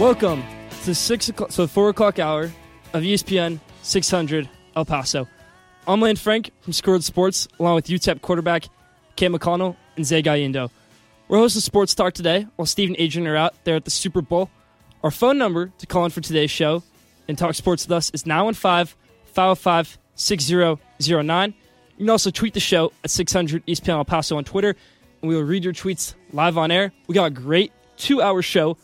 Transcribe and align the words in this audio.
Welcome 0.00 0.42
to 0.84 0.94
six 0.94 1.28
o'clock, 1.28 1.52
so 1.52 1.66
four 1.66 1.90
o'clock 1.90 2.18
hour 2.18 2.44
of 2.94 3.02
ESPN 3.02 3.60
600 3.82 4.48
El 4.74 4.86
Paso. 4.86 5.28
I'm 5.86 6.00
Lane 6.00 6.16
Frank 6.16 6.52
from 6.62 6.72
Squared 6.72 7.04
Sports, 7.04 7.46
along 7.58 7.74
with 7.74 7.88
UTEP 7.88 8.22
quarterback 8.22 8.64
Cade 9.16 9.30
McConnell 9.30 9.76
and 9.96 10.06
Zay 10.06 10.22
Galindo. 10.22 10.70
We're 11.28 11.36
hosting 11.36 11.60
Sports 11.60 11.94
Talk 11.94 12.14
today 12.14 12.46
while 12.56 12.64
Steve 12.64 12.88
and 12.88 12.96
Adrian 12.98 13.28
are 13.28 13.36
out 13.36 13.62
there 13.64 13.76
at 13.76 13.84
the 13.84 13.90
Super 13.90 14.22
Bowl. 14.22 14.48
Our 15.04 15.10
phone 15.10 15.36
number 15.36 15.70
to 15.76 15.86
call 15.86 16.06
in 16.06 16.10
for 16.10 16.22
today's 16.22 16.50
show 16.50 16.82
and 17.28 17.36
talk 17.36 17.54
sports 17.54 17.86
with 17.86 17.92
us 17.92 18.10
is 18.14 18.24
915 18.24 18.96
505 19.26 19.98
6009. 20.14 21.54
You 21.98 22.06
can 22.06 22.08
also 22.08 22.30
tweet 22.30 22.54
the 22.54 22.60
show 22.60 22.90
at 23.04 23.10
600 23.10 23.66
ESPN 23.66 23.90
El 23.90 24.06
Paso 24.06 24.38
on 24.38 24.44
Twitter, 24.44 24.74
and 25.20 25.28
we 25.28 25.36
will 25.36 25.44
read 25.44 25.62
your 25.62 25.74
tweets 25.74 26.14
live 26.32 26.56
on 26.56 26.70
air. 26.70 26.90
We 27.06 27.14
got 27.14 27.26
a 27.26 27.30
great 27.30 27.70
two 27.98 28.22
hour 28.22 28.40
show 28.40 28.78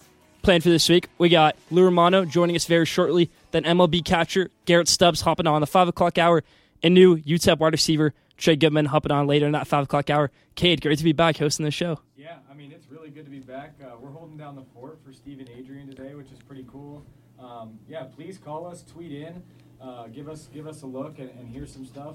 planned 0.47 0.63
for 0.63 0.71
this 0.71 0.89
week. 0.89 1.09
We 1.19 1.29
got 1.29 1.57
Lou 1.73 1.83
Romano 1.83 2.25
joining 2.25 2.55
us 2.55 2.67
very 2.67 2.87
shortly, 2.87 3.33
then 3.51 3.65
MLB 3.65 4.05
catcher 4.05 4.49
Garrett 4.65 4.87
Stubbs 4.87 5.23
hopping 5.23 5.49
on 5.49 5.61
the 5.61 5.67
5 5.67 5.89
o'clock 5.89 6.19
hour, 6.19 6.45
and 6.85 6.95
new 6.95 7.17
UTEP 7.17 7.59
wide 7.59 7.73
receiver 7.73 8.15
Trey 8.37 8.55
Goodman 8.55 8.87
hopping 8.87 9.11
on 9.11 9.27
later 9.27 9.47
in 9.47 9.53
that 9.53 9.67
5 9.67 9.85
o'clock 9.85 10.09
hour. 10.09 10.31
Cade, 10.55 10.83
great 10.83 10.99
to 10.99 11.05
be 11.05 11.11
back 11.13 11.39
hosting 11.39 11.65
the 11.65 11.73
show. 11.73 11.99
Yeah, 12.17 12.37
I 12.49 12.55
mean, 12.55 12.71
it's 12.71 12.89
really 12.93 13.11
good 13.11 13.25
to 13.25 13.31
be 13.31 13.41
back. 13.41 13.75
Uh, 13.83 13.97
we're 13.99 14.13
holding 14.13 14.37
down 14.37 14.55
the 14.55 14.63
fort 14.73 15.01
for 15.05 15.13
Steve 15.13 15.41
and 15.41 15.49
Adrian 15.49 15.89
today, 15.89 16.15
which 16.15 16.31
is 16.31 16.39
pretty 16.39 16.65
cool. 16.71 17.05
Um, 17.41 17.81
yeah, 17.89 18.05
please 18.05 18.39
call 18.39 18.69
us, 18.69 18.85
tweet 18.85 19.11
in, 19.11 19.43
uh, 19.83 20.07
give 20.07 20.29
us 20.29 20.49
give 20.55 20.69
us 20.69 20.83
a 20.83 20.87
look, 20.87 21.19
and, 21.19 21.31
and 21.31 21.49
hear 21.49 21.67
some 21.67 21.85
stuff. 21.85 22.15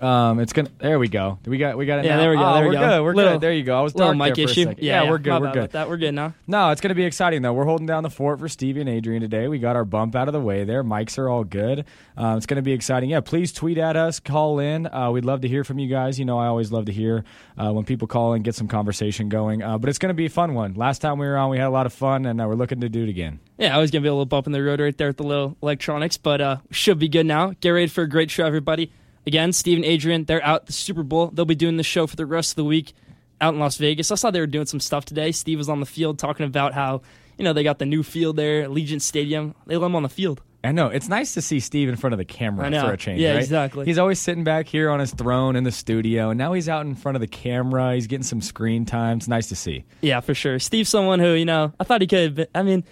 Um, 0.00 0.40
it's 0.40 0.52
gonna. 0.52 0.70
There 0.78 0.98
we 0.98 1.08
go. 1.08 1.38
We 1.46 1.58
got. 1.58 1.76
We 1.78 1.86
got 1.86 2.00
it. 2.00 2.04
Yeah, 2.04 2.16
now. 2.16 2.20
there 2.22 2.30
we 2.30 2.36
go, 2.36 2.42
Oh, 2.44 2.54
there 2.54 2.62
we 2.62 2.68
we're 2.68 2.72
go. 2.74 2.78
good. 2.88 3.02
We're 3.02 3.14
Little- 3.14 3.32
good. 3.34 3.40
There 3.40 3.52
you 3.52 3.62
go. 3.62 3.78
I 3.78 3.82
was 3.82 3.94
Little 3.94 4.14
mic 4.14 4.34
there 4.34 4.46
for 4.46 4.50
a 4.50 4.52
issue. 4.52 4.64
second. 4.64 4.84
Yeah, 4.84 5.08
we're 5.10 5.18
good. 5.18 5.40
We're 5.40 5.52
good. 5.52 5.70
that. 5.72 5.88
We're 5.88 5.96
good 5.96 6.12
now. 6.14 6.34
No, 6.46 6.70
it's 6.70 6.80
going 6.80 6.88
to 6.90 6.94
be 6.94 7.04
exciting 7.04 7.42
though. 7.42 7.52
We're 7.52 7.64
holding 7.64 7.86
down 7.86 8.02
the 8.02 8.10
fort 8.10 8.38
for 8.38 8.48
Stevie 8.48 8.80
and 8.80 8.88
Adrian 8.88 9.20
today. 9.22 9.48
We 9.48 9.58
got 9.58 9.76
our 9.76 9.84
bump 9.84 10.14
out 10.16 10.28
of 10.28 10.32
the 10.32 10.40
way 10.40 10.64
there. 10.64 10.82
Mics 10.84 11.18
are 11.18 11.28
all 11.28 11.44
good. 11.44 11.84
Uh, 12.16 12.34
it's 12.36 12.46
going 12.46 12.56
to 12.56 12.62
be 12.62 12.72
exciting. 12.72 13.10
Yeah, 13.10 13.20
please 13.20 13.52
tweet 13.52 13.78
at 13.78 13.96
us, 13.96 14.20
call 14.20 14.58
in. 14.58 14.86
Uh, 14.86 15.10
we'd 15.10 15.24
love 15.24 15.40
to 15.42 15.48
hear 15.48 15.64
from 15.64 15.78
you 15.78 15.88
guys. 15.88 16.18
You 16.18 16.24
know, 16.24 16.38
I 16.38 16.46
always 16.46 16.72
love 16.72 16.86
to 16.86 16.92
hear 16.92 17.24
uh, 17.58 17.72
when 17.72 17.84
people 17.84 18.08
call 18.08 18.32
and 18.34 18.44
get 18.44 18.54
some 18.54 18.68
conversation 18.68 19.28
going. 19.28 19.62
Uh, 19.62 19.78
but 19.78 19.88
it's 19.88 19.98
going 19.98 20.10
to 20.10 20.14
be 20.14 20.26
a 20.26 20.30
fun 20.30 20.54
one. 20.54 20.74
Last 20.74 21.00
time 21.00 21.18
we 21.18 21.26
were 21.26 21.36
on, 21.36 21.50
we 21.50 21.58
had 21.58 21.66
a 21.66 21.70
lot 21.70 21.86
of 21.86 21.92
fun, 21.92 22.26
and 22.26 22.40
uh, 22.40 22.46
we're 22.46 22.54
looking 22.54 22.80
to 22.80 22.88
do 22.88 23.02
it 23.02 23.08
again. 23.08 23.40
Yeah, 23.58 23.74
I 23.74 23.80
was 23.80 23.90
gonna 23.90 24.02
be 24.02 24.08
a 24.08 24.12
little 24.12 24.26
bump 24.26 24.46
in 24.46 24.52
the 24.52 24.62
road 24.62 24.80
right 24.80 24.96
there 24.98 25.06
with 25.08 25.16
the 25.16 25.22
little 25.22 25.56
electronics, 25.62 26.18
but 26.18 26.42
uh, 26.42 26.56
should 26.70 26.98
be 26.98 27.08
good 27.08 27.24
now. 27.24 27.54
Get 27.62 27.70
ready 27.70 27.86
for 27.86 28.02
a 28.02 28.08
great 28.08 28.30
show, 28.30 28.44
everybody. 28.44 28.92
Again, 29.26 29.52
Steve 29.52 29.78
and 29.78 29.84
Adrian, 29.84 30.24
they're 30.24 30.44
out 30.44 30.62
at 30.62 30.66
the 30.66 30.72
Super 30.72 31.02
Bowl. 31.02 31.28
They'll 31.28 31.44
be 31.44 31.54
doing 31.54 31.76
the 31.76 31.82
show 31.82 32.06
for 32.06 32.16
the 32.16 32.26
rest 32.26 32.52
of 32.52 32.56
the 32.56 32.64
week 32.64 32.94
out 33.40 33.54
in 33.54 33.60
Las 33.60 33.76
Vegas. 33.76 34.10
I 34.10 34.14
saw 34.14 34.30
they 34.30 34.40
were 34.40 34.46
doing 34.46 34.66
some 34.66 34.80
stuff 34.80 35.04
today. 35.04 35.32
Steve 35.32 35.58
was 35.58 35.68
on 35.68 35.80
the 35.80 35.86
field 35.86 36.18
talking 36.18 36.46
about 36.46 36.74
how 36.74 37.02
you 37.38 37.44
know 37.44 37.52
they 37.52 37.64
got 37.64 37.78
the 37.78 37.86
new 37.86 38.02
field 38.02 38.36
there, 38.36 38.68
Allegiant 38.68 39.02
Stadium. 39.02 39.54
They 39.66 39.76
let 39.76 39.86
him 39.86 39.96
on 39.96 40.02
the 40.02 40.08
field. 40.08 40.40
I 40.64 40.72
know 40.72 40.88
it's 40.88 41.08
nice 41.08 41.34
to 41.34 41.42
see 41.42 41.60
Steve 41.60 41.88
in 41.88 41.96
front 41.96 42.12
of 42.12 42.18
the 42.18 42.24
camera 42.24 42.68
for 42.80 42.92
a 42.92 42.96
change. 42.96 43.20
Yeah, 43.20 43.32
right? 43.32 43.38
exactly. 43.38 43.84
He's 43.84 43.98
always 43.98 44.18
sitting 44.18 44.42
back 44.42 44.66
here 44.66 44.90
on 44.90 44.98
his 44.98 45.12
throne 45.12 45.54
in 45.54 45.62
the 45.62 45.70
studio, 45.70 46.30
and 46.30 46.38
now 46.38 46.54
he's 46.54 46.68
out 46.68 46.86
in 46.86 46.94
front 46.94 47.14
of 47.14 47.20
the 47.20 47.28
camera. 47.28 47.94
He's 47.94 48.06
getting 48.06 48.24
some 48.24 48.40
screen 48.40 48.84
time. 48.84 49.18
It's 49.18 49.28
nice 49.28 49.48
to 49.50 49.56
see. 49.56 49.84
Yeah, 50.00 50.20
for 50.20 50.34
sure. 50.34 50.58
Steve's 50.58 50.88
someone 50.88 51.20
who 51.20 51.34
you 51.34 51.44
know 51.44 51.72
I 51.78 51.84
thought 51.84 52.00
he 52.00 52.06
could. 52.06 52.34
been 52.34 52.46
I 52.54 52.62
mean, 52.62 52.84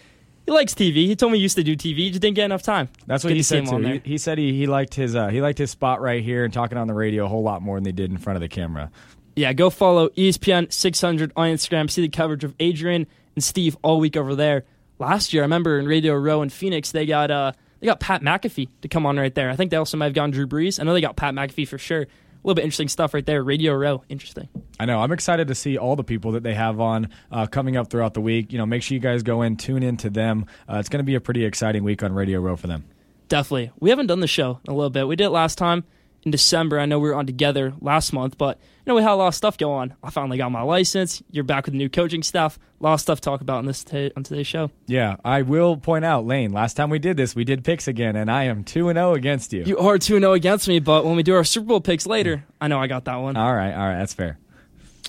he 0.47 0.53
likes 0.53 0.75
TV. 0.75 1.07
He 1.07 1.17
told 1.17 1.33
me 1.33 1.39
he 1.39 1.43
used 1.43 1.57
to 1.57 1.65
do 1.65 1.77
TV. 1.77 1.97
He 1.97 2.11
just 2.11 2.21
didn't 2.21 2.37
get 2.37 2.45
enough 2.45 2.63
time. 2.63 2.89
That's 3.07 3.25
what 3.25 3.33
he 3.33 3.43
said 3.43 3.67
too. 3.67 3.79
He, 3.79 3.99
he 4.05 4.19
said 4.19 4.39
he, 4.39 4.53
he 4.53 4.67
liked 4.67 4.95
his 4.95 5.15
uh, 5.17 5.29
he 5.29 5.41
liked 5.41 5.59
his 5.59 5.71
spot 5.71 6.01
right 6.01 6.23
here 6.23 6.45
and 6.45 6.53
talking 6.53 6.77
on 6.77 6.87
the 6.87 6.95
radio 6.95 7.25
a 7.25 7.29
whole 7.29 7.43
lot 7.43 7.63
more 7.63 7.77
than 7.77 7.85
they 7.85 7.93
did 7.93 8.11
in 8.11 8.19
front 8.19 8.37
of 8.37 8.41
the 8.41 8.49
camera. 8.49 8.91
Yeah, 9.37 9.53
go 9.53 9.71
follow 9.71 10.11
ESPN 10.11 10.73
600 10.73 11.33
on 11.35 11.49
Instagram. 11.49 11.91
See 11.91 12.03
the 12.03 12.09
coverage 12.09 12.45
of 12.45 12.55
Adrian 12.61 13.07
and 13.35 13.43
Steve 13.43 13.77
all 13.83 13.99
week 13.99 14.17
over 14.17 14.35
there. 14.35 14.65
Last 14.99 15.33
year, 15.33 15.43
I 15.43 15.47
remember 15.47 15.79
in 15.79 15.87
Radio 15.87 16.15
Row 16.15 16.43
in 16.43 16.51
Phoenix, 16.51 16.93
they 16.93 17.07
got 17.07 17.31
uh 17.31 17.53
they 17.81 17.87
got 17.87 18.01
Pat 18.01 18.23
McAfee 18.23 18.69
to 18.83 18.89
come 18.89 19.07
on 19.07 19.19
right 19.19 19.35
there. 19.35 19.51
I 19.51 19.57
think 19.57 19.71
they 19.71 19.77
also 19.77 19.97
might 19.97 20.07
have 20.07 20.15
gotten 20.15 20.31
Drew 20.31 20.47
Brees. 20.47 20.81
I 20.81 20.85
know 20.85 20.95
they 20.95 21.01
got 21.01 21.17
Pat 21.17 21.35
McAfee 21.35 21.69
for 21.69 21.79
sure. 21.79 22.07
A 22.45 22.47
little 22.47 22.57
bit 22.57 22.65
interesting 22.65 22.89
stuff 22.89 23.15
right 23.15 23.25
there. 23.25 23.43
Radio 23.43 23.73
Row, 23.73 24.05
interesting. 24.11 24.51
I 24.79 24.85
know. 24.85 25.01
I'm 25.01 25.13
excited 25.13 25.49
to 25.49 25.55
see 25.55 25.79
all 25.79 25.97
the 25.97 26.05
people 26.05 26.33
that 26.33 26.43
they 26.43 26.53
have 26.53 26.79
on 26.79 27.09
uh, 27.33 27.47
coming 27.47 27.79
up 27.79 27.89
throughout 27.89 28.13
the 28.13 28.21
week. 28.21 28.53
You 28.53 28.59
know, 28.59 28.67
make 28.67 28.83
sure 28.83 28.95
you 28.95 29.01
guys 29.01 29.23
go 29.23 29.41
in, 29.41 29.57
tune 29.57 29.83
in 29.83 29.97
to 29.99 30.11
them. 30.11 30.45
Uh, 30.71 30.77
it's 30.77 30.91
going 30.91 30.99
to 30.99 31.05
be 31.05 31.15
a 31.15 31.21
pretty 31.23 31.47
exciting 31.47 31.85
week 31.85 32.03
on 32.03 32.13
Radio 32.13 32.41
Row 32.41 32.57
for 32.57 32.67
them. 32.67 32.85
Definitely. 33.29 33.73
We 33.81 33.89
haven't 33.89 34.09
done 34.09 34.21
the 34.21 34.27
show 34.27 34.61
in 34.67 34.71
a 34.71 34.77
little 34.77 34.91
bit. 34.91 35.09
We 35.09 35.17
did 35.17 35.25
it 35.25 35.31
last 35.31 35.57
time 35.57 35.85
in 36.23 36.31
December. 36.31 36.79
I 36.79 36.85
know 36.85 36.99
we 36.99 37.09
were 37.09 37.15
on 37.15 37.25
together 37.25 37.73
last 37.81 38.13
month, 38.13 38.37
but 38.37 38.59
know 38.87 38.95
we 38.95 39.03
had 39.03 39.13
a 39.13 39.15
lot 39.15 39.29
of 39.29 39.35
stuff 39.35 39.57
go 39.57 39.73
on. 39.73 39.95
I 40.03 40.11
finally 40.11 40.37
got 40.37 40.51
my 40.53 40.63
license. 40.63 41.23
You're 41.31 41.45
back 41.45 41.65
with 41.67 41.73
the 41.73 41.79
new 41.79 41.89
coaching 41.89 42.23
staff. 42.23 42.59
A 42.81 42.85
lot 42.85 42.95
of 42.95 43.01
stuff 43.01 43.21
to 43.21 43.25
talk 43.25 43.41
about 43.41 43.61
in 43.61 43.67
this 43.67 43.83
ta- 43.85 44.11
on 44.17 44.25
today's 44.25 44.47
show. 44.47 44.71
Yeah, 44.87 45.17
I 45.25 45.43
will 45.43 45.77
point 45.77 46.05
out, 46.05 46.27
Lane. 46.27 46.53
Last 46.53 46.75
time 46.75 46.91
we 46.91 46.99
did 46.99 47.17
this, 47.17 47.35
we 47.35 47.45
did 47.45 47.65
picks 47.65 47.89
again, 47.89 48.17
and 48.17 48.31
I 48.31 48.45
am 48.45 48.63
two 48.65 48.89
and 48.89 48.97
zero 48.97 49.15
against 49.15 49.53
you. 49.53 49.65
You 49.65 49.79
are 49.79 49.99
2 49.99 50.17
and 50.17 50.23
0 50.23 50.33
against 50.35 50.69
me, 50.69 50.81
but 50.81 51.05
when 51.05 51.17
we 51.17 51.23
do 51.23 51.35
our 51.35 51.45
Super 51.45 51.67
Bowl 51.67 51.81
picks 51.81 52.07
later, 52.07 52.45
I 52.61 52.69
know 52.69 52.79
I 52.79 52.87
got 52.87 53.05
that 53.07 53.17
one. 53.17 53.37
all 53.37 53.55
right, 53.55 53.73
all 53.73 53.87
right, 53.89 53.99
that's 53.99 54.15
fair. 54.15 54.39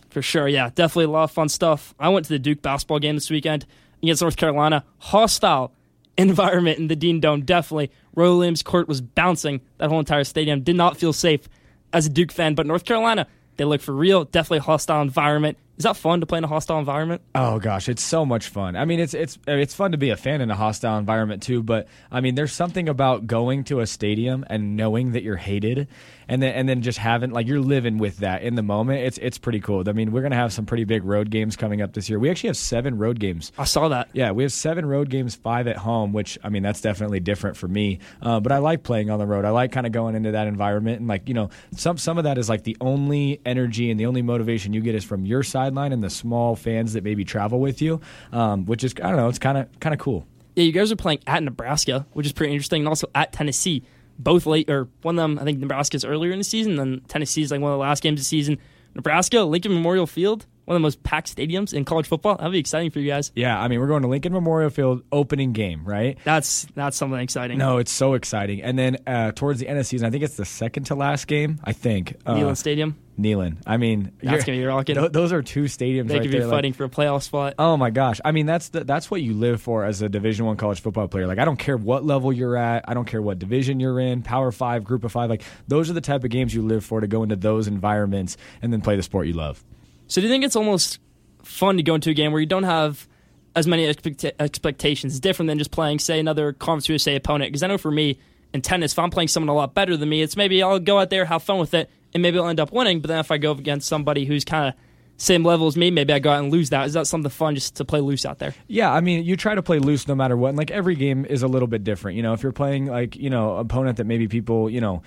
For 0.09 0.21
sure, 0.21 0.47
yeah. 0.47 0.69
Definitely 0.73 1.05
a 1.05 1.09
lot 1.09 1.23
of 1.23 1.31
fun 1.31 1.49
stuff. 1.49 1.93
I 1.99 2.07
went 2.09 2.25
to 2.27 2.29
the 2.33 2.39
Duke 2.39 2.61
basketball 2.61 2.99
game 2.99 3.15
this 3.15 3.29
weekend 3.29 3.65
against 4.01 4.21
North 4.21 4.37
Carolina. 4.37 4.85
Hostile 4.99 5.73
environment 6.17 6.79
in 6.79 6.87
the 6.87 6.95
Dean 6.95 7.19
Dome, 7.19 7.41
definitely. 7.41 7.91
Roy 8.15 8.29
Williams 8.29 8.63
court 8.63 8.87
was 8.87 9.01
bouncing. 9.01 9.59
That 9.79 9.89
whole 9.89 9.99
entire 9.99 10.23
stadium 10.23 10.61
did 10.61 10.77
not 10.77 10.95
feel 10.95 11.11
safe 11.11 11.49
as 11.91 12.05
a 12.05 12.09
Duke 12.09 12.31
fan, 12.31 12.55
but 12.55 12.65
North 12.65 12.85
Carolina, 12.85 13.27
they 13.57 13.65
look 13.65 13.81
for 13.81 13.93
real. 13.93 14.25
Definitely 14.25 14.59
hostile 14.59 15.01
environment. 15.01 15.57
Is 15.77 15.83
that 15.83 15.97
fun 15.97 16.21
to 16.21 16.25
play 16.25 16.37
in 16.37 16.43
a 16.45 16.47
hostile 16.47 16.79
environment? 16.79 17.21
Oh 17.35 17.59
gosh, 17.59 17.89
it's 17.89 18.01
so 18.03 18.25
much 18.25 18.47
fun. 18.47 18.77
I 18.77 18.85
mean, 18.85 19.01
it's 19.01 19.13
it's 19.13 19.37
it's 19.45 19.73
fun 19.73 19.91
to 19.91 19.97
be 19.97 20.09
a 20.09 20.15
fan 20.15 20.39
in 20.39 20.49
a 20.49 20.55
hostile 20.55 20.97
environment 20.97 21.43
too. 21.43 21.61
But 21.63 21.87
I 22.09 22.21
mean, 22.21 22.35
there's 22.35 22.53
something 22.53 22.87
about 22.87 23.27
going 23.27 23.65
to 23.65 23.81
a 23.81 23.87
stadium 23.87 24.45
and 24.49 24.77
knowing 24.77 25.11
that 25.11 25.23
you're 25.23 25.35
hated, 25.35 25.89
and 26.29 26.41
then 26.41 26.53
and 26.53 26.69
then 26.69 26.81
just 26.81 26.97
having 26.97 27.31
like 27.31 27.45
you're 27.45 27.59
living 27.59 27.97
with 27.97 28.17
that 28.17 28.41
in 28.43 28.55
the 28.55 28.63
moment. 28.63 29.01
It's 29.01 29.17
it's 29.17 29.37
pretty 29.37 29.59
cool. 29.59 29.83
I 29.87 29.91
mean, 29.91 30.13
we're 30.13 30.21
gonna 30.21 30.35
have 30.37 30.53
some 30.53 30.65
pretty 30.65 30.85
big 30.85 31.03
road 31.03 31.29
games 31.29 31.57
coming 31.57 31.81
up 31.81 31.91
this 31.91 32.09
year. 32.09 32.19
We 32.19 32.29
actually 32.29 32.49
have 32.49 32.57
seven 32.57 32.97
road 32.97 33.19
games. 33.19 33.51
I 33.57 33.65
saw 33.65 33.89
that. 33.89 34.07
Yeah, 34.13 34.31
we 34.31 34.43
have 34.43 34.53
seven 34.53 34.85
road 34.85 35.09
games, 35.09 35.35
five 35.35 35.67
at 35.67 35.75
home, 35.75 36.13
which 36.13 36.39
I 36.41 36.47
mean 36.47 36.63
that's 36.63 36.79
definitely 36.79 37.19
different 37.19 37.57
for 37.57 37.67
me. 37.67 37.99
Uh, 38.21 38.39
but 38.39 38.53
I 38.53 38.59
like 38.59 38.83
playing 38.83 39.09
on 39.09 39.19
the 39.19 39.27
road. 39.27 39.43
I 39.43 39.49
like 39.49 39.73
kind 39.73 39.85
of 39.85 39.91
going 39.91 40.15
into 40.15 40.31
that 40.31 40.47
environment, 40.47 40.99
and 40.99 41.07
like 41.09 41.27
you 41.27 41.33
know, 41.33 41.49
some 41.75 41.97
some 41.97 42.17
of 42.17 42.23
that 42.23 42.37
is 42.37 42.47
like 42.47 42.63
the 42.63 42.77
only 42.79 43.41
energy 43.45 43.91
and 43.91 43.99
the 43.99 44.05
only 44.05 44.21
motivation 44.21 44.71
you 44.71 44.79
get 44.79 44.95
is 44.95 45.03
from 45.03 45.25
your 45.25 45.43
sideline 45.65 45.91
and 45.91 46.03
the 46.03 46.09
small 46.09 46.55
fans 46.55 46.93
that 46.93 47.03
maybe 47.03 47.25
travel 47.25 47.59
with 47.59 47.81
you, 47.81 47.99
um, 48.31 48.65
which 48.65 48.83
is 48.83 48.93
I 49.01 49.09
don't 49.09 49.17
know, 49.17 49.27
it's 49.27 49.39
kind 49.39 49.57
of 49.57 49.79
kind 49.79 49.93
of 49.93 49.99
cool. 49.99 50.27
Yeah, 50.55 50.63
you 50.63 50.71
guys 50.71 50.91
are 50.91 50.95
playing 50.95 51.19
at 51.27 51.43
Nebraska, 51.43 52.05
which 52.13 52.25
is 52.25 52.33
pretty 52.33 52.53
interesting, 52.53 52.81
and 52.81 52.87
also 52.87 53.07
at 53.15 53.33
Tennessee. 53.33 53.83
Both 54.17 54.45
late, 54.45 54.69
or 54.69 54.87
one 55.01 55.19
of 55.19 55.23
them, 55.23 55.37
I 55.37 55.43
think 55.43 55.59
Nebraska's 55.59 56.05
earlier 56.05 56.31
in 56.31 56.37
the 56.37 56.45
season, 56.45 56.77
then 56.77 57.01
Tennessee's 57.09 57.51
like 57.51 57.59
one 57.59 57.73
of 57.73 57.75
the 57.75 57.81
last 57.81 58.01
games 58.01 58.13
of 58.13 58.21
the 58.21 58.25
season. 58.25 58.57
Nebraska, 58.93 59.41
Lincoln 59.41 59.73
Memorial 59.73 60.07
Field, 60.07 60.45
one 60.65 60.75
of 60.75 60.79
the 60.81 60.83
most 60.83 61.01
packed 61.03 61.35
stadiums 61.35 61.73
in 61.73 61.85
college 61.85 62.07
football. 62.07 62.35
That'd 62.37 62.51
be 62.51 62.59
exciting 62.59 62.91
for 62.91 62.99
you 62.99 63.07
guys. 63.09 63.31
Yeah, 63.35 63.59
I 63.59 63.67
mean 63.67 63.79
we're 63.79 63.87
going 63.87 64.01
to 64.01 64.07
Lincoln 64.07 64.33
Memorial 64.33 64.69
Field 64.69 65.03
opening 65.11 65.53
game, 65.53 65.83
right? 65.85 66.17
That's 66.23 66.65
that's 66.75 66.97
something 66.97 67.19
exciting. 67.19 67.57
No, 67.57 67.77
it's 67.77 67.91
so 67.91 68.13
exciting. 68.15 68.61
And 68.61 68.77
then 68.77 68.97
uh, 69.07 69.31
towards 69.31 69.59
the 69.59 69.67
end 69.67 69.77
of 69.77 69.81
the 69.81 69.87
season, 69.87 70.07
I 70.07 70.11
think 70.11 70.23
it's 70.23 70.35
the 70.37 70.45
second 70.45 70.85
to 70.85 70.95
last 70.95 71.27
game. 71.27 71.59
I 71.63 71.71
think 71.73 72.15
uh, 72.25 72.35
Neyland 72.35 72.57
Stadium. 72.57 72.97
Neyland. 73.17 73.59
I 73.65 73.77
mean, 73.77 74.11
That's 74.21 74.43
gonna 74.43 74.57
be 74.57 74.65
rocking. 74.65 74.95
tho- 74.95 75.07
those 75.07 75.31
are 75.31 75.41
two 75.41 75.63
stadiums 75.65 76.09
They 76.09 76.15
right 76.15 76.21
could 76.23 76.31
be 76.31 76.37
there. 76.39 76.47
like- 76.47 76.57
fighting 76.57 76.73
for 76.73 76.83
a 76.83 76.89
playoff 76.89 77.23
spot. 77.23 77.53
Oh 77.57 77.77
my 77.77 77.89
gosh! 77.89 78.19
I 78.25 78.33
mean, 78.33 78.45
that's 78.45 78.69
the, 78.69 78.83
that's 78.83 79.09
what 79.09 79.21
you 79.21 79.33
live 79.33 79.61
for 79.61 79.85
as 79.85 80.01
a 80.01 80.09
Division 80.09 80.45
One 80.45 80.57
college 80.57 80.81
football 80.81 81.07
player. 81.07 81.25
Like, 81.25 81.39
I 81.39 81.45
don't 81.45 81.55
care 81.55 81.77
what 81.77 82.03
level 82.03 82.33
you're 82.33 82.57
at. 82.57 82.83
I 82.89 82.93
don't 82.93 83.05
care 83.05 83.21
what 83.21 83.39
division 83.39 83.79
you're 83.79 84.01
in. 84.01 84.21
Power 84.21 84.51
Five, 84.51 84.83
Group 84.83 85.05
of 85.05 85.13
Five. 85.13 85.29
Like, 85.29 85.43
those 85.69 85.89
are 85.89 85.93
the 85.93 86.01
type 86.01 86.25
of 86.25 86.29
games 86.29 86.53
you 86.53 86.61
live 86.63 86.83
for 86.83 86.99
to 86.99 87.07
go 87.07 87.23
into 87.23 87.37
those 87.37 87.67
environments 87.69 88.35
and 88.61 88.73
then 88.73 88.81
play 88.81 88.97
the 88.97 89.03
sport 89.03 89.27
you 89.27 89.33
love. 89.33 89.63
So 90.07 90.21
do 90.21 90.27
you 90.27 90.33
think 90.33 90.43
it's 90.43 90.55
almost 90.55 90.99
fun 91.43 91.77
to 91.77 91.83
go 91.83 91.95
into 91.95 92.09
a 92.09 92.13
game 92.13 92.31
where 92.31 92.41
you 92.41 92.47
don't 92.47 92.63
have 92.63 93.07
as 93.55 93.67
many 93.67 93.85
expect- 93.85 94.25
expectations? 94.39 95.13
It's 95.13 95.19
different 95.19 95.47
than 95.47 95.57
just 95.57 95.71
playing, 95.71 95.99
say, 95.99 96.19
another 96.19 96.53
Conference 96.53 96.89
USA 96.89 97.15
opponent. 97.15 97.51
Because 97.51 97.63
I 97.63 97.67
know 97.67 97.77
for 97.77 97.91
me 97.91 98.19
in 98.53 98.61
tennis, 98.61 98.91
if 98.93 98.99
I'm 98.99 99.09
playing 99.09 99.27
someone 99.29 99.49
a 99.49 99.53
lot 99.53 99.73
better 99.73 99.97
than 99.97 100.09
me, 100.09 100.21
it's 100.21 100.37
maybe 100.37 100.61
I'll 100.61 100.79
go 100.79 100.99
out 100.99 101.09
there, 101.09 101.25
have 101.25 101.43
fun 101.43 101.59
with 101.59 101.73
it, 101.73 101.89
and 102.13 102.21
maybe 102.21 102.37
I'll 102.37 102.47
end 102.47 102.59
up 102.59 102.71
winning. 102.71 103.01
But 103.01 103.09
then 103.09 103.19
if 103.19 103.31
I 103.31 103.37
go 103.37 103.51
against 103.51 103.87
somebody 103.87 104.25
who's 104.25 104.45
kind 104.45 104.69
of 104.69 104.73
same 105.17 105.43
level 105.43 105.67
as 105.67 105.77
me, 105.77 105.91
maybe 105.91 106.11
I 106.11 106.19
go 106.19 106.31
out 106.31 106.43
and 106.43 106.51
lose 106.51 106.71
that. 106.71 106.87
Is 106.87 106.93
that 106.93 107.07
something 107.07 107.29
fun 107.29 107.55
just 107.55 107.75
to 107.75 107.85
play 107.85 108.01
loose 108.01 108.25
out 108.25 108.39
there? 108.39 108.53
Yeah, 108.67 108.91
I 108.91 108.99
mean, 108.99 109.23
you 109.23 109.37
try 109.37 109.55
to 109.55 109.63
play 109.63 109.79
loose 109.79 110.07
no 110.07 110.15
matter 110.15 110.35
what. 110.35 110.49
And 110.49 110.57
like 110.57 110.71
every 110.71 110.95
game 110.95 111.25
is 111.25 111.41
a 111.41 111.47
little 111.47 111.67
bit 111.67 111.83
different. 111.83 112.17
You 112.17 112.23
know, 112.23 112.33
if 112.33 112.43
you're 112.43 112.51
playing 112.51 112.87
like 112.87 113.15
you 113.15 113.29
know 113.29 113.57
opponent 113.57 113.97
that 113.97 114.05
maybe 114.05 114.27
people 114.27 114.69
you 114.69 114.81
know, 114.81 115.03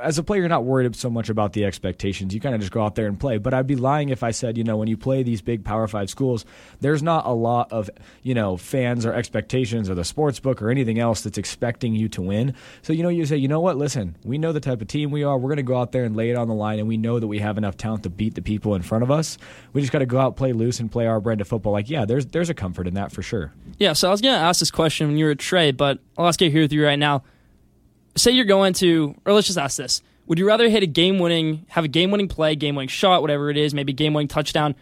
as 0.00 0.18
a 0.18 0.22
player, 0.22 0.40
you're 0.40 0.48
not 0.48 0.64
worried 0.64 0.96
so 0.96 1.10
much 1.10 1.28
about 1.28 1.52
the 1.52 1.64
expectations. 1.64 2.32
You 2.32 2.40
kind 2.40 2.54
of 2.54 2.60
just 2.60 2.72
go 2.72 2.82
out 2.82 2.94
there 2.94 3.06
and 3.06 3.20
play. 3.20 3.38
But 3.38 3.52
I'd 3.52 3.66
be 3.66 3.76
lying 3.76 4.08
if 4.08 4.22
I 4.22 4.30
said 4.30 4.56
you 4.56 4.64
know 4.64 4.76
when 4.76 4.88
you 4.88 4.96
play 4.96 5.22
these 5.22 5.42
big 5.42 5.64
Power 5.64 5.86
Five 5.86 6.08
schools, 6.08 6.46
there's 6.80 7.02
not 7.02 7.26
a 7.26 7.32
lot 7.32 7.70
of 7.70 7.90
you 8.22 8.34
know 8.34 8.56
fans 8.56 9.04
or 9.04 9.12
expectations 9.12 9.90
or 9.90 9.94
the 9.94 10.04
sports 10.04 10.40
book 10.40 10.62
or 10.62 10.70
anything 10.70 10.98
else 10.98 11.20
that's 11.20 11.38
expecting 11.38 11.94
you 11.94 12.08
to 12.10 12.22
win. 12.22 12.54
So 12.80 12.94
you 12.94 13.02
know 13.02 13.10
you 13.10 13.26
say 13.26 13.36
you 13.36 13.48
know 13.48 13.60
what, 13.60 13.76
listen, 13.76 14.16
we 14.24 14.38
know 14.38 14.52
the 14.52 14.60
type 14.60 14.80
of 14.80 14.88
team 14.88 15.10
we 15.10 15.22
are. 15.22 15.36
We're 15.36 15.50
going 15.50 15.56
to 15.58 15.62
go 15.62 15.76
out 15.76 15.92
there 15.92 16.04
and 16.04 16.16
lay 16.16 16.30
it 16.30 16.36
on 16.36 16.48
the 16.48 16.54
line, 16.54 16.78
and 16.78 16.88
we 16.88 16.96
know 16.96 17.18
that 17.18 17.26
we 17.26 17.40
have 17.40 17.58
enough 17.58 17.76
talent 17.76 18.04
to 18.04 18.10
beat 18.10 18.34
the 18.34 18.42
people 18.42 18.74
in 18.74 18.82
front 18.82 19.04
of 19.04 19.10
us. 19.10 19.36
We 19.72 19.80
just 19.80 19.92
got 19.92 20.00
to 20.00 20.06
go 20.06 20.18
out, 20.18 20.36
play 20.36 20.52
loose, 20.52 20.80
and 20.80 20.90
play 20.90 21.06
our 21.06 21.20
brand 21.20 21.40
of 21.40 21.48
football. 21.48 21.72
Like, 21.72 21.88
yeah, 21.90 22.04
there's 22.04 22.26
there's 22.26 22.50
a 22.50 22.54
comfort 22.54 22.86
in 22.86 22.94
that 22.94 23.12
for 23.12 23.22
sure. 23.22 23.52
Yeah, 23.78 23.92
so 23.92 24.08
I 24.08 24.10
was 24.10 24.20
to 24.20 24.28
ask 24.28 24.60
this 24.60 24.70
question 24.70 25.08
when 25.08 25.16
you 25.16 25.26
were 25.26 25.30
at 25.32 25.38
Trey, 25.38 25.70
but 25.70 25.98
I'll 26.16 26.26
ask 26.26 26.40
it 26.42 26.50
here 26.50 26.62
with 26.62 26.72
you 26.72 26.84
right 26.84 26.98
now. 26.98 27.22
Say 28.16 28.32
you're 28.32 28.44
going 28.44 28.72
to, 28.74 29.14
or 29.24 29.32
let's 29.32 29.46
just 29.46 29.58
ask 29.58 29.76
this: 29.76 30.02
Would 30.26 30.38
you 30.38 30.46
rather 30.46 30.68
hit 30.68 30.82
a 30.82 30.86
game-winning, 30.86 31.66
have 31.68 31.84
a 31.84 31.88
game-winning 31.88 32.28
play, 32.28 32.56
game-winning 32.56 32.88
shot, 32.88 33.22
whatever 33.22 33.50
it 33.50 33.56
is, 33.56 33.72
maybe 33.72 33.92
game-winning 33.92 34.28
touchdown 34.28 34.74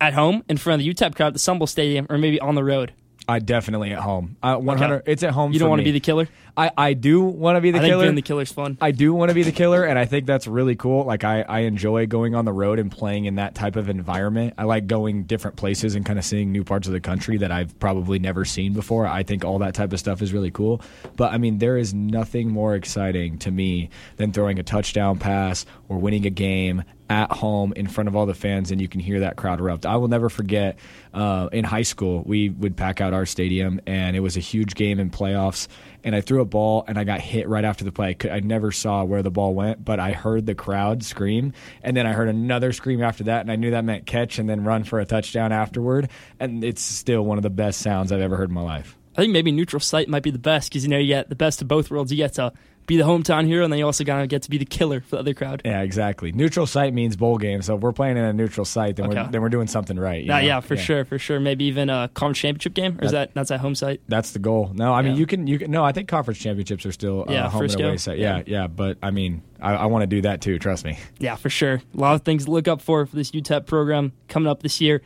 at 0.00 0.14
home 0.14 0.42
in 0.48 0.56
front 0.56 0.80
of 0.80 0.84
the 0.84 0.92
UTEP 0.92 1.14
crowd 1.14 1.28
at 1.28 1.32
the 1.34 1.38
Sun 1.38 1.64
Stadium, 1.66 2.06
or 2.10 2.18
maybe 2.18 2.40
on 2.40 2.54
the 2.54 2.64
road? 2.64 2.92
I 3.32 3.38
definitely 3.38 3.92
at 3.92 3.98
home. 3.98 4.36
Uh, 4.42 4.56
100. 4.56 4.94
Okay. 4.94 5.12
It's 5.12 5.22
at 5.22 5.30
home. 5.30 5.52
You 5.52 5.58
don't 5.58 5.70
want 5.70 5.80
to 5.80 5.84
be 5.84 5.90
the 5.90 6.00
killer. 6.00 6.28
I, 6.54 6.70
I 6.76 6.92
do 6.92 7.22
want 7.22 7.56
to 7.56 7.62
be 7.62 7.70
the 7.70 7.78
I 7.78 7.80
think 7.80 7.92
killer. 7.92 8.04
being 8.04 8.14
the 8.14 8.20
killer's 8.20 8.52
fun. 8.52 8.76
I 8.78 8.90
do 8.90 9.14
want 9.14 9.30
to 9.30 9.34
be 9.34 9.42
the 9.42 9.52
killer, 9.52 9.84
and 9.84 9.98
I 9.98 10.04
think 10.04 10.26
that's 10.26 10.46
really 10.46 10.76
cool. 10.76 11.04
Like 11.04 11.24
I, 11.24 11.40
I 11.42 11.60
enjoy 11.60 12.06
going 12.06 12.34
on 12.34 12.44
the 12.44 12.52
road 12.52 12.78
and 12.78 12.92
playing 12.92 13.24
in 13.24 13.36
that 13.36 13.54
type 13.54 13.76
of 13.76 13.88
environment. 13.88 14.52
I 14.58 14.64
like 14.64 14.86
going 14.86 15.22
different 15.24 15.56
places 15.56 15.94
and 15.94 16.04
kind 16.04 16.18
of 16.18 16.26
seeing 16.26 16.52
new 16.52 16.62
parts 16.62 16.86
of 16.86 16.92
the 16.92 17.00
country 17.00 17.38
that 17.38 17.50
I've 17.50 17.78
probably 17.78 18.18
never 18.18 18.44
seen 18.44 18.74
before. 18.74 19.06
I 19.06 19.22
think 19.22 19.46
all 19.46 19.58
that 19.60 19.72
type 19.72 19.94
of 19.94 19.98
stuff 19.98 20.20
is 20.20 20.34
really 20.34 20.50
cool. 20.50 20.82
But 21.16 21.32
I 21.32 21.38
mean, 21.38 21.56
there 21.56 21.78
is 21.78 21.94
nothing 21.94 22.50
more 22.50 22.74
exciting 22.74 23.38
to 23.38 23.50
me 23.50 23.88
than 24.16 24.32
throwing 24.32 24.58
a 24.58 24.62
touchdown 24.62 25.18
pass 25.18 25.64
or 25.88 25.96
winning 25.96 26.26
a 26.26 26.30
game 26.30 26.84
at 27.12 27.30
home 27.30 27.74
in 27.76 27.86
front 27.86 28.08
of 28.08 28.16
all 28.16 28.24
the 28.24 28.34
fans 28.34 28.70
and 28.70 28.80
you 28.80 28.88
can 28.88 28.98
hear 28.98 29.20
that 29.20 29.36
crowd 29.36 29.60
erupt. 29.60 29.84
I 29.84 29.96
will 29.96 30.08
never 30.08 30.30
forget 30.30 30.78
uh, 31.12 31.50
in 31.52 31.62
high 31.62 31.82
school, 31.82 32.22
we 32.24 32.48
would 32.48 32.74
pack 32.74 33.02
out 33.02 33.12
our 33.12 33.26
stadium 33.26 33.82
and 33.86 34.16
it 34.16 34.20
was 34.20 34.38
a 34.38 34.40
huge 34.40 34.74
game 34.74 34.98
in 34.98 35.10
playoffs. 35.10 35.68
And 36.04 36.16
I 36.16 36.22
threw 36.22 36.40
a 36.40 36.46
ball 36.46 36.84
and 36.88 36.98
I 36.98 37.04
got 37.04 37.20
hit 37.20 37.48
right 37.48 37.66
after 37.66 37.84
the 37.84 37.92
play. 37.92 38.16
I 38.30 38.40
never 38.40 38.72
saw 38.72 39.04
where 39.04 39.22
the 39.22 39.30
ball 39.30 39.54
went, 39.54 39.84
but 39.84 40.00
I 40.00 40.12
heard 40.12 40.46
the 40.46 40.54
crowd 40.54 41.04
scream. 41.04 41.52
And 41.82 41.94
then 41.94 42.06
I 42.06 42.14
heard 42.14 42.28
another 42.28 42.72
scream 42.72 43.02
after 43.02 43.24
that. 43.24 43.42
And 43.42 43.52
I 43.52 43.56
knew 43.56 43.72
that 43.72 43.84
meant 43.84 44.06
catch 44.06 44.38
and 44.38 44.48
then 44.48 44.64
run 44.64 44.84
for 44.84 44.98
a 44.98 45.04
touchdown 45.04 45.52
afterward. 45.52 46.08
And 46.40 46.64
it's 46.64 46.80
still 46.80 47.22
one 47.22 47.36
of 47.36 47.42
the 47.42 47.50
best 47.50 47.80
sounds 47.80 48.10
I've 48.10 48.22
ever 48.22 48.36
heard 48.36 48.48
in 48.48 48.54
my 48.54 48.62
life. 48.62 48.96
I 49.14 49.20
think 49.20 49.32
maybe 49.34 49.52
neutral 49.52 49.80
site 49.80 50.08
might 50.08 50.22
be 50.22 50.30
the 50.30 50.38
best 50.38 50.70
because 50.70 50.82
you 50.84 50.88
know 50.88 50.96
you 50.96 51.08
get 51.08 51.28
the 51.28 51.36
best 51.36 51.60
of 51.60 51.68
both 51.68 51.90
worlds. 51.90 52.10
You 52.10 52.16
get 52.16 52.32
to 52.34 52.52
be 52.86 52.96
the 52.96 53.04
hometown 53.04 53.46
hero, 53.46 53.64
and 53.64 53.72
then 53.72 53.78
you 53.78 53.86
also 53.86 54.02
gotta 54.04 54.26
get 54.26 54.42
to 54.42 54.50
be 54.50 54.58
the 54.58 54.64
killer 54.64 55.00
for 55.00 55.10
the 55.16 55.18
other 55.18 55.34
crowd. 55.34 55.62
Yeah, 55.64 55.82
exactly. 55.82 56.32
Neutral 56.32 56.66
site 56.66 56.92
means 56.92 57.16
bowl 57.16 57.38
game, 57.38 57.62
so 57.62 57.76
if 57.76 57.80
we're 57.80 57.92
playing 57.92 58.16
in 58.16 58.24
a 58.24 58.32
neutral 58.32 58.64
site, 58.64 58.96
then 58.96 59.06
Okay. 59.06 59.22
we're 59.22 59.28
then 59.30 59.40
we're 59.42 59.48
doing 59.48 59.66
something 59.68 59.98
right. 59.98 60.24
Yeah, 60.24 60.40
yeah, 60.40 60.60
for 60.60 60.76
sure, 60.76 61.04
for 61.04 61.18
sure. 61.18 61.38
Maybe 61.40 61.64
even 61.66 61.90
a 61.90 62.10
conference 62.14 62.38
championship 62.38 62.74
game, 62.74 62.98
or 63.00 63.04
is 63.04 63.12
that 63.12 63.32
that's 63.34 63.50
at 63.50 63.60
home 63.60 63.74
site? 63.74 64.00
That's 64.08 64.32
the 64.32 64.38
goal. 64.38 64.72
No, 64.74 64.92
I 64.92 65.02
mean 65.02 65.12
Yeah. 65.12 65.18
you 65.18 65.26
can 65.26 65.46
you 65.46 65.58
can 65.58 65.70
no. 65.70 65.84
I 65.84 65.92
think 65.92 66.08
conference 66.08 66.38
championships 66.40 66.84
are 66.86 66.92
still 66.92 67.24
uh, 67.28 67.32
Yeah, 67.32 67.48
home 67.48 67.62
and 67.62 67.80
away 67.80 67.96
site. 67.98 68.18
Yeah, 68.18 68.42
yeah, 68.46 68.66
but 68.66 68.98
I 69.02 69.10
mean 69.10 69.42
I, 69.60 69.74
I 69.74 69.86
want 69.86 70.02
to 70.02 70.06
do 70.08 70.22
that 70.22 70.40
too. 70.40 70.58
Trust 70.58 70.84
me. 70.84 70.98
Yeah, 71.18 71.36
for 71.36 71.50
sure. 71.50 71.80
A 71.96 72.00
lot 72.00 72.14
of 72.16 72.22
things 72.22 72.46
to 72.46 72.50
look 72.50 72.66
up 72.66 72.80
for 72.82 73.06
for 73.06 73.14
this 73.14 73.30
UTEP 73.30 73.66
program 73.66 74.12
coming 74.28 74.48
up 74.48 74.62
this 74.62 74.80
year. 74.80 75.02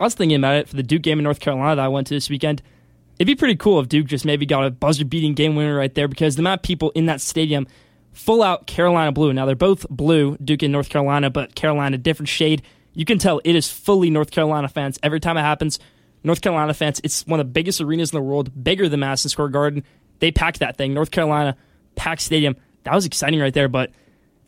I 0.00 0.04
was 0.04 0.14
thinking 0.14 0.36
about 0.38 0.54
it 0.56 0.68
for 0.68 0.74
the 0.76 0.82
Duke 0.82 1.02
game 1.02 1.18
in 1.18 1.24
North 1.24 1.38
Carolina 1.40 1.76
that 1.76 1.84
I 1.84 1.88
went 1.88 2.06
to 2.08 2.14
this 2.14 2.28
weekend. 2.30 2.62
It'd 3.20 3.26
be 3.26 3.34
pretty 3.34 3.56
cool 3.56 3.78
if 3.80 3.88
Duke 3.90 4.06
just 4.06 4.24
maybe 4.24 4.46
got 4.46 4.64
a 4.64 4.70
buzzer 4.70 5.04
beating 5.04 5.34
game 5.34 5.54
winner 5.54 5.76
right 5.76 5.94
there 5.94 6.08
because 6.08 6.36
the 6.36 6.40
amount 6.40 6.60
of 6.60 6.62
people 6.62 6.90
in 6.94 7.04
that 7.04 7.20
stadium, 7.20 7.66
full 8.14 8.42
out 8.42 8.66
Carolina 8.66 9.12
blue. 9.12 9.34
Now 9.34 9.44
they're 9.44 9.54
both 9.54 9.86
blue, 9.90 10.38
Duke 10.38 10.62
and 10.62 10.72
North 10.72 10.88
Carolina, 10.88 11.28
but 11.28 11.54
Carolina 11.54 11.98
different 11.98 12.30
shade. 12.30 12.62
You 12.94 13.04
can 13.04 13.18
tell 13.18 13.42
it 13.44 13.54
is 13.54 13.70
fully 13.70 14.08
North 14.08 14.30
Carolina 14.30 14.68
fans 14.68 14.98
every 15.02 15.20
time 15.20 15.36
it 15.36 15.42
happens. 15.42 15.78
North 16.24 16.40
Carolina 16.40 16.72
fans, 16.72 16.98
it's 17.04 17.26
one 17.26 17.40
of 17.40 17.46
the 17.46 17.52
biggest 17.52 17.82
arenas 17.82 18.10
in 18.10 18.16
the 18.16 18.22
world, 18.22 18.64
bigger 18.64 18.88
than 18.88 19.00
Madison 19.00 19.28
Square 19.28 19.48
Garden. 19.48 19.84
They 20.20 20.30
packed 20.32 20.60
that 20.60 20.78
thing. 20.78 20.94
North 20.94 21.10
Carolina 21.10 21.58
packed 21.96 22.22
stadium. 22.22 22.56
That 22.84 22.94
was 22.94 23.04
exciting 23.04 23.38
right 23.38 23.52
there, 23.52 23.68
but 23.68 23.90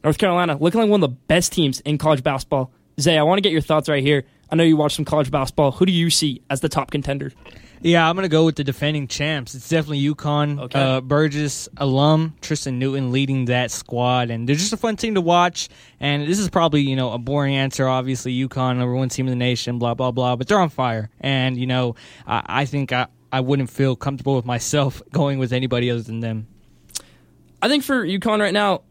North 0.02 0.16
Carolina 0.16 0.56
looking 0.58 0.80
like 0.80 0.88
one 0.88 1.04
of 1.04 1.10
the 1.10 1.16
best 1.26 1.52
teams 1.52 1.80
in 1.80 1.98
college 1.98 2.22
basketball. 2.22 2.72
Zay, 2.98 3.18
I 3.18 3.22
want 3.22 3.36
to 3.36 3.42
get 3.42 3.52
your 3.52 3.60
thoughts 3.60 3.90
right 3.90 4.02
here. 4.02 4.24
I 4.50 4.54
know 4.56 4.64
you 4.64 4.78
watch 4.78 4.94
some 4.94 5.04
college 5.04 5.30
basketball. 5.30 5.72
Who 5.72 5.84
do 5.84 5.92
you 5.92 6.08
see 6.08 6.40
as 6.48 6.62
the 6.62 6.70
top 6.70 6.90
contender? 6.90 7.32
Yeah, 7.84 8.08
I'm 8.08 8.14
gonna 8.14 8.28
go 8.28 8.44
with 8.44 8.54
the 8.54 8.62
defending 8.62 9.08
champs. 9.08 9.56
It's 9.56 9.68
definitely 9.68 10.02
UConn. 10.02 10.60
Okay. 10.60 10.80
Uh, 10.80 11.00
Burges 11.00 11.68
alum 11.76 12.34
Tristen 12.40 12.78
Newton 12.78 13.10
leading 13.10 13.46
that 13.46 13.72
squad, 13.72 14.30
and 14.30 14.48
they're 14.48 14.54
just 14.54 14.72
a 14.72 14.76
fun 14.76 14.96
team 14.96 15.16
to 15.16 15.20
watch. 15.20 15.68
And 15.98 16.28
this 16.28 16.38
is 16.38 16.48
probably 16.48 16.82
you 16.82 16.94
know 16.94 17.12
a 17.12 17.18
boring 17.18 17.56
answer. 17.56 17.88
Obviously, 17.88 18.32
UConn 18.36 18.76
number 18.76 18.94
one 18.94 19.08
team 19.08 19.26
in 19.26 19.30
the 19.30 19.36
nation, 19.36 19.80
blah 19.80 19.94
blah 19.94 20.12
blah. 20.12 20.36
But 20.36 20.46
they're 20.46 20.60
on 20.60 20.68
fire, 20.68 21.10
and 21.20 21.56
you 21.56 21.66
know 21.66 21.96
I, 22.24 22.42
I 22.46 22.64
think 22.66 22.92
I, 22.92 23.08
I 23.32 23.40
wouldn't 23.40 23.68
feel 23.68 23.96
comfortable 23.96 24.36
with 24.36 24.46
myself 24.46 25.02
going 25.12 25.40
with 25.40 25.52
anybody 25.52 25.90
other 25.90 26.02
than 26.02 26.20
them. 26.20 26.46
I 27.60 27.68
think 27.68 27.82
for 27.82 28.06
UConn 28.06 28.38
right 28.38 28.54
now, 28.54 28.82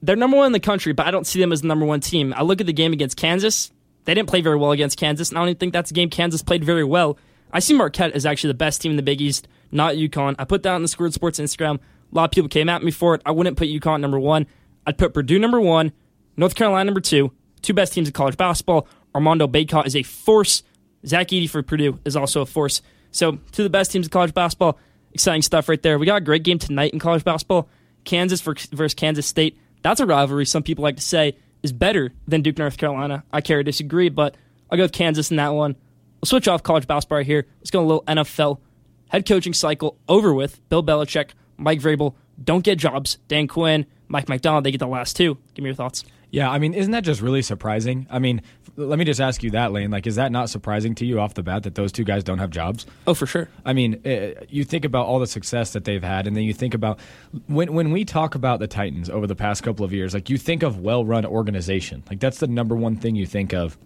they're 0.00 0.16
number 0.16 0.36
one 0.36 0.46
in 0.46 0.52
the 0.52 0.60
country, 0.60 0.92
but 0.92 1.06
I 1.06 1.10
don't 1.10 1.26
see 1.26 1.40
them 1.40 1.52
as 1.52 1.62
the 1.62 1.68
number 1.68 1.84
one 1.84 2.00
team. 2.00 2.32
I 2.36 2.42
look 2.42 2.60
at 2.60 2.68
the 2.68 2.72
game 2.72 2.92
against 2.92 3.16
Kansas. 3.16 3.72
They 4.04 4.14
didn't 4.14 4.28
play 4.28 4.42
very 4.42 4.56
well 4.56 4.70
against 4.70 4.96
Kansas, 4.96 5.28
and 5.28 5.38
I 5.38 5.40
don't 5.40 5.48
even 5.48 5.58
think 5.58 5.72
that's 5.72 5.90
a 5.90 5.94
game 5.94 6.08
Kansas 6.08 6.40
played 6.40 6.64
very 6.64 6.84
well. 6.84 7.18
I 7.52 7.60
see 7.60 7.74
Marquette 7.74 8.12
as 8.12 8.26
actually 8.26 8.48
the 8.48 8.54
best 8.54 8.80
team 8.80 8.92
in 8.92 8.96
the 8.96 9.02
Big 9.02 9.20
East, 9.20 9.48
not 9.70 9.94
UConn. 9.94 10.34
I 10.38 10.44
put 10.44 10.62
that 10.64 10.74
on 10.74 10.82
the 10.82 10.88
Squared 10.88 11.14
Sports 11.14 11.38
Instagram. 11.38 11.76
A 11.76 12.14
lot 12.14 12.24
of 12.24 12.30
people 12.30 12.48
came 12.48 12.68
at 12.68 12.82
me 12.82 12.90
for 12.90 13.14
it. 13.14 13.22
I 13.24 13.30
wouldn't 13.30 13.56
put 13.56 13.68
UConn 13.68 14.00
number 14.00 14.18
one. 14.18 14.46
I'd 14.86 14.98
put 14.98 15.12
Purdue 15.12 15.38
number 15.38 15.60
one, 15.60 15.92
North 16.36 16.54
Carolina 16.54 16.84
number 16.84 17.00
two, 17.00 17.32
two 17.60 17.74
best 17.74 17.92
teams 17.92 18.08
in 18.08 18.14
college 18.14 18.36
basketball. 18.36 18.88
Armando 19.14 19.46
Bacot 19.46 19.86
is 19.86 19.96
a 19.96 20.02
force. 20.02 20.62
Zach 21.06 21.28
Edey 21.28 21.48
for 21.48 21.62
Purdue 21.62 21.98
is 22.04 22.16
also 22.16 22.40
a 22.40 22.46
force. 22.46 22.80
So, 23.10 23.32
two 23.52 23.62
of 23.62 23.64
the 23.64 23.70
best 23.70 23.92
teams 23.92 24.06
in 24.06 24.10
college 24.10 24.34
basketball. 24.34 24.78
Exciting 25.12 25.42
stuff 25.42 25.68
right 25.68 25.82
there. 25.82 25.98
We 25.98 26.06
got 26.06 26.16
a 26.16 26.24
great 26.24 26.42
game 26.42 26.58
tonight 26.58 26.92
in 26.92 26.98
college 26.98 27.24
basketball. 27.24 27.68
Kansas 28.04 28.40
versus 28.40 28.94
Kansas 28.94 29.26
State. 29.26 29.58
That's 29.82 30.00
a 30.00 30.06
rivalry 30.06 30.46
some 30.46 30.62
people 30.62 30.82
like 30.82 30.96
to 30.96 31.02
say 31.02 31.36
is 31.62 31.72
better 31.72 32.12
than 32.26 32.42
Duke 32.42 32.58
North 32.58 32.76
Carolina. 32.76 33.24
I 33.32 33.40
care 33.40 33.58
to 33.58 33.64
disagree, 33.64 34.08
but 34.08 34.36
I'll 34.70 34.76
go 34.76 34.84
with 34.84 34.92
Kansas 34.92 35.30
in 35.30 35.36
that 35.36 35.54
one. 35.54 35.76
We'll 36.20 36.26
switch 36.26 36.48
off 36.48 36.62
college 36.62 36.86
basketball 36.86 37.18
right 37.18 37.26
here. 37.26 37.46
Let's 37.60 37.70
go 37.70 37.80
a 37.80 37.86
little 37.86 38.02
NFL. 38.04 38.58
Head 39.08 39.26
coaching 39.26 39.54
cycle 39.54 39.96
over 40.08 40.34
with. 40.34 40.66
Bill 40.68 40.82
Belichick, 40.82 41.30
Mike 41.56 41.80
Vrabel 41.80 42.14
don't 42.42 42.64
get 42.64 42.78
jobs. 42.78 43.18
Dan 43.28 43.48
Quinn, 43.48 43.86
Mike 44.08 44.28
Macdonald, 44.28 44.64
they 44.64 44.70
get 44.70 44.78
the 44.78 44.86
last 44.86 45.16
two. 45.16 45.38
Give 45.54 45.62
me 45.62 45.68
your 45.68 45.74
thoughts. 45.74 46.04
Yeah, 46.30 46.50
I 46.50 46.58
mean, 46.58 46.74
isn't 46.74 46.92
that 46.92 47.04
just 47.04 47.22
really 47.22 47.40
surprising? 47.40 48.06
I 48.10 48.18
mean, 48.18 48.42
let 48.76 48.98
me 48.98 49.06
just 49.06 49.20
ask 49.20 49.42
you 49.42 49.50
that, 49.52 49.72
Lane. 49.72 49.90
Like, 49.90 50.06
is 50.06 50.16
that 50.16 50.30
not 50.30 50.50
surprising 50.50 50.94
to 50.96 51.06
you 51.06 51.20
off 51.20 51.32
the 51.32 51.42
bat 51.42 51.62
that 51.62 51.74
those 51.74 51.90
two 51.90 52.04
guys 52.04 52.22
don't 52.22 52.38
have 52.38 52.50
jobs? 52.50 52.84
Oh, 53.06 53.14
for 53.14 53.24
sure. 53.24 53.48
I 53.64 53.72
mean, 53.72 54.02
uh, 54.06 54.44
you 54.50 54.64
think 54.64 54.84
about 54.84 55.06
all 55.06 55.20
the 55.20 55.26
success 55.26 55.72
that 55.72 55.84
they've 55.84 56.02
had, 56.02 56.26
and 56.26 56.36
then 56.36 56.44
you 56.44 56.52
think 56.52 56.74
about 56.74 57.00
when 57.46 57.72
when 57.72 57.92
we 57.92 58.04
talk 58.04 58.34
about 58.34 58.60
the 58.60 58.66
Titans 58.66 59.08
over 59.08 59.26
the 59.26 59.34
past 59.34 59.62
couple 59.62 59.86
of 59.86 59.92
years. 59.92 60.12
Like, 60.12 60.28
you 60.28 60.36
think 60.36 60.62
of 60.62 60.80
well-run 60.80 61.24
organization. 61.24 62.02
Like, 62.10 62.20
that's 62.20 62.38
the 62.38 62.46
number 62.46 62.76
one 62.76 62.96
thing 62.96 63.16
you 63.16 63.26
think 63.26 63.54
of. 63.54 63.78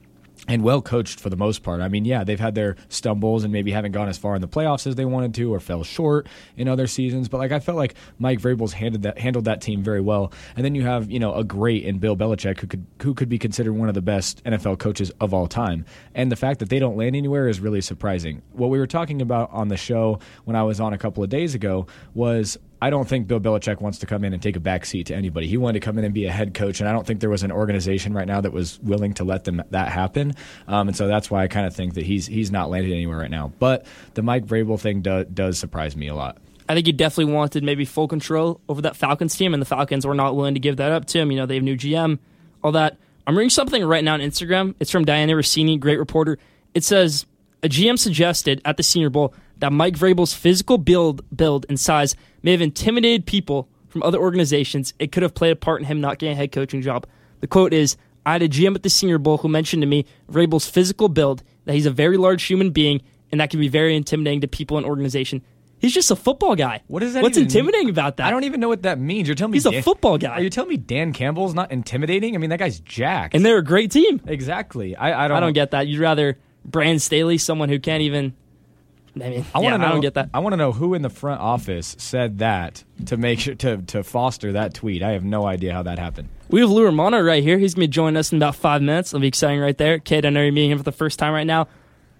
And 0.49 0.65
well 0.65 0.83
coached 0.83 1.21
for 1.21 1.31
the 1.31 1.37
most 1.37 1.63
part. 1.63 1.81
I 1.81 1.87
mean, 1.87 2.05
yeah, 2.05 2.25
they've 2.25 2.41
had 2.41 2.57
their 2.57 2.75
stumbles 2.89 3.45
and 3.45 3.53
maybe 3.53 3.71
haven't 3.71 3.93
gone 3.93 4.09
as 4.09 4.19
far 4.19 4.35
in 4.35 4.41
the 4.41 4.49
playoffs 4.49 4.89
as 4.89 4.97
they 4.97 5.05
wanted 5.05 5.35
to, 5.35 5.55
or 5.55 5.61
fell 5.61 5.85
short 5.85 6.27
in 6.57 6.67
other 6.67 6.89
seasons. 6.89 7.29
But 7.29 7.39
like, 7.39 7.53
I 7.53 7.61
felt 7.61 7.79
like 7.79 7.95
Mike 8.19 8.41
Vrabel's 8.41 8.73
handled 8.73 9.03
that 9.05 9.19
handled 9.19 9.45
that 9.45 9.61
team 9.61 9.85
very 9.85 10.01
well. 10.01 10.33
And 10.57 10.65
then 10.65 10.75
you 10.75 10.83
have 10.83 11.09
you 11.11 11.21
know 11.21 11.33
a 11.35 11.45
great 11.45 11.85
in 11.85 11.99
Bill 11.99 12.17
Belichick 12.17 12.59
who 12.59 12.67
could 12.67 12.85
who 13.03 13.15
could 13.15 13.29
be 13.29 13.39
considered 13.39 13.75
one 13.75 13.89
of 13.89 13.95
the 13.95 14.03
best 14.03 14.43
NFL 14.43 14.81
coaches 14.81 15.13
of 15.21 15.33
all 15.33 15.47
time. 15.47 15.85
And 16.13 16.33
the 16.33 16.37
fact 16.37 16.59
that 16.59 16.71
they 16.71 16.81
don't 16.81 16.97
land 16.97 17.15
anywhere 17.15 17.47
is 17.47 17.61
really 17.61 17.81
surprising. 17.81 18.43
What 18.53 18.71
we 18.71 18.81
were 18.81 18.89
talking 18.89 19.23
about 19.23 19.49
on 19.53 19.69
the 19.69 19.77
show 19.77 20.19
when 20.45 20.57
I 20.57 20.65
was 20.65 20.81
on 20.81 20.93
a 20.93 20.99
couple 20.99 21.23
of 21.23 21.31
days 21.31 21.55
ago 21.55 21.87
was 22.15 22.59
I 22.83 22.91
don't 22.91 23.09
think 23.09 23.29
Bill 23.29 23.39
Belichick 23.39 23.81
wants 23.81 23.99
to 23.99 24.07
come 24.07 24.25
in 24.25 24.33
and 24.33 24.43
take 24.43 24.57
a 24.57 24.61
back 24.61 24.85
seat 24.85 25.07
to 25.07 25.15
anybody. 25.15 25.47
He 25.47 25.57
wanted 25.57 25.79
to 25.79 25.85
come 25.85 25.99
in 25.99 26.05
and 26.05 26.13
be 26.13 26.27
a 26.27 26.33
head 26.33 26.53
coach, 26.53 26.81
and 26.81 26.89
I 26.89 26.93
don't 26.93 27.07
think 27.07 27.21
there 27.21 27.31
was 27.31 27.45
an 27.45 27.53
organization 27.53 28.13
right 28.13 28.27
now 28.27 28.41
that 28.41 28.53
was 28.53 28.81
willing 28.81 29.15
to 29.15 29.25
let 29.25 29.45
them 29.45 29.63
that 29.71 29.89
happen. 29.89 30.35
Um, 30.67 30.89
and 30.89 30.97
so 30.97 31.07
that's 31.07 31.31
why 31.31 31.45
I 31.45 31.47
kind 31.47 31.65
of 31.65 31.77
think 31.77 31.95
that 31.95 32.05
he's 32.05 32.27
he's 32.27 32.51
not 32.51 32.71
landed 32.71 32.93
anywhere 32.93 33.19
right 33.19 33.31
now. 33.31 33.53
But 33.61 33.87
the 34.15 34.23
Mike 34.23 34.47
Vrabel 34.47 34.81
thing 34.81 35.01
do, 35.01 35.23
does 35.23 35.59
surprise 35.59 35.95
me 35.95 36.09
a 36.09 36.15
lot. 36.17 36.39
I 36.69 36.75
think 36.75 36.87
he 36.87 36.93
definitely 36.93 37.33
wanted 37.33 37.63
maybe 37.63 37.85
full 37.85 38.09
control 38.09 38.61
over 38.69 38.83
that 38.83 38.97
Falcons 38.97 39.37
team, 39.37 39.55
and 39.55 39.61
the 39.61 39.67
Falcons 39.67 40.05
were 40.05 40.17
not 40.17 40.35
willing 40.35 40.55
to 40.55 40.61
give 40.61 40.79
that 40.79 40.91
up 40.91 41.05
to 41.05 41.21
him. 41.21 41.31
You 41.31 41.37
know, 41.37 41.47
they 41.47 41.55
have 41.55 41.63
new 41.63 41.77
GM, 41.77 42.19
all 42.65 42.73
that. 42.73 42.97
I'm 43.29 43.39
reading 43.39 43.51
something 43.51 43.85
right 43.85 44.03
now 44.03 44.15
on 44.15 44.21
Instagram. 44.21 44.75
It's 44.81 44.91
from 44.91 45.05
Dianna 45.05 45.35
Russini, 45.35 45.79
great 45.79 46.01
reporter. 46.01 46.37
It 46.75 46.83
says 46.83 47.27
a 47.63 47.69
GM 47.69 47.97
suggested 47.97 48.61
at 48.65 48.77
the 48.77 48.83
Senior 48.83 49.11
Bowl 49.11 49.35
that 49.63 49.73
Mike 49.73 49.95
Vrabel's 49.95 50.35
physical 50.35 50.77
build, 50.77 51.25
build 51.35 51.67
and 51.69 51.79
size 51.79 52.17
may 52.43 52.51
have 52.51 52.61
intimidated 52.61 53.27
people 53.27 53.69
from 53.87 54.03
other 54.03 54.19
organizations. 54.19 54.93
It 54.99 55.13
could 55.13 55.23
have 55.23 55.35
played 55.37 55.53
a 55.53 55.57
part 55.57 55.81
in 55.81 55.87
him 55.87 56.01
not 56.01 56.19
getting 56.19 56.33
a 56.33 56.37
head 56.37 56.51
coaching 56.51 56.83
job. 56.83 57.07
The 57.39 57.47
quote 57.47 57.73
is 57.73 57.97
I 58.27 58.33
had 58.33 58.43
a 58.43 58.49
GM 58.49 58.75
at 58.75 58.83
the 58.83 58.91
Senior 58.91 59.19
Bowl 59.19 59.39
who 59.39 59.49
mentioned 59.49 59.83
to 59.83 59.87
me 59.87 60.05
Vrabel's 60.29 60.69
physical 60.69 61.09
build, 61.09 61.45
that 61.65 61.75
he's 61.75 61.87
a 61.87 61.93
very 61.93 62.17
large 62.17 62.43
human 62.43 62.71
being, 62.71 63.03
and 63.31 63.41
that 63.41 63.51
can 63.51 63.61
be 63.61 63.69
very 63.69 63.95
intimidating 63.95 64.41
to 64.41 64.49
people 64.49 64.79
in 64.79 64.85
organization. 64.85 65.43
He's 65.79 65.95
just 65.95 66.11
a 66.11 66.17
football 66.17 66.57
guy. 66.57 66.83
What 66.89 67.05
is 67.05 67.15
that 67.15 67.23
What's 67.23 67.39
intimidating 67.39 67.87
mean? 67.87 67.95
about 67.95 68.17
that? 68.17 68.27
I 68.27 68.31
don't 68.31 68.43
even 68.43 68.59
know 68.59 68.69
what 68.69 68.83
that 68.83 68.99
means. 68.99 69.29
You're 69.29 69.37
telling 69.37 69.53
me 69.53 69.57
He's 69.59 69.67
a 69.67 69.81
football 69.83 70.19
guy. 70.19 70.39
Are 70.39 70.43
you 70.43 70.51
telling 70.51 70.71
me 70.71 70.77
Dan 70.77 71.13
Campbell's 71.13 71.55
not 71.55 71.71
intimidating? 71.71 72.35
I 72.35 72.39
mean, 72.39 72.51
that 72.51 72.59
guy's 72.59 72.81
jacked. 72.81 73.37
and 73.37 73.47
they're 73.47 73.59
a 73.59 73.65
great 73.65 73.93
team. 73.93 74.21
exactly. 74.27 74.97
I, 74.97 75.25
I 75.25 75.29
don't. 75.29 75.37
I 75.37 75.41
don't 75.41 75.53
get 75.53 75.71
that. 75.71 75.87
You'd 75.87 76.01
rather 76.01 76.37
Brand 76.65 77.01
Staley, 77.01 77.39
someone 77.39 77.69
who 77.69 77.79
can't 77.79 78.03
even. 78.03 78.35
I 79.15 79.19
mean, 79.19 79.45
I 79.55 79.59
want 79.59 79.65
yeah, 79.65 79.71
to 79.73 79.79
know. 79.79 79.87
I 79.87 79.89
don't 79.91 80.01
get 80.01 80.15
that. 80.15 80.31
I 80.33 80.39
want 80.39 80.55
to 80.55 80.57
know 80.57 80.73
who 80.73 80.95
in 80.95 81.03
the 81.03 81.11
front 81.11 81.41
office 81.41 81.95
said 81.99 82.39
that 82.39 82.83
to 83.07 83.17
make 83.17 83.41
sure 83.41 83.55
to 83.57 83.79
to 83.79 84.03
foster 84.03 84.53
that 84.53 84.75
tweet. 84.75 85.03
I 85.03 85.11
have 85.11 85.25
no 85.25 85.47
idea 85.47 85.75
how 85.75 85.83
that 85.83 85.99
happened. 85.99 86.29
We 86.49 86.61
have 86.61 86.71
Lou 86.71 86.85
Romano 86.85 87.21
right 87.21 87.43
here. 87.43 87.59
He's 87.59 87.75
going 87.75 87.83
to 87.83 87.89
be 87.89 87.93
joining 87.93 88.17
us 88.17 88.33
in 88.33 88.39
about 88.39 88.57
five 88.57 88.81
minutes. 88.83 89.11
It'll 89.11 89.21
be 89.21 89.29
exciting 89.29 89.61
right 89.61 89.77
there. 89.77 89.99
Cade, 89.99 90.25
I 90.25 90.31
know 90.31 90.43
you're 90.43 90.53
meeting 90.53 90.71
him 90.71 90.79
for 90.79 90.85
the 90.85 90.93
first 90.93 91.19
time 91.19 91.33
right 91.33 91.47
now. 91.47 91.69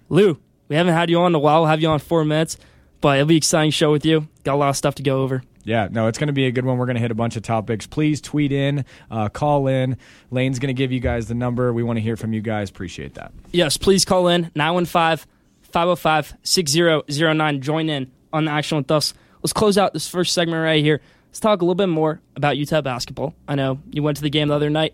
Lou, 0.09 0.39
we 0.67 0.75
haven't 0.75 0.93
had 0.93 1.09
you 1.09 1.19
on 1.19 1.31
in 1.31 1.35
a 1.35 1.39
while. 1.39 1.61
We'll 1.61 1.69
have 1.69 1.81
you 1.81 1.89
on 1.89 1.99
four 1.99 2.25
minutes, 2.25 2.57
but 3.01 3.17
it'll 3.17 3.27
be 3.27 3.35
an 3.35 3.37
exciting 3.37 3.71
show 3.71 3.91
with 3.91 4.05
you. 4.05 4.27
Got 4.43 4.55
a 4.55 4.57
lot 4.57 4.69
of 4.69 4.77
stuff 4.77 4.95
to 4.95 5.03
go 5.03 5.21
over. 5.21 5.43
Yeah, 5.63 5.87
no, 5.89 6.07
it's 6.07 6.17
going 6.17 6.27
to 6.27 6.33
be 6.33 6.45
a 6.45 6.51
good 6.51 6.65
one. 6.65 6.77
We're 6.77 6.85
going 6.85 6.95
to 6.95 7.01
hit 7.01 7.11
a 7.11 7.15
bunch 7.15 7.37
of 7.37 7.43
topics. 7.43 7.87
Please 7.87 8.19
tweet 8.19 8.51
in, 8.51 8.85
uh, 9.09 9.29
call 9.29 9.67
in. 9.67 9.97
Lane's 10.29 10.59
going 10.59 10.67
to 10.67 10.77
give 10.77 10.91
you 10.91 10.99
guys 10.99 11.27
the 11.27 11.35
number. 11.35 11.71
We 11.71 11.83
want 11.83 11.97
to 11.97 12.01
hear 12.01 12.17
from 12.17 12.33
you 12.33 12.41
guys. 12.41 12.69
Appreciate 12.69 13.13
that. 13.15 13.31
Yes, 13.51 13.77
please 13.77 14.03
call 14.03 14.27
in 14.27 14.51
915 14.55 15.25
505 15.73 16.37
6009. 16.43 17.61
Join 17.61 17.89
in 17.89 18.11
on 18.31 18.45
the 18.45 18.51
action 18.51 18.77
with 18.77 18.89
us. 18.91 19.13
Let's 19.41 19.53
close 19.53 19.77
out 19.77 19.93
this 19.93 20.07
first 20.07 20.33
segment 20.33 20.63
right 20.63 20.83
here. 20.83 21.01
Let's 21.27 21.39
talk 21.39 21.61
a 21.61 21.65
little 21.65 21.75
bit 21.75 21.87
more 21.87 22.21
about 22.35 22.55
UTEP 22.55 22.83
basketball. 22.83 23.33
I 23.47 23.55
know 23.55 23.79
you 23.91 24.03
went 24.03 24.17
to 24.17 24.23
the 24.23 24.29
game 24.29 24.47
the 24.47 24.53
other 24.53 24.69
night. 24.69 24.93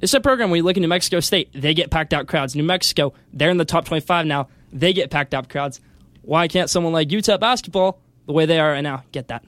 It's 0.00 0.14
a 0.14 0.20
program 0.20 0.50
where 0.50 0.56
you 0.56 0.62
look 0.62 0.76
at 0.76 0.80
New 0.80 0.88
Mexico 0.88 1.20
State, 1.20 1.50
they 1.52 1.74
get 1.74 1.90
packed 1.90 2.12
out 2.12 2.26
crowds. 2.26 2.56
New 2.56 2.64
Mexico, 2.64 3.12
they're 3.32 3.50
in 3.50 3.58
the 3.58 3.64
top 3.64 3.84
25 3.84 4.26
now, 4.26 4.48
they 4.72 4.92
get 4.92 5.10
packed 5.10 5.34
out 5.34 5.48
crowds. 5.48 5.80
Why 6.22 6.48
can't 6.48 6.68
someone 6.68 6.92
like 6.92 7.12
Utah 7.12 7.36
basketball, 7.36 8.00
the 8.26 8.32
way 8.32 8.46
they 8.46 8.58
are 8.58 8.72
right 8.72 8.80
now, 8.80 9.04
get 9.12 9.28
that? 9.28 9.44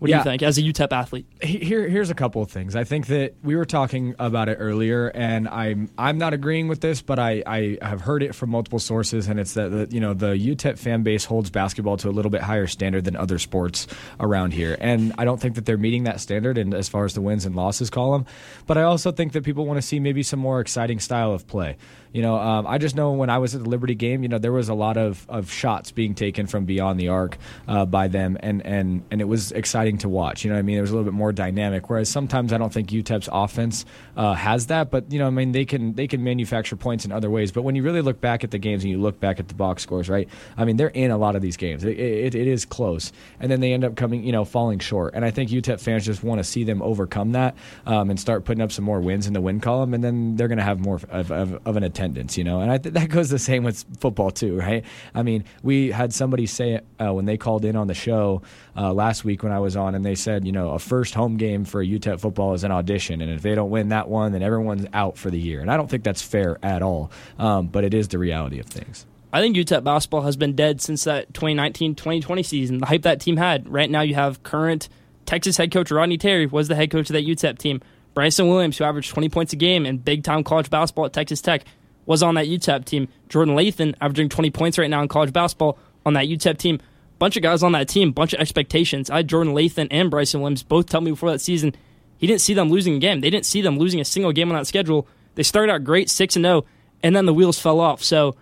What 0.00 0.08
do 0.08 0.10
Yeah. 0.10 0.18
you 0.18 0.24
think 0.24 0.42
as 0.42 0.58
a 0.58 0.62
UTEP 0.62 0.92
athlete? 0.92 1.24
Here, 1.40 1.88
here's 1.88 2.10
a 2.10 2.14
couple 2.14 2.42
of 2.42 2.50
things. 2.50 2.74
I 2.74 2.82
think 2.82 3.06
that 3.06 3.34
we 3.44 3.54
were 3.54 3.64
talking 3.64 4.14
about 4.18 4.48
it 4.48 4.56
earlier, 4.60 5.06
and 5.14 5.48
I'm 5.48 5.88
I'm 5.96 6.18
not 6.18 6.34
agreeing 6.34 6.66
with 6.66 6.80
this, 6.80 7.00
but 7.00 7.18
I, 7.20 7.42
I 7.46 7.78
have 7.80 8.00
heard 8.00 8.22
it 8.22 8.34
from 8.34 8.50
multiple 8.50 8.80
sources, 8.80 9.28
and 9.28 9.38
it's 9.38 9.54
that 9.54 9.68
the, 9.70 9.88
you 9.94 10.00
know 10.00 10.12
the 10.12 10.32
UTEP 10.34 10.78
fan 10.78 11.04
base 11.04 11.24
holds 11.24 11.48
basketball 11.48 11.96
to 11.98 12.08
a 12.08 12.10
little 12.10 12.30
bit 12.30 12.40
higher 12.42 12.66
standard 12.66 13.04
than 13.04 13.14
other 13.16 13.38
sports 13.38 13.86
around 14.18 14.52
here, 14.52 14.76
and 14.80 15.12
I 15.16 15.24
don't 15.24 15.40
think 15.40 15.54
that 15.54 15.64
they're 15.64 15.78
meeting 15.78 16.04
that 16.04 16.20
standard. 16.20 16.58
And 16.58 16.74
as 16.74 16.88
far 16.88 17.04
as 17.04 17.14
the 17.14 17.20
wins 17.20 17.46
and 17.46 17.54
losses 17.54 17.88
column, 17.88 18.26
but 18.66 18.76
I 18.76 18.82
also 18.82 19.12
think 19.12 19.32
that 19.32 19.44
people 19.44 19.64
want 19.64 19.78
to 19.78 19.82
see 19.82 20.00
maybe 20.00 20.24
some 20.24 20.40
more 20.40 20.58
exciting 20.60 20.98
style 20.98 21.32
of 21.32 21.46
play. 21.46 21.76
You 22.14 22.22
know, 22.22 22.36
um, 22.38 22.64
I 22.68 22.78
just 22.78 22.94
know 22.94 23.10
when 23.10 23.28
I 23.28 23.38
was 23.38 23.56
at 23.56 23.64
the 23.64 23.68
Liberty 23.68 23.96
game, 23.96 24.22
you 24.22 24.28
know, 24.28 24.38
there 24.38 24.52
was 24.52 24.68
a 24.68 24.74
lot 24.74 24.96
of, 24.96 25.26
of 25.28 25.50
shots 25.50 25.90
being 25.90 26.14
taken 26.14 26.46
from 26.46 26.64
beyond 26.64 27.00
the 27.00 27.08
arc 27.08 27.38
uh, 27.66 27.86
by 27.86 28.06
them, 28.06 28.36
and, 28.38 28.64
and 28.64 29.02
and 29.10 29.20
it 29.20 29.24
was 29.24 29.50
exciting 29.50 29.98
to 29.98 30.08
watch. 30.08 30.44
You 30.44 30.50
know, 30.50 30.54
what 30.54 30.60
I 30.60 30.62
mean, 30.62 30.78
it 30.78 30.80
was 30.80 30.90
a 30.90 30.94
little 30.94 31.10
bit 31.10 31.12
more 31.12 31.32
dynamic. 31.32 31.90
Whereas 31.90 32.08
sometimes 32.08 32.52
I 32.52 32.58
don't 32.58 32.72
think 32.72 32.90
UTEP's 32.90 33.28
offense 33.32 33.84
uh, 34.16 34.34
has 34.34 34.66
that, 34.68 34.90
but 34.90 35.10
you 35.10 35.18
know, 35.18 35.26
I 35.26 35.30
mean, 35.30 35.52
they 35.52 35.64
can 35.64 35.94
they 35.94 36.06
can 36.06 36.22
manufacture 36.22 36.76
points 36.76 37.04
in 37.04 37.12
other 37.12 37.30
ways. 37.30 37.52
But 37.52 37.62
when 37.62 37.74
you 37.74 37.82
really 37.82 38.02
look 38.02 38.20
back 38.20 38.44
at 38.44 38.50
the 38.50 38.58
games 38.58 38.84
and 38.84 38.90
you 38.90 39.00
look 39.00 39.18
back 39.20 39.40
at 39.40 39.48
the 39.48 39.54
box 39.54 39.82
scores, 39.82 40.08
right? 40.08 40.28
I 40.56 40.64
mean, 40.64 40.76
they're 40.76 40.88
in 40.88 41.10
a 41.10 41.18
lot 41.18 41.36
of 41.36 41.42
these 41.42 41.56
games. 41.56 41.84
It, 41.84 41.98
it, 41.98 42.34
it 42.34 42.46
is 42.46 42.64
close, 42.64 43.12
and 43.40 43.50
then 43.50 43.60
they 43.60 43.72
end 43.72 43.84
up 43.84 43.96
coming, 43.96 44.24
you 44.24 44.32
know, 44.32 44.44
falling 44.44 44.78
short. 44.78 45.14
And 45.14 45.24
I 45.24 45.30
think 45.30 45.50
UTEP 45.50 45.80
fans 45.80 46.04
just 46.04 46.22
want 46.22 46.38
to 46.38 46.44
see 46.44 46.64
them 46.64 46.82
overcome 46.82 47.32
that 47.32 47.56
um, 47.86 48.10
and 48.10 48.18
start 48.18 48.44
putting 48.44 48.62
up 48.62 48.72
some 48.72 48.84
more 48.84 49.00
wins 49.00 49.26
in 49.26 49.32
the 49.32 49.40
win 49.40 49.60
column, 49.60 49.94
and 49.94 50.04
then 50.04 50.36
they're 50.36 50.48
going 50.48 50.58
to 50.58 50.64
have 50.64 50.80
more 50.80 51.00
of, 51.10 51.30
of, 51.30 51.66
of 51.66 51.76
an 51.76 51.82
attendance, 51.82 52.38
you 52.38 52.44
know. 52.44 52.60
And 52.60 52.70
I 52.70 52.78
th- 52.78 52.94
that 52.94 53.08
goes 53.08 53.30
the 53.30 53.38
same 53.38 53.64
with 53.64 53.84
football 53.98 54.30
too, 54.30 54.56
right? 54.58 54.84
I 55.14 55.22
mean, 55.22 55.44
we 55.62 55.90
had 55.90 56.12
somebody 56.12 56.46
say 56.46 56.80
uh, 57.00 57.12
when 57.12 57.24
they 57.24 57.36
called 57.36 57.64
in 57.64 57.76
on 57.76 57.86
the 57.86 57.94
show 57.94 58.42
uh, 58.76 58.92
last 58.92 59.24
week 59.24 59.42
when 59.42 59.52
I 59.52 59.58
was 59.58 59.76
on, 59.76 59.94
and 59.94 60.04
they 60.04 60.14
said, 60.14 60.44
you 60.44 60.52
know, 60.52 60.70
a 60.70 60.78
first 60.78 61.14
home 61.14 61.36
game 61.36 61.64
for 61.64 61.84
UTEP 61.84 62.20
football 62.20 62.54
is 62.54 62.64
an 62.64 62.70
audition, 62.70 63.20
and 63.20 63.30
if 63.30 63.42
they 63.42 63.54
don't 63.54 63.70
win 63.70 63.88
that 63.88 64.03
one, 64.08 64.32
then 64.32 64.42
everyone's 64.42 64.86
out 64.92 65.16
for 65.16 65.30
the 65.30 65.38
year. 65.38 65.60
And 65.60 65.70
I 65.70 65.76
don't 65.76 65.88
think 65.88 66.04
that's 66.04 66.22
fair 66.22 66.58
at 66.62 66.82
all, 66.82 67.10
um, 67.38 67.68
but 67.68 67.84
it 67.84 67.94
is 67.94 68.08
the 68.08 68.18
reality 68.18 68.58
of 68.58 68.66
things. 68.66 69.06
I 69.32 69.40
think 69.40 69.56
UTEP 69.56 69.82
basketball 69.82 70.22
has 70.22 70.36
been 70.36 70.54
dead 70.54 70.80
since 70.80 71.04
that 71.04 71.32
2019-2020 71.32 72.44
season. 72.44 72.78
The 72.78 72.86
hype 72.86 73.02
that 73.02 73.20
team 73.20 73.36
had. 73.36 73.68
Right 73.68 73.90
now, 73.90 74.02
you 74.02 74.14
have 74.14 74.44
current 74.44 74.88
Texas 75.26 75.56
head 75.56 75.72
coach 75.72 75.90
Rodney 75.90 76.18
Terry 76.18 76.46
was 76.46 76.68
the 76.68 76.76
head 76.76 76.90
coach 76.90 77.10
of 77.10 77.14
that 77.14 77.26
UTEP 77.26 77.58
team. 77.58 77.80
Bryson 78.14 78.48
Williams, 78.48 78.78
who 78.78 78.84
averaged 78.84 79.10
20 79.10 79.28
points 79.28 79.52
a 79.52 79.56
game 79.56 79.86
in 79.86 79.98
big-time 79.98 80.44
college 80.44 80.70
basketball 80.70 81.06
at 81.06 81.12
Texas 81.12 81.40
Tech, 81.40 81.64
was 82.06 82.22
on 82.22 82.36
that 82.36 82.46
UTEP 82.46 82.84
team. 82.84 83.08
Jordan 83.28 83.56
Lathon, 83.56 83.94
averaging 84.00 84.28
20 84.28 84.50
points 84.50 84.78
right 84.78 84.88
now 84.88 85.02
in 85.02 85.08
college 85.08 85.32
basketball, 85.32 85.78
on 86.06 86.12
that 86.14 86.26
UTEP 86.26 86.58
team. 86.58 86.80
Bunch 87.18 87.36
of 87.36 87.42
guys 87.42 87.62
on 87.62 87.72
that 87.72 87.88
team, 87.88 88.12
bunch 88.12 88.34
of 88.34 88.40
expectations. 88.40 89.10
I 89.10 89.16
had 89.16 89.28
Jordan 89.28 89.54
Lathon 89.54 89.88
and 89.90 90.10
Bryson 90.10 90.40
Williams 90.40 90.62
both 90.62 90.86
tell 90.86 91.00
me 91.00 91.10
before 91.10 91.30
that 91.30 91.40
season 91.40 91.74
he 92.18 92.26
didn't 92.26 92.40
see 92.40 92.54
them 92.54 92.70
losing 92.70 92.96
a 92.96 92.98
game. 92.98 93.20
They 93.20 93.30
didn't 93.30 93.46
see 93.46 93.60
them 93.60 93.78
losing 93.78 94.00
a 94.00 94.04
single 94.04 94.32
game 94.32 94.50
on 94.50 94.56
that 94.56 94.66
schedule. 94.66 95.06
They 95.34 95.42
started 95.42 95.72
out 95.72 95.84
great, 95.84 96.08
6 96.10 96.36
and 96.36 96.44
0, 96.44 96.64
and 97.02 97.14
then 97.14 97.26
the 97.26 97.34
wheels 97.34 97.58
fell 97.58 97.80
off. 97.80 98.02
So, 98.02 98.36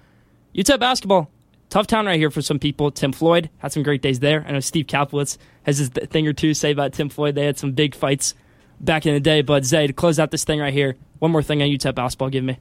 UTEP 0.54 0.78
basketball, 0.78 1.30
tough 1.70 1.86
town 1.86 2.06
right 2.06 2.18
here 2.18 2.30
for 2.30 2.42
some 2.42 2.58
people. 2.58 2.90
Tim 2.90 3.12
Floyd 3.12 3.50
had 3.58 3.72
some 3.72 3.82
great 3.82 4.02
days 4.02 4.20
there. 4.20 4.44
I 4.46 4.52
know 4.52 4.60
Steve 4.60 4.86
Kaplowitz 4.86 5.38
has 5.64 5.78
his 5.78 5.88
thing 5.88 6.26
or 6.26 6.32
two 6.32 6.48
to 6.48 6.54
say 6.54 6.70
about 6.70 6.92
Tim 6.92 7.08
Floyd. 7.08 7.34
They 7.34 7.46
had 7.46 7.58
some 7.58 7.72
big 7.72 7.94
fights 7.94 8.34
back 8.80 9.06
in 9.06 9.14
the 9.14 9.20
day. 9.20 9.42
But 9.42 9.64
Zay, 9.64 9.86
to 9.86 9.92
close 9.92 10.18
out 10.18 10.30
this 10.30 10.44
thing 10.44 10.60
right 10.60 10.72
here, 10.72 10.96
one 11.18 11.30
more 11.30 11.42
thing 11.42 11.62
on 11.62 11.68
UTEP 11.68 11.94
basketball, 11.94 12.28
give 12.28 12.44
me. 12.44 12.58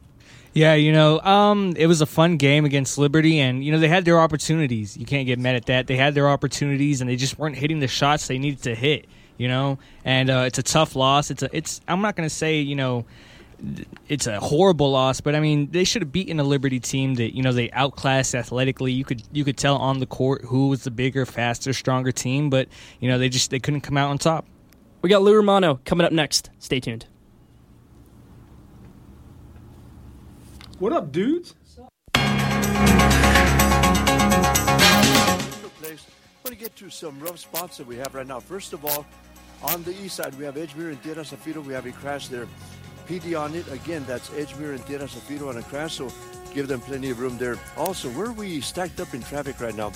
Yeah, 0.53 0.73
you 0.73 0.91
know, 0.91 1.19
um, 1.21 1.73
it 1.77 1.87
was 1.87 2.01
a 2.01 2.05
fun 2.05 2.35
game 2.35 2.65
against 2.65 2.97
Liberty, 2.97 3.39
and 3.39 3.63
you 3.63 3.71
know 3.71 3.79
they 3.79 3.87
had 3.87 4.03
their 4.03 4.19
opportunities. 4.19 4.97
You 4.97 5.05
can't 5.05 5.25
get 5.25 5.39
mad 5.39 5.55
at 5.55 5.67
that. 5.67 5.87
They 5.87 5.95
had 5.95 6.13
their 6.13 6.27
opportunities, 6.27 6.99
and 6.99 7.09
they 7.09 7.15
just 7.15 7.39
weren't 7.39 7.55
hitting 7.55 7.79
the 7.79 7.87
shots 7.87 8.27
they 8.27 8.37
needed 8.37 8.63
to 8.63 8.75
hit. 8.75 9.07
You 9.41 9.47
know, 9.47 9.79
and 10.05 10.29
uh, 10.29 10.43
it's 10.45 10.59
a 10.59 10.63
tough 10.63 10.95
loss. 10.95 11.31
It's 11.31 11.41
a, 11.41 11.49
it's. 11.51 11.81
I'm 11.87 12.01
not 12.01 12.15
going 12.15 12.29
to 12.29 12.35
say 12.35 12.59
you 12.59 12.75
know, 12.75 13.05
it's 14.07 14.27
a 14.27 14.39
horrible 14.39 14.91
loss, 14.91 15.19
but 15.19 15.33
I 15.33 15.39
mean 15.39 15.71
they 15.71 15.83
should 15.83 16.03
have 16.03 16.11
beaten 16.11 16.39
a 16.39 16.43
Liberty 16.43 16.79
team 16.79 17.15
that 17.15 17.35
you 17.35 17.41
know 17.41 17.51
they 17.51 17.71
outclassed 17.71 18.35
athletically. 18.35 18.91
You 18.91 19.03
could 19.03 19.23
you 19.31 19.43
could 19.43 19.57
tell 19.57 19.77
on 19.77 19.99
the 19.99 20.05
court 20.05 20.43
who 20.45 20.67
was 20.67 20.83
the 20.83 20.91
bigger, 20.91 21.25
faster, 21.25 21.73
stronger 21.73 22.11
team, 22.11 22.51
but 22.51 22.67
you 22.99 23.09
know 23.09 23.17
they 23.17 23.29
just 23.29 23.49
they 23.49 23.59
couldn't 23.59 23.81
come 23.81 23.97
out 23.97 24.11
on 24.11 24.19
top. 24.19 24.45
We 25.01 25.09
got 25.09 25.23
Lou 25.23 25.35
Romano 25.35 25.79
coming 25.85 26.05
up 26.05 26.11
next. 26.11 26.51
Stay 26.59 26.79
tuned. 26.79 27.07
What 30.77 30.93
up, 30.93 31.11
dudes? 31.11 31.55
place. 35.81 36.05
I 36.07 36.47
want 36.47 36.57
to 36.57 36.63
get 36.63 36.75
to 36.77 36.89
some 36.89 37.19
rough 37.19 37.39
spots 37.39 37.77
that 37.77 37.87
we 37.87 37.97
have 37.97 38.13
right 38.13 38.27
now. 38.27 38.39
First 38.39 38.73
of 38.73 38.85
all, 38.85 39.05
on 39.63 39.83
the 39.83 39.91
east 40.01 40.15
side, 40.15 40.33
we 40.35 40.45
have 40.45 40.55
Edgemere 40.55 40.89
and 40.89 41.01
Tierra 41.03 41.23
Zafiro. 41.23 41.63
We 41.63 41.73
have 41.73 41.85
a 41.85 41.91
crash 41.91 42.27
there. 42.27 42.47
PD 43.07 43.39
on 43.39 43.53
it. 43.55 43.69
Again, 43.71 44.03
that's 44.07 44.29
Edgemere 44.29 44.75
and 44.75 44.85
Tierra 44.85 45.05
Zafiro 45.05 45.49
on 45.49 45.57
a 45.57 45.63
crash, 45.63 45.95
so 45.95 46.09
give 46.53 46.67
them 46.67 46.81
plenty 46.81 47.09
of 47.09 47.19
room 47.19 47.37
there. 47.37 47.57
Also, 47.77 48.09
where 48.11 48.31
we 48.31 48.61
stacked 48.61 48.99
up 48.99 49.13
in 49.13 49.21
traffic 49.21 49.59
right 49.59 49.75
now? 49.75 49.89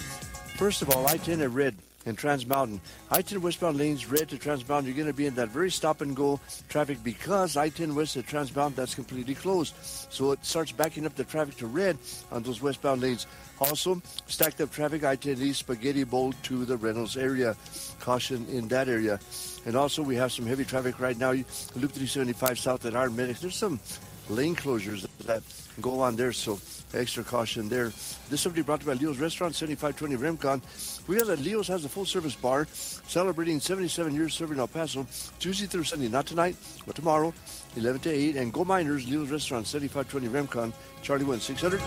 First 0.57 0.81
of 0.81 0.89
all, 0.89 1.07
I-10 1.07 1.41
at 1.41 1.51
red 1.51 1.75
and 2.05 2.17
Trans 2.17 2.45
Mountain. 2.45 2.81
I-10 3.11 3.39
westbound 3.39 3.77
lanes 3.77 4.09
red 4.09 4.29
to 4.29 4.37
Trans 4.37 4.67
Mountain. 4.67 4.87
You're 4.87 4.95
going 4.95 5.11
to 5.11 5.17
be 5.17 5.25
in 5.25 5.35
that 5.35 5.49
very 5.49 5.71
stop 5.71 6.01
and 6.01 6.15
go 6.15 6.39
traffic 6.69 7.03
because 7.03 7.57
I-10 7.57 7.93
west 7.93 8.17
at 8.17 8.27
Trans 8.27 8.55
Mountain, 8.55 8.75
that's 8.75 8.95
completely 8.95 9.35
closed. 9.35 9.75
So 9.81 10.31
it 10.31 10.43
starts 10.45 10.71
backing 10.71 11.05
up 11.05 11.15
the 11.15 11.23
traffic 11.23 11.57
to 11.57 11.67
red 11.67 11.97
on 12.31 12.43
those 12.43 12.61
westbound 12.61 13.01
lanes. 13.01 13.27
Also, 13.59 14.01
stacked 14.27 14.59
up 14.61 14.71
traffic, 14.71 15.03
I-10 15.03 15.39
East 15.39 15.59
Spaghetti 15.59 16.03
Bowl 16.03 16.33
to 16.43 16.65
the 16.65 16.77
Reynolds 16.77 17.17
area. 17.17 17.55
Caution 17.99 18.45
in 18.49 18.67
that 18.67 18.89
area. 18.89 19.19
And 19.65 19.75
also, 19.75 20.03
we 20.03 20.15
have 20.15 20.31
some 20.31 20.45
heavy 20.45 20.65
traffic 20.65 20.99
right 20.99 21.17
now. 21.17 21.31
Loop 21.31 21.91
375 21.91 22.59
south 22.59 22.85
at 22.85 22.95
Iron 22.95 23.15
Medics. 23.15 23.41
There's 23.41 23.55
some 23.55 23.79
lane 24.29 24.55
closures 24.55 25.07
that 25.25 25.43
go 25.81 26.01
on 26.01 26.15
there, 26.15 26.33
so 26.33 26.59
extra 26.93 27.23
caution 27.23 27.69
there. 27.69 27.91
This 28.29 28.41
somebody 28.41 28.61
brought 28.61 28.81
to 28.81 28.85
you 28.85 28.93
by 28.93 28.99
Leo's 28.99 29.19
Restaurant, 29.19 29.55
7520 29.55 30.37
Remcon. 30.37 31.07
We 31.07 31.15
know 31.17 31.25
that 31.25 31.39
Leo's 31.39 31.67
has 31.67 31.85
a 31.85 31.89
full 31.89 32.05
service 32.05 32.35
bar 32.35 32.67
celebrating 32.71 33.59
77 33.59 34.13
years 34.13 34.33
serving 34.33 34.59
El 34.59 34.67
Paso, 34.67 35.05
Tuesday 35.39 35.65
through 35.65 35.83
Sunday, 35.83 36.07
not 36.07 36.25
tonight, 36.25 36.55
but 36.85 36.95
tomorrow, 36.95 37.33
11 37.75 38.01
to 38.01 38.09
8. 38.09 38.35
And 38.37 38.53
Go 38.53 38.63
Miners, 38.63 39.07
Leo's 39.07 39.29
Restaurant, 39.29 39.67
7520 39.67 40.47
Remcon, 40.47 40.73
Charlie 41.01 41.25
1 41.25 41.39
600. 41.39 41.81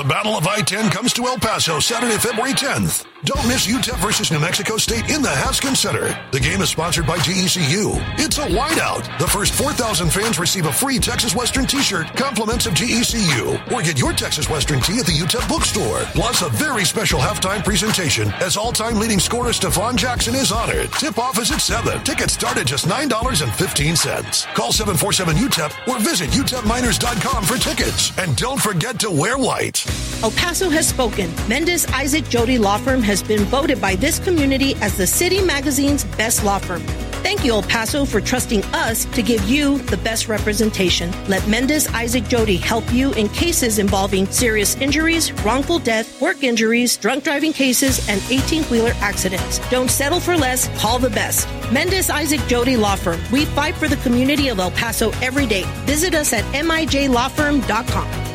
The 0.00 0.08
Battle 0.08 0.34
of 0.34 0.46
I-10 0.46 0.90
comes 0.90 1.12
to 1.12 1.26
El 1.26 1.36
Paso 1.36 1.78
Saturday, 1.78 2.16
February 2.16 2.54
10th. 2.54 3.04
Don't 3.24 3.46
miss 3.46 3.66
UTEP 3.66 3.98
versus 3.98 4.32
New 4.32 4.40
Mexico 4.40 4.78
State 4.78 5.10
in 5.10 5.20
the 5.20 5.28
Haskins 5.28 5.78
Center. 5.78 6.18
The 6.32 6.40
game 6.40 6.62
is 6.62 6.70
sponsored 6.70 7.06
by 7.06 7.18
GECU. 7.18 8.02
It's 8.18 8.38
a 8.38 8.46
whiteout. 8.46 9.18
The 9.18 9.26
first 9.26 9.52
4,000 9.52 10.08
fans 10.08 10.38
receive 10.38 10.64
a 10.64 10.72
free 10.72 10.98
Texas 10.98 11.36
Western 11.36 11.66
t-shirt, 11.66 12.06
compliments 12.16 12.64
of 12.64 12.72
GECU. 12.72 13.70
Or 13.70 13.82
get 13.82 13.98
your 13.98 14.14
Texas 14.14 14.48
Western 14.48 14.80
tee 14.80 15.00
at 15.00 15.04
the 15.04 15.12
UTEP 15.12 15.46
bookstore. 15.50 15.98
Plus 16.14 16.40
a 16.40 16.48
very 16.48 16.86
special 16.86 17.20
halftime 17.20 17.62
presentation 17.62 18.32
as 18.40 18.56
all-time 18.56 18.98
leading 18.98 19.18
scorer 19.18 19.50
Stefon 19.50 19.96
Jackson 19.96 20.34
is 20.34 20.50
honored. 20.50 20.90
Tip-off 20.92 21.38
is 21.38 21.52
at 21.52 21.60
7. 21.60 22.02
Tickets 22.04 22.32
start 22.32 22.56
at 22.56 22.66
just 22.66 22.86
$9.15. 22.86 24.54
Call 24.54 24.72
747-UTEP 24.72 25.88
or 25.88 25.98
visit 26.00 26.30
utepminers.com 26.30 27.44
for 27.44 27.58
tickets. 27.58 28.16
And 28.16 28.34
don't 28.38 28.62
forget 28.62 28.98
to 29.00 29.10
wear 29.10 29.36
white. 29.36 29.89
El 30.22 30.30
Paso 30.32 30.68
has 30.68 30.86
spoken. 30.86 31.32
Mendez 31.48 31.86
Isaac 31.86 32.28
Jody 32.28 32.58
Law 32.58 32.78
Firm 32.78 33.02
has 33.02 33.22
been 33.22 33.44
voted 33.44 33.80
by 33.80 33.96
this 33.96 34.18
community 34.18 34.74
as 34.76 34.96
the 34.96 35.06
City 35.06 35.40
Magazine's 35.40 36.04
best 36.04 36.44
law 36.44 36.58
firm. 36.58 36.82
Thank 37.22 37.44
you, 37.44 37.52
El 37.52 37.62
Paso, 37.62 38.06
for 38.06 38.20
trusting 38.20 38.64
us 38.74 39.04
to 39.04 39.22
give 39.22 39.44
you 39.44 39.78
the 39.78 39.98
best 39.98 40.26
representation. 40.28 41.12
Let 41.28 41.46
Mendez 41.46 41.86
Isaac 41.88 42.24
Jody 42.28 42.56
help 42.56 42.90
you 42.92 43.12
in 43.12 43.28
cases 43.28 43.78
involving 43.78 44.26
serious 44.26 44.74
injuries, 44.76 45.30
wrongful 45.44 45.78
death, 45.78 46.20
work 46.20 46.42
injuries, 46.42 46.96
drunk 46.96 47.24
driving 47.24 47.52
cases, 47.52 48.08
and 48.08 48.22
18 48.30 48.64
wheeler 48.64 48.92
accidents. 49.00 49.58
Don't 49.70 49.90
settle 49.90 50.18
for 50.18 50.36
less, 50.36 50.68
call 50.80 50.98
the 50.98 51.10
best. 51.10 51.46
Mendez 51.70 52.08
Isaac 52.08 52.40
Jody 52.48 52.76
Law 52.76 52.96
Firm. 52.96 53.20
We 53.30 53.44
fight 53.44 53.74
for 53.74 53.86
the 53.86 53.96
community 53.96 54.48
of 54.48 54.58
El 54.58 54.70
Paso 54.70 55.10
every 55.22 55.46
day. 55.46 55.64
Visit 55.84 56.14
us 56.14 56.32
at 56.32 56.44
mijlawfirm.com. 56.54 58.30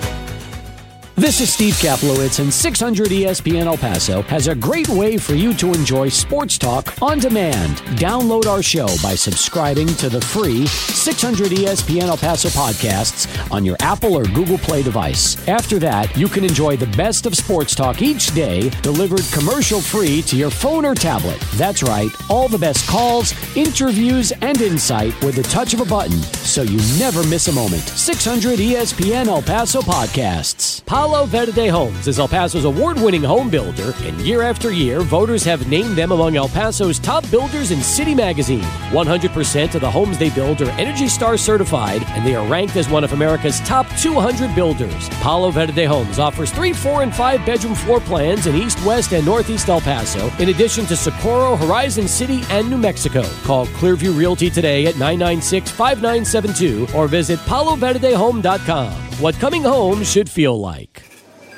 This 1.17 1.39
is 1.39 1.53
Steve 1.53 1.75
Kaplowitz, 1.75 2.41
and 2.41 2.53
600 2.53 3.07
ESPN 3.07 3.67
El 3.67 3.77
Paso 3.77 4.21
has 4.23 4.49
a 4.49 4.53
great 4.53 4.89
way 4.89 5.15
for 5.15 5.33
you 5.33 5.53
to 5.53 5.71
enjoy 5.71 6.09
sports 6.09 6.57
talk 6.57 7.01
on 7.01 7.19
demand. 7.19 7.77
Download 7.97 8.47
our 8.47 8.61
show 8.61 8.87
by 9.01 9.15
subscribing 9.15 9.87
to 9.87 10.09
the 10.09 10.19
free 10.19 10.67
600 10.67 11.51
ESPN 11.53 12.09
El 12.09 12.17
Paso 12.17 12.49
podcasts 12.49 13.49
on 13.49 13.63
your 13.63 13.77
Apple 13.79 14.13
or 14.15 14.25
Google 14.25 14.57
Play 14.57 14.83
device. 14.83 15.47
After 15.47 15.79
that, 15.79 16.15
you 16.17 16.27
can 16.27 16.43
enjoy 16.43 16.75
the 16.75 16.93
best 16.97 17.25
of 17.25 17.37
sports 17.37 17.75
talk 17.75 18.01
each 18.01 18.35
day, 18.35 18.69
delivered 18.81 19.23
commercial 19.31 19.79
free 19.79 20.21
to 20.23 20.35
your 20.35 20.49
phone 20.49 20.83
or 20.83 20.95
tablet. 20.95 21.39
That's 21.53 21.81
right, 21.81 22.09
all 22.29 22.49
the 22.49 22.57
best 22.57 22.89
calls, 22.89 23.33
interviews, 23.55 24.33
and 24.41 24.59
insight 24.59 25.13
with 25.23 25.35
the 25.35 25.43
touch 25.43 25.73
of 25.73 25.79
a 25.79 25.85
button, 25.85 26.21
so 26.43 26.61
you 26.61 26.77
never 26.99 27.23
miss 27.23 27.47
a 27.47 27.53
moment. 27.53 27.83
600 27.83 28.59
ESPN 28.59 29.27
El 29.27 29.41
Paso 29.41 29.79
podcasts. 29.79 30.83
Palo 31.05 31.27
Verde 31.27 31.67
Homes 31.67 32.07
is 32.07 32.17
El 32.17 32.27
Paso's 32.27 32.65
award 32.65 32.97
winning 32.97 33.21
home 33.21 33.47
builder, 33.47 33.93
and 34.01 34.19
year 34.21 34.41
after 34.41 34.71
year, 34.71 35.01
voters 35.01 35.43
have 35.43 35.67
named 35.67 35.95
them 35.95 36.11
among 36.11 36.35
El 36.35 36.49
Paso's 36.49 36.97
top 36.97 37.29
builders 37.29 37.69
in 37.69 37.79
City 37.79 38.15
Magazine. 38.15 38.63
100% 38.89 39.75
of 39.75 39.81
the 39.81 39.91
homes 39.91 40.17
they 40.17 40.31
build 40.31 40.63
are 40.63 40.69
Energy 40.71 41.07
Star 41.07 41.37
certified, 41.37 42.01
and 42.07 42.25
they 42.25 42.33
are 42.33 42.47
ranked 42.47 42.75
as 42.75 42.89
one 42.89 43.03
of 43.03 43.13
America's 43.13 43.59
top 43.59 43.87
200 43.99 44.55
builders. 44.55 45.07
Palo 45.21 45.51
Verde 45.51 45.83
Homes 45.83 46.17
offers 46.17 46.49
three, 46.49 46.73
four, 46.73 47.03
and 47.03 47.15
five 47.15 47.45
bedroom 47.45 47.75
floor 47.75 47.99
plans 47.99 48.47
in 48.47 48.55
East, 48.55 48.83
West, 48.83 49.13
and 49.13 49.23
Northeast 49.27 49.69
El 49.69 49.81
Paso, 49.81 50.31
in 50.39 50.49
addition 50.49 50.87
to 50.87 50.97
Socorro, 50.97 51.55
Horizon 51.55 52.07
City, 52.07 52.41
and 52.49 52.67
New 52.67 52.79
Mexico. 52.79 53.21
Call 53.43 53.67
Clearview 53.67 54.17
Realty 54.17 54.49
today 54.49 54.87
at 54.87 54.95
996 54.95 55.69
5972 55.69 56.87
or 56.97 57.07
visit 57.07 57.37
paloverdehome.com. 57.41 58.91
What 59.21 59.35
coming 59.35 59.61
home 59.61 60.03
should 60.03 60.29
feel 60.29 60.59
like. 60.59 60.94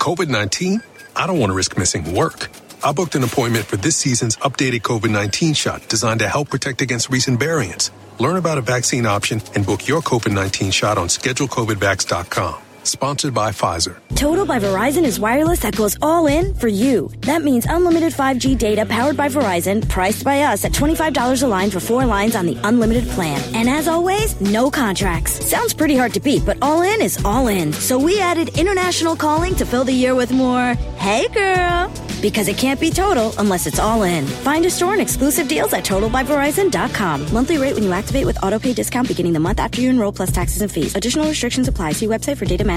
COVID 0.08 0.30
19? 0.30 0.82
I 1.18 1.28
don't 1.28 1.38
want 1.38 1.50
to 1.50 1.54
risk 1.54 1.78
missing 1.78 2.14
work. 2.16 2.48
I 2.82 2.94
booked 2.94 3.16
an 3.16 3.24
appointment 3.26 3.66
for 3.66 3.76
this 3.76 3.98
season's 3.98 4.38
updated 4.38 4.84
COVID 4.84 5.12
19 5.12 5.54
shot 5.54 5.86
designed 5.90 6.22
to 6.22 6.30
help 6.30 6.50
protect 6.50 6.82
against 6.82 7.10
recent 7.10 7.42
variants. 7.42 7.92
Learn 8.18 8.38
about 8.38 8.58
a 8.58 8.62
vaccine 8.62 9.06
option 9.06 9.42
and 9.54 9.66
book 9.66 9.86
your 9.86 10.02
COVID 10.02 10.34
19 10.34 10.72
shot 10.72 10.98
on 10.98 11.10
schedulecovidvax.com. 11.10 12.67
Sponsored 12.88 13.34
by 13.34 13.52
Pfizer. 13.52 13.98
Total 14.16 14.46
by 14.46 14.60
Verizon 14.60 15.04
is 15.04 15.20
wireless 15.20 15.60
that 15.60 15.76
goes 15.76 15.98
all 16.02 16.28
in 16.28 16.56
for 16.56 16.70
you. 16.70 17.12
That 17.22 17.44
means 17.44 17.66
unlimited 17.66 18.14
5G 18.14 18.58
data 18.58 18.86
powered 18.86 19.18
by 19.18 19.28
Verizon, 19.28 19.88
priced 19.90 20.24
by 20.24 20.42
us 20.44 20.64
at 20.64 20.72
$25 20.72 21.44
a 21.44 21.48
line 21.48 21.70
for 21.70 21.82
four 21.82 22.06
lines 22.06 22.36
on 22.36 22.46
the 22.46 22.58
unlimited 22.64 23.04
plan. 23.10 23.42
And 23.54 23.70
as 23.70 23.90
always, 23.90 24.40
no 24.40 24.72
contracts. 24.72 25.46
Sounds 25.46 25.74
pretty 25.74 25.98
hard 25.98 26.14
to 26.14 26.22
beat, 26.22 26.46
but 26.46 26.58
all 26.62 26.82
in 26.82 27.02
is 27.02 27.24
all 27.26 27.48
in. 27.48 27.74
So 27.74 28.00
we 28.00 28.22
added 28.22 28.58
international 28.58 29.18
calling 29.18 29.54
to 29.56 29.66
fill 29.66 29.84
the 29.84 29.94
year 29.94 30.16
with 30.16 30.32
more, 30.32 30.74
hey 30.96 31.28
girl. 31.28 31.92
Because 32.22 32.48
it 32.48 32.58
can't 32.58 32.80
be 32.80 32.90
total 32.90 33.32
unless 33.38 33.68
it's 33.68 33.78
all 33.78 34.02
in. 34.02 34.26
Find 34.26 34.66
a 34.66 34.72
store 34.72 34.94
and 34.94 35.02
exclusive 35.02 35.48
deals 35.48 35.74
at 35.74 35.84
totalbyverizon.com. 35.84 37.32
Monthly 37.32 37.60
rate 37.60 37.76
when 37.76 37.84
you 37.84 37.92
activate 37.92 38.26
with 38.26 38.38
autopay 38.38 38.74
discount 38.74 39.08
beginning 39.08 39.34
the 39.34 39.40
month 39.40 39.60
after 39.60 39.82
you 39.82 39.92
enroll 39.92 40.12
plus 40.12 40.32
taxes 40.32 40.64
and 40.64 40.72
fees. 40.72 40.96
Additional 40.96 41.28
restrictions 41.28 41.68
apply. 41.68 41.92
See 41.92 42.08
website 42.08 42.38
for 42.38 42.46
data 42.46 42.64
management 42.64 42.77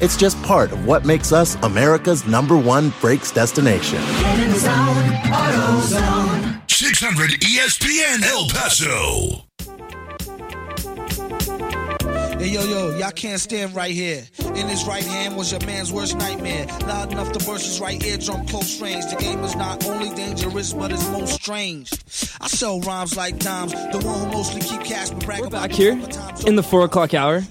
It's 0.00 0.16
just 0.16 0.42
part 0.42 0.72
of 0.72 0.86
what 0.86 1.04
makes 1.04 1.30
us 1.30 1.56
America's 1.56 2.26
number 2.26 2.56
one 2.56 2.90
brakes 3.02 3.30
destination. 3.30 3.98
Get 3.98 4.40
in 4.40 4.54
zone, 4.54 6.62
600 6.68 7.30
ESPN 7.32 8.22
El 8.22 8.48
Paso. 8.48 9.44
Hey 12.38 12.48
yo 12.48 12.64
yo, 12.64 12.96
y'all 12.96 13.10
can't 13.10 13.38
stand 13.38 13.76
right 13.76 13.90
here. 13.90 14.22
In 14.54 14.68
his 14.68 14.86
right 14.86 15.04
hand 15.04 15.36
was 15.36 15.52
your 15.52 15.60
man's 15.66 15.92
worst 15.92 16.16
nightmare. 16.16 16.64
Loud 16.86 17.12
enough 17.12 17.32
to 17.32 17.44
burst 17.44 17.66
his 17.66 17.78
right 17.82 18.02
eardrum 18.02 18.46
close 18.46 18.80
range. 18.80 19.04
The 19.10 19.16
game 19.16 19.44
is 19.44 19.54
not 19.54 19.86
only 19.86 20.08
dangerous, 20.14 20.72
but 20.72 20.92
it's 20.92 21.06
most 21.10 21.34
strange. 21.34 21.92
I 22.40 22.46
sell 22.46 22.80
rhymes 22.80 23.18
like 23.18 23.38
dimes. 23.38 23.72
The 23.72 23.98
one 24.02 24.20
who 24.20 24.26
mostly 24.32 24.62
keep 24.62 24.82
cash 24.82 25.10
but 25.10 25.26
brag 25.26 25.40
We're 25.42 25.48
about 25.48 25.68
back 25.68 25.72
here 25.72 26.00
in 26.46 26.56
the 26.56 26.62
four 26.62 26.84
o'clock 26.84 27.12
hour. 27.12 27.42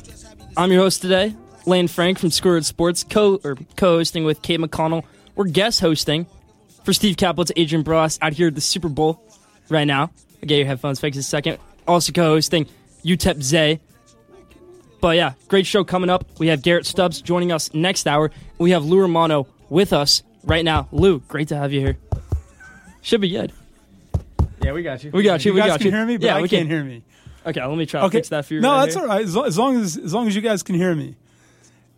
I'm 0.58 0.72
your 0.72 0.82
host 0.82 1.04
today, 1.04 1.36
Lane 1.70 1.88
Frank 1.88 2.20
from 2.20 2.32
Squared 2.32 2.66
Sports, 2.66 3.04
co 3.04 3.40
or 3.44 3.56
co-hosting 3.78 4.26
with 4.26 4.42
Cade 4.42 4.60
McConnell. 4.60 5.04
We're 5.36 5.46
guest 5.46 5.80
hosting 5.80 6.26
for 6.84 6.92
Steve 6.92 7.16
Kaplowitz, 7.16 7.52
Adrian 7.56 7.84
Bross 7.84 8.18
out 8.22 8.34
here 8.34 8.48
at 8.48 8.56
the 8.56 8.62
Super 8.62 8.90
Bowl 8.90 9.24
right 9.70 9.86
now. 9.86 10.12
I 10.42 10.46
get 10.48 10.58
your 10.58 10.66
headphones 10.66 11.00
fixed 11.00 11.16
in 11.18 11.22
a 11.22 11.24
second. 11.24 11.60
Also 11.88 12.12
co-hosting 12.12 12.68
UTEP 13.06 13.42
Zay. 13.42 13.80
But 15.00 15.16
yeah, 15.16 15.34
great 15.48 15.66
show 15.66 15.84
coming 15.84 16.10
up. 16.10 16.26
We 16.40 16.48
have 16.48 16.62
Garrett 16.62 16.86
Stubbs 16.86 17.22
joining 17.22 17.52
us 17.52 17.74
next 17.74 18.08
hour. 18.08 18.32
We 18.58 18.72
have 18.72 18.84
Lou 18.84 19.00
Romano 19.00 19.48
with 19.70 19.94
us 19.94 20.24
right 20.44 20.66
now. 20.66 20.90
Lou, 20.92 21.20
great 21.20 21.48
to 21.50 21.56
have 21.56 21.72
you 21.72 21.80
here. 21.80 21.98
Should 23.02 23.22
be 23.22 23.30
good. 23.30 23.54
Yeah, 24.62 24.74
we 24.74 24.84
got 24.84 25.04
you. 25.04 25.12
We 25.12 25.24
got 25.24 25.46
you. 25.46 25.52
You 25.52 25.56
we 25.56 25.62
guys 25.62 25.70
got 25.70 25.80
can 25.80 25.86
you. 25.88 25.92
hear 25.94 26.06
me, 26.06 26.18
but 26.18 26.26
yeah, 26.26 26.36
I 26.36 26.42
we 26.42 26.50
can't 26.50 26.68
can 26.68 26.70
hear 26.70 26.84
me. 26.84 27.04
Okay, 27.46 27.66
let 27.66 27.78
me 27.78 27.86
try 27.86 28.02
to 28.02 28.10
fix 28.10 28.30
that 28.30 28.46
for 28.46 28.56
you. 28.56 28.60
No, 28.60 28.72
right 28.72 28.86
that's 28.86 28.96
here. 28.96 29.04
all 29.04 29.10
right. 29.10 29.24
As 29.24 29.36
long, 29.36 29.46
as 29.46 29.58
long 29.58 29.80
as 29.80 29.98
as 29.98 30.14
long 30.14 30.28
as 30.28 30.36
you 30.36 30.42
guys 30.42 30.64
can 30.64 30.76
hear 30.76 30.94
me. 30.94 31.16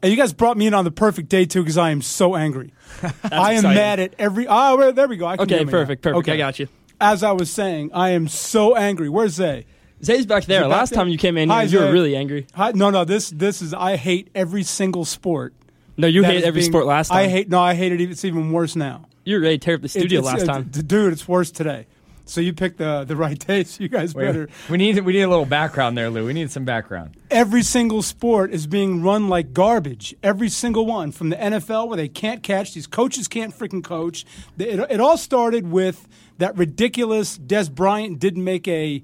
And 0.03 0.09
you 0.11 0.17
guys 0.17 0.33
brought 0.33 0.57
me 0.57 0.65
in 0.67 0.73
on 0.73 0.83
the 0.83 0.91
perfect 0.91 1.29
day 1.29 1.45
too, 1.45 1.61
because 1.61 1.77
I 1.77 1.91
am 1.91 2.01
so 2.01 2.35
angry. 2.35 2.73
I 3.23 3.53
am 3.53 3.57
exciting. 3.57 3.75
mad 3.75 3.99
at 3.99 4.15
every. 4.17 4.47
Oh, 4.47 4.77
well, 4.77 4.93
there 4.93 5.07
we 5.07 5.17
go. 5.17 5.27
I 5.27 5.37
can 5.37 5.43
Okay, 5.43 5.63
now. 5.63 5.71
perfect, 5.71 6.05
Okay, 6.05 6.33
I 6.33 6.37
got 6.37 6.59
you. 6.59 6.67
As 6.99 7.23
I 7.23 7.31
was 7.31 7.49
saying, 7.51 7.91
I 7.93 8.09
am 8.11 8.27
so 8.27 8.75
angry. 8.75 9.09
Where's 9.09 9.33
Zay? 9.33 9.65
Zay's 10.03 10.25
back 10.25 10.45
there. 10.45 10.61
Back 10.61 10.69
Last 10.71 10.89
there? 10.89 10.97
time 10.97 11.09
you 11.09 11.17
came 11.17 11.37
in, 11.37 11.49
Hi, 11.49 11.63
you 11.63 11.79
were 11.79 11.91
really 11.91 12.15
angry. 12.15 12.47
Hi, 12.55 12.71
no, 12.73 12.89
no. 12.89 13.05
This 13.05 13.29
this 13.29 13.61
is. 13.61 13.73
I 13.73 13.95
hate 13.95 14.29
every 14.33 14.63
single 14.63 15.05
sport. 15.05 15.53
No, 15.97 16.07
you 16.07 16.23
hate 16.23 16.43
every 16.43 16.61
being- 16.61 16.71
sport 16.71 16.85
last 16.87 17.09
time. 17.09 17.17
I 17.19 17.27
hate. 17.27 17.49
No, 17.49 17.59
I 17.61 17.75
hate 17.75 17.91
it. 17.91 18.01
even- 18.01 18.11
It's 18.11 18.25
even 18.25 18.51
worse 18.51 18.75
now. 18.75 19.05
You 19.23 19.39
to 19.39 19.57
tear 19.59 19.75
up 19.75 19.81
the 19.81 19.87
studio 19.89 20.21
It- 20.21 20.25
last 20.25 20.45
time. 20.47 20.63
dude. 20.71 21.13
It's 21.13 21.27
worse 21.27 21.51
today. 21.51 21.85
So 22.31 22.39
you 22.39 22.53
picked 22.53 22.77
the 22.77 23.03
the 23.03 23.15
right 23.15 23.37
day. 23.47 23.63
So 23.65 23.83
you 23.83 23.89
guys 23.89 24.15
Wait, 24.15 24.25
better. 24.25 24.49
we 24.69 24.77
need 24.77 24.99
we 24.99 25.13
need 25.13 25.21
a 25.21 25.27
little 25.29 25.45
background 25.45 25.97
there, 25.97 26.09
Lou. 26.09 26.25
We 26.25 26.33
need 26.33 26.49
some 26.49 26.63
background. 26.65 27.17
every 27.29 27.61
single 27.61 28.01
sport 28.01 28.51
is 28.51 28.67
being 28.67 29.03
run 29.03 29.27
like 29.27 29.53
garbage. 29.53 30.15
Every 30.23 30.49
single 30.49 30.85
one, 30.85 31.11
from 31.11 31.29
the 31.29 31.35
NFL 31.35 31.87
where 31.89 31.97
they 31.97 32.07
can't 32.07 32.41
catch, 32.41 32.73
these 32.73 32.87
coaches 32.87 33.27
can't 33.27 33.53
freaking 33.57 33.83
coach. 33.83 34.25
It, 34.57 34.79
it 34.89 35.01
all 35.01 35.17
started 35.17 35.69
with 35.69 36.07
that 36.37 36.55
ridiculous 36.57 37.37
Dez 37.37 37.69
Bryant 37.69 38.17
didn't 38.19 38.43
make 38.43 38.67
a 38.67 39.03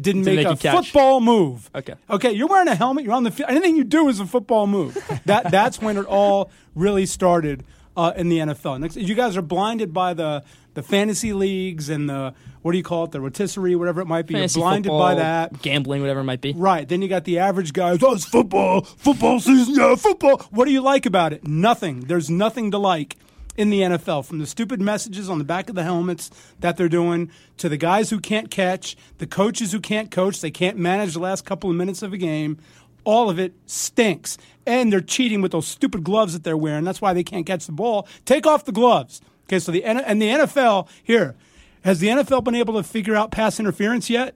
didn't 0.00 0.24
make, 0.24 0.36
make 0.36 0.46
a 0.46 0.50
a 0.50 0.56
catch. 0.56 0.86
football 0.86 1.20
move. 1.20 1.70
Okay. 1.74 1.94
Okay, 2.08 2.30
you're 2.30 2.46
wearing 2.46 2.68
a 2.68 2.76
helmet. 2.76 3.04
You're 3.04 3.14
on 3.14 3.24
the 3.24 3.32
field. 3.32 3.50
Anything 3.50 3.76
you 3.76 3.82
do 3.82 4.08
is 4.08 4.20
a 4.20 4.26
football 4.26 4.68
move. 4.68 4.96
that 5.26 5.50
that's 5.50 5.82
when 5.82 5.96
it 5.96 6.06
all 6.06 6.50
really 6.76 7.06
started 7.06 7.64
uh, 7.96 8.12
in 8.16 8.28
the 8.28 8.38
NFL. 8.38 8.78
Next, 8.78 8.96
you 8.96 9.16
guys 9.16 9.36
are 9.36 9.42
blinded 9.42 9.92
by 9.92 10.14
the 10.14 10.44
the 10.78 10.82
fantasy 10.84 11.32
leagues 11.32 11.88
and 11.88 12.08
the 12.08 12.32
what 12.62 12.70
do 12.72 12.78
you 12.78 12.84
call 12.84 13.04
it, 13.04 13.10
the 13.10 13.20
rotisserie, 13.20 13.74
whatever 13.74 14.00
it 14.00 14.06
might 14.06 14.26
be. 14.26 14.34
Fantasy 14.34 14.60
you're 14.60 14.64
blinded 14.68 14.90
football, 14.90 15.00
by 15.00 15.14
that. 15.16 15.60
gambling, 15.60 16.02
whatever 16.02 16.20
it 16.20 16.24
might 16.24 16.40
be. 16.40 16.52
Right. 16.52 16.88
Then 16.88 17.02
you 17.02 17.08
got 17.08 17.24
the 17.24 17.40
average 17.40 17.72
guys. 17.72 18.00
Oh, 18.00 18.14
it's 18.14 18.24
football. 18.24 18.82
Football 18.82 19.40
season. 19.40 19.74
Yeah, 19.74 19.96
football. 19.96 20.38
What 20.50 20.66
do 20.66 20.70
you 20.70 20.80
like 20.80 21.04
about 21.04 21.32
it? 21.32 21.46
Nothing. 21.46 22.02
There's 22.02 22.30
nothing 22.30 22.70
to 22.70 22.78
like 22.78 23.16
in 23.56 23.70
the 23.70 23.80
NFL. 23.80 24.24
From 24.24 24.38
the 24.38 24.46
stupid 24.46 24.80
messages 24.80 25.28
on 25.28 25.38
the 25.38 25.44
back 25.44 25.68
of 25.68 25.74
the 25.74 25.82
helmets 25.82 26.30
that 26.60 26.76
they're 26.76 26.88
doing 26.88 27.30
to 27.56 27.68
the 27.68 27.76
guys 27.76 28.10
who 28.10 28.20
can't 28.20 28.50
catch, 28.50 28.96
the 29.18 29.26
coaches 29.26 29.72
who 29.72 29.80
can't 29.80 30.10
coach, 30.12 30.40
they 30.40 30.50
can't 30.50 30.76
manage 30.78 31.14
the 31.14 31.20
last 31.20 31.44
couple 31.44 31.68
of 31.70 31.76
minutes 31.76 32.02
of 32.02 32.12
a 32.12 32.18
game. 32.18 32.58
All 33.04 33.28
of 33.28 33.38
it 33.38 33.54
stinks. 33.66 34.38
And 34.64 34.92
they're 34.92 35.00
cheating 35.00 35.40
with 35.42 35.52
those 35.52 35.66
stupid 35.66 36.04
gloves 36.04 36.34
that 36.34 36.44
they're 36.44 36.56
wearing. 36.56 36.84
That's 36.84 37.00
why 37.00 37.14
they 37.14 37.24
can't 37.24 37.46
catch 37.46 37.66
the 37.66 37.72
ball. 37.72 38.06
Take 38.24 38.46
off 38.46 38.64
the 38.64 38.72
gloves. 38.72 39.20
Okay, 39.48 39.58
so 39.58 39.72
the 39.72 39.82
and 39.82 40.20
the 40.20 40.28
NFL 40.28 40.88
here 41.02 41.34
has 41.82 42.00
the 42.00 42.08
NFL 42.08 42.44
been 42.44 42.54
able 42.54 42.74
to 42.74 42.82
figure 42.82 43.16
out 43.16 43.30
pass 43.30 43.58
interference 43.58 44.10
yet? 44.10 44.34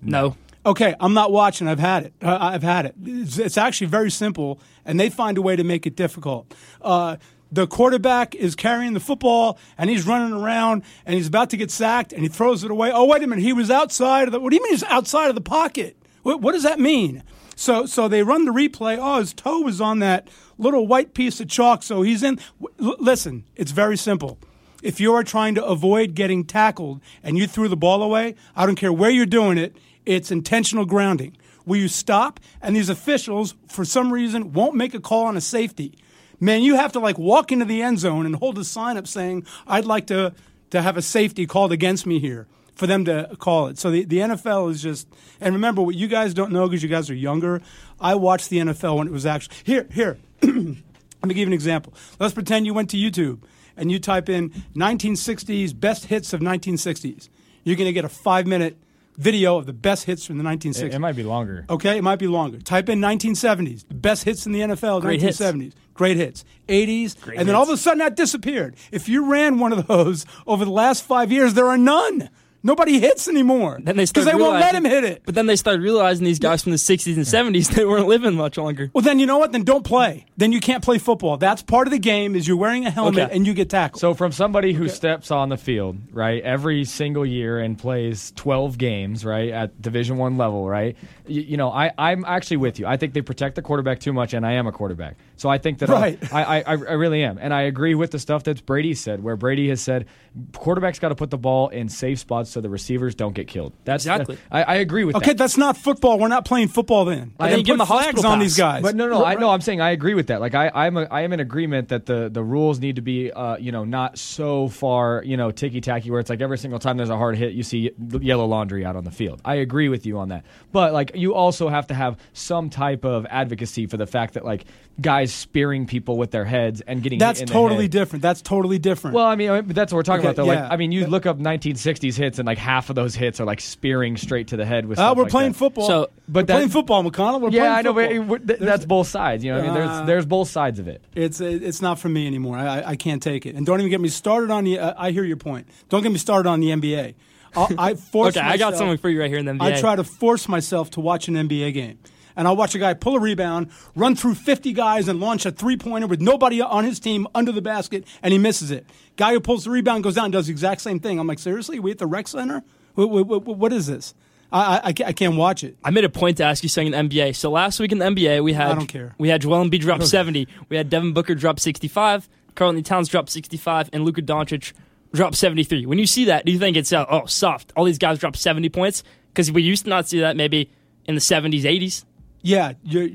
No. 0.00 0.36
Okay, 0.64 0.94
I'm 1.00 1.12
not 1.12 1.32
watching. 1.32 1.66
I've 1.66 1.80
had 1.80 2.04
it. 2.04 2.12
Uh, 2.22 2.38
I've 2.40 2.62
had 2.62 2.86
it. 2.86 2.94
It's, 3.04 3.36
it's 3.36 3.58
actually 3.58 3.88
very 3.88 4.12
simple, 4.12 4.60
and 4.84 5.00
they 5.00 5.10
find 5.10 5.38
a 5.38 5.42
way 5.42 5.56
to 5.56 5.64
make 5.64 5.86
it 5.86 5.96
difficult. 5.96 6.54
Uh, 6.80 7.16
the 7.50 7.66
quarterback 7.66 8.36
is 8.36 8.54
carrying 8.54 8.92
the 8.92 9.00
football, 9.00 9.58
and 9.76 9.90
he's 9.90 10.06
running 10.06 10.32
around, 10.32 10.84
and 11.04 11.16
he's 11.16 11.26
about 11.26 11.50
to 11.50 11.56
get 11.56 11.72
sacked, 11.72 12.12
and 12.12 12.22
he 12.22 12.28
throws 12.28 12.62
it 12.62 12.70
away. 12.70 12.92
Oh, 12.92 13.06
wait 13.06 13.22
a 13.24 13.26
minute, 13.26 13.42
he 13.42 13.52
was 13.52 13.72
outside 13.72 14.28
of 14.28 14.32
the. 14.32 14.38
What 14.38 14.50
do 14.50 14.56
you 14.56 14.62
mean 14.62 14.72
he's 14.72 14.84
outside 14.84 15.30
of 15.30 15.34
the 15.34 15.40
pocket? 15.40 15.96
What, 16.22 16.42
what 16.42 16.52
does 16.52 16.62
that 16.62 16.78
mean? 16.78 17.24
So, 17.58 17.86
so 17.86 18.06
they 18.06 18.22
run 18.22 18.44
the 18.44 18.52
replay. 18.52 18.98
Oh, 19.00 19.18
his 19.18 19.34
toe 19.34 19.62
was 19.62 19.80
on 19.80 19.98
that 19.98 20.28
little 20.58 20.86
white 20.86 21.12
piece 21.12 21.40
of 21.40 21.48
chalk, 21.48 21.82
so 21.82 22.02
he's 22.02 22.22
in. 22.22 22.38
L- 22.80 22.94
listen, 23.00 23.46
it's 23.56 23.72
very 23.72 23.96
simple. 23.96 24.38
If 24.80 25.00
you 25.00 25.12
are 25.14 25.24
trying 25.24 25.56
to 25.56 25.64
avoid 25.64 26.14
getting 26.14 26.44
tackled 26.44 27.00
and 27.20 27.36
you 27.36 27.48
threw 27.48 27.66
the 27.66 27.76
ball 27.76 28.00
away, 28.00 28.36
I 28.54 28.64
don't 28.64 28.76
care 28.76 28.92
where 28.92 29.10
you're 29.10 29.26
doing 29.26 29.58
it, 29.58 29.76
it's 30.06 30.30
intentional 30.30 30.84
grounding. 30.84 31.36
Will 31.66 31.78
you 31.78 31.88
stop? 31.88 32.38
And 32.62 32.76
these 32.76 32.88
officials, 32.88 33.56
for 33.66 33.84
some 33.84 34.12
reason, 34.12 34.52
won't 34.52 34.76
make 34.76 34.94
a 34.94 35.00
call 35.00 35.26
on 35.26 35.36
a 35.36 35.40
safety. 35.40 35.98
Man, 36.38 36.62
you 36.62 36.76
have 36.76 36.92
to 36.92 37.00
like 37.00 37.18
walk 37.18 37.50
into 37.50 37.64
the 37.64 37.82
end 37.82 37.98
zone 37.98 38.24
and 38.24 38.36
hold 38.36 38.56
a 38.58 38.64
sign 38.64 38.96
up 38.96 39.08
saying, 39.08 39.44
I'd 39.66 39.84
like 39.84 40.06
to, 40.06 40.32
to 40.70 40.80
have 40.80 40.96
a 40.96 41.02
safety 41.02 41.44
called 41.44 41.72
against 41.72 42.06
me 42.06 42.20
here 42.20 42.46
for 42.78 42.86
them 42.86 43.04
to 43.04 43.36
call 43.38 43.66
it. 43.66 43.76
So 43.76 43.90
the, 43.90 44.04
the 44.04 44.18
NFL 44.18 44.70
is 44.70 44.80
just, 44.80 45.08
and 45.40 45.52
remember 45.54 45.82
what 45.82 45.96
you 45.96 46.06
guys 46.06 46.32
don't 46.32 46.52
know 46.52 46.66
because 46.68 46.82
you 46.82 46.88
guys 46.88 47.10
are 47.10 47.14
younger. 47.14 47.60
I 48.00 48.14
watched 48.14 48.50
the 48.50 48.58
NFL 48.58 48.96
when 48.96 49.08
it 49.08 49.12
was 49.12 49.26
actually, 49.26 49.56
here, 49.64 49.86
here, 49.92 50.16
let 50.42 50.54
me 50.54 50.74
give 51.22 51.38
you 51.38 51.46
an 51.48 51.52
example. 51.52 51.92
Let's 52.20 52.32
pretend 52.32 52.66
you 52.66 52.74
went 52.74 52.88
to 52.90 52.96
YouTube 52.96 53.40
and 53.76 53.90
you 53.90 53.98
type 53.98 54.28
in 54.28 54.50
1960s 54.76 55.78
best 55.78 56.06
hits 56.06 56.32
of 56.32 56.40
1960s. 56.40 57.28
You're 57.64 57.76
going 57.76 57.88
to 57.88 57.92
get 57.92 58.04
a 58.04 58.08
five 58.08 58.46
minute 58.46 58.78
video 59.16 59.56
of 59.56 59.66
the 59.66 59.72
best 59.72 60.04
hits 60.04 60.24
from 60.24 60.38
the 60.38 60.44
1960s. 60.44 60.82
It, 60.82 60.94
it 60.94 60.98
might 61.00 61.16
be 61.16 61.24
longer. 61.24 61.66
Okay, 61.68 61.98
it 61.98 62.02
might 62.02 62.20
be 62.20 62.28
longer. 62.28 62.60
Type 62.60 62.88
in 62.88 63.00
1970s, 63.00 63.88
the 63.88 63.94
best 63.94 64.22
hits 64.22 64.46
in 64.46 64.52
the 64.52 64.60
NFL, 64.60 65.00
Great 65.00 65.20
hits. 65.20 65.40
1970s. 65.40 65.72
Great 65.94 66.16
hits. 66.16 66.44
80s, 66.68 67.16
and 67.36 67.48
then 67.48 67.56
all 67.56 67.64
of 67.64 67.70
a 67.70 67.76
sudden 67.76 67.98
that 67.98 68.14
disappeared. 68.14 68.76
If 68.92 69.08
you 69.08 69.28
ran 69.32 69.58
one 69.58 69.72
of 69.72 69.88
those 69.88 70.26
over 70.46 70.64
the 70.64 70.70
last 70.70 71.02
five 71.02 71.32
years, 71.32 71.54
there 71.54 71.66
are 71.66 71.76
none. 71.76 72.30
Nobody 72.62 72.98
hits 72.98 73.28
anymore. 73.28 73.78
Then 73.80 73.96
they 73.96 74.04
because 74.04 74.24
they 74.24 74.34
won't 74.34 74.58
let 74.60 74.74
him 74.74 74.84
hit 74.84 75.04
it. 75.04 75.22
But 75.24 75.34
then 75.36 75.46
they 75.46 75.54
started 75.56 75.80
realizing 75.82 76.24
these 76.24 76.40
guys 76.40 76.62
from 76.62 76.72
the 76.72 76.78
60s 76.78 77.14
and 77.16 77.24
70s 77.54 77.68
they 77.74 77.84
weren't 77.84 78.08
living 78.08 78.34
much 78.34 78.56
longer. 78.58 78.90
Well, 78.92 79.02
then 79.02 79.20
you 79.20 79.26
know 79.26 79.38
what? 79.38 79.52
Then 79.52 79.62
don't 79.62 79.84
play. 79.84 80.26
Then 80.36 80.50
you 80.52 80.60
can't 80.60 80.82
play 80.82 80.98
football. 80.98 81.36
That's 81.36 81.62
part 81.62 81.86
of 81.86 81.92
the 81.92 81.98
game. 82.00 82.34
Is 82.34 82.48
you're 82.48 82.56
wearing 82.56 82.84
a 82.84 82.90
helmet 82.90 83.18
Okay. 83.26 83.34
and 83.36 83.46
you 83.46 83.54
get 83.54 83.70
tackled. 83.70 84.00
So 84.00 84.12
from 84.14 84.32
somebody 84.32 84.72
who 84.72 84.88
steps 84.88 85.30
on 85.30 85.50
the 85.50 85.56
field, 85.56 85.98
right, 86.12 86.42
every 86.42 86.84
single 86.84 87.24
year 87.24 87.60
and 87.60 87.78
plays 87.78 88.32
12 88.34 88.76
games, 88.76 89.24
right, 89.24 89.50
at 89.50 89.80
Division 89.80 90.16
1 90.18 90.36
level, 90.36 90.68
right? 90.68 90.96
You, 91.28 91.42
you 91.42 91.56
know, 91.56 91.70
I 91.70 91.92
I'm 91.96 92.24
actually 92.24 92.56
with 92.58 92.80
you. 92.80 92.86
I 92.86 92.96
think 92.96 93.14
they 93.14 93.22
protect 93.22 93.54
the 93.54 93.62
quarterback 93.62 94.00
too 94.00 94.12
much 94.12 94.34
and 94.34 94.44
I 94.44 94.52
am 94.54 94.66
a 94.66 94.72
quarterback. 94.72 95.16
So 95.36 95.48
I 95.48 95.58
think 95.58 95.78
that 95.78 95.90
I'll- 95.90 96.00
Right. 96.00 96.18
I, 96.32 96.42
I 96.42 96.58
I 96.58 96.72
I 96.72 96.74
really 96.74 97.22
am. 97.22 97.38
And 97.38 97.54
I 97.54 97.62
agree 97.62 97.94
with 97.94 98.10
the 98.10 98.18
stuff 98.18 98.42
that 98.44 98.66
Brady 98.66 98.94
said 98.94 99.22
where 99.22 99.36
Brady 99.36 99.68
has 99.68 99.80
said 99.80 100.06
quarterbacks 100.52 101.00
got 101.00 101.08
to 101.10 101.14
put 101.14 101.30
the 101.30 101.38
ball 101.38 101.68
in 101.68 101.88
safe 101.88 102.18
spots 102.18 102.47
so 102.48 102.60
the 102.60 102.68
receivers 102.70 103.14
don't 103.14 103.34
get 103.34 103.46
killed. 103.48 103.72
That's 103.84 104.04
Exactly. 104.04 104.38
I, 104.50 104.62
I 104.62 104.74
agree 104.76 105.04
with 105.04 105.16
okay, 105.16 105.26
that. 105.32 105.38
that's 105.38 105.56
not 105.56 105.76
football. 105.76 106.18
We're 106.18 106.28
not 106.28 106.44
playing 106.44 106.68
football 106.68 107.04
then. 107.04 107.34
I 107.38 107.48
then 107.48 107.56
think 107.58 107.66
give 107.66 107.74
put 107.78 107.88
him 107.88 107.96
a 107.98 108.00
flags 108.00 108.24
on 108.24 108.38
pass. 108.38 108.42
these 108.44 108.56
guys. 108.56 108.82
But 108.82 108.94
no, 108.96 109.08
no, 109.08 109.24
I 109.24 109.34
know. 109.34 109.50
I'm 109.50 109.60
saying 109.60 109.80
I 109.80 109.90
agree 109.90 110.14
with 110.14 110.28
that. 110.28 110.40
Like 110.40 110.54
I, 110.54 110.70
I'm, 110.74 110.96
a, 110.96 111.02
I 111.04 111.22
am 111.22 111.32
in 111.32 111.40
agreement 111.40 111.88
that 111.88 112.06
the 112.06 112.28
the 112.28 112.42
rules 112.42 112.78
need 112.80 112.96
to 112.96 113.02
be, 113.02 113.30
uh, 113.32 113.56
you 113.58 113.72
know, 113.72 113.84
not 113.84 114.18
so 114.18 114.68
far, 114.68 115.22
you 115.24 115.36
know, 115.36 115.50
ticky 115.50 115.80
tacky 115.80 116.10
where 116.10 116.20
it's 116.20 116.30
like 116.30 116.40
every 116.40 116.58
single 116.58 116.78
time 116.78 116.96
there's 116.96 117.10
a 117.10 117.16
hard 117.16 117.36
hit, 117.36 117.52
you 117.52 117.62
see 117.62 117.90
yellow 118.20 118.46
laundry 118.46 118.84
out 118.84 118.96
on 118.96 119.04
the 119.04 119.10
field. 119.10 119.40
I 119.44 119.56
agree 119.56 119.88
with 119.88 120.06
you 120.06 120.18
on 120.18 120.28
that. 120.30 120.44
But 120.72 120.92
like, 120.92 121.12
you 121.14 121.34
also 121.34 121.68
have 121.68 121.86
to 121.88 121.94
have 121.94 122.16
some 122.32 122.70
type 122.70 123.04
of 123.04 123.26
advocacy 123.30 123.86
for 123.86 123.96
the 123.96 124.06
fact 124.06 124.34
that 124.34 124.44
like 124.44 124.64
guys 125.00 125.32
spearing 125.32 125.86
people 125.86 126.16
with 126.18 126.30
their 126.30 126.44
heads 126.44 126.80
and 126.80 127.02
getting 127.02 127.18
That's 127.18 127.38
hit 127.40 127.48
in 127.48 127.52
the 127.52 127.58
totally 127.60 127.84
head- 127.84 127.90
different. 127.92 128.22
That's 128.22 128.42
totally 128.42 128.78
different. 128.78 129.14
Well, 129.14 129.26
I 129.26 129.36
mean, 129.36 129.50
I 129.50 129.60
mean, 129.60 129.72
that's 129.72 129.92
what 129.92 129.96
we're 129.98 130.02
talking 130.02 130.20
Okay, 130.26 130.30
about, 130.30 130.44
though. 130.44 130.52
yeah. 130.52 130.62
Like, 130.64 130.72
I 130.72 130.76
mean, 130.76 130.92
you 130.92 131.06
look 131.06 131.24
up 131.26 131.38
1960s 131.38 132.16
hits, 132.16 132.37
and 132.38 132.46
like 132.46 132.58
half 132.58 132.90
of 132.90 132.96
those 132.96 133.14
hits 133.14 133.40
are 133.40 133.44
like 133.44 133.60
spearing 133.60 134.16
straight 134.16 134.48
to 134.48 134.56
the 134.56 134.64
head 134.66 134.86
with. 134.86 134.98
Uh, 134.98 135.14
we're 135.16 135.24
like 135.24 135.30
playing 135.32 135.52
that. 135.52 135.58
football. 135.58 135.86
So- 135.86 136.00
we're 136.00 136.06
but 136.28 136.46
that- 136.46 136.54
playing 136.54 136.68
football, 136.68 137.02
McConnell. 137.04 137.40
We're 137.40 137.50
yeah, 137.50 137.60
playing 137.60 137.72
I 137.74 137.82
know, 137.82 137.92
but 137.92 138.12
it- 138.40 138.46
th- 138.46 138.58
that's 138.60 138.84
both 138.84 139.08
sides. 139.08 139.42
You 139.44 139.52
know, 139.52 139.58
what 139.60 139.68
I 139.70 139.72
mean, 139.72 139.80
Uh, 139.82 139.94
there's 139.96 140.06
there's 140.06 140.26
both 140.26 140.48
sides 140.48 140.78
of 140.78 140.88
it. 140.88 141.02
It's 141.14 141.40
it's 141.40 141.80
not 141.82 141.98
for 141.98 142.08
me 142.08 142.26
anymore. 142.26 142.56
I, 142.58 142.80
I- 142.80 142.88
I 142.90 142.96
can't 142.96 143.22
take 143.22 143.46
it. 143.46 143.54
And 143.54 143.64
don't 143.66 143.80
even 143.80 143.90
get 143.90 144.00
me 144.00 144.08
started 144.08 144.50
on 144.50 144.64
the. 144.64 144.78
Uh, 144.78 144.94
I 144.96 145.10
hear 145.10 145.24
your 145.24 145.36
point. 145.36 145.68
Don't 145.88 146.02
get 146.02 146.12
me 146.12 146.18
started 146.18 146.48
on 146.48 146.60
the 146.60 146.68
NBA. 146.70 147.14
I'll, 147.56 147.68
I 147.78 147.94
force. 147.94 148.36
Okay, 148.36 148.46
I 148.46 148.56
got 148.58 148.76
something 148.76 148.98
for 148.98 149.08
you 149.08 149.20
right 149.20 149.30
here 149.30 149.38
in 149.38 149.46
the 149.46 149.52
NBA. 149.52 149.62
I 149.76 149.80
try 149.80 149.96
to 149.96 150.04
force 150.04 150.48
myself 150.48 150.90
to 150.90 151.00
watch 151.00 151.28
an 151.28 151.34
NBA 151.34 151.72
game. 151.72 151.98
And 152.38 152.46
I'll 152.46 152.56
watch 152.56 152.74
a 152.76 152.78
guy 152.78 152.94
pull 152.94 153.16
a 153.16 153.20
rebound, 153.20 153.68
run 153.96 154.14
through 154.14 154.36
50 154.36 154.72
guys, 154.72 155.08
and 155.08 155.18
launch 155.18 155.44
a 155.44 155.50
three 155.50 155.76
pointer 155.76 156.06
with 156.06 156.20
nobody 156.20 156.60
on 156.60 156.84
his 156.84 157.00
team 157.00 157.26
under 157.34 157.50
the 157.50 157.60
basket, 157.60 158.06
and 158.22 158.32
he 158.32 158.38
misses 158.38 158.70
it. 158.70 158.86
Guy 159.16 159.32
who 159.32 159.40
pulls 159.40 159.64
the 159.64 159.70
rebound 159.70 160.04
goes 160.04 160.14
down 160.14 160.26
and 160.26 160.32
does 160.32 160.46
the 160.46 160.52
exact 160.52 160.80
same 160.80 161.00
thing. 161.00 161.18
I'm 161.18 161.26
like, 161.26 161.40
seriously? 161.40 161.80
We 161.80 161.90
at 161.90 161.98
the 161.98 162.06
rec 162.06 162.28
center? 162.28 162.62
What, 162.94 163.26
what, 163.26 163.44
what, 163.44 163.72
is 163.72 163.88
this? 163.88 164.14
I, 164.52 164.78
I, 164.78 164.94
I 165.06 165.12
can't- 165.12 165.36
watch 165.36 165.64
it. 165.64 165.76
I 165.84 165.90
made 165.90 166.04
a 166.04 166.08
point 166.08 166.36
to 166.36 166.44
ask 166.44 166.62
you 166.62 166.68
something 166.68 166.94
in 166.94 167.08
the 167.08 167.16
NBA. 167.20 167.34
So 167.34 167.50
last 167.50 167.80
week 167.80 167.90
in 167.90 167.98
the 167.98 168.06
NBA, 168.06 168.42
we 168.44 168.52
had 168.52 168.70
I 168.70 168.74
don't 168.76 168.86
care. 168.86 169.14
we 169.18 169.28
had 169.28 169.42
Joel 169.42 169.64
Embiid 169.64 169.80
drop 169.80 170.02
70. 170.02 170.46
We 170.68 170.76
had 170.76 170.88
Devin 170.88 171.12
Booker 171.12 171.34
drop 171.34 171.58
65. 171.58 172.28
Karl-Anthony 172.54 172.82
Towns 172.82 173.08
drop 173.08 173.28
65, 173.28 173.90
and 173.92 174.04
Luka 174.04 174.22
Doncic 174.22 174.72
drop 175.12 175.34
73. 175.34 175.86
When 175.86 175.98
you 175.98 176.06
see 176.06 176.24
that, 176.26 176.44
do 176.44 176.52
you 176.52 176.58
think 176.58 176.76
it's 176.76 176.92
uh, 176.92 177.04
oh 177.08 177.26
soft? 177.26 177.72
All 177.76 177.84
these 177.84 177.98
guys 177.98 178.18
drop 178.18 178.36
70 178.36 178.68
points 178.68 179.04
because 179.32 179.50
we 179.52 179.62
used 179.62 179.84
to 179.84 179.90
not 179.90 180.08
see 180.08 180.20
that 180.20 180.36
maybe 180.36 180.70
in 181.04 181.14
the 181.14 181.20
70s, 181.20 181.62
80s. 181.62 182.04
Yeah, 182.42 182.72
you're, 182.82 183.08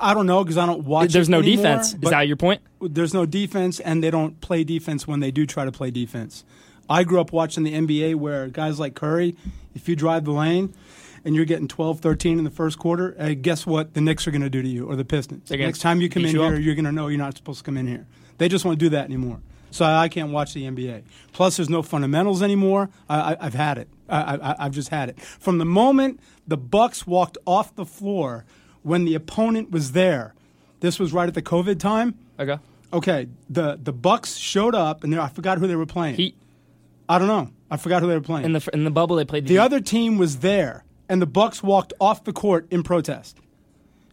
I 0.00 0.14
don't 0.14 0.26
know 0.26 0.42
because 0.42 0.56
I 0.56 0.66
don't 0.66 0.84
watch. 0.84 1.12
There's 1.12 1.28
no 1.28 1.40
anymore, 1.40 1.56
defense. 1.56 1.94
Is 1.94 2.10
that 2.10 2.26
your 2.26 2.36
point? 2.36 2.62
There's 2.80 3.12
no 3.12 3.26
defense, 3.26 3.80
and 3.80 4.02
they 4.02 4.10
don't 4.10 4.40
play 4.40 4.64
defense 4.64 5.06
when 5.06 5.20
they 5.20 5.30
do 5.30 5.46
try 5.46 5.64
to 5.64 5.72
play 5.72 5.90
defense. 5.90 6.44
I 6.88 7.04
grew 7.04 7.20
up 7.20 7.32
watching 7.32 7.64
the 7.64 7.74
NBA 7.74 8.14
where 8.14 8.48
guys 8.48 8.80
like 8.80 8.94
Curry, 8.94 9.36
if 9.74 9.88
you 9.88 9.96
drive 9.96 10.24
the 10.24 10.32
lane 10.32 10.74
and 11.24 11.34
you're 11.36 11.44
getting 11.44 11.68
12, 11.68 12.00
13 12.00 12.38
in 12.38 12.44
the 12.44 12.50
first 12.50 12.78
quarter, 12.78 13.14
uh, 13.18 13.34
guess 13.38 13.66
what 13.66 13.92
the 13.92 14.00
Knicks 14.00 14.26
are 14.26 14.30
going 14.30 14.42
to 14.42 14.48
do 14.48 14.62
to 14.62 14.68
you 14.68 14.86
or 14.86 14.96
the 14.96 15.04
Pistons? 15.04 15.50
Next 15.50 15.80
time 15.80 16.00
you 16.00 16.08
come 16.08 16.24
in 16.24 16.32
you 16.32 16.42
here, 16.42 16.54
up. 16.54 16.62
you're 16.62 16.74
going 16.74 16.86
to 16.86 16.92
know 16.92 17.08
you're 17.08 17.18
not 17.18 17.36
supposed 17.36 17.58
to 17.58 17.64
come 17.64 17.76
in 17.76 17.86
here. 17.86 18.06
They 18.38 18.48
just 18.48 18.64
won't 18.64 18.78
do 18.78 18.88
that 18.90 19.04
anymore. 19.04 19.40
So 19.70 19.84
I 19.84 20.08
can't 20.08 20.30
watch 20.30 20.54
the 20.54 20.64
NBA. 20.64 21.02
Plus, 21.32 21.56
there's 21.56 21.68
no 21.68 21.82
fundamentals 21.82 22.42
anymore. 22.42 22.90
I, 23.08 23.34
I, 23.34 23.36
I've 23.40 23.54
had 23.54 23.78
it. 23.78 23.88
I, 24.08 24.36
I, 24.36 24.64
I've 24.64 24.72
just 24.72 24.88
had 24.88 25.08
it. 25.08 25.20
From 25.20 25.58
the 25.58 25.64
moment 25.64 26.20
the 26.46 26.56
Bucks 26.56 27.06
walked 27.06 27.38
off 27.46 27.74
the 27.74 27.84
floor 27.84 28.44
when 28.82 29.04
the 29.04 29.14
opponent 29.14 29.70
was 29.70 29.92
there, 29.92 30.34
this 30.80 30.98
was 30.98 31.12
right 31.12 31.28
at 31.28 31.34
the 31.34 31.42
COVID 31.42 31.78
time. 31.78 32.14
Okay. 32.38 32.58
Okay, 32.90 33.28
the 33.50 33.78
the 33.82 33.92
Bucks 33.92 34.36
showed 34.36 34.74
up, 34.74 35.04
and 35.04 35.14
I 35.14 35.28
forgot 35.28 35.58
who 35.58 35.66
they 35.66 35.76
were 35.76 35.84
playing. 35.84 36.14
Heat. 36.14 36.34
I 37.08 37.18
don't 37.18 37.28
know. 37.28 37.50
I 37.70 37.76
forgot 37.76 38.00
who 38.00 38.08
they 38.08 38.14
were 38.14 38.22
playing. 38.22 38.46
In 38.46 38.52
the 38.52 38.70
in 38.72 38.84
the 38.84 38.90
bubble, 38.90 39.16
they 39.16 39.26
played 39.26 39.44
the, 39.44 39.54
the 39.54 39.58
other 39.58 39.80
team 39.80 40.16
was 40.16 40.38
there, 40.38 40.84
and 41.06 41.20
the 41.20 41.26
Bucks 41.26 41.62
walked 41.62 41.92
off 42.00 42.24
the 42.24 42.32
court 42.32 42.66
in 42.70 42.82
protest. 42.82 43.38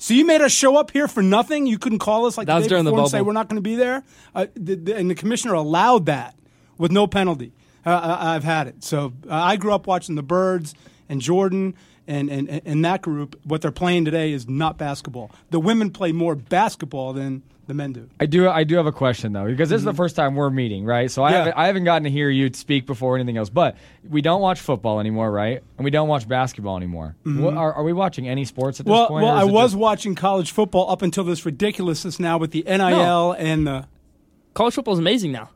So 0.05 0.13
you 0.13 0.23
made 0.23 0.41
us 0.41 0.51
show 0.51 0.77
up 0.77 0.91
here 0.91 1.07
for 1.07 1.23
nothing. 1.23 1.65
You 1.65 1.79
couldn't 1.79 1.97
call 1.97 2.27
us 2.27 2.37
like 2.37 2.45
That 2.45 2.53
the 2.53 2.59
was 2.59 2.67
during 2.67 2.85
the 2.85 2.93
and 2.93 3.09
say 3.09 3.21
we're 3.21 3.33
not 3.33 3.49
going 3.49 3.55
to 3.55 3.61
be 3.63 3.75
there. 3.75 4.03
Uh, 4.35 4.45
the, 4.53 4.75
the, 4.75 4.95
and 4.95 5.09
the 5.09 5.15
commissioner 5.15 5.55
allowed 5.55 6.05
that 6.05 6.35
with 6.77 6.91
no 6.91 7.07
penalty. 7.07 7.53
Uh, 7.83 7.89
I, 7.89 8.35
I've 8.35 8.43
had 8.43 8.67
it. 8.67 8.83
So 8.83 9.13
uh, 9.27 9.33
I 9.33 9.55
grew 9.55 9.73
up 9.73 9.87
watching 9.87 10.13
the 10.13 10.21
Birds 10.21 10.75
and 11.09 11.21
Jordan 11.21 11.73
and, 12.05 12.29
and, 12.29 12.61
and 12.63 12.85
that 12.85 13.01
group. 13.01 13.39
What 13.45 13.63
they're 13.63 13.71
playing 13.71 14.05
today 14.05 14.31
is 14.31 14.47
not 14.47 14.77
basketball. 14.77 15.31
The 15.49 15.59
women 15.59 15.89
play 15.89 16.11
more 16.11 16.35
basketball 16.35 17.13
than 17.13 17.41
the 17.67 17.73
men 17.73 17.93
do. 17.93 18.09
I 18.19 18.25
do. 18.27 18.47
I 18.49 18.63
do 18.63 18.75
have 18.75 18.85
a 18.85 18.91
question 18.91 19.33
though, 19.33 19.45
because 19.45 19.69
this 19.69 19.79
is 19.79 19.85
the 19.85 19.93
first 19.93 20.15
time 20.15 20.35
we're 20.35 20.49
meeting, 20.49 20.85
right? 20.85 21.09
So 21.09 21.23
I 21.23 21.27
Mm-hmm. 21.27 21.33
Yeah. 21.33 21.37
haven't. 21.39 21.53
I 21.57 21.67
haven't 21.67 21.83
gotten 21.85 22.03
to 22.03 22.09
hear 22.11 22.29
you 22.29 22.51
speak 22.53 22.85
before 22.85 23.13
or 23.13 23.17
anything 23.17 23.37
else. 23.37 23.49
But 23.49 23.75
we 24.09 24.21
don't 24.21 24.41
watch 24.41 24.59
football 24.59 24.99
anymore, 24.99 25.31
right? 25.31 25.63
And 25.77 25.85
we 25.85 25.91
don't 25.91 26.07
watch 26.07 26.27
basketball 26.27 26.77
anymore. 26.77 27.15
What, 27.23 27.55
are, 27.55 27.73
are 27.73 27.83
we 27.83 27.93
watching 27.93 28.27
any 28.29 28.45
sports 28.45 28.79
at 28.79 28.85
this 28.85 28.91
Mm-hmm. 28.91 28.99
Well, 28.99 29.07
point? 29.07 29.23
well, 29.25 29.35
I 29.35 29.43
was 29.43 29.71
just- 29.71 29.79
watching 29.79 30.15
college 30.15 30.51
football 30.51 30.89
up 30.91 31.01
until 31.01 31.23
this 31.23 31.45
ridiculousness 31.45 32.19
now 32.19 32.37
with 32.37 32.51
the 32.51 32.63
NIL 32.67 33.31
and 33.33 33.65
the 33.67 33.87
college 34.53 34.73
football 34.75 34.93
is 34.93 34.99
amazing 34.99 35.31
now. 35.31 35.49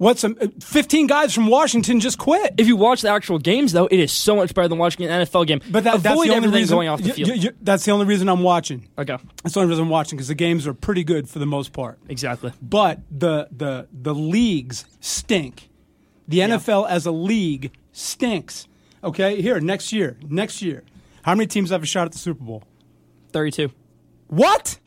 What's 0.00 0.20
some, 0.22 0.36
uh, 0.40 0.46
15 0.60 1.06
guys 1.06 1.34
from 1.34 1.46
Washington 1.46 2.00
just 2.00 2.18
quit. 2.18 2.54
If 2.58 2.66
you 2.66 2.74
watch 2.74 3.02
the 3.02 3.10
actual 3.10 3.38
games, 3.38 3.72
though, 3.72 3.86
it 3.86 3.98
is 4.00 4.10
so 4.10 4.34
much 4.34 4.54
better 4.54 4.66
than 4.66 4.78
watching 4.78 5.06
an 5.06 5.22
NFL 5.26 5.46
game. 5.46 5.60
But 5.70 5.84
that, 5.84 6.02
that's 6.02 6.20
the 6.22 6.30
only 6.34 6.48
reason 6.48 6.74
going 6.76 6.88
off 6.88 7.02
the 7.02 7.12
field. 7.12 7.28
y- 7.30 7.38
y- 7.44 7.50
that's 7.60 7.84
the 7.84 7.92
only 7.92 8.06
reason 8.06 8.28
I'm 8.28 8.42
watching. 8.42 8.88
okay, 8.98 9.16
That's 9.42 9.54
the 9.54 9.60
only 9.60 9.70
reason 9.70 9.84
I'm 9.84 9.90
watching 9.90 10.16
because 10.16 10.28
the 10.28 10.34
games 10.34 10.66
are 10.66 10.74
pretty 10.74 11.04
good 11.04 11.28
for 11.28 11.38
the 11.38 11.46
most 11.46 11.72
part. 11.72 11.98
exactly. 12.08 12.52
But 12.62 13.00
the 13.10 13.48
the 13.52 13.86
the 13.92 14.14
leagues 14.14 14.84
stink. 15.00 15.68
The 16.26 16.38
NFL 16.40 16.88
as 16.88 17.06
a 17.06 17.12
league 17.12 17.70
stinks. 17.92 18.66
Okay, 19.04 19.40
here 19.42 19.60
next 19.60 19.92
year, 19.92 20.16
next 20.28 20.60
year, 20.62 20.82
how 21.22 21.34
many 21.34 21.46
teams 21.46 21.70
have 21.70 21.82
a 21.82 21.86
shot 21.86 22.06
at 22.06 22.12
the 22.12 22.18
Super 22.18 22.42
Bowl? 22.44 22.64
Thirty-two. 23.32 23.70
What? 24.26 24.79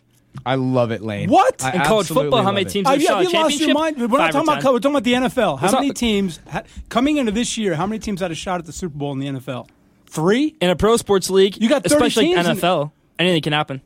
I 0.46 0.56
love 0.56 0.92
it, 0.92 1.02
Lane. 1.02 1.30
What? 1.30 1.64
I 1.64 1.72
In 1.72 1.82
college 1.82 2.08
football, 2.08 2.44
how 2.44 2.52
many 2.52 2.66
teams 2.70 2.88
have 2.88 2.98
a 3.00 3.02
yeah, 3.02 3.08
shot 3.10 3.24
you 3.24 3.30
at 3.30 3.34
lost 3.44 3.60
your 3.60 3.74
mind. 3.74 3.98
We're 3.98 4.08
not 4.08 4.18
Five 4.18 4.30
or 4.30 4.32
talking 4.32 4.48
about. 4.48 4.54
10. 4.56 4.62
co- 4.64 4.74
We're 4.74 4.80
talking 4.80 4.96
about 4.96 5.04
the 5.04 5.14
NFL. 5.14 5.58
How 5.60 5.66
Let's 5.68 5.74
many 5.76 5.88
not- 5.88 5.96
teams 5.96 6.40
ha, 6.50 6.64
coming 6.90 7.18
into 7.18 7.32
this 7.32 7.58
year? 7.58 7.76
How 7.76 7.86
many 7.86 8.00
teams 8.00 8.20
had 8.22 8.32
a 8.32 8.36
shot 8.36 8.60
at 8.60 8.66
the 8.66 8.74
Super 8.74 8.98
Bowl 8.98 9.12
in 9.14 9.20
the 9.20 9.28
NFL? 9.28 9.68
Three 10.08 10.56
in 10.62 10.70
a 10.70 10.76
pro 10.76 10.98
sports 10.98 11.30
league. 11.30 11.62
You 11.62 11.70
got 11.70 11.84
30 11.84 11.96
especially 11.96 12.26
teams 12.34 12.48
in 12.48 12.58
NFL. 12.58 12.92
Anything 13.20 13.42
can 13.42 13.54
happen. 13.54 13.82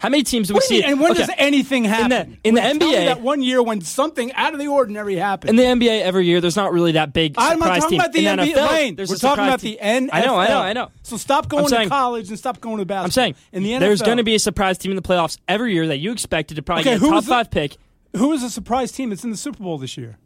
How 0.00 0.08
many 0.08 0.22
teams 0.22 0.48
do 0.48 0.54
we 0.54 0.60
see? 0.60 0.82
And 0.82 0.98
when 0.98 1.12
Okay. 1.12 1.20
does 1.20 1.30
anything 1.36 1.84
happen? 1.84 2.38
In 2.42 2.54
the, 2.54 2.66
in 2.68 2.78
the 2.78 2.84
NBA, 2.86 3.04
that 3.04 3.20
one 3.20 3.42
year 3.42 3.62
when 3.62 3.82
something 3.82 4.32
out 4.32 4.54
of 4.54 4.58
the 4.58 4.66
ordinary 4.66 5.14
happened. 5.16 5.50
in 5.50 5.56
the 5.56 5.62
NBA 5.86 6.00
every 6.02 6.24
year, 6.26 6.40
there's 6.40 6.56
not 6.56 6.72
really 6.72 6.92
that 6.92 7.12
big 7.12 7.34
I'm 7.36 7.58
not 7.58 7.66
talking 7.80 7.88
team. 7.90 8.00
about 8.00 8.12
the 8.14 8.26
in 8.26 8.38
NBA. 8.38 8.52
NFL, 8.54 8.70
Lane, 8.70 8.96
there's 8.96 9.10
we're 9.10 9.16
talking 9.16 9.44
about 9.44 9.60
team. 9.60 9.76
the 9.78 9.84
NFL. 9.84 10.08
I 10.12 10.20
know, 10.24 10.36
I 10.36 10.48
know, 10.48 10.58
I 10.60 10.72
know. 10.72 10.88
So 11.02 11.16
stop 11.18 11.48
going 11.50 11.68
saying- 11.68 11.84
to 11.84 11.88
college 11.90 12.28
and 12.30 12.38
stop 12.38 12.60
going 12.62 12.78
to 12.78 12.86
basketball. 12.86 13.04
I'm 13.04 13.10
saying 13.10 13.34
in 13.52 13.62
the 13.62 13.72
NFL, 13.72 13.80
there's 13.80 14.02
going 14.02 14.16
to 14.16 14.24
be 14.24 14.34
a 14.34 14.38
surprise 14.38 14.78
team 14.78 14.90
in 14.92 14.96
the 14.96 15.02
playoffs 15.02 15.36
every 15.46 15.74
year 15.74 15.86
that 15.88 15.98
you 15.98 16.12
expected 16.12 16.54
to 16.56 16.62
probably 16.62 16.82
Okay, 16.82 16.98
get 16.98 17.06
a 17.06 17.10
top 17.10 17.24
the- 17.24 17.28
five 17.30 17.50
pick. 17.50 17.76
Who 18.16 18.32
is 18.32 18.42
a 18.42 18.48
surprise 18.50 18.90
team 18.92 19.10
that's 19.10 19.22
in 19.22 19.30
the 19.30 19.36
Super 19.36 19.62
Bowl 19.62 19.76
this 19.78 19.96
year? 19.98 20.16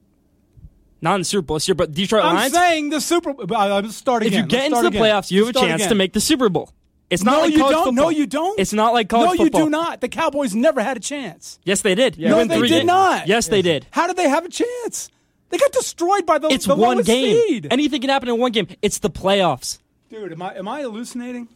Not 1.03 1.17
in 1.17 1.21
the 1.21 1.25
Super 1.27 1.43
Bowl 1.43 1.57
this 1.57 1.69
year, 1.69 1.75
but 1.75 1.93
Detroit 1.93 2.25
I'm 2.25 2.37
Lions. 2.37 2.55
saying 2.55 2.91
the 2.91 3.01
Super 3.01 3.35
Bowl. 3.35 3.45
Let's 3.47 3.95
start 3.97 4.23
if 4.25 4.33
you 4.33 4.43
get 4.47 4.53
Let's 4.53 4.67
into 4.67 4.83
the 4.83 4.87
again. 4.89 5.03
playoffs, 5.03 5.31
you 5.31 5.45
have 5.45 5.55
a 5.55 5.59
chance 5.59 5.75
again. 5.83 5.89
to 5.91 5.95
make 5.97 6.13
the 6.15 6.21
Super 6.21 6.49
Bowl. 6.49 6.71
It's 7.11 7.23
not 7.23 7.33
no, 7.33 7.41
like 7.43 7.53
you 7.53 7.59
college 7.59 7.73
don't. 7.75 7.85
football. 7.87 8.05
No, 8.05 8.11
you 8.11 8.27
don't. 8.27 8.59
It's 8.59 8.73
not 8.73 8.93
like 8.93 9.09
college 9.09 9.39
No, 9.39 9.45
football. 9.45 9.61
you 9.61 9.67
do 9.67 9.71
not. 9.71 10.01
The 10.01 10.09
Cowboys 10.09 10.55
never 10.55 10.83
had 10.83 10.97
a 10.97 11.01
chance. 11.01 11.59
Yes, 11.65 11.83
they 11.83 11.95
did. 11.95 12.17
You 12.17 12.29
no, 12.29 12.45
they 12.45 12.61
did 12.61 12.69
games. 12.69 12.87
not. 12.87 13.29
Yes, 13.29 13.49
they 13.49 13.63
did. 13.63 13.87
How 13.91 14.07
did 14.07 14.17
they 14.17 14.29
have 14.29 14.45
a 14.45 14.49
chance? 14.49 15.11
They 15.51 15.59
got 15.59 15.71
destroyed 15.73 16.27
by 16.27 16.39
the, 16.39 16.49
It's 16.49 16.67
the 16.67 16.75
one 16.75 17.03
game. 17.03 17.37
seed. 17.47 17.69
Anything 17.71 18.01
can 18.01 18.11
happen 18.11 18.29
in 18.29 18.39
one 18.39 18.51
game. 18.53 18.67
It's 18.83 18.99
the 18.99 19.11
playoffs. 19.11 19.79
Dude, 20.11 20.33
am 20.33 20.43
I 20.43 20.55
am 20.57 20.67
I 20.67 20.81
hallucinating? 20.83 21.49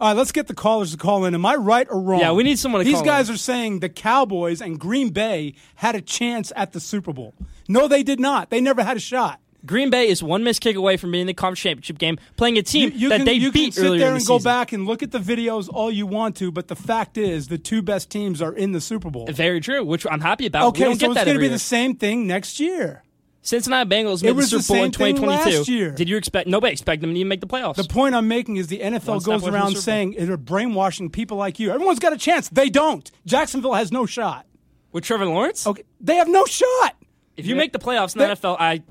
All 0.00 0.08
right, 0.08 0.16
let's 0.16 0.32
get 0.32 0.46
the 0.48 0.54
callers 0.54 0.90
to 0.92 0.96
call 0.96 1.24
in. 1.26 1.34
Am 1.34 1.44
I 1.46 1.54
right 1.56 1.86
or 1.90 2.00
wrong? 2.00 2.20
Yeah, 2.20 2.32
we 2.32 2.42
need 2.42 2.58
someone 2.58 2.80
to 2.80 2.84
These 2.84 3.02
guys 3.02 3.28
in. 3.28 3.34
are 3.34 3.38
saying 3.38 3.80
the 3.80 3.88
Cowboys 3.88 4.60
and 4.60 4.78
Green 4.78 5.10
Bay 5.10 5.54
had 5.76 5.94
a 5.94 6.00
chance 6.00 6.52
at 6.56 6.72
the 6.72 6.80
Super 6.80 7.12
Bowl. 7.12 7.34
No, 7.68 7.86
they 7.88 8.02
did 8.02 8.18
not. 8.18 8.50
They 8.50 8.60
never 8.60 8.82
had 8.82 8.96
a 8.96 9.00
shot. 9.00 9.38
Green 9.64 9.90
Bay 9.90 10.08
is 10.08 10.22
one 10.22 10.42
missed 10.42 10.60
kick 10.60 10.76
away 10.76 10.96
from 10.96 11.12
being 11.12 11.22
in 11.22 11.26
the 11.28 11.34
conference 11.34 11.60
championship 11.60 11.98
game, 11.98 12.18
playing 12.36 12.58
a 12.58 12.62
team 12.62 12.90
You, 12.92 12.98
you 12.98 13.08
that 13.10 13.18
can, 13.18 13.26
they 13.26 13.34
you 13.34 13.52
beat 13.52 13.64
can 13.64 13.72
sit 13.72 13.82
there 13.82 13.92
in 13.92 13.98
the 13.98 14.06
and 14.16 14.26
go 14.26 14.38
season. 14.38 14.50
back 14.50 14.72
and 14.72 14.86
look 14.86 15.02
at 15.02 15.12
the 15.12 15.18
videos 15.20 15.68
all 15.72 15.90
you 15.90 16.06
want 16.06 16.36
to, 16.36 16.50
but 16.50 16.68
the 16.68 16.76
fact 16.76 17.16
is 17.16 17.48
the 17.48 17.58
two 17.58 17.80
best 17.82 18.10
teams 18.10 18.42
are 18.42 18.52
in 18.52 18.72
the 18.72 18.80
Super 18.80 19.10
Bowl. 19.10 19.26
Very 19.30 19.60
true, 19.60 19.84
which 19.84 20.06
I'm 20.10 20.20
happy 20.20 20.46
about. 20.46 20.68
Okay, 20.68 20.84
so 20.84 20.90
it's 20.90 21.00
going 21.02 21.14
to 21.16 21.24
be 21.38 21.42
year. 21.42 21.48
the 21.50 21.58
same 21.58 21.94
thing 21.96 22.26
next 22.26 22.58
year. 22.58 23.04
Cincinnati 23.44 23.90
Bengals 23.90 24.22
It 24.22 24.26
made 24.26 24.30
the 24.30 24.34
was 24.34 24.50
the 24.50 24.62
Super 24.62 24.78
Bowl 24.78 24.84
in 24.84 24.92
same 24.92 25.14
thing 25.14 25.16
2022. 25.16 25.58
last 25.58 25.68
year. 25.68 25.90
Did 25.90 26.08
you 26.08 26.16
expect? 26.16 26.48
Nobody 26.48 26.72
expected 26.72 27.02
them 27.02 27.14
to 27.14 27.18
even 27.18 27.28
make 27.28 27.40
the 27.40 27.46
playoffs. 27.48 27.74
The 27.74 27.84
point 27.84 28.14
I'm 28.14 28.28
making 28.28 28.56
is 28.56 28.68
the 28.68 28.78
NFL 28.78 29.06
One 29.08 29.18
goes 29.18 29.26
away 29.26 29.38
from 29.38 29.50
the 29.50 29.56
around 29.56 29.76
saying 29.76 30.14
they're 30.18 30.36
brainwashing 30.36 31.10
people 31.10 31.36
like 31.36 31.58
you. 31.58 31.72
Everyone's 31.72 31.98
got 31.98 32.12
a 32.12 32.16
chance. 32.16 32.48
They 32.48 32.68
don't. 32.68 33.10
Jacksonville 33.26 33.74
has 33.74 33.90
no 33.90 34.06
shot. 34.06 34.46
With 34.92 35.04
Trevor 35.04 35.26
Lawrence? 35.26 35.66
Okay, 35.66 35.82
they 36.00 36.16
have 36.16 36.28
no 36.28 36.44
shot. 36.44 36.94
If 37.36 37.46
you 37.46 37.56
make 37.56 37.72
the 37.72 37.78
playoffs 37.78 38.14
in 38.14 38.20
the 38.20 38.34
NFL, 38.34 38.56
I 38.60 38.82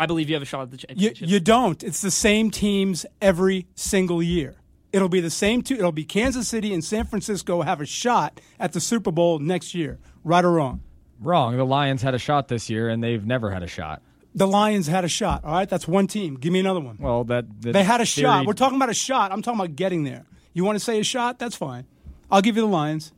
I 0.00 0.06
believe 0.06 0.28
you 0.30 0.34
have 0.34 0.42
a 0.42 0.46
shot 0.46 0.62
at 0.62 0.70
the 0.70 0.76
You, 0.96 1.08
championship. 1.10 1.28
you 1.28 1.40
don't. 1.40 1.82
It's 1.84 2.00
the 2.00 2.10
same 2.10 2.50
teams 2.50 3.04
every 3.20 3.66
single 3.74 4.22
year. 4.22 4.56
It'll 4.94 5.10
be 5.10 5.20
the 5.20 5.30
same 5.30 5.62
two. 5.62 5.74
It'll 5.74 5.92
be 5.92 6.04
Kansas 6.04 6.48
City 6.48 6.72
and 6.72 6.82
San 6.82 7.04
Francisco 7.04 7.60
have 7.62 7.80
a 7.82 7.86
shot 7.86 8.40
at 8.58 8.72
the 8.72 8.80
Super 8.80 9.12
Bowl 9.12 9.38
next 9.38 9.74
year. 9.74 9.98
Right 10.24 10.44
or 10.44 10.52
wrong? 10.52 10.80
Wrong. 11.20 11.56
The 11.56 11.64
Lions 11.66 12.00
had 12.02 12.14
a 12.14 12.18
shot 12.18 12.48
this 12.48 12.70
year, 12.70 12.88
and 12.88 13.04
they've 13.04 13.24
never 13.24 13.50
had 13.50 13.62
a 13.62 13.66
shot. 13.66 14.00
The 14.34 14.46
Lions 14.46 14.86
had 14.86 15.04
a 15.04 15.08
shot. 15.08 15.44
All 15.44 15.52
right, 15.52 15.68
that's 15.68 15.86
one 15.86 16.06
team. 16.06 16.36
Give 16.36 16.52
me 16.52 16.60
another 16.60 16.80
one. 16.80 16.96
Well, 16.98 17.24
that, 17.24 17.44
that 17.62 17.72
They 17.72 17.84
had 17.84 18.00
a 18.00 18.06
shot. 18.06 18.46
We're 18.46 18.54
talking 18.54 18.76
about 18.76 18.88
a 18.88 18.94
shot. 18.94 19.32
I'm 19.32 19.42
talking 19.42 19.60
about 19.60 19.76
getting 19.76 20.04
there. 20.04 20.24
You 20.54 20.64
want 20.64 20.76
to 20.76 20.84
say 20.84 20.98
a 20.98 21.04
shot? 21.04 21.38
That's 21.38 21.56
fine. 21.56 21.84
I'll 22.30 22.40
give 22.40 22.56
you 22.56 22.62
the 22.62 22.68
Lions. 22.68 23.12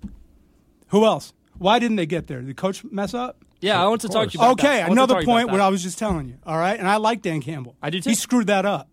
Who 0.88 1.05
else? 1.05 1.33
Why 1.59 1.79
didn't 1.79 1.97
they 1.97 2.07
get 2.07 2.27
there? 2.27 2.40
Did 2.40 2.49
the 2.49 2.55
coach 2.55 2.83
mess 2.85 3.14
up? 3.14 3.41
Yeah, 3.62 3.83
I 3.83 3.88
want 3.88 4.01
to 4.03 4.09
talk 4.09 4.29
to 4.29 4.35
you 4.35 4.40
about 4.44 4.59
that. 4.59 4.66
Okay, 4.66 4.83
I 4.83 4.88
want 4.88 4.88
to 4.88 4.92
another 4.92 5.14
talk 5.14 5.20
to 5.22 5.27
you 5.27 5.33
about 5.33 5.38
point. 5.40 5.51
What 5.53 5.59
that. 5.59 5.64
I 5.64 5.68
was 5.70 5.83
just 5.83 5.98
telling 5.98 6.29
you. 6.29 6.37
All 6.44 6.59
right, 6.59 6.79
and 6.79 6.87
I 6.88 6.96
like 6.96 7.22
Dan 7.22 7.40
Campbell. 7.40 7.77
I 7.83 7.90
do 7.90 8.01
too. 8.01 8.11
He 8.11 8.14
screwed 8.16 8.48
that 8.48 8.66
up. 8.66 8.88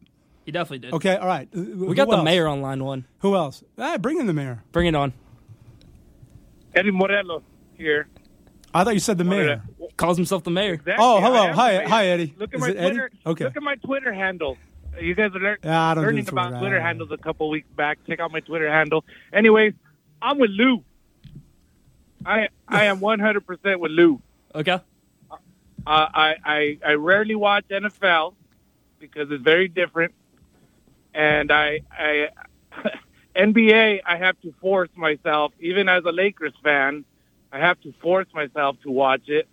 He 0.45 0.51
definitely 0.51 0.79
did. 0.79 0.93
Okay, 0.93 1.15
all 1.15 1.27
right. 1.27 1.47
We 1.53 1.93
got 1.95 2.09
the 2.09 2.23
mayor 2.23 2.47
on 2.47 2.61
line 2.61 2.83
one. 2.83 3.05
Who 3.19 3.35
else? 3.35 3.63
Ah, 3.77 3.97
bring 3.97 4.19
in 4.19 4.25
the 4.27 4.33
mayor. 4.33 4.63
Bring 4.71 4.87
it 4.87 4.95
on. 4.95 5.13
Eddie 6.73 6.91
Morello 6.91 7.43
here. 7.77 8.07
I 8.73 8.83
thought 8.83 8.93
you 8.93 8.99
said 8.99 9.17
the 9.17 9.23
mayor. 9.23 9.63
Calls 9.97 10.17
himself 10.17 10.43
the 10.43 10.51
mayor. 10.51 10.73
Exactly. 10.73 10.95
Oh, 11.03 11.17
I 11.17 11.21
hello. 11.21 11.47
am 11.47 11.55
Hi, 11.55 11.77
mayor. 11.79 11.87
hi, 11.87 12.05
Eddie. 12.07 12.33
Look 12.37 12.49
at 12.53 12.55
Is 12.55 12.61
my 12.61 12.69
it 12.69 12.77
Eddie? 12.77 12.89
Twitter. 12.89 13.11
Okay. 13.25 13.43
Look 13.45 13.57
at 13.57 13.63
my 13.63 13.75
Twitter 13.75 14.13
handle. 14.13 14.57
Uh, 14.95 15.01
You 15.01 15.13
guys 15.15 15.31
are 15.35 15.39
lear- 15.39 15.57
Yeah, 15.63 15.81
I 15.81 15.93
don't 15.95 16.03
do 16.03 16.07
learning 16.07 16.25
Twitter. 16.25 16.47
about 16.47 16.53
I 16.55 16.59
Twitter 16.59 16.81
handles 16.81 17.11
a 17.11 17.17
couple 17.17 17.49
weeks 17.49 17.67
back. 17.75 17.99
Check 18.07 18.19
out 18.19 18.31
my 18.31 18.39
Twitter 18.39 18.71
handle. 18.71 19.03
Anyways, 19.33 19.73
I'm 20.21 20.37
with 20.39 20.51
Lou. 20.51 20.83
I 22.25 22.49
I 22.67 22.85
am 22.85 22.99
100 22.99 23.45
percent 23.45 23.79
with 23.79 23.91
Lou. 23.91 24.21
Okay. 24.55 24.79
Uh, 25.31 25.37
I, 25.87 26.35
I 26.43 26.77
I 26.85 26.93
rarely 26.93 27.35
watch 27.35 27.65
NFL 27.69 28.35
because 28.99 29.31
it's 29.31 29.43
very 29.43 29.67
different, 29.67 30.13
and 31.13 31.51
I 31.51 31.81
I 31.91 32.29
NBA 33.35 34.01
I 34.05 34.17
have 34.17 34.39
to 34.41 34.53
force 34.61 34.89
myself, 34.95 35.53
even 35.59 35.87
as 35.87 36.03
a 36.05 36.11
Lakers 36.11 36.53
fan, 36.63 37.05
I 37.51 37.59
have 37.59 37.79
to 37.81 37.93
force 38.01 38.27
myself 38.33 38.77
to 38.83 38.91
watch 38.91 39.27
it. 39.27 39.47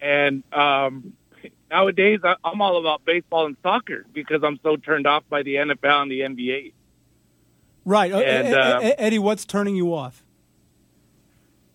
And 0.00 0.42
um, 0.52 1.12
nowadays 1.70 2.20
I, 2.24 2.36
I'm 2.42 2.60
all 2.60 2.78
about 2.78 3.04
baseball 3.04 3.46
and 3.46 3.56
soccer 3.62 4.06
because 4.12 4.42
I'm 4.42 4.58
so 4.62 4.76
turned 4.76 5.06
off 5.06 5.24
by 5.28 5.42
the 5.42 5.56
NFL 5.56 6.02
and 6.02 6.10
the 6.10 6.20
NBA. 6.20 6.72
Right. 7.84 8.12
Uh, 8.12 8.18
And, 8.18 8.54
uh, 8.54 8.94
Eddie, 8.98 9.18
what's 9.18 9.44
turning 9.44 9.76
you 9.76 9.94
off? 9.94 10.24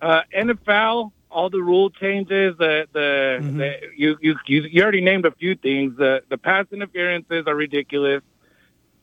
Uh, 0.01 0.21
NFL, 0.35 1.11
all 1.33 1.49
the 1.49 1.61
rule 1.61 1.89
changes, 1.89 2.55
the 2.57 2.87
the, 2.93 3.37
Mm-hmm. 3.41 3.57
the 3.57 3.71
you, 3.97 4.17
you 4.21 4.35
you 4.47 4.61
you 4.73 4.81
already 4.83 5.01
named 5.01 5.25
a 5.25 5.31
few 5.31 5.55
things. 5.55 5.97
The 5.97 6.23
the 6.29 6.37
pass 6.37 6.65
interferences 6.71 7.45
are 7.47 7.55
ridiculous. 7.55 8.21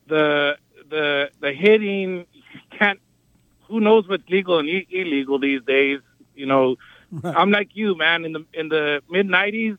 The 0.06 0.56
the 0.88 1.30
the 1.40 1.52
hitting 1.52 2.26
can't. 2.78 3.00
Who 3.68 3.80
knows 3.80 4.08
what's 4.08 4.28
legal 4.28 4.58
and 4.58 4.68
i- 4.68 4.86
illegal 4.90 5.38
these 5.38 5.62
days? 5.62 6.00
You 6.34 6.46
know, 6.46 6.76
I'm 7.22 7.50
like 7.50 7.70
you, 7.74 7.96
man. 7.96 8.24
In 8.24 8.32
the 8.32 8.44
in 8.54 8.68
the 8.68 9.02
mid 9.10 9.26
'90s, 9.28 9.76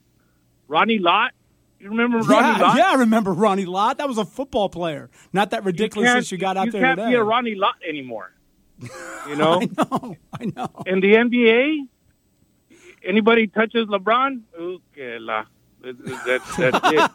Ronnie 0.68 1.00
Lott. 1.00 1.32
You 1.80 1.90
remember 1.90 2.20
Ronnie 2.20 2.60
Yeah, 2.60 2.66
Lott? 2.66 2.78
yeah, 2.78 2.90
I 2.92 2.94
remember 2.96 3.34
Ronnie 3.34 3.66
Lott. 3.66 3.98
That 3.98 4.08
was 4.08 4.18
a 4.20 4.26
football 4.26 4.70
player. 4.70 5.10
Not 5.34 5.50
that 5.50 5.64
ridiculousness 5.66 6.32
you, 6.32 6.38
got 6.38 6.56
out 6.56 6.68
you 6.68 6.72
there 6.74 6.82
can't 6.82 6.98
today. 7.00 7.10
be 7.12 7.16
a 7.16 7.24
Ronnie 7.24 7.56
Lott 7.56 7.76
anymore. 7.88 8.32
You 9.30 9.36
know. 9.36 9.62
I 9.62 9.66
know. 9.78 10.16
I 10.42 10.46
know. 10.46 10.70
In 10.88 11.00
the 11.00 11.14
NBA, 11.14 11.88
anybody 13.04 13.48
touches 13.48 13.88
LeBron, 13.88 14.42
okay, 14.60 15.20
la. 15.20 15.46
That's, 15.84 15.98
that's 16.58 16.80
it. 16.84 17.12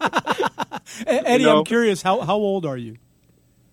Eddie, 1.07 1.45
know- 1.45 1.59
I'm 1.59 1.65
curious. 1.65 2.03
How 2.03 2.21
how 2.23 2.35
old 2.37 2.67
are 2.67 2.77
you? 2.77 2.97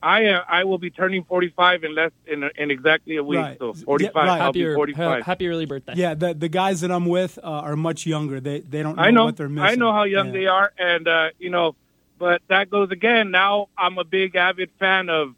I 0.04 0.26
uh, 0.26 0.44
I 0.48 0.66
will 0.66 0.78
be 0.78 0.90
turning 0.92 1.24
45 1.24 1.84
in 1.84 1.96
less 1.96 2.12
in 2.28 2.44
in 2.58 2.70
exactly 2.70 3.16
a 3.16 3.24
week. 3.24 3.40
Right. 3.40 3.58
So 3.58 3.74
45. 3.74 4.12
Yeah, 4.14 4.20
right. 4.22 4.30
I'll 4.30 4.38
Happy, 4.48 4.60
be 4.60 4.66
ear- 4.66 4.76
45. 4.76 5.24
happy 5.24 5.48
early 5.48 5.66
birthday. 5.66 5.94
Yeah, 5.96 6.14
the 6.14 6.34
the 6.34 6.50
guys 6.50 6.82
that 6.82 6.92
I'm 6.92 7.06
with 7.06 7.40
uh, 7.40 7.48
are 7.48 7.76
much 7.76 8.06
younger. 8.06 8.40
They 8.40 8.60
they 8.60 8.84
don't 8.84 8.98
know, 8.98 9.02
I 9.04 9.12
know. 9.12 9.26
what 9.26 9.38
they're 9.38 9.50
missing. 9.50 9.70
I 9.70 9.76
know 9.76 9.92
how 9.94 10.04
young 10.04 10.28
Yeah. 10.28 10.34
they 10.34 10.46
are, 10.48 10.74
and 10.78 11.08
uh, 11.08 11.30
you 11.40 11.50
know, 11.50 11.76
but 12.20 12.42
that 12.50 12.70
goes 12.70 12.92
again. 12.92 13.32
Now 13.32 13.70
I'm 13.78 13.98
a 13.98 14.04
big 14.04 14.36
avid 14.36 14.70
fan 14.78 15.10
of 15.10 15.34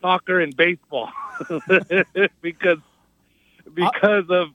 soccer 0.00 0.40
and 0.40 0.56
baseball 0.56 1.10
because 2.40 2.78
because 3.74 4.24
of 4.30 4.48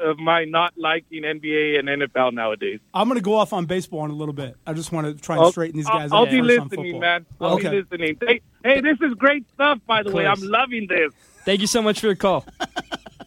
of 0.00 0.18
my 0.18 0.44
not 0.44 0.72
liking 0.76 1.22
NBA 1.22 1.78
and 1.78 1.88
NFL 1.88 2.32
nowadays. 2.32 2.80
I'm 2.94 3.08
going 3.08 3.18
to 3.18 3.22
go 3.22 3.34
off 3.34 3.52
on 3.52 3.66
baseball 3.66 4.04
in 4.04 4.10
a 4.10 4.14
little 4.14 4.34
bit. 4.34 4.56
I 4.66 4.72
just 4.72 4.92
want 4.92 5.06
to 5.06 5.14
try 5.14 5.36
and 5.36 5.50
straighten 5.50 5.76
these 5.76 5.86
guys 5.86 6.10
I'll- 6.12 6.24
guys 6.24 6.34
I'll, 6.34 6.42
be 6.42 6.48
first 6.48 6.60
on 6.60 6.68
listening, 6.68 7.00
man. 7.00 7.26
I'll 7.40 7.54
okay. 7.54 7.70
be 7.70 7.76
listening. 7.82 8.18
Hey, 8.20 8.40
hey, 8.64 8.80
this 8.80 8.98
is 9.00 9.14
great 9.14 9.44
stuff, 9.54 9.78
by 9.86 10.02
the 10.02 10.10
way. 10.10 10.26
I'm 10.26 10.40
loving 10.40 10.86
this. 10.86 11.12
Thank 11.44 11.60
you 11.60 11.66
so 11.66 11.82
much 11.82 12.00
for 12.00 12.06
your 12.06 12.16
call. 12.16 12.44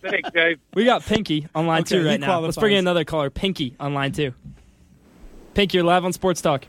Thanks, 0.01 0.29
guys. 0.31 0.57
We 0.73 0.85
got 0.85 1.03
Pinky 1.03 1.47
on 1.55 1.65
line 1.67 1.81
Okay, 1.81 1.97
two 1.97 2.05
right 2.05 2.19
now. 2.19 2.39
Let's 2.39 2.57
bring 2.57 2.73
in 2.73 2.79
another 2.79 3.05
caller. 3.05 3.29
Pinky 3.29 3.75
on 3.79 3.93
line 3.93 4.11
two. 4.11 4.33
Pinky, 5.53 5.77
you're 5.77 5.85
live 5.85 6.03
on 6.03 6.13
Sports 6.13 6.41
Talk. 6.41 6.65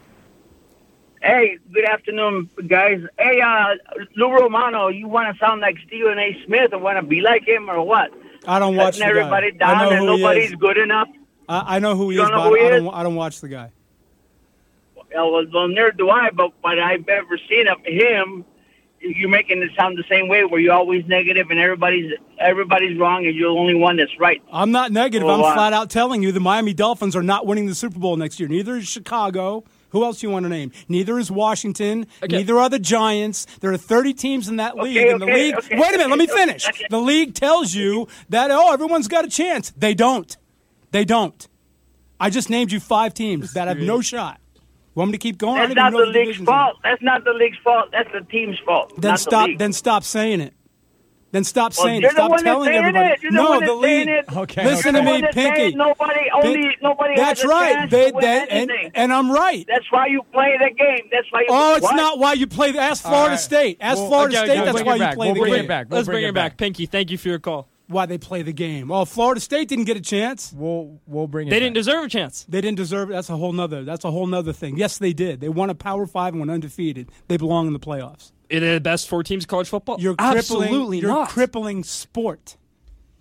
Hey, 1.22 1.58
good 1.72 1.86
afternoon, 1.86 2.50
guys. 2.66 3.00
Hey, 3.18 3.40
uh, 3.40 3.76
Lou 4.14 4.30
Romano, 4.30 4.88
you 4.88 5.08
want 5.08 5.34
to 5.34 5.38
sound 5.38 5.62
like 5.62 5.78
Stephen 5.86 6.18
A. 6.18 6.38
Smith 6.44 6.74
or 6.74 6.78
want 6.78 6.98
to 6.98 7.02
be 7.02 7.22
like 7.22 7.48
him 7.48 7.70
or 7.70 7.82
what? 7.82 8.12
I 8.46 8.58
don't 8.58 8.76
watch 8.76 8.98
the 8.98 9.04
everybody 9.04 9.52
guy. 9.52 9.66
I 9.66 9.74
down 9.74 9.84
know 9.84 9.90
and 9.90 9.98
who 9.98 10.16
he 10.16 10.22
nobody's 10.22 10.50
is. 10.50 10.56
good 10.56 10.78
enough. 10.78 11.08
I, 11.48 11.76
I 11.76 11.78
know 11.78 11.96
who 11.96 12.10
he 12.10 12.16
You 12.16 12.22
is, 12.24 12.30
but 12.30 12.48
who 12.48 12.54
he 12.54 12.62
I 12.62 12.70
don't, 12.70 12.94
I 12.94 13.02
don't 13.02 13.14
watch 13.14 13.40
the 13.40 13.48
guy. 13.48 13.72
Well, 15.14 15.46
well, 15.52 15.68
neither 15.68 15.92
do 15.92 16.10
I, 16.10 16.30
but 16.30 16.52
what 16.60 16.78
I've 16.78 17.08
ever 17.08 17.38
seen 17.48 17.68
of 17.68 17.78
him, 17.84 18.44
you're 19.00 19.28
making 19.28 19.62
it 19.62 19.70
sound 19.76 19.96
the 19.96 20.04
same 20.08 20.28
way, 20.28 20.44
where 20.44 20.60
you're 20.60 20.72
always 20.72 21.04
negative 21.06 21.50
and 21.50 21.58
everybody's 21.60 22.12
everybody's 22.38 22.98
wrong 22.98 23.26
and 23.26 23.34
you're 23.34 23.52
the 23.52 23.58
only 23.58 23.74
one 23.74 23.96
that's 23.96 24.18
right. 24.18 24.42
I'm 24.50 24.72
not 24.72 24.90
negative. 24.92 25.26
Well, 25.26 25.44
I'm 25.44 25.52
uh, 25.52 25.54
flat 25.54 25.72
out 25.72 25.90
telling 25.90 26.22
you 26.22 26.32
the 26.32 26.40
Miami 26.40 26.74
Dolphins 26.74 27.14
are 27.14 27.22
not 27.22 27.46
winning 27.46 27.66
the 27.66 27.74
Super 27.74 27.98
Bowl 27.98 28.16
next 28.16 28.40
year. 28.40 28.48
Neither 28.48 28.76
is 28.76 28.88
Chicago. 28.88 29.64
Who 29.94 30.02
else 30.02 30.24
you 30.24 30.30
want 30.30 30.42
to 30.42 30.48
name? 30.48 30.72
Neither 30.88 31.20
is 31.20 31.30
Washington. 31.30 32.08
Neither 32.28 32.58
are 32.58 32.68
the 32.68 32.80
Giants. 32.80 33.46
There 33.60 33.72
are 33.72 33.76
30 33.76 34.12
teams 34.12 34.48
in 34.48 34.56
that 34.56 34.76
league. 34.76 34.96
and 34.96 35.20
the 35.20 35.26
okay, 35.26 35.34
league. 35.34 35.54
okay, 35.54 35.78
wait 35.78 35.94
a 35.94 35.98
minute. 35.98 36.10
Let 36.10 36.18
me 36.18 36.26
finish. 36.26 36.68
okay. 36.68 36.86
The 36.90 36.98
league 36.98 37.34
tells 37.34 37.72
you 37.76 38.08
that 38.28 38.50
oh, 38.50 38.72
everyone's 38.72 39.06
got 39.06 39.24
a 39.24 39.28
chance. 39.28 39.72
They 39.76 39.94
don't. 39.94 40.36
They 40.90 41.04
don't. 41.04 41.48
I 42.18 42.28
just 42.28 42.50
named 42.50 42.72
you 42.72 42.80
five 42.80 43.14
teams 43.14 43.52
that 43.52 43.68
have 43.68 43.78
no 43.78 44.00
shot. 44.00 44.40
Want 44.96 45.12
me 45.12 45.18
to 45.18 45.22
keep 45.22 45.38
going? 45.38 45.60
That's 45.60 45.76
not 45.76 45.92
the 45.92 46.06
league's 46.06 46.38
fault. 46.38 46.78
That's 46.82 47.02
not 47.02 47.22
the 47.22 47.32
league's 47.32 47.58
fault. 47.62 47.90
That's 47.92 48.10
the 48.12 48.22
team's 48.22 48.58
fault. 48.66 49.00
Then 49.00 49.16
stop. 49.16 49.46
The. 49.46 49.56
Then 49.56 49.72
stop 49.72 50.02
saying 50.02 50.40
it. 50.40 50.54
Then 51.34 51.42
stop 51.42 51.72
Well, 51.76 51.86
saying 51.86 52.00
you're 52.02 52.10
it. 52.10 52.14
the 52.14 52.20
Stop 52.20 52.30
one 52.30 52.44
telling 52.44 52.66
saying 52.68 52.78
everybody. 52.78 53.08
it. 53.10 53.22
You're 53.24 53.32
no, 53.32 53.50
one 53.50 53.64
the 53.64 53.74
lead. 53.74 54.06
it. 54.06 54.24
Okay, 54.36 54.64
Listen 54.64 54.94
You're 54.94 55.02
to 55.02 55.06
me, 55.06 55.12
one 55.14 55.20
that's 55.22 55.34
Pinky. 55.34 55.74
Nobody, 55.74 56.20
only 56.32 56.76
nobody. 56.80 57.16
That's 57.16 57.44
right. 57.44 57.90
They, 57.90 58.12
to 58.12 58.18
they, 58.20 58.46
and, 58.48 58.70
and 58.94 59.12
I'm 59.12 59.32
right. 59.32 59.64
That's 59.66 59.90
why 59.90 60.06
you 60.06 60.22
play 60.32 60.56
the 60.62 60.70
game. 60.70 61.08
That's 61.10 61.26
why 61.32 61.40
you. 61.40 61.46
Oh, 61.50 61.74
it's 61.74 61.82
What? 61.82 61.96
not 61.96 62.20
why 62.20 62.34
you 62.34 62.46
play. 62.46 62.70
Ask 62.78 63.02
Florida 63.02 63.30
right. 63.30 63.40
State. 63.40 63.78
Ask 63.80 63.98
Well, 63.98 64.06
Florida 64.10 64.36
okay, 64.38 64.46
State. 64.46 64.56
okay, 64.58 64.64
that's 64.64 64.72
bring 64.76 64.86
why 64.86 64.94
you 64.94 64.98
back. 65.00 65.14
play 65.16 65.26
We'll 65.26 65.34
the 65.34 65.40
bring 65.40 65.52
game. 65.54 65.64
it 65.64 65.68
back. 65.68 65.86
Let's 65.90 66.06
bring 66.06 66.14
bring 66.14 66.24
it 66.26 66.28
it 66.28 66.34
back. 66.34 66.52
back. 66.52 66.56
Pinky, 66.58 66.86
thank 66.86 67.10
you 67.10 67.18
for 67.18 67.26
your 67.28 67.40
call. 67.40 67.68
Why 67.88 68.06
they 68.06 68.16
play 68.16 68.42
the 68.42 68.52
game? 68.52 68.92
Oh, 68.92 69.04
Florida 69.04 69.40
State 69.40 69.66
didn't 69.68 69.86
get 69.86 69.96
a 69.96 70.00
chance. 70.00 70.52
We'll 70.56 71.00
we'll 71.08 71.26
bring 71.26 71.48
it. 71.48 71.50
They 71.50 71.56
back. 71.56 71.62
didn't 71.64 71.74
deserve 71.74 72.04
a 72.04 72.08
chance. 72.08 72.46
They 72.48 72.60
didn't 72.60 72.76
deserve 72.76 73.10
it. 73.10 73.14
That's 73.14 73.28
a 73.28 73.36
whole 73.36 73.52
nother. 73.52 73.82
That's 73.82 74.04
a 74.04 74.10
whole 74.12 74.28
nother 74.28 74.52
thing. 74.52 74.76
Yes, 74.78 74.98
they 74.98 75.12
did. 75.12 75.40
They 75.40 75.48
won 75.48 75.68
a 75.68 75.74
Power 75.74 76.06
Five 76.06 76.34
and 76.34 76.40
went 76.40 76.52
undefeated. 76.52 77.10
They 77.26 77.36
belong 77.38 77.66
in 77.66 77.72
the 77.72 77.80
playoffs. 77.80 78.30
Are 78.62 78.74
the 78.74 78.80
best 78.80 79.08
four 79.08 79.22
teams 79.22 79.44
in 79.44 79.48
college 79.48 79.68
football? 79.68 79.96
You're 80.00 80.14
crippling, 80.14 80.38
Absolutely 80.38 80.98
you're 80.98 81.08
not. 81.08 81.28
crippling 81.28 81.84
sport. 81.84 82.56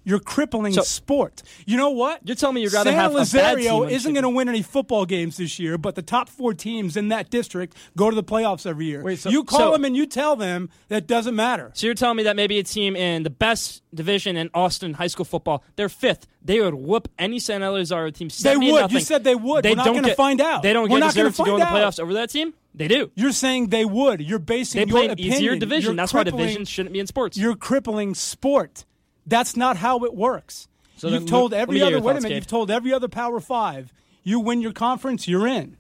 You're 0.05 0.19
crippling 0.19 0.73
So- 0.73 0.81
sport. 0.83 1.41
You 1.65 1.77
know 1.77 1.89
what? 1.91 2.19
You're 2.25 2.35
telling 2.35 2.55
me 2.55 2.61
you'd 2.61 2.73
rather 2.73 2.91
San 2.91 2.99
have 2.99 3.57
team 3.57 3.89
isn't 3.89 4.13
going 4.13 4.23
to 4.23 4.29
win 4.29 4.49
any 4.49 4.61
football 4.61 5.05
games 5.05 5.37
this 5.37 5.59
year, 5.59 5.77
but 5.77 5.95
the 5.95 6.01
top 6.01 6.29
four 6.29 6.53
teams 6.53 6.97
in 6.97 7.07
that 7.09 7.29
district 7.29 7.75
go 7.95 8.09
to 8.09 8.15
the 8.15 8.23
playoffs 8.23 8.65
every 8.65 8.85
year. 8.85 9.01
Wait, 9.01 9.19
so- 9.19 9.29
you 9.29 9.43
call 9.43 9.59
so- 9.59 9.71
them 9.71 9.85
and 9.85 9.95
you 9.95 10.05
tell 10.05 10.35
them 10.35 10.69
that 10.89 11.07
doesn't 11.07 11.35
matter. 11.35 11.71
So 11.73 11.85
you're 11.87 11.95
telling 11.95 12.17
me 12.17 12.23
that 12.23 12.35
maybe 12.35 12.59
a 12.59 12.63
team 12.63 12.95
in 12.95 13.23
the 13.23 13.29
best 13.29 13.81
division 13.93 14.35
in 14.35 14.49
Austin 14.53 14.93
high 14.95 15.07
school 15.07 15.25
football, 15.25 15.63
they're 15.75 15.89
fifth. 15.89 16.27
They 16.45 16.59
would 16.59 16.73
whoop 16.73 17.07
any 17.17 17.39
San 17.39 17.61
Elizario 17.61 18.13
team. 18.13 18.27
They 18.41 18.57
would. 18.57 18.81
Nothing. 18.81 18.95
You 18.97 18.99
said 19.01 19.23
they 19.23 19.35
would. 19.35 19.63
They 19.63 19.69
We're 19.71 19.75
not 19.77 19.85
don't 19.85 19.93
going 19.95 20.05
to 20.09 20.15
find 20.15 20.41
out. 20.41 20.61
They 20.63 20.73
don't 20.73 20.89
We're 20.89 20.99
get 20.99 21.13
deserved 21.13 21.37
to 21.37 21.43
go 21.45 21.53
in 21.53 21.59
the 21.61 21.65
out. 21.67 21.73
playoffs 21.73 21.99
over 22.01 22.13
that 22.15 22.29
team. 22.29 22.53
They 22.75 22.87
do. 22.89 23.11
You're 23.15 23.31
saying 23.31 23.67
they 23.69 23.85
would. 23.85 24.19
You're 24.19 24.39
basing 24.39 24.79
They 24.81 24.87
your 24.87 24.97
play 24.97 25.05
an 25.05 25.11
opinion. 25.11 25.33
easier 25.35 25.55
division. 25.55 25.91
You're 25.91 25.95
That's 25.95 26.13
why 26.13 26.23
divisions 26.23 26.67
shouldn't 26.67 26.91
be 26.91 26.99
in 26.99 27.07
sports. 27.07 27.37
You're 27.37 27.55
crippling 27.55 28.13
sport. 28.15 28.83
That's 29.25 29.55
not 29.55 29.77
how 29.77 30.03
it 30.05 30.13
works. 30.13 30.67
So 30.97 31.07
you've 31.07 31.25
told 31.25 31.51
let- 31.51 31.61
every 31.61 31.81
other 31.81 31.99
wait 32.01 32.17
a 32.17 32.21
minute. 32.21 32.35
You've 32.35 32.47
told 32.47 32.69
every 32.71 32.93
other 32.93 33.07
Power 33.07 33.39
Five. 33.39 33.93
You 34.23 34.39
win 34.39 34.61
your 34.61 34.71
conference, 34.71 35.27
you're 35.27 35.47
in. 35.47 35.77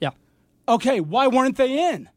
yeah. 0.00 0.10
Okay, 0.68 0.98
why 1.00 1.28
weren't 1.28 1.56
they 1.56 1.92
in? 1.92 2.08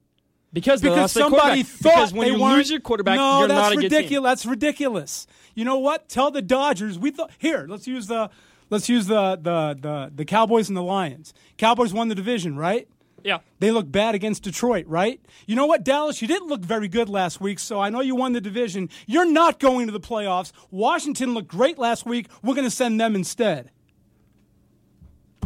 Because, 0.52 0.82
Because 0.82 1.12
somebody 1.12 1.62
thought 1.62 1.94
because 1.94 2.14
when 2.14 2.28
they 2.28 2.34
you 2.34 2.44
lose 2.44 2.72
your 2.72 2.80
quarterback, 2.80 3.18
no, 3.18 3.40
you're 3.40 3.48
that's 3.50 3.60
not 3.60 3.72
a 3.74 3.76
good 3.76 3.84
ridiculous. 3.84 4.30
That's 4.30 4.46
ridiculous. 4.48 5.28
You 5.54 5.64
know 5.64 5.78
what? 5.78 6.10
Tell 6.10 6.32
the 6.32 6.42
Dodgers. 6.42 6.98
We 6.98 7.12
thought 7.12 7.30
here. 7.38 7.68
Let's 7.70 7.86
use 7.86 8.08
the 8.08 8.32
let's 8.72 8.90
use 8.90 9.06
the 9.06 9.36
the 9.36 9.78
the, 9.80 10.12
the 10.16 10.26
Cowboys 10.26 10.68
and 10.68 10.76
the 10.76 10.82
Lions. 10.82 11.36
Cowboys 11.58 11.94
won 11.94 12.08
the 12.08 12.16
division, 12.16 12.56
right? 12.58 12.88
Yeah. 13.24 13.40
They 13.60 13.72
look 13.72 13.92
bad 13.92 14.16
against 14.16 14.44
Detroit, 14.44 14.86
right? 14.88 15.20
You 15.48 15.56
know 15.56 15.66
what, 15.66 15.84
Dallas? 15.84 16.22
You 16.22 16.28
didn't 16.28 16.48
look 16.48 16.62
very 16.62 16.88
good 16.88 17.10
last 17.10 17.40
week, 17.42 17.60
so 17.60 17.80
I 17.80 17.90
know 17.90 18.02
you 18.02 18.16
won 18.16 18.34
the 18.34 18.42
division. 18.42 18.90
You're 19.08 19.30
not 19.30 19.60
going 19.60 19.88
to 19.88 19.92
the 19.94 20.00
playoffs. 20.00 20.52
Washington 20.72 21.34
looked 21.34 21.48
great 21.50 21.78
last 21.78 22.06
week. 22.06 22.28
We're 22.44 22.56
going 22.56 22.68
to 22.68 22.72
send 22.72 23.00
them 23.00 23.16
instead. 23.16 23.72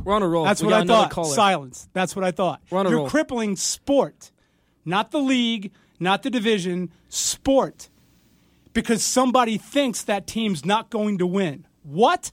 We're 0.03 0.13
on 0.15 0.23
a 0.23 0.27
roll. 0.27 0.43
That's 0.45 0.62
We 0.62 0.67
what 0.67 0.81
I 0.81 0.86
thought. 0.86 1.12
caller. 1.12 1.33
Silence. 1.33 1.88
That's 1.93 2.15
what 2.15 2.25
I 2.25 2.31
thought. 2.31 2.62
We're 2.69 2.79
on 2.79 2.86
a 2.86 2.89
roll. 2.89 2.91
You're 2.91 2.99
roll. 3.01 3.09
crippling 3.09 3.55
sport, 3.55 4.31
not 4.86 5.12
the 5.12 5.19
league, 5.19 5.71
not 5.99 6.23
the 6.23 6.29
division, 6.29 6.91
sport. 7.09 7.89
Because 8.73 9.03
somebody 9.03 9.57
thinks 9.57 10.01
that 10.03 10.25
team's 10.27 10.65
not 10.65 10.89
going 10.89 11.19
to 11.19 11.27
win. 11.27 11.67
What? 11.83 12.31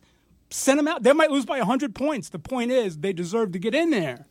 Send 0.50 0.78
them 0.78 0.88
out. 0.88 1.02
They 1.02 1.12
might 1.12 1.30
lose 1.30 1.44
by 1.44 1.58
100 1.58 1.94
points. 1.94 2.30
The 2.30 2.38
point 2.38 2.72
is, 2.72 2.98
they 2.98 3.12
deserve 3.12 3.52
to 3.52 3.58
get 3.58 3.74
in 3.74 3.90
there. 3.90 4.26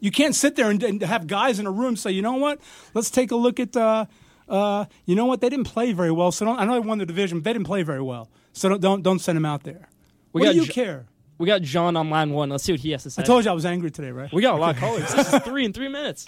You 0.00 0.10
can't 0.10 0.34
sit 0.34 0.56
there 0.56 0.70
and, 0.70 0.82
and 0.82 1.02
have 1.02 1.26
guys 1.26 1.58
in 1.58 1.66
a 1.66 1.70
room 1.70 1.96
say, 1.96 2.10
you 2.10 2.22
know 2.22 2.34
what? 2.36 2.60
Let's 2.94 3.10
take 3.10 3.30
a 3.30 3.36
look 3.36 3.60
at. 3.60 3.76
Uh, 3.76 4.06
uh, 4.48 4.84
you 5.06 5.14
know 5.14 5.26
what? 5.26 5.40
They 5.40 5.48
didn't 5.48 5.64
play 5.64 5.92
very 5.92 6.12
well. 6.12 6.30
So 6.30 6.44
don't, 6.44 6.58
I 6.58 6.64
know 6.64 6.74
they 6.74 6.80
won 6.86 6.98
the 6.98 7.06
division, 7.06 7.38
but 7.38 7.44
they 7.44 7.52
didn't 7.52 7.66
play 7.66 7.82
very 7.82 8.02
well. 8.02 8.30
So 8.52 8.68
don't 8.68 8.80
don't, 8.80 9.02
don't 9.02 9.18
send 9.18 9.36
them 9.36 9.44
out 9.44 9.64
there. 9.64 9.88
We 10.32 10.40
what 10.40 10.46
got 10.46 10.52
do 10.52 10.58
you 10.58 10.66
J- 10.66 10.72
care? 10.72 11.06
We 11.38 11.46
got 11.46 11.62
John 11.62 11.96
on 11.96 12.08
line 12.08 12.30
one. 12.30 12.48
Let's 12.48 12.64
see 12.64 12.72
what 12.72 12.80
he 12.80 12.92
has 12.92 13.02
to 13.02 13.10
say. 13.10 13.22
I 13.22 13.24
told 13.24 13.44
you 13.44 13.50
I 13.50 13.54
was 13.54 13.66
angry 13.66 13.90
today, 13.90 14.10
right? 14.10 14.32
We 14.32 14.42
got 14.42 14.54
a 14.54 14.58
lot 14.58 14.74
of 14.74 14.80
callers. 14.80 15.12
This 15.12 15.32
is 15.32 15.42
three 15.42 15.64
in 15.64 15.72
three 15.72 15.88
minutes. 15.88 16.26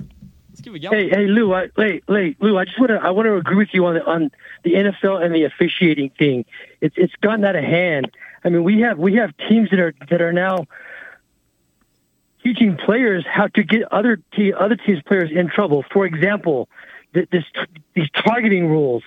Let's 0.51 0.61
keep 0.61 0.75
it 0.75 0.81
going. 0.81 0.93
Hey, 0.93 1.09
hey, 1.09 1.27
Lou. 1.27 1.55
I, 1.55 1.69
wait, 1.77 2.05
wait, 2.09 2.43
Lou. 2.43 2.59
I 2.59 2.65
just 2.65 2.79
want 2.79 2.91
to 2.91 2.97
I 2.97 3.11
want 3.11 3.27
to 3.27 3.37
agree 3.37 3.57
with 3.57 3.69
you 3.73 3.87
on 3.87 3.95
the, 3.95 4.05
on 4.05 4.31
the 4.65 4.75
NFL 4.75 5.25
and 5.25 5.35
the 5.35 5.45
officiating 5.45 6.11
thing. 6.19 6.45
It's 6.81 6.95
it's 6.99 7.15
gotten 7.23 7.45
out 7.45 7.57
of 7.57 7.65
hand. 7.65 8.11
I 8.45 8.49
mean, 8.51 8.65
we 8.65 8.81
have 8.81 8.99
we 8.99 9.15
have 9.15 9.33
teams 9.49 9.71
that 9.71 9.79
are 9.79 9.95
that 10.11 10.21
are 10.21 10.33
now 10.33 10.67
teaching 12.43 12.77
players 12.77 13.25
how 13.27 13.49
to 13.49 13.63
get 13.63 13.93
other 13.93 14.21
te- 14.35 14.53
other 14.53 14.77
teams' 14.77 15.03
players 15.03 15.31
in 15.33 15.49
trouble. 15.49 15.85
For 15.93 16.07
example, 16.07 16.69
th- 17.15 17.29
this 17.31 17.45
these 17.95 18.11
targeting 18.11 18.69
rules. 18.69 19.03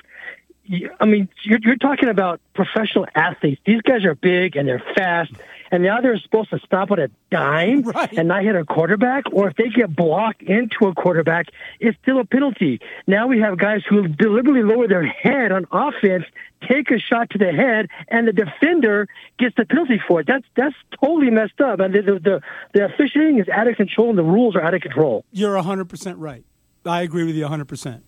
I 1.00 1.06
mean, 1.06 1.28
you're, 1.44 1.60
you're 1.62 1.76
talking 1.76 2.08
about 2.08 2.40
professional 2.54 3.06
athletes. 3.16 3.62
These 3.66 3.82
guys 3.82 4.06
are 4.06 4.16
big 4.16 4.56
and 4.56 4.68
they're 4.68 4.84
fast, 4.96 5.34
and 5.72 5.84
now 5.84 6.02
they're 6.02 6.20
supposed 6.20 6.50
to 6.50 6.60
stop 6.60 6.92
at 6.92 7.00
a 7.00 7.10
dime 7.32 7.86
and 8.18 8.28
not 8.28 8.44
hit 8.44 8.56
a 8.56 8.66
quarterback. 8.66 9.24
Or 9.32 9.48
if 9.48 9.56
they 9.56 9.70
get 9.70 9.96
blocked 9.96 10.44
into 10.44 10.88
a 10.88 10.94
quarterback, 10.94 11.48
it's 11.80 11.98
still 12.02 12.20
a 12.20 12.26
penalty. 12.26 12.82
Now 13.08 13.28
we 13.28 13.40
have 13.40 13.58
guys 13.58 13.82
who 13.90 14.08
deliberately 14.08 14.64
lower 14.64 14.88
their 14.88 15.06
head 15.06 15.52
on 15.52 15.66
offense, 15.72 16.26
take 16.68 16.92
a 16.92 17.00
shot 17.00 17.30
to 17.32 17.38
the 17.38 17.52
head, 17.52 17.88
and 18.10 18.28
the 18.28 18.34
defender 18.34 19.08
gets 19.40 19.56
the 19.56 19.66
penalty 19.66 20.02
for 20.08 20.20
it. 20.20 20.28
That's 20.28 20.46
that's 20.56 20.76
totally 21.02 21.32
messed 21.32 21.62
up. 21.62 21.80
And 21.80 21.96
the 21.96 22.02
the, 22.02 22.20
the, 22.20 22.42
the 22.74 22.86
officiating 22.86 23.40
is 23.40 23.48
out 23.48 23.68
of 23.68 23.78
control, 23.78 24.10
and 24.10 24.18
the 24.18 24.24
rules 24.24 24.56
are 24.56 24.62
out 24.62 24.74
of 24.74 24.82
control. 24.82 25.24
You're 25.32 25.56
100% 25.56 26.16
right. 26.18 26.44
I 26.86 27.02
agree 27.02 27.24
with 27.24 27.36
you 27.36 27.46
100%. 27.46 28.02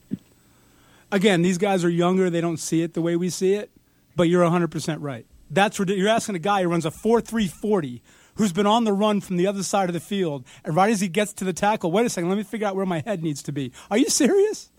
Again, 1.12 1.43
these 1.43 1.60
guys 1.60 1.86
are 1.86 1.89
younger. 1.89 2.30
They 2.30 2.41
don't 2.41 2.58
see 2.58 2.82
it 2.82 2.95
the 2.95 3.02
way 3.02 3.15
we 3.15 3.30
see 3.30 3.54
it, 3.54 3.69
but 4.15 4.23
you're 4.23 4.43
100% 4.43 4.97
right. 4.99 5.28
That's 5.53 5.79
ridiculous. 5.79 6.01
You're 6.03 6.13
asking 6.15 6.35
a 6.35 6.39
guy 6.39 6.63
who 6.63 6.69
runs 6.69 6.85
a 6.85 6.89
4.340 6.91 8.01
who's 8.35 8.51
been 8.51 8.65
on 8.65 8.83
the 8.83 8.93
run 8.93 9.21
from 9.21 9.37
the 9.37 9.45
other 9.47 9.61
side 9.63 9.89
of 9.89 9.93
the 9.93 9.99
field, 9.99 10.45
and 10.65 10.75
right 10.75 10.91
as 10.91 10.99
he 11.01 11.07
gets 11.07 11.33
to 11.33 11.43
the 11.43 11.53
tackle, 11.53 11.91
wait 11.91 12.05
a 12.05 12.09
second, 12.09 12.29
let 12.29 12.37
me 12.37 12.43
figure 12.43 12.67
out 12.67 12.75
where 12.75 12.85
my 12.85 13.01
head 13.05 13.21
needs 13.21 13.43
to 13.43 13.51
be. 13.51 13.71
Are 13.91 13.97
you 13.97 14.09
serious? 14.09 14.71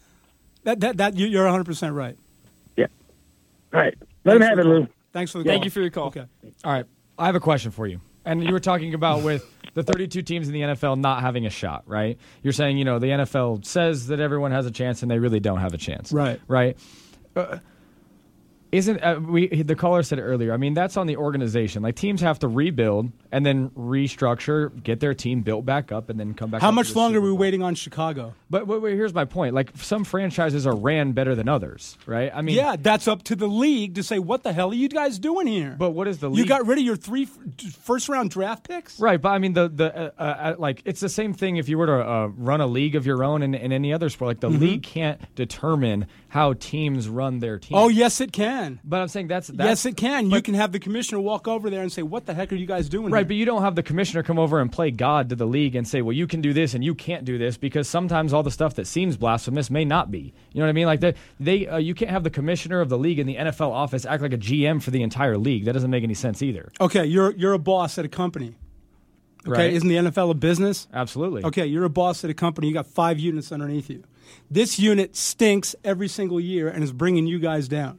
That, 0.64 0.80
that, 0.80 0.96
that, 0.96 1.14
you- 1.16 1.26
you're 1.26 1.46
100% 1.46 1.94
right. 1.94 2.16
Yeah. 2.76 2.86
All 3.72 3.80
right. 3.80 3.94
Let 4.24 4.36
him 4.36 4.42
have 4.42 4.58
it, 4.58 4.66
Lou. 4.66 4.88
Thanks 5.12 5.30
for 5.30 5.38
the 5.38 5.44
call. 5.44 5.52
Thank 5.52 5.64
you 5.64 5.70
for 5.70 5.80
your 5.80 5.90
call. 5.90 6.06
Okay. 6.08 6.24
All 6.64 6.72
right, 6.72 6.86
I 7.18 7.26
have 7.26 7.36
a 7.36 7.40
question 7.40 7.70
for 7.70 7.86
you. 7.86 8.00
And 8.24 8.42
you 8.42 8.52
were 8.52 8.60
talking 8.60 8.94
about 8.94 9.22
with 9.22 9.46
the 9.74 9.82
32 9.82 10.22
teams 10.22 10.48
in 10.48 10.54
the 10.54 10.62
NFL 10.62 10.98
not 10.98 11.20
having 11.20 11.44
a 11.46 11.50
shot, 11.50 11.84
right? 11.86 12.18
You're 12.42 12.54
saying, 12.54 12.78
you 12.78 12.84
know, 12.84 12.98
the 12.98 13.08
NFL 13.08 13.64
says 13.66 14.06
that 14.06 14.18
everyone 14.18 14.50
has 14.50 14.64
a 14.66 14.70
chance 14.70 15.02
and 15.02 15.10
they 15.10 15.18
really 15.18 15.40
don't 15.40 15.58
have 15.60 15.74
a 15.74 15.78
chance. 15.78 16.10
Right. 16.10 16.40
Right. 16.48 16.78
Uh, 17.36 17.58
isn't 18.74 19.00
uh, 19.02 19.20
we 19.20 19.46
the 19.62 19.76
caller 19.76 20.02
said 20.02 20.18
it 20.18 20.22
earlier. 20.22 20.52
I 20.52 20.56
mean, 20.56 20.74
that's 20.74 20.96
on 20.96 21.06
the 21.06 21.16
organization. 21.16 21.82
Like 21.82 21.94
teams 21.94 22.20
have 22.20 22.38
to 22.40 22.48
rebuild 22.48 23.12
and 23.30 23.46
then 23.46 23.70
restructure, 23.70 24.70
get 24.82 25.00
their 25.00 25.14
team 25.14 25.42
built 25.42 25.64
back 25.64 25.92
up 25.92 26.10
and 26.10 26.18
then 26.18 26.34
come 26.34 26.50
back 26.50 26.60
How 26.60 26.70
much 26.70 26.94
longer 26.94 27.18
are 27.18 27.22
we 27.22 27.32
waiting 27.32 27.62
on 27.62 27.74
Chicago? 27.74 28.34
But 28.50 28.66
wait, 28.66 28.82
wait, 28.82 28.94
here's 28.94 29.14
my 29.14 29.24
point. 29.24 29.54
Like 29.54 29.70
some 29.76 30.04
franchises 30.04 30.66
are 30.66 30.74
ran 30.74 31.12
better 31.12 31.34
than 31.34 31.48
others, 31.48 31.96
right? 32.06 32.30
I 32.34 32.42
mean, 32.42 32.56
yeah, 32.56 32.76
that's 32.78 33.06
up 33.08 33.22
to 33.24 33.36
the 33.36 33.46
league 33.48 33.94
to 33.94 34.02
say, 34.02 34.18
what 34.18 34.42
the 34.42 34.52
hell 34.52 34.70
are 34.70 34.74
you 34.74 34.88
guys 34.88 35.18
doing 35.18 35.46
here? 35.46 35.76
But 35.78 35.90
what 35.90 36.08
is 36.08 36.18
the 36.18 36.28
league? 36.28 36.38
You 36.38 36.46
got 36.46 36.66
rid 36.66 36.78
of 36.78 36.84
your 36.84 36.96
three 36.96 37.26
first 37.26 38.08
round 38.08 38.30
draft 38.30 38.68
picks? 38.68 38.98
Right, 38.98 39.20
but 39.20 39.30
I 39.30 39.38
mean 39.38 39.52
the 39.52 39.68
the 39.68 40.12
uh, 40.18 40.22
uh, 40.22 40.54
like 40.58 40.82
it's 40.84 41.00
the 41.00 41.08
same 41.08 41.32
thing 41.32 41.56
if 41.56 41.68
you 41.68 41.78
were 41.78 41.86
to 41.86 42.08
uh, 42.08 42.26
run 42.36 42.60
a 42.60 42.66
league 42.66 42.96
of 42.96 43.06
your 43.06 43.22
own 43.22 43.42
in, 43.42 43.54
in 43.54 43.72
any 43.72 43.92
other 43.92 44.08
sport. 44.08 44.28
Like 44.28 44.40
the 44.40 44.50
Mhm. 44.50 44.60
league 44.60 44.82
can't 44.82 45.20
determine 45.34 46.06
how 46.34 46.52
teams 46.52 47.08
run 47.08 47.38
their 47.38 47.60
team. 47.60 47.78
Oh, 47.78 47.86
yes, 47.86 48.20
it 48.20 48.32
can. 48.32 48.80
But 48.82 49.00
I'm 49.00 49.06
saying 49.06 49.28
that's, 49.28 49.46
that's 49.46 49.84
yes, 49.84 49.86
it 49.86 49.96
can. 49.96 50.32
you 50.32 50.42
can 50.42 50.54
have 50.54 50.72
the 50.72 50.80
commissioner 50.80 51.20
walk 51.20 51.46
over 51.46 51.70
there 51.70 51.80
and 51.80 51.92
say, 51.92 52.02
"What 52.02 52.26
the 52.26 52.34
heck 52.34 52.52
are 52.52 52.56
you 52.56 52.66
guys 52.66 52.88
doing?" 52.88 53.12
Right, 53.12 53.20
here?" 53.20 53.26
but 53.26 53.36
you 53.36 53.44
don't 53.44 53.62
have 53.62 53.76
the 53.76 53.84
commissioner 53.84 54.24
come 54.24 54.36
over 54.36 54.58
and 54.58 54.70
play 54.70 54.90
God 54.90 55.28
to 55.28 55.36
the 55.36 55.46
league 55.46 55.76
and 55.76 55.86
say, 55.86 56.02
"Well, 56.02 56.12
you 56.12 56.26
can 56.26 56.40
do 56.40 56.52
this 56.52 56.74
and 56.74 56.82
you 56.82 56.92
can't 56.92 57.24
do 57.24 57.38
this," 57.38 57.56
because 57.56 57.88
sometimes 57.88 58.32
all 58.32 58.42
the 58.42 58.50
stuff 58.50 58.74
that 58.74 58.88
seems 58.88 59.16
blasphemous 59.16 59.70
may 59.70 59.84
not 59.84 60.10
be. 60.10 60.34
You 60.52 60.58
know 60.58 60.66
what 60.66 60.70
I 60.70 60.72
mean? 60.72 60.86
Like 60.86 60.98
they, 60.98 61.14
they 61.38 61.68
uh, 61.68 61.76
you 61.76 61.94
can't 61.94 62.10
have 62.10 62.24
the 62.24 62.30
commissioner 62.30 62.80
of 62.80 62.88
the 62.88 62.98
league 62.98 63.20
in 63.20 63.28
the 63.28 63.36
NFL 63.36 63.70
office 63.70 64.04
act 64.04 64.20
like 64.20 64.32
a 64.32 64.38
GM 64.38 64.82
for 64.82 64.90
the 64.90 65.04
entire 65.04 65.38
league. 65.38 65.66
That 65.66 65.74
doesn't 65.74 65.90
make 65.90 66.02
any 66.02 66.14
sense 66.14 66.42
either. 66.42 66.72
Okay, 66.80 67.04
you're 67.04 67.30
you're 67.36 67.52
a 67.52 67.60
boss 67.60 67.96
at 67.96 68.04
a 68.04 68.08
company. 68.08 68.56
Okay, 69.46 69.50
Right. 69.66 69.72
isn't 69.74 69.88
the 69.88 69.96
NFL 69.96 70.30
a 70.30 70.34
business? 70.34 70.88
Absolutely. 70.92 71.44
Okay, 71.44 71.66
you're 71.66 71.84
a 71.84 71.90
boss 71.90 72.24
at 72.24 72.30
a 72.30 72.34
company. 72.34 72.68
You 72.68 72.74
got 72.74 72.86
five 72.86 73.18
units 73.18 73.52
underneath 73.52 73.90
you. 73.90 74.02
This 74.50 74.78
unit 74.78 75.14
stinks 75.16 75.76
every 75.84 76.08
single 76.08 76.40
year 76.40 76.68
and 76.68 76.82
is 76.82 76.92
bringing 76.92 77.26
you 77.26 77.38
guys 77.38 77.68
down. 77.68 77.98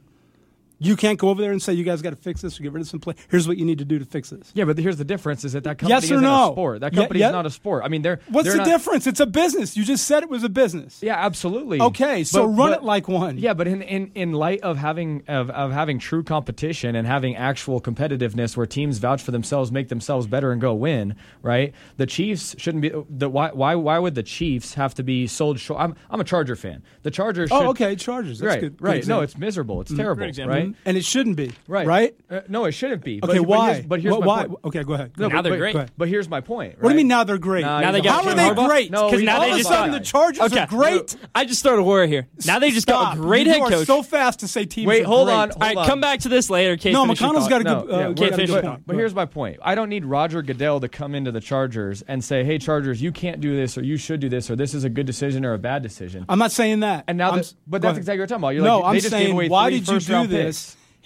You 0.78 0.94
can't 0.94 1.18
go 1.18 1.30
over 1.30 1.40
there 1.40 1.52
and 1.52 1.62
say 1.62 1.72
you 1.72 1.84
guys 1.84 2.02
got 2.02 2.10
to 2.10 2.16
fix 2.16 2.42
this 2.42 2.60
or 2.60 2.62
get 2.62 2.72
rid 2.72 2.82
of 2.82 2.88
some 2.88 3.00
play. 3.00 3.14
Here's 3.30 3.48
what 3.48 3.56
you 3.56 3.64
need 3.64 3.78
to 3.78 3.84
do 3.86 3.98
to 3.98 4.04
fix 4.04 4.28
this. 4.28 4.50
Yeah, 4.54 4.64
but 4.64 4.76
here's 4.76 4.98
the 4.98 5.04
difference: 5.06 5.42
is 5.44 5.54
that 5.54 5.64
that 5.64 5.78
company 5.78 5.90
Yes 5.94 6.10
or 6.10 6.14
isn't 6.16 6.20
no? 6.22 6.50
a 6.50 6.52
sport. 6.52 6.80
That 6.80 6.92
company 6.94 7.20
yeah. 7.20 7.28
is 7.28 7.32
not 7.32 7.46
a 7.46 7.50
sport. 7.50 7.82
I 7.84 7.88
mean, 7.88 8.02
they're 8.02 8.20
What's 8.28 8.44
they're 8.46 8.52
the 8.58 8.58
not- 8.58 8.66
difference? 8.66 9.06
It's 9.06 9.20
a 9.20 9.26
business. 9.26 9.74
You 9.76 9.84
just 9.84 10.06
said 10.06 10.22
it 10.22 10.28
was 10.28 10.44
a 10.44 10.50
business. 10.50 10.98
Yeah, 11.02 11.14
absolutely. 11.16 11.80
Okay, 11.80 12.24
so 12.24 12.42
But- 12.46 12.48
run 12.58 12.70
but- 12.72 12.78
it 12.80 12.84
like 12.84 13.08
one. 13.08 13.38
Yeah, 13.38 13.54
but 13.54 13.66
in, 13.66 13.80
in, 13.80 14.10
in 14.14 14.32
light 14.32 14.60
of 14.60 14.76
having 14.76 15.22
of, 15.28 15.48
of 15.50 15.72
having 15.72 15.98
true 15.98 16.22
competition 16.22 16.94
and 16.94 17.06
having 17.06 17.36
actual 17.36 17.80
competitiveness 17.80 18.54
where 18.56 18.66
teams 18.66 18.98
vouch 18.98 19.22
for 19.22 19.30
themselves, 19.30 19.72
make 19.72 19.88
themselves 19.88 20.26
better, 20.26 20.52
and 20.52 20.60
go 20.60 20.74
win, 20.74 21.16
right? 21.42 21.72
The 21.96 22.06
Chiefs 22.06 22.54
shouldn't 22.58 22.82
be. 22.82 22.92
The, 23.08 23.30
why 23.30 23.48
why 23.52 23.76
why 23.76 23.98
would 23.98 24.14
the 24.14 24.22
Chiefs 24.22 24.74
have 24.74 24.94
to 24.96 25.02
be 25.02 25.26
sold 25.26 25.58
short? 25.58 25.80
I'm 25.80 25.96
I'm 26.10 26.20
a 26.20 26.24
Charger 26.24 26.54
fan. 26.54 26.82
The 27.02 27.10
Chargers. 27.10 27.50
Oh, 27.50 27.60
should- 27.60 27.68
okay, 27.70 27.96
Chargers. 27.96 28.40
That's 28.40 28.48
right, 28.50 28.60
good- 28.60 28.76
good 28.76 28.84
right. 28.84 29.06
no, 29.06 29.22
it's 29.22 29.38
miserable. 29.38 29.80
It's 29.80 29.90
Mhm. 29.92 29.96
terrible, 29.96 30.18
Great 30.20 30.28
example. 30.28 30.65
Right? 30.68 30.76
And 30.84 30.96
it 30.96 31.04
shouldn't 31.04 31.36
be. 31.36 31.52
Right. 31.68 31.86
Right? 31.86 32.14
Uh, 32.30 32.40
no, 32.48 32.64
it 32.64 32.72
shouldn't 32.72 33.02
be. 33.04 33.20
Okay, 33.22 33.38
but, 33.38 33.42
why? 33.46 33.66
But 33.66 33.74
here's, 33.74 33.86
but 33.86 34.00
here's 34.00 34.12
What- 34.12 34.20
my 34.20 34.26
why? 34.26 34.44
point. 34.46 34.58
Okay, 34.64 34.82
go 34.84 34.92
ahead. 34.94 35.12
No, 35.18 35.28
Now 35.28 35.36
but- 35.36 35.42
they're 35.42 35.52
but- 35.52 35.58
great. 35.58 35.72
Go. 35.74 35.86
But 35.96 36.08
here's 36.08 36.28
my 36.28 36.40
point. 36.40 36.76
What 36.80 36.88
do 36.90 36.94
you 36.94 36.96
mean 36.98 37.08
now 37.08 37.24
they're 37.24 37.38
great? 37.38 37.64
Nah, 37.64 37.80
Now 37.80 37.92
they 37.92 38.00
got 38.00 38.24
How 38.24 38.30
are 38.30 38.34
they 38.34 38.42
Harbaugh? 38.42 38.68
great? 38.68 38.90
No, 38.90 39.06
Because 39.06 39.20
we- 39.20 39.26
now 39.26 39.36
all 39.36 39.42
they 39.42 39.52
of 39.52 39.58
a 39.60 39.62
sudden 39.64 39.92
the 39.92 40.00
Chargers 40.00 40.42
okay. 40.52 40.60
are 40.60 40.66
great. 40.66 41.16
I 41.34 41.44
just 41.44 41.60
started 41.60 41.80
a 41.80 41.84
war 41.84 42.06
here. 42.06 42.26
Now 42.46 42.58
they 42.58 42.70
just 42.70 42.82
Stop. 42.82 43.14
got 43.14 43.16
a 43.18 43.20
great 43.20 43.46
you 43.46 43.52
head 43.52 43.62
are 43.62 43.70
coach. 43.70 43.86
so 43.86 44.02
fast 44.02 44.40
to 44.40 44.48
say 44.48 44.64
teams. 44.64 44.86
Wait, 44.86 45.02
are 45.02 45.06
hold 45.06 45.26
great. 45.28 45.34
on. 45.34 45.50
All 45.52 45.58
right, 45.60 45.76
on. 45.76 45.86
come 45.86 46.00
back 46.00 46.20
to 46.20 46.28
this 46.28 46.50
later. 46.50 46.72
No, 46.72 46.76
finish 47.04 47.20
your 47.20 47.30
McConnell's 47.30 47.48
thought. 47.48 47.50
got 47.50 47.60
a 47.60 47.64
good. 47.64 47.66
yeah, 47.66 47.76
Uh, 47.76 47.98
we're 47.98 48.06
got 48.08 48.16
gonna 48.16 48.26
a 48.32 48.34
finish 48.36 48.50
good 48.50 48.64
it. 48.64 48.66
point. 48.68 48.82
But 48.86 48.96
here's 48.96 49.14
my 49.14 49.24
point. 49.24 49.58
I 49.62 49.74
don't 49.74 49.88
need 49.88 50.04
Roger 50.04 50.42
Goodell 50.42 50.80
to 50.80 50.88
come 50.88 51.14
into 51.14 51.32
the 51.32 51.40
Chargers 51.40 52.02
and 52.08 52.22
say, 52.24 52.44
"Hey, 52.44 52.58
Chargers, 52.58 53.00
you 53.02 53.12
can't 53.12 53.40
do 53.40 53.56
this, 53.56 53.76
or 53.78 53.82
you 53.82 53.96
should 53.96 54.20
do 54.20 54.28
this, 54.28 54.50
or 54.50 54.56
this 54.56 54.74
is 54.74 54.84
a 54.84 54.88
good 54.90 55.06
decision 55.06 55.44
or 55.44 55.54
a 55.54 55.58
bad 55.58 55.82
decision." 55.82 56.24
I'm 56.28 56.38
not 56.38 56.52
saying 56.52 56.80
that. 56.80 57.04
And 57.08 57.18
now 57.18 57.30
I'm 57.30 57.36
that- 57.36 57.40
s- 57.44 57.54
but 57.66 57.82
that's 57.82 57.98
exactly 57.98 58.14
what 58.14 58.18
you're 58.18 58.26
talking 58.26 58.42
about. 58.44 58.54
You're 58.54 58.64
no, 58.64 58.84
I'm 58.84 58.94
they 58.94 59.00
just 59.00 59.12
gave 59.12 59.26
saying 59.36 59.50
why 59.50 59.70
did 59.70 59.88
you 59.88 59.98
do 60.00 60.26
this? 60.26 60.55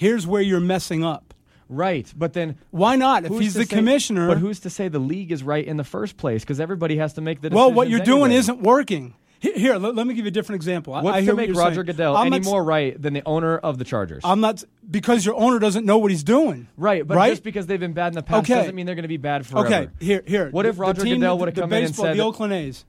Here's 0.01 0.27
where 0.27 0.41
you're 0.41 0.61
messing 0.61 1.05
up. 1.05 1.35
Right, 1.69 2.11
but 2.17 2.33
then 2.33 2.57
Why 2.71 2.97
not? 2.97 3.27
If 3.27 3.33
he's 3.39 3.53
the 3.53 3.67
say- 3.67 3.77
commissioner. 3.77 4.29
but 4.29 4.39
who's 4.39 4.61
to 4.61 4.71
say 4.71 4.89
the 4.89 4.99
league 4.99 5.31
is 5.31 5.43
right 5.43 5.63
in 5.63 5.77
the 5.77 5.85
first 5.85 6.17
place? 6.17 6.41
Because 6.43 6.59
everybody 6.59 6.97
has 6.97 7.13
to 7.13 7.21
make 7.21 7.43
the. 7.43 7.51
Decision. 7.51 7.67
Well, 7.67 7.71
what 7.75 7.91
you're 7.91 8.01
doing 8.01 8.33
isn't 8.33 8.63
working. 8.63 9.13
Here, 9.41 9.77
let, 9.77 9.95
let 9.95 10.07
me 10.07 10.15
give 10.15 10.25
you 10.25 10.29
a 10.31 10.33
different 10.33 10.57
example. 10.57 10.95
What's 10.95 11.07
I 11.07 11.21
to 11.21 11.27
what 11.27 11.37
make 11.37 11.49
you're 11.49 11.57
Roger 11.57 11.75
saying. 11.77 11.87
Goodell 11.87 12.17
I'm 12.17 12.29
any 12.29 12.39
not 12.39 12.51
more 12.51 12.65
right 12.65 13.01
than 13.01 13.13
the 13.13 13.23
owner 13.27 13.59
of 13.59 13.77
the 13.77 13.85
Chargers? 13.85 14.23
I'm 14.25 14.41
not 14.41 14.65
because 14.91 15.27
your 15.27 15.35
owner 15.35 15.59
doesn't 15.59 15.85
know 15.85 15.99
what 15.99 16.11
he's 16.11 16.25
doing. 16.25 16.67
right, 16.79 17.07
but 17.07 17.19
right? 17.19 17.29
just 17.29 17.43
because 17.43 17.67
they've 17.67 17.79
been 17.79 17.93
bad 17.93 18.09
in 18.09 18.15
the 18.15 18.23
past 18.23 18.51
Okay. 18.51 18.55
doesn't 18.59 18.75
mean 18.75 18.87
they're 18.87 18.95
going 18.95 19.03
to 19.03 19.09
be 19.09 19.19
bad 19.19 19.47
forever. 19.47 19.67
Okay, 19.67 19.89
here, 20.01 20.23
here. 20.27 20.49
What 20.51 20.65
if 20.65 20.79
Roger 20.79 21.03
the 21.03 21.05
team, 21.05 21.17
Goodell 21.17 21.39
would 21.39 21.49
have 21.49 21.55
come 21.57 21.73
in 21.75 21.85
and 21.85 21.95
said 21.95 22.17
the 22.17 22.21
Oakland 22.23 22.55
A's? 22.55 22.87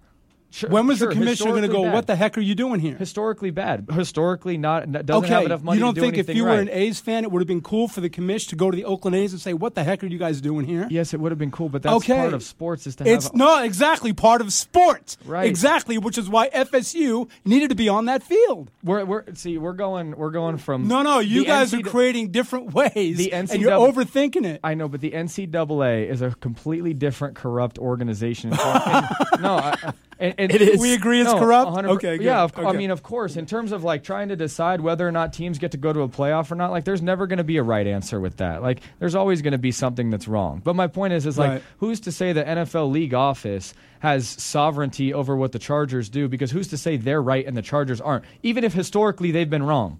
Sure- 0.53 0.69
when 0.69 0.85
was 0.85 0.97
sure, 0.99 1.07
the 1.07 1.15
commissioner 1.15 1.51
going 1.51 1.61
to 1.63 1.67
go? 1.69 1.73
historically 1.75 1.93
What 1.95 2.07
the 2.07 2.15
heck 2.17 2.37
are 2.37 2.41
you 2.41 2.55
doing 2.55 2.79
here? 2.81 2.95
Historically 2.97 3.51
bad. 3.51 3.87
Historically 3.91 4.57
not 4.57 4.91
doesn't 4.91 5.09
okay, 5.23 5.27
have 5.33 5.45
enough 5.45 5.63
money 5.63 5.77
you 5.77 5.83
don't 5.83 5.95
do 5.95 6.01
think 6.01 6.17
if 6.17 6.29
you 6.29 6.43
were 6.43 6.59
an 6.59 6.69
A's 6.69 6.99
fan, 6.99 7.23
it 7.23 7.31
would 7.31 7.39
have 7.41 7.47
been 7.47 7.61
cool 7.61 7.87
for 7.87 8.01
the 8.01 8.09
commish 8.09 8.49
to 8.49 8.55
go 8.57 8.69
to 8.69 8.75
the 8.75 8.83
Oakland 8.85 9.15
A's 9.15 9.31
and 9.31 9.41
say, 9.41 9.53
"What 9.53 9.75
the 9.75 9.83
heck 9.83 10.03
are 10.03 10.07
you 10.07 10.17
guys 10.17 10.41
doing 10.41 10.65
here?" 10.65 10.87
Yes, 10.89 11.13
it 11.13 11.19
would 11.21 11.31
have 11.31 11.39
been 11.39 11.51
cool, 11.51 11.69
but 11.69 11.81
that's 11.83 11.95
okay. 11.97 12.17
part 12.17 12.33
of 12.33 12.43
sports 12.43 12.85
is 12.85 12.95
to 12.97 13.07
It's 13.07 13.25
have. 13.25 13.33
no 13.33 13.63
exactly 13.63 14.11
part 14.13 14.41
of 14.41 14.51
sports. 14.51 15.17
Right. 15.25 15.47
Exactly, 15.47 15.97
which 15.97 16.17
is 16.17 16.27
why 16.29 16.49
FSU 16.49 17.29
needed 17.45 17.69
to 17.69 17.75
be 17.75 17.87
on 17.87 18.05
that 18.05 18.21
field. 18.21 18.69
we're, 18.83 19.05
we're 19.05 19.23
see 19.35 19.57
we're 19.57 19.71
going 19.73 20.17
we're 20.17 20.31
going 20.31 20.57
from 20.57 20.87
No, 20.87 21.01
no, 21.01 21.19
you 21.19 21.45
guys 21.45 21.73
are 21.73 21.81
creating 21.81 22.31
different 22.31 22.73
ways, 22.73 23.17
The 23.17 23.31
and 23.31 23.49
you're 23.53 23.71
overthinking 23.71 24.45
it. 24.45 24.59
I 24.63 24.73
know, 24.73 24.89
but 24.89 24.99
the 25.01 25.11
NCAA 25.11 26.09
is 26.09 26.21
a 26.21 26.31
completely 26.31 26.93
different 26.93 27.35
corrupt 27.35 27.79
organization. 27.79 28.51
So 28.61 29.37
no, 29.39 29.55
I, 29.55 29.75
I- 29.83 29.93
and, 30.21 30.35
and 30.37 30.51
It 30.51 30.61
is. 30.61 30.79
We 30.79 30.93
agree 30.93 31.21
it's 31.21 31.31
no, 31.31 31.39
corrupt? 31.39 31.77
Okay, 31.85 32.17
good. 32.17 32.23
Yeah, 32.25 32.43
of, 32.43 32.57
I 32.57 32.71
mean, 32.73 32.91
of 32.91 33.03
course. 33.03 33.35
In 33.35 33.45
terms 33.45 33.71
of 33.71 33.83
like 33.83 34.03
trying 34.03 34.29
to 34.29 34.35
decide 34.35 34.81
whether 34.81 35.07
or 35.07 35.11
not 35.11 35.33
teams 35.33 35.57
get 35.57 35.71
to 35.71 35.77
go 35.77 35.91
to 35.91 36.01
a 36.01 36.07
playoff 36.09 36.51
or 36.51 36.55
not, 36.55 36.71
like 36.71 36.85
there's 36.85 37.01
never 37.01 37.27
going 37.27 37.37
to 37.37 37.43
be 37.43 37.57
a 37.57 37.63
right 37.63 37.85
answer 37.87 38.19
with 38.19 38.37
that. 38.37 38.61
Like 38.61 38.81
there's 38.99 39.15
always 39.15 39.41
going 39.41 39.53
to 39.53 39.57
be 39.57 39.71
something 39.71 40.09
that's 40.09 40.27
wrong. 40.27 40.61
But 40.63 40.75
my 40.75 40.87
point 40.87 41.13
is, 41.13 41.25
is 41.25 41.37
like 41.37 41.49
Right. 41.51 41.63
who's 41.79 41.99
to 42.01 42.11
say 42.11 42.33
the 42.33 42.43
NFL 42.43 42.91
league 42.91 43.13
office 43.13 43.73
has 43.99 44.27
sovereignty 44.27 45.13
over 45.13 45.35
what 45.35 45.51
the 45.51 45.59
Chargers 45.59 46.09
do? 46.09 46.27
Because 46.27 46.51
who's 46.51 46.67
to 46.69 46.77
say 46.77 46.97
they're 46.97 47.21
right 47.21 47.45
and 47.45 47.57
the 47.57 47.61
Chargers 47.61 47.99
aren't? 47.99 48.25
Even 48.43 48.63
if 48.63 48.73
historically 48.73 49.31
they've 49.31 49.49
been 49.49 49.63
wrong. 49.63 49.99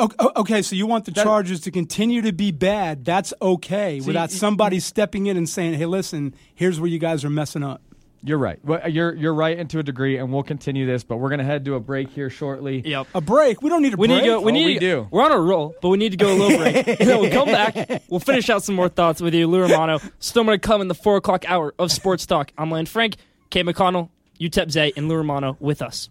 Okay, 0.00 0.60
so 0.62 0.74
you 0.74 0.86
want 0.88 1.04
the 1.04 1.12
That- 1.12 1.22
Chargers 1.22 1.60
to 1.60 1.70
continue 1.70 2.20
to 2.22 2.32
be 2.32 2.50
bad? 2.50 3.04
That's 3.04 3.32
okay, 3.40 4.00
See, 4.00 4.06
without 4.08 4.32
somebody 4.32 4.80
stepping 4.80 5.26
in 5.26 5.36
and 5.36 5.48
saying, 5.48 5.74
"Hey, 5.74 5.86
listen, 5.86 6.34
here's 6.52 6.80
where 6.80 6.90
you 6.90 6.98
guys 6.98 7.24
are 7.24 7.30
messing 7.30 7.62
up." 7.62 7.80
You're 8.26 8.38
right. 8.38 8.58
Well, 8.64 8.80
uh, 8.82 8.88
you're 8.88 9.14
you're 9.14 9.34
right 9.34 9.58
into 9.58 9.78
a 9.78 9.82
degree, 9.82 10.16
and 10.16 10.32
we'll 10.32 10.42
continue 10.42 10.86
this. 10.86 11.04
But 11.04 11.18
we're 11.18 11.28
gonna 11.28 11.44
head 11.44 11.64
to 11.66 11.74
a 11.74 11.80
break 11.80 12.08
here 12.08 12.30
shortly. 12.30 12.80
Yep. 12.84 13.08
A 13.14 13.20
break? 13.20 13.60
We 13.60 13.68
don't 13.68 13.82
need 13.82 13.92
a 13.92 13.96
We 13.98 14.08
break. 14.08 14.22
need 14.22 14.24
to 14.24 14.26
go. 14.36 14.40
We 14.40 14.50
Oh, 14.50 14.54
need. 14.54 14.64
we 14.66 14.74
to- 14.74 14.80
do. 14.80 15.08
We're 15.10 15.22
on 15.22 15.32
a 15.32 15.38
roll, 15.38 15.74
but 15.82 15.90
we 15.90 15.98
need 15.98 16.12
to 16.12 16.16
go 16.16 16.32
a 16.32 16.36
little 16.36 16.56
break. 16.56 16.86
and 17.00 17.08
then 17.10 17.20
we'll 17.20 17.30
come 17.30 17.48
back. 17.48 18.02
We'll 18.08 18.20
finish 18.20 18.48
out 18.48 18.62
some 18.64 18.74
more 18.76 18.88
thoughts 18.88 19.20
with 19.20 19.34
you, 19.34 19.46
Lou 19.46 19.60
Romano. 19.60 20.00
Still 20.20 20.44
going 20.44 20.58
to 20.58 20.66
come 20.66 20.80
in 20.80 20.88
the 20.88 20.94
four 20.94 21.16
o'clock 21.16 21.44
hour 21.50 21.74
of 21.78 21.92
Sports 21.92 22.24
Talk. 22.24 22.50
I'm 22.56 22.70
Lane 22.70 22.86
Frank, 22.86 23.16
Cade 23.50 23.66
McConnell, 23.66 24.08
UTEP 24.40 24.70
Zay, 24.70 24.92
and 24.96 25.06
Lou 25.08 25.16
Romano 25.16 25.58
with 25.60 25.82
us. 25.82 26.08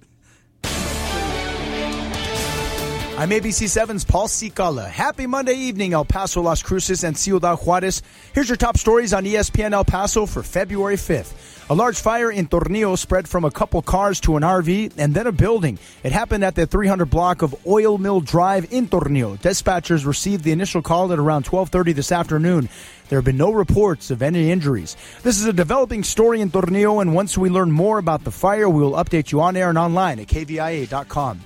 I'm 3.23 3.29
ABC7's 3.29 4.03
Paul 4.03 4.27
Cicala. 4.27 4.85
Happy 4.85 5.27
Monday 5.27 5.53
evening, 5.53 5.93
El 5.93 6.03
Paso, 6.03 6.41
Las 6.41 6.61
Cruces, 6.61 7.05
and 7.05 7.17
Ciudad 7.17 7.55
Juarez. 7.55 8.01
Here's 8.33 8.49
your 8.49 8.57
top 8.57 8.75
stories 8.75 9.13
on 9.13 9.23
ESPN 9.23 9.71
El 9.71 9.85
Paso 9.85 10.25
for 10.25 10.43
February 10.43 10.97
5th. 10.97 11.69
A 11.69 11.73
large 11.73 11.97
fire 11.97 12.29
in 12.29 12.47
Tornillo 12.47 12.97
spread 12.97 13.29
from 13.29 13.45
a 13.45 13.49
couple 13.49 13.81
cars 13.81 14.19
to 14.19 14.35
an 14.35 14.43
RV 14.43 14.95
and 14.97 15.13
then 15.13 15.27
a 15.27 15.31
building. 15.31 15.79
It 16.03 16.11
happened 16.11 16.43
at 16.43 16.55
the 16.55 16.67
300 16.67 17.05
block 17.05 17.43
of 17.43 17.55
Oil 17.65 17.97
Mill 17.97 18.19
Drive 18.19 18.73
in 18.73 18.89
Tornillo. 18.89 19.39
Dispatchers 19.39 20.05
received 20.05 20.43
the 20.43 20.51
initial 20.51 20.81
call 20.81 21.13
at 21.13 21.17
around 21.17 21.45
12:30 21.45 21.93
this 21.93 22.11
afternoon. 22.11 22.67
There 23.07 23.17
have 23.17 23.25
been 23.25 23.37
no 23.37 23.53
reports 23.53 24.11
of 24.11 24.21
any 24.21 24.51
injuries. 24.51 24.97
This 25.21 25.39
is 25.39 25.45
a 25.45 25.53
developing 25.53 26.03
story 26.03 26.41
in 26.41 26.51
Tornillo, 26.51 27.01
and 27.01 27.15
once 27.15 27.37
we 27.37 27.49
learn 27.49 27.71
more 27.71 27.99
about 27.99 28.25
the 28.25 28.31
fire, 28.31 28.67
we 28.67 28.81
will 28.81 29.01
update 29.01 29.31
you 29.31 29.39
on 29.39 29.55
air 29.55 29.69
and 29.69 29.77
online 29.77 30.19
at 30.19 30.27
kvia.com. 30.27 31.39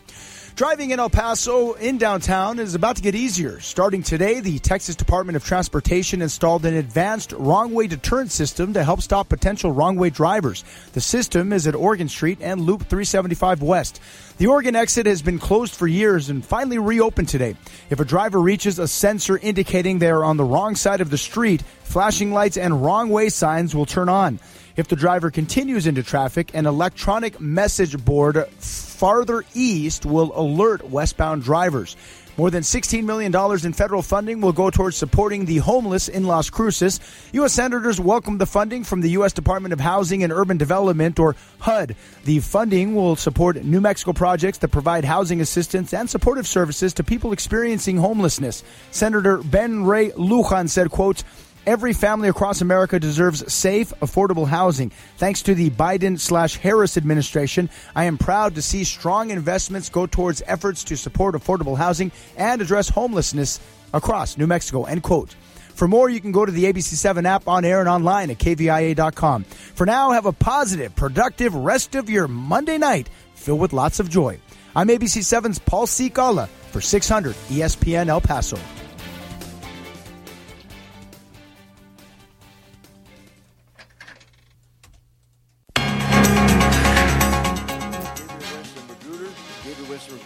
Driving 0.58 0.90
in 0.90 1.00
El 1.00 1.12
Paso 1.12 1.74
in 1.74 2.00
downtown 2.00 2.58
is 2.58 2.74
about 2.74 2.96
to 2.96 3.04
get 3.04 3.14
easier. 3.14 3.60
Starting 3.60 4.02
today, 4.02 4.40
the 4.40 4.58
Texas 4.58 4.96
Department 4.96 5.36
of 5.36 5.46
Transportation 5.46 6.20
installed 6.20 6.66
an 6.66 6.74
advanced 6.74 7.32
wrong 7.34 7.76
way 7.76 7.86
deterrent 7.86 8.32
system 8.32 8.74
to 8.74 8.84
help 8.84 9.04
stop 9.04 9.30
potential 9.30 9.72
wrong 9.72 9.98
way 9.98 10.10
drivers. 10.10 10.64
The 10.94 11.00
system 11.00 11.54
is 11.54 11.68
at 11.68 11.76
Oregon 11.76 12.10
Street 12.10 12.40
and 12.42 12.62
Loop 12.62 12.80
375 12.80 13.62
West. 13.62 14.02
The 14.40 14.48
Oregon 14.48 14.76
exit 14.76 15.06
has 15.06 15.22
been 15.22 15.38
closed 15.38 15.76
for 15.76 15.86
years 15.86 16.32
and 16.32 16.44
finally 16.44 16.80
reopened 16.80 17.30
today. 17.30 17.56
If 17.92 18.00
a 18.00 18.06
driver 18.06 18.42
reaches 18.42 18.80
a 18.80 18.88
sensor 18.88 19.38
indicating 19.38 20.00
they 20.00 20.10
are 20.10 20.24
on 20.24 20.38
the 20.38 20.44
wrong 20.44 20.74
side 20.74 21.02
of 21.02 21.12
the 21.12 21.20
street, 21.20 21.62
flashing 21.84 22.34
lights 22.34 22.58
and 22.58 22.84
wrong 22.84 23.10
way 23.10 23.30
signs 23.30 23.76
will 23.76 23.86
turn 23.86 24.10
on. 24.10 24.40
If 24.78 24.88
the 24.88 24.96
driver 24.96 25.32
continues 25.32 25.88
into 25.88 26.04
traffic, 26.04 26.52
an 26.54 26.68
electronic 26.68 27.42
message 27.42 27.98
board 28.06 28.48
farther 28.60 29.44
east 29.56 30.06
will 30.06 30.32
alert 30.40 30.88
westbound 30.88 31.42
drivers. 31.42 31.96
More 32.38 32.52
than 32.52 32.62
$16 32.62 33.04
million 33.04 33.34
in 33.66 33.74
federal 33.74 34.04
funding 34.04 34.40
will 34.40 34.54
go 34.54 34.70
towards 34.70 34.96
supporting 34.96 35.46
the 35.46 35.58
homeless 35.58 36.08
in 36.08 36.28
Las 36.28 36.52
Cruces. 36.52 37.00
U.S. 37.32 37.54
senators 37.54 38.00
welcomed 38.00 38.40
the 38.40 38.46
funding 38.46 38.84
from 38.84 39.02
the 39.02 39.10
U.S. 39.12 39.34
Department 39.34 39.74
of 39.74 39.80
Housing 39.80 40.22
and 40.24 40.32
Urban 40.32 40.58
Development, 40.58 41.18
or 41.18 41.36
HUD. 41.58 41.96
The 42.26 42.38
funding 42.38 42.94
will 42.94 43.16
support 43.16 43.56
New 43.64 43.82
Mexico 43.82 44.14
projects 44.14 44.60
that 44.60 44.68
provide 44.68 45.04
housing 45.04 45.42
assistance 45.42 45.92
and 45.96 46.08
supportive 46.08 46.46
services 46.46 46.94
to 46.94 47.04
people 47.04 47.34
experiencing 47.34 47.98
homelessness. 47.98 48.64
Senator 48.92 49.40
Ben 49.40 49.84
Ray 49.84 50.12
Lujan 50.12 50.70
said, 50.70 50.92
quote, 50.92 51.24
Every 51.68 51.92
family 51.92 52.30
across 52.30 52.62
America 52.62 52.98
deserves 52.98 53.52
safe, 53.52 53.92
affordable 54.00 54.48
housing. 54.48 54.90
Thanks 55.18 55.42
to 55.42 55.54
the 55.54 55.70
Biden 55.70 56.18
slash 56.18 56.56
Harris 56.56 56.96
administration, 56.96 57.70
I 57.94 58.06
am 58.06 58.18
proud 58.18 58.56
to 58.56 58.62
see 58.62 58.86
strong 58.86 59.32
investments 59.32 59.90
go 59.90 60.08
towards 60.08 60.42
efforts 60.48 60.86
to 60.86 60.96
support 60.96 61.36
affordable 61.36 61.76
housing 61.76 62.14
and 62.38 62.62
address 62.62 62.88
homelessness 62.88 63.60
across 63.94 64.38
New 64.38 64.48
Mexico. 64.48 64.86
End 64.86 65.04
quote. 65.04 65.36
For 65.76 65.90
more, 65.90 66.10
you 66.10 66.22
can 66.22 66.32
go 66.32 66.46
to 66.46 66.52
the 66.54 66.72
ABC7 66.72 67.26
app 67.26 67.50
on 67.50 67.66
air 67.66 67.82
and 67.82 67.90
online 67.90 68.32
at 68.32 68.38
kvia.com. 68.38 69.44
For 69.44 69.86
now, 69.86 70.12
have 70.12 70.26
a 70.26 70.32
positive, 70.32 70.96
productive 70.96 71.54
rest 71.54 71.96
of 71.96 72.10
your 72.10 72.30
Monday 72.30 72.78
night 72.78 73.10
filled 73.36 73.60
with 73.60 73.74
lots 73.74 74.00
of 74.00 74.10
joy. 74.10 74.40
I'm 74.74 74.88
ABC7's 74.88 75.60
Paul 75.60 75.86
Cicala 75.86 76.48
for 76.72 76.80
600 76.80 77.36
ESPN 77.50 78.08
El 78.08 78.22
Paso. 78.22 78.58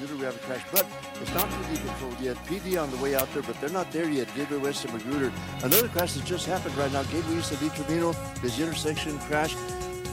We 0.02 0.26
have 0.26 0.36
a 0.36 0.40
crash, 0.40 0.64
but 0.72 0.86
it's 1.22 1.34
not 1.36 1.48
PD 1.48 1.86
controlled 1.86 2.20
yet. 2.20 2.36
PD 2.48 2.82
on 2.82 2.90
the 2.90 2.98
way 2.98 3.14
out 3.14 3.32
there, 3.34 3.44
but 3.44 3.60
they're 3.62 3.70
not 3.70 3.92
there 3.92 4.10
yet. 4.10 4.28
Gateway 4.36 4.58
West 4.58 4.84
and 4.84 4.94
Magruder. 4.94 5.32
Another 5.64 5.88
crash 5.90 6.14
that 6.14 6.26
just 6.26 6.48
happened 6.48 6.76
right 6.76 6.92
now. 6.92 7.04
Gateway 7.04 7.38
East 7.38 7.52
of 7.52 7.60
Vitruvino, 7.60 8.16
this 8.42 8.60
intersection 8.60 9.20
crash. 9.20 9.56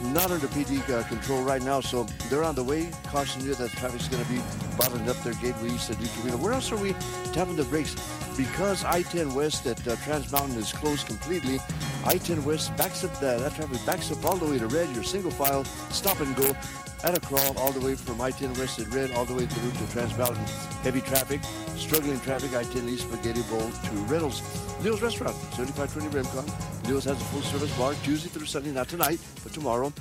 not 0.02 0.30
under 0.30 0.46
PD 0.48 0.78
uh, 0.90 1.02
control 1.08 1.42
right 1.42 1.62
now, 1.62 1.80
so 1.80 2.04
they're 2.28 2.44
on 2.44 2.54
the 2.54 2.62
way. 2.62 2.90
Caution 3.04 3.42
you 3.44 3.54
that 3.54 3.70
traffic's 3.70 4.08
going 4.08 4.22
to 4.24 4.30
be 4.30 4.40
bottling 4.76 5.08
up 5.08 5.16
their 5.22 5.34
gateway 5.34 5.70
east 5.70 5.90
of 5.90 5.98
Detroit. 5.98 6.34
Where 6.38 6.52
else 6.52 6.70
are 6.70 6.76
we 6.76 6.92
tapping 7.32 7.56
the 7.56 7.64
brakes? 7.64 7.96
Because 8.38 8.84
I-10 8.84 9.34
West 9.34 9.66
at 9.66 9.86
uh, 9.88 9.96
Trans 9.96 10.30
Mountain 10.30 10.56
is 10.58 10.72
closed 10.72 11.08
completely. 11.08 11.56
I-10 12.04 12.44
West 12.44 12.74
backs 12.76 13.02
up 13.02 13.18
that, 13.18 13.40
traffic 13.56 13.84
backs 13.84 14.12
up 14.12 14.24
all 14.24 14.36
the 14.36 14.46
way 14.48 14.60
to 14.60 14.68
Red. 14.68 14.88
Your 14.94 15.02
single 15.02 15.32
file 15.32 15.64
stop 15.90 16.20
and 16.20 16.36
go 16.36 16.56
at 17.02 17.18
a 17.18 17.20
crawl 17.20 17.58
all 17.58 17.72
the 17.72 17.84
way 17.84 17.96
from 17.96 18.20
I-10 18.20 18.56
West 18.56 18.78
at 18.78 18.86
Red 18.94 19.10
all 19.10 19.24
the 19.24 19.34
way 19.34 19.44
through 19.46 19.72
to 19.72 19.92
Trans 19.92 20.16
Mountain. 20.16 20.44
Heavy 20.84 21.00
traffic, 21.00 21.40
struggling 21.76 22.20
traffic. 22.20 22.54
I-10 22.54 22.88
East 22.88 23.08
Spaghetti 23.10 23.42
Bowl 23.50 23.68
to 23.72 23.90
Reynolds. 24.06 24.40
Leo's 24.84 25.02
Restaurant, 25.02 25.34
7520 25.54 26.08
Remcon. 26.16 26.88
Leo's 26.88 27.06
has 27.06 27.20
a 27.20 27.24
full-service 27.24 27.76
bar 27.76 27.94
Tuesday 28.04 28.28
through 28.28 28.46
Sunday, 28.46 28.70
not 28.70 28.86
tonight, 28.86 29.18
but 29.42 29.52
tomorrow. 29.52 29.92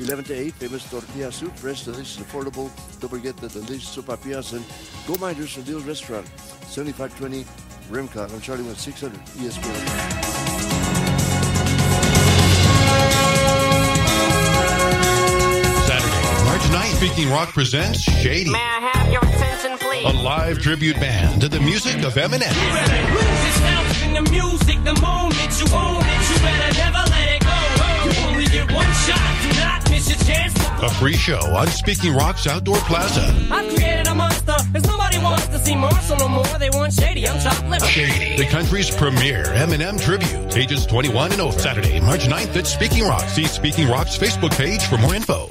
11 0.00 0.24
to 0.24 0.34
8, 0.34 0.54
famous 0.54 0.90
tortilla 0.90 1.30
soup, 1.30 1.54
fresh, 1.56 1.84
delicious, 1.84 2.16
affordable. 2.18 2.68
Don't 3.00 3.10
forget 3.10 3.36
the 3.36 3.48
delicious 3.48 3.96
sopapillas 3.96 4.52
and 4.52 4.64
go 5.06 5.14
minders 5.20 5.52
from 5.52 5.64
Leo's 5.66 5.84
Restaurant, 5.84 6.26
7520 6.66 7.44
Remcon. 7.90 8.32
I'm 8.32 8.40
Charlie 8.40 8.64
with 8.64 8.80
600 8.80 9.18
ESPN. 9.36 10.94
Saturday, 15.86 16.44
March 16.44 16.62
9th, 16.62 16.96
Speaking 16.96 17.30
Rock 17.30 17.50
presents 17.50 18.00
Shady. 18.00 18.50
May 18.50 18.58
I 18.58 18.90
have 18.94 19.12
your 19.12 19.22
attention, 19.22 19.78
please? 19.78 20.06
A 20.06 20.22
live 20.24 20.58
tribute 20.60 20.96
band 20.96 21.40
to 21.42 21.48
the 21.48 21.60
music 21.60 22.02
of 22.02 22.14
Eminem. 22.14 22.50
It's 22.50 23.60
out 23.62 24.02
in 24.02 24.24
the 24.24 24.30
music, 24.30 24.82
the 24.82 24.98
moment 25.00 25.60
you 25.60 25.66
own 25.72 26.02
it, 26.02 26.30
you 26.30 26.36
better 26.42 26.74
never 26.78 27.10
let 27.10 27.28
it 27.30 27.42
go. 27.44 27.54
You 28.04 28.10
only 28.28 28.46
get 28.46 28.72
one 28.72 28.92
shot, 29.06 29.73
do 30.04 30.12
your 30.12 30.24
chance. 30.24 30.54
A 30.82 30.90
free 30.94 31.14
show 31.14 31.40
on 31.54 31.66
Speaking 31.68 32.14
Rock's 32.14 32.46
Outdoor 32.46 32.76
Plaza. 32.78 33.22
I've 33.50 33.74
created 33.74 34.06
a 34.08 34.14
monster, 34.14 34.52
cause 34.72 34.86
nobody 34.86 35.18
wants 35.18 35.46
to 35.48 35.58
see 35.58 35.74
Marshall 35.74 36.16
no 36.18 36.28
more. 36.28 36.44
They 36.58 36.70
want 36.70 36.92
Shady, 36.92 37.28
I'm 37.28 37.40
chopped 37.40 37.68
liver. 37.68 37.86
Shady, 37.86 38.36
the 38.36 38.48
country's 38.48 38.94
premier 38.94 39.44
Eminem 39.44 40.00
tribute. 40.00 40.56
Ages 40.56 40.86
21 40.86 41.32
and 41.32 41.40
over. 41.40 41.58
Saturday, 41.58 42.00
March 42.00 42.26
9th 42.26 42.56
at 42.56 42.66
Speaking 42.66 43.04
Rock. 43.04 43.22
See 43.28 43.44
Speaking 43.44 43.88
Rock's 43.88 44.16
Facebook 44.16 44.56
page 44.56 44.84
for 44.86 44.98
more 44.98 45.14
info. 45.14 45.50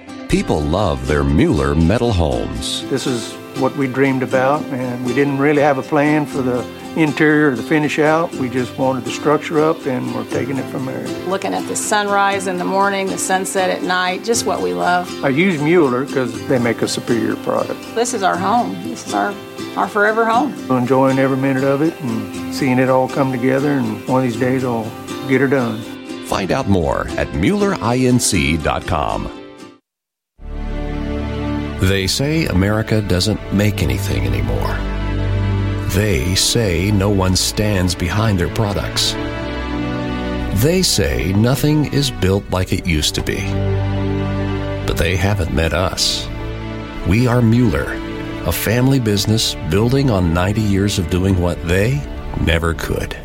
People 0.31 0.61
love 0.61 1.07
their 1.07 1.25
Mueller 1.25 1.75
metal 1.75 2.13
homes. 2.13 2.89
This 2.89 3.05
is 3.05 3.33
what 3.59 3.75
we 3.75 3.85
dreamed 3.85 4.23
about, 4.23 4.63
and 4.67 5.05
we 5.05 5.13
didn't 5.13 5.39
really 5.39 5.61
have 5.61 5.77
a 5.77 5.81
plan 5.81 6.25
for 6.25 6.41
the 6.41 6.65
interior 6.95 7.51
or 7.51 7.55
the 7.57 7.61
finish 7.61 7.99
out. 7.99 8.33
We 8.35 8.49
just 8.49 8.77
wanted 8.77 9.03
the 9.03 9.11
structure 9.11 9.59
up, 9.59 9.85
and 9.85 10.15
we're 10.15 10.23
taking 10.29 10.57
it 10.57 10.63
from 10.71 10.85
there. 10.85 11.05
Looking 11.27 11.53
at 11.53 11.67
the 11.67 11.75
sunrise 11.75 12.47
in 12.47 12.55
the 12.55 12.63
morning, 12.63 13.07
the 13.07 13.17
sunset 13.17 13.69
at 13.69 13.83
night, 13.83 14.23
just 14.23 14.45
what 14.45 14.61
we 14.61 14.73
love. 14.73 15.13
I 15.21 15.27
use 15.27 15.61
Mueller 15.61 16.05
because 16.05 16.47
they 16.47 16.59
make 16.59 16.81
a 16.81 16.87
superior 16.87 17.35
product. 17.35 17.81
This 17.93 18.13
is 18.13 18.23
our 18.23 18.37
home. 18.37 18.81
This 18.83 19.05
is 19.05 19.13
our, 19.13 19.35
our 19.75 19.89
forever 19.89 20.23
home. 20.23 20.53
Enjoying 20.71 21.19
every 21.19 21.35
minute 21.35 21.65
of 21.65 21.81
it 21.81 21.93
and 22.03 22.55
seeing 22.55 22.79
it 22.79 22.87
all 22.87 23.09
come 23.09 23.33
together, 23.33 23.73
and 23.73 24.07
one 24.07 24.25
of 24.25 24.31
these 24.31 24.39
days 24.39 24.63
I'll 24.63 24.89
get 25.27 25.41
her 25.41 25.49
done. 25.49 25.81
Find 26.27 26.53
out 26.53 26.69
more 26.69 27.09
at 27.17 27.27
MuellerINC.com. 27.33 29.40
They 31.81 32.05
say 32.05 32.45
America 32.45 33.01
doesn't 33.01 33.53
make 33.53 33.81
anything 33.81 34.27
anymore. 34.27 34.75
They 35.89 36.35
say 36.35 36.91
no 36.91 37.09
one 37.09 37.35
stands 37.35 37.95
behind 37.95 38.39
their 38.39 38.53
products. 38.53 39.13
They 40.61 40.83
say 40.83 41.33
nothing 41.33 41.91
is 41.91 42.11
built 42.11 42.47
like 42.51 42.71
it 42.71 42.85
used 42.85 43.15
to 43.15 43.23
be. 43.23 43.41
But 44.85 44.97
they 44.97 45.15
haven't 45.15 45.55
met 45.55 45.73
us. 45.73 46.27
We 47.07 47.25
are 47.25 47.41
Mueller, 47.41 47.93
a 48.45 48.51
family 48.51 48.99
business 48.99 49.55
building 49.71 50.11
on 50.11 50.35
90 50.35 50.61
years 50.61 50.99
of 50.99 51.09
doing 51.09 51.41
what 51.41 51.59
they 51.67 51.99
never 52.41 52.75
could. 52.75 53.17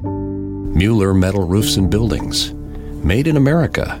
Mueller 0.00 1.12
Metal 1.12 1.46
Roofs 1.46 1.76
and 1.76 1.90
Buildings, 1.90 2.54
made 3.04 3.26
in 3.26 3.36
America, 3.36 4.00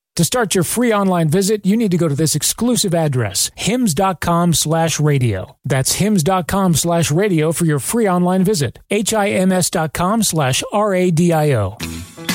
To 0.17 0.25
start 0.25 0.53
your 0.53 0.65
free 0.65 0.93
online 0.93 1.29
visit, 1.29 1.65
you 1.65 1.77
need 1.77 1.91
to 1.91 1.97
go 1.97 2.09
to 2.09 2.15
this 2.15 2.35
exclusive 2.35 2.93
address, 2.93 3.49
hims.com 3.55 4.53
slash 4.53 4.99
radio. 4.99 5.55
That's 5.63 5.93
hims.com 5.93 6.75
slash 6.75 7.11
radio 7.11 7.51
for 7.51 7.65
your 7.65 7.79
free 7.79 8.09
online 8.09 8.43
visit. 8.43 8.79
H-I-M-S 8.89 9.69
dot 9.69 9.93
com 9.93 10.21
slash 10.23 10.63
R-A-D-I-O. 10.73 12.30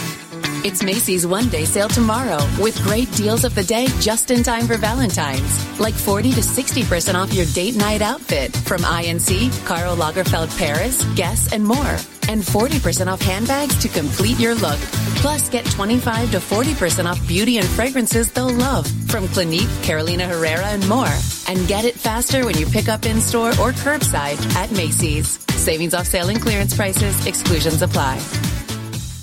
It's 0.66 0.82
Macy's 0.82 1.24
one 1.24 1.48
day 1.48 1.64
sale 1.64 1.86
tomorrow 1.86 2.44
with 2.60 2.76
great 2.82 3.08
deals 3.12 3.44
of 3.44 3.54
the 3.54 3.62
day 3.62 3.86
just 4.00 4.32
in 4.32 4.42
time 4.42 4.66
for 4.66 4.76
Valentine's. 4.76 5.78
Like 5.78 5.94
40 5.94 6.32
to 6.32 6.40
60% 6.40 7.14
off 7.14 7.32
your 7.32 7.46
date 7.54 7.76
night 7.76 8.02
outfit 8.02 8.52
from 8.52 8.80
INC, 8.80 9.64
Karl 9.64 9.94
Lagerfeld 9.94 10.50
Paris, 10.58 11.04
Guess, 11.14 11.52
and 11.52 11.64
more. 11.64 11.96
And 12.28 12.42
40% 12.42 13.06
off 13.06 13.22
handbags 13.22 13.80
to 13.80 13.86
complete 13.86 14.40
your 14.40 14.56
look. 14.56 14.80
Plus, 15.22 15.48
get 15.48 15.64
25 15.66 16.32
to 16.32 16.38
40% 16.38 17.06
off 17.06 17.24
beauty 17.28 17.58
and 17.58 17.68
fragrances 17.68 18.32
they'll 18.32 18.52
love 18.52 18.88
from 19.06 19.28
Clinique, 19.28 19.70
Carolina 19.84 20.26
Herrera, 20.26 20.66
and 20.66 20.88
more. 20.88 21.14
And 21.46 21.68
get 21.68 21.84
it 21.84 21.94
faster 21.94 22.44
when 22.44 22.58
you 22.58 22.66
pick 22.66 22.88
up 22.88 23.06
in 23.06 23.20
store 23.20 23.50
or 23.50 23.70
curbside 23.70 24.42
at 24.56 24.72
Macy's. 24.72 25.38
Savings 25.54 25.94
off 25.94 26.08
sale 26.08 26.28
and 26.28 26.42
clearance 26.42 26.74
prices, 26.74 27.24
exclusions 27.24 27.82
apply. 27.82 28.20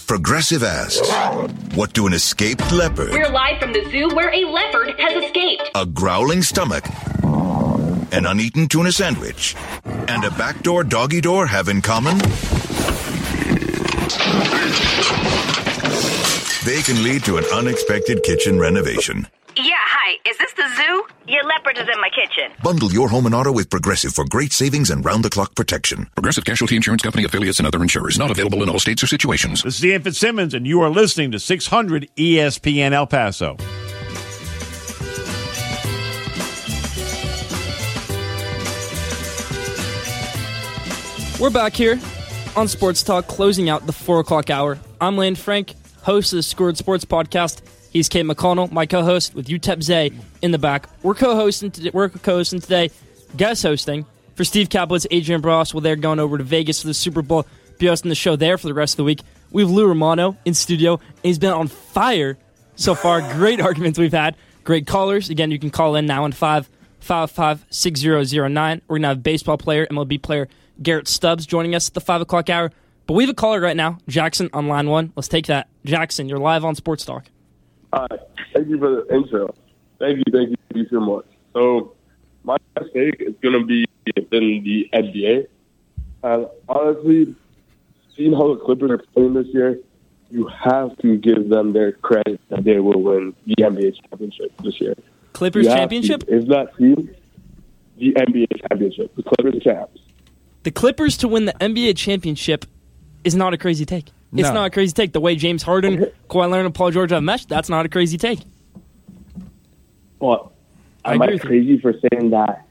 Progressive 0.08 0.64
asks, 0.64 1.10
what 1.76 1.94
do 1.94 2.06
an 2.08 2.14
escaped 2.14 2.72
leopard, 2.72 3.12
We're 3.12 3.30
live 3.30 3.60
from 3.60 3.74
the 3.74 3.84
zoo 3.90 4.10
where 4.14 4.32
a 4.32 4.46
leopard 4.46 5.00
has 5.00 5.24
escaped. 5.24 5.70
a 5.74 5.86
growling 5.86 6.44
stomach, 6.44 6.86
an 7.24 8.26
uneaten 8.26 8.68
tuna 8.68 8.92
sandwich, 8.92 9.56
and 9.86 10.24
a 10.24 10.32
backdoor 10.32 10.84
doggy 10.84 11.22
door 11.22 11.48
have 11.48 11.68
in 11.68 11.82
common? 11.82 12.18
They 16.66 16.82
can 16.84 17.04
lead 17.04 17.24
to 17.26 17.38
an 17.38 17.46
unexpected 17.46 18.24
kitchen 18.24 18.60
renovation. 18.60 19.28
Yeah, 20.04 20.16
hi. 20.24 20.30
Is 20.30 20.38
this 20.38 20.54
the 20.54 20.68
zoo? 20.76 21.06
Your 21.28 21.44
leopard 21.44 21.78
is 21.78 21.88
in 21.88 22.00
my 22.02 22.10
kitchen. 22.10 22.52
Bundle 22.64 22.92
your 22.92 23.10
home 23.10 23.26
and 23.26 23.36
auto 23.36 23.52
with 23.52 23.70
Progressive 23.70 24.14
for 24.14 24.26
great 24.26 24.52
savings 24.52 24.90
and 24.90 25.04
round 25.04 25.24
the 25.24 25.30
clock 25.30 25.56
protection. 25.56 26.08
Progressive 26.16 26.46
Casualty 26.46 26.76
Insurance 26.76 27.02
Company 27.02 27.26
affiliates 27.26 27.60
and 27.60 27.68
other 27.68 27.82
insurers. 27.82 28.18
Not 28.18 28.32
available 28.32 28.64
in 28.64 28.70
all 28.70 28.80
states 28.80 29.04
or 29.04 29.08
situations. 29.08 29.64
This 29.64 29.76
is 29.76 29.82
Dan 29.82 30.02
Fitzsimmons, 30.02 30.54
and 30.54 30.66
you 30.68 30.82
are 30.82 30.90
listening 30.90 31.32
to 31.32 31.40
600 31.40 32.10
ESPN 32.16 32.92
El 32.92 33.08
Paso. 33.08 33.58
We're 41.40 41.50
back 41.50 41.74
here. 41.74 42.00
on 42.56 42.68
Sports 42.68 43.02
Talk, 43.04 43.28
closing 43.28 43.68
out 43.68 43.86
the 43.88 43.92
4 43.94 44.20
o'clock 44.20 44.50
hour. 44.50 44.78
I'm 45.02 45.18
Lane 45.18 45.36
Frank, 45.36 45.74
host 46.04 46.32
of 46.32 46.38
the 46.38 46.44
Squared 46.44 46.78
Sports 46.78 47.04
Podcast. 47.04 47.62
He's 47.94 48.10
Cade 48.10 48.26
McConnell, 48.26 48.72
my 48.72 48.88
co-host, 48.88 49.36
with 49.36 49.48
UTEP 49.48 49.84
Zay 49.84 50.12
in 50.42 50.50
the 50.50 50.58
back. 50.58 50.90
We're 51.04 51.14
co-hosting 51.14 51.70
today, 51.70 51.92
we're 51.94 52.10
co-hosting 52.10 52.60
today, 52.60 52.90
guest 53.38 53.62
hosting 53.62 54.08
for 54.36 54.44
Steve 54.44 54.70
Kaplowitz, 54.70 55.06
Adrian 55.12 55.42
Broadus. 55.42 55.76
Well, 55.76 55.82
they're 55.82 55.96
going 55.96 56.20
over 56.20 56.40
to 56.40 56.44
Vegas 56.44 56.82
for 56.82 56.88
the 56.88 56.96
Super 56.96 57.22
Bowl, 57.22 57.46
be 57.78 57.86
hosting 57.86 58.10
the 58.10 58.16
show 58.16 58.36
there 58.36 58.58
for 58.58 58.66
the 58.66 58.74
rest 58.74 58.94
of 58.94 58.98
the 58.98 59.04
week. 59.04 59.22
We 59.52 59.62
have 59.62 59.70
Lou 59.70 59.88
Romano 59.88 60.36
in 60.44 60.56
studio, 60.56 60.94
and 60.94 61.22
he's 61.22 61.38
been 61.38 61.54
on 61.54 61.68
fire 61.68 62.36
so 62.76 62.96
far. 62.96 63.22
Great 63.34 63.62
arguments 63.62 64.00
we've 64.00 64.12
had. 64.12 64.36
Great 64.64 64.88
callers. 64.88 65.30
Again, 65.30 65.52
you 65.52 65.60
can 65.60 65.70
call 65.70 65.96
in 65.96 66.08
now 66.08 66.24
on 66.24 66.32
555 66.32 67.64
6009. 67.70 68.82
We're 68.88 68.96
going 68.96 69.02
to 69.04 69.08
have 69.10 69.22
baseball 69.22 69.60
player, 69.60 69.86
MLB 69.86 70.20
player 70.20 70.48
Garrett 70.82 71.08
Stubbs 71.08 71.46
joining 71.46 71.76
us 71.76 71.90
at 71.90 71.94
the 71.94 72.02
5 72.02 72.22
o'clock 72.22 72.50
hour. 72.50 72.72
But 73.06 73.14
we 73.14 73.24
have 73.24 73.30
a 73.30 73.36
caller 73.36 73.60
right 73.60 73.78
now, 73.78 74.00
Jackson 74.08 74.50
on 74.52 74.68
line 74.68 74.90
one. 74.90 75.14
Let's 75.16 75.28
take 75.28 75.46
that. 75.46 75.68
Jackson, 75.86 76.28
you're 76.28 76.40
live 76.40 76.66
on 76.66 76.74
Sports 76.74 77.06
Talk. 77.06 77.26
Thank 78.54 78.68
you 78.68 78.80
for 78.80 78.90
the 78.90 79.14
intro. 79.14 79.54
Thank 80.00 80.18
you, 80.18 80.24
thank 80.32 80.50
you, 80.50 80.56
thank 80.72 80.84
you 80.84 80.88
so 80.90 81.00
much. 81.00 81.26
So, 81.54 81.94
my 82.44 82.58
mistake 82.80 83.16
is 83.20 83.36
going 83.42 83.60
to 83.60 83.66
be 83.66 83.86
in 84.16 84.64
the 84.64 84.90
NBA. 84.94 85.48
And 86.24 86.48
honestly, 86.68 87.36
seeing 88.16 88.34
how 88.34 88.54
the 88.54 88.60
Clippers 88.60 88.92
are 88.92 88.98
playing 88.98 89.34
this 89.34 89.48
year, 89.48 89.80
you 90.30 90.48
have 90.48 90.98
to 90.98 91.18
give 91.18 91.50
them 91.50 91.74
their 91.74 91.92
credit 91.92 92.42
that 92.50 92.64
they 92.64 92.80
will 92.80 93.02
win 93.02 93.36
the 93.46 93.56
NBA 93.56 93.96
championship 94.10 94.52
this 94.64 94.82
year. 94.82 94.96
Clippers 95.34 95.68
have 95.68 95.76
to. 95.76 95.80
championship? 95.82 96.24
Is 96.28 96.48
that 96.48 96.76
team 96.78 97.14
the 97.98 98.14
NBA 98.14 98.70
championship? 98.70 99.16
The 99.16 99.24
Clippers 99.24 99.62
champs. 99.64 100.00
The 100.64 100.72
Clippers 100.72 101.18
to 101.18 101.28
win 101.28 101.46
the 101.46 101.54
NBA 101.54 101.98
championship 101.98 102.66
is 103.24 103.36
not 103.36 103.54
a 103.54 103.58
crazy 103.58 103.86
take. 103.86 104.10
It's 104.34 104.48
No. 104.50 104.54
not 104.54 104.66
a 104.68 104.70
crazy 104.70 104.94
take. 104.94 105.14
The 105.14 105.20
way 105.22 105.36
James 105.36 105.62
Harden, 105.64 106.08
Kawhi 106.30 106.50
Leonard, 106.50 106.66
and 106.66 106.74
Paul 106.76 106.92
George 106.92 107.12
have 107.12 107.22
meshed, 107.24 107.50
that's 107.50 107.70
not 107.70 107.86
a 107.86 107.90
crazy 107.90 108.18
take. 108.18 108.40
But 110.20 110.48
I 111.06 111.14
am 111.14 111.22
agree 111.22 111.34
I 111.34 111.36
with 111.36 111.44
you. 111.44 111.50
crazy 111.50 111.80
for 111.80 111.94
saying 111.94 112.30
that 112.32 112.66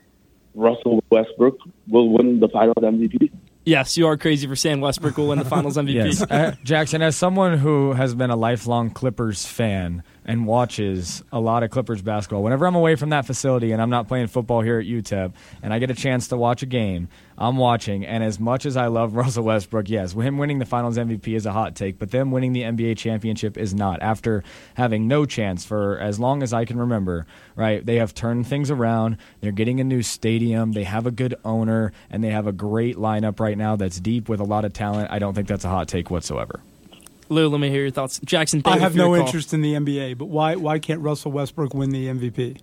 Russell 0.54 1.02
Westbrook 1.10 1.58
will 1.88 2.08
win 2.10 2.40
the 2.40 2.48
Finals 2.48 2.76
MVP? 2.82 3.30
Yes, 3.64 3.96
you 3.96 4.06
are 4.08 4.16
crazy 4.16 4.46
for 4.48 4.56
saying 4.56 4.80
Westbrook 4.80 5.16
will 5.16 5.28
win 5.28 5.38
the 5.38 5.44
Finals 5.44 5.76
MVP. 5.78 5.94
Yes, 5.94 6.22
Uh, 6.30 6.54
Jackson. 6.64 7.02
As 7.02 7.16
someone 7.16 7.58
who 7.58 7.92
has 7.92 8.14
been 8.14 8.30
a 8.30 8.36
lifelong 8.36 8.90
Clippers 8.90 9.46
fan 9.46 10.02
and 10.24 10.46
watches 10.46 11.22
a 11.32 11.40
lot 11.40 11.62
of 11.62 11.70
Clippers 11.70 12.02
basketball, 12.02 12.42
whenever 12.42 12.66
I'm 12.66 12.74
away 12.74 12.94
from 12.94 13.10
that 13.10 13.26
facility 13.26 13.72
and 13.72 13.82
I'm 13.82 13.90
not 13.90 14.08
playing 14.08 14.28
football 14.28 14.60
here 14.60 14.78
at 14.78 14.86
UTEP, 14.86 15.32
and 15.62 15.74
I 15.74 15.78
get 15.78 15.90
a 15.90 15.94
chance 15.94 16.28
to 16.28 16.36
watch 16.36 16.62
a 16.62 16.66
game, 16.66 17.08
I'm 17.36 17.56
watching. 17.56 18.06
And 18.06 18.22
as 18.22 18.38
much 18.38 18.66
as 18.66 18.76
I 18.76 18.86
love 18.86 19.14
Russell 19.16 19.44
Westbrook, 19.44 19.88
yes, 19.88 20.12
him 20.12 20.38
winning 20.38 20.58
the 20.58 20.64
Finals 20.64 20.96
MVP 20.96 21.34
is 21.34 21.46
a 21.46 21.52
hot 21.52 21.74
take, 21.74 21.98
but 21.98 22.10
them 22.10 22.30
winning 22.30 22.52
the 22.52 22.62
NBA 22.62 22.96
championship 22.96 23.58
is 23.58 23.74
not. 23.74 24.00
After 24.00 24.44
having 24.74 25.08
no 25.08 25.26
chance 25.26 25.64
for 25.64 25.98
as 25.98 26.20
long 26.20 26.42
as 26.42 26.52
I 26.52 26.64
can 26.64 26.78
remember, 26.78 27.26
right? 27.56 27.84
They 27.84 27.96
have 27.96 28.14
turned 28.14 28.46
things 28.46 28.70
around. 28.70 29.16
They're 29.40 29.52
getting 29.52 29.80
a 29.80 29.84
new 29.84 30.02
stadium. 30.02 30.72
They 30.72 30.84
have 30.84 31.06
a 31.06 31.10
good 31.10 31.34
owner, 31.44 31.92
and 32.10 32.22
they 32.22 32.30
have 32.30 32.46
a 32.46 32.52
great 32.52 32.96
lineup 32.96 33.40
right 33.40 33.58
now 33.58 33.76
that's 33.76 33.98
deep 34.00 34.28
with 34.28 34.40
a 34.40 34.44
lot 34.44 34.64
of 34.64 34.72
talent. 34.72 35.10
I 35.10 35.18
don't 35.18 35.34
think 35.34 35.48
that's 35.48 35.64
a 35.64 35.68
hot 35.68 35.88
take 35.88 36.10
whatsoever. 36.10 36.60
Lou, 37.32 37.48
let 37.48 37.60
me 37.60 37.68
hear 37.70 37.82
your 37.82 37.90
thoughts. 37.90 38.20
Jackson, 38.24 38.60
thank 38.62 38.74
I 38.74 38.76
you 38.76 38.82
have 38.82 38.92
for 38.92 38.98
your 38.98 39.08
no 39.08 39.16
call. 39.16 39.26
interest 39.26 39.52
in 39.54 39.60
the 39.62 39.74
NBA, 39.74 40.16
but 40.18 40.26
why 40.26 40.54
why 40.56 40.78
can't 40.78 41.00
Russell 41.00 41.32
Westbrook 41.32 41.74
win 41.74 41.90
the 41.90 42.06
MVP? 42.08 42.58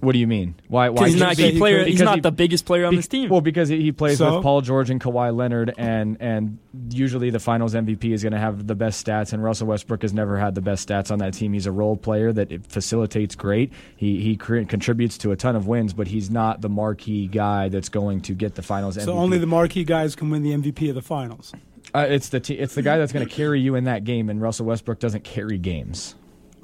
What 0.00 0.12
do 0.12 0.18
you 0.18 0.26
mean? 0.26 0.54
Why? 0.68 0.90
Why? 0.90 1.04
'Cause 1.04 1.12
he's 1.14 1.22
can't 1.22 1.38
he- 1.38 1.44
a 1.46 1.50
key 1.52 1.58
player- 1.58 1.78
he's 1.84 1.94
because 1.94 2.04
not 2.04 2.22
the 2.22 2.30
biggest 2.30 2.66
player 2.66 2.84
on 2.84 2.90
be- 2.90 2.96
this 2.96 3.08
team. 3.08 3.30
Well, 3.30 3.40
because 3.40 3.70
he- 3.70 3.80
he 3.80 3.90
plays 3.90 4.18
So? 4.18 4.34
with 4.34 4.42
Paul 4.42 4.60
George 4.60 4.90
and 4.90 5.00
Kawhi 5.00 5.34
Leonard, 5.34 5.72
and 5.78 6.18
and 6.20 6.58
usually 6.90 7.30
the 7.30 7.38
Finals 7.38 7.74
MVP 7.74 8.12
is 8.12 8.22
going 8.22 8.34
to 8.34 8.38
have 8.38 8.66
the 8.66 8.74
best 8.74 9.06
stats, 9.06 9.32
and 9.32 9.42
Russell 9.42 9.66
Westbrook 9.68 10.02
has 10.02 10.12
never 10.12 10.36
had 10.38 10.54
the 10.56 10.60
best 10.60 10.86
stats 10.86 11.10
on 11.10 11.20
that 11.20 11.32
team. 11.32 11.54
He's 11.54 11.64
a 11.64 11.72
role 11.72 11.96
player 11.96 12.34
that 12.34 12.52
it 12.52 12.66
facilitates 12.66 13.34
great. 13.34 13.72
He 13.96 14.20
he 14.20 14.36
cre- 14.36 14.64
contributes 14.68 15.16
to 15.18 15.30
a 15.32 15.36
ton 15.36 15.56
of 15.56 15.66
wins, 15.66 15.94
but 15.94 16.08
he's 16.08 16.30
not 16.30 16.60
the 16.60 16.68
marquee 16.68 17.26
guy 17.26 17.70
that's 17.70 17.88
going 17.88 18.20
to 18.22 18.34
get 18.34 18.56
the 18.56 18.62
Finals 18.62 18.98
MVP. 18.98 19.06
So 19.06 19.14
only 19.18 19.38
the 19.38 19.46
marquee 19.46 19.84
guys 19.84 20.14
can 20.14 20.28
win 20.28 20.42
the 20.42 20.52
MVP 20.52 20.90
of 20.90 20.96
the 20.96 21.02
finals. 21.02 21.54
Uh, 21.94 22.06
it's 22.08 22.28
the 22.28 22.40
te- 22.40 22.54
it's 22.58 22.74
the 22.74 22.82
guy 22.82 22.98
that's 22.98 23.12
going 23.12 23.26
to 23.26 23.32
carry 23.32 23.60
you 23.60 23.74
in 23.74 23.84
that 23.84 24.04
game, 24.04 24.28
and 24.28 24.40
Russell 24.40 24.66
Westbrook 24.66 24.98
doesn't 24.98 25.24
carry 25.24 25.58
games. 25.58 26.14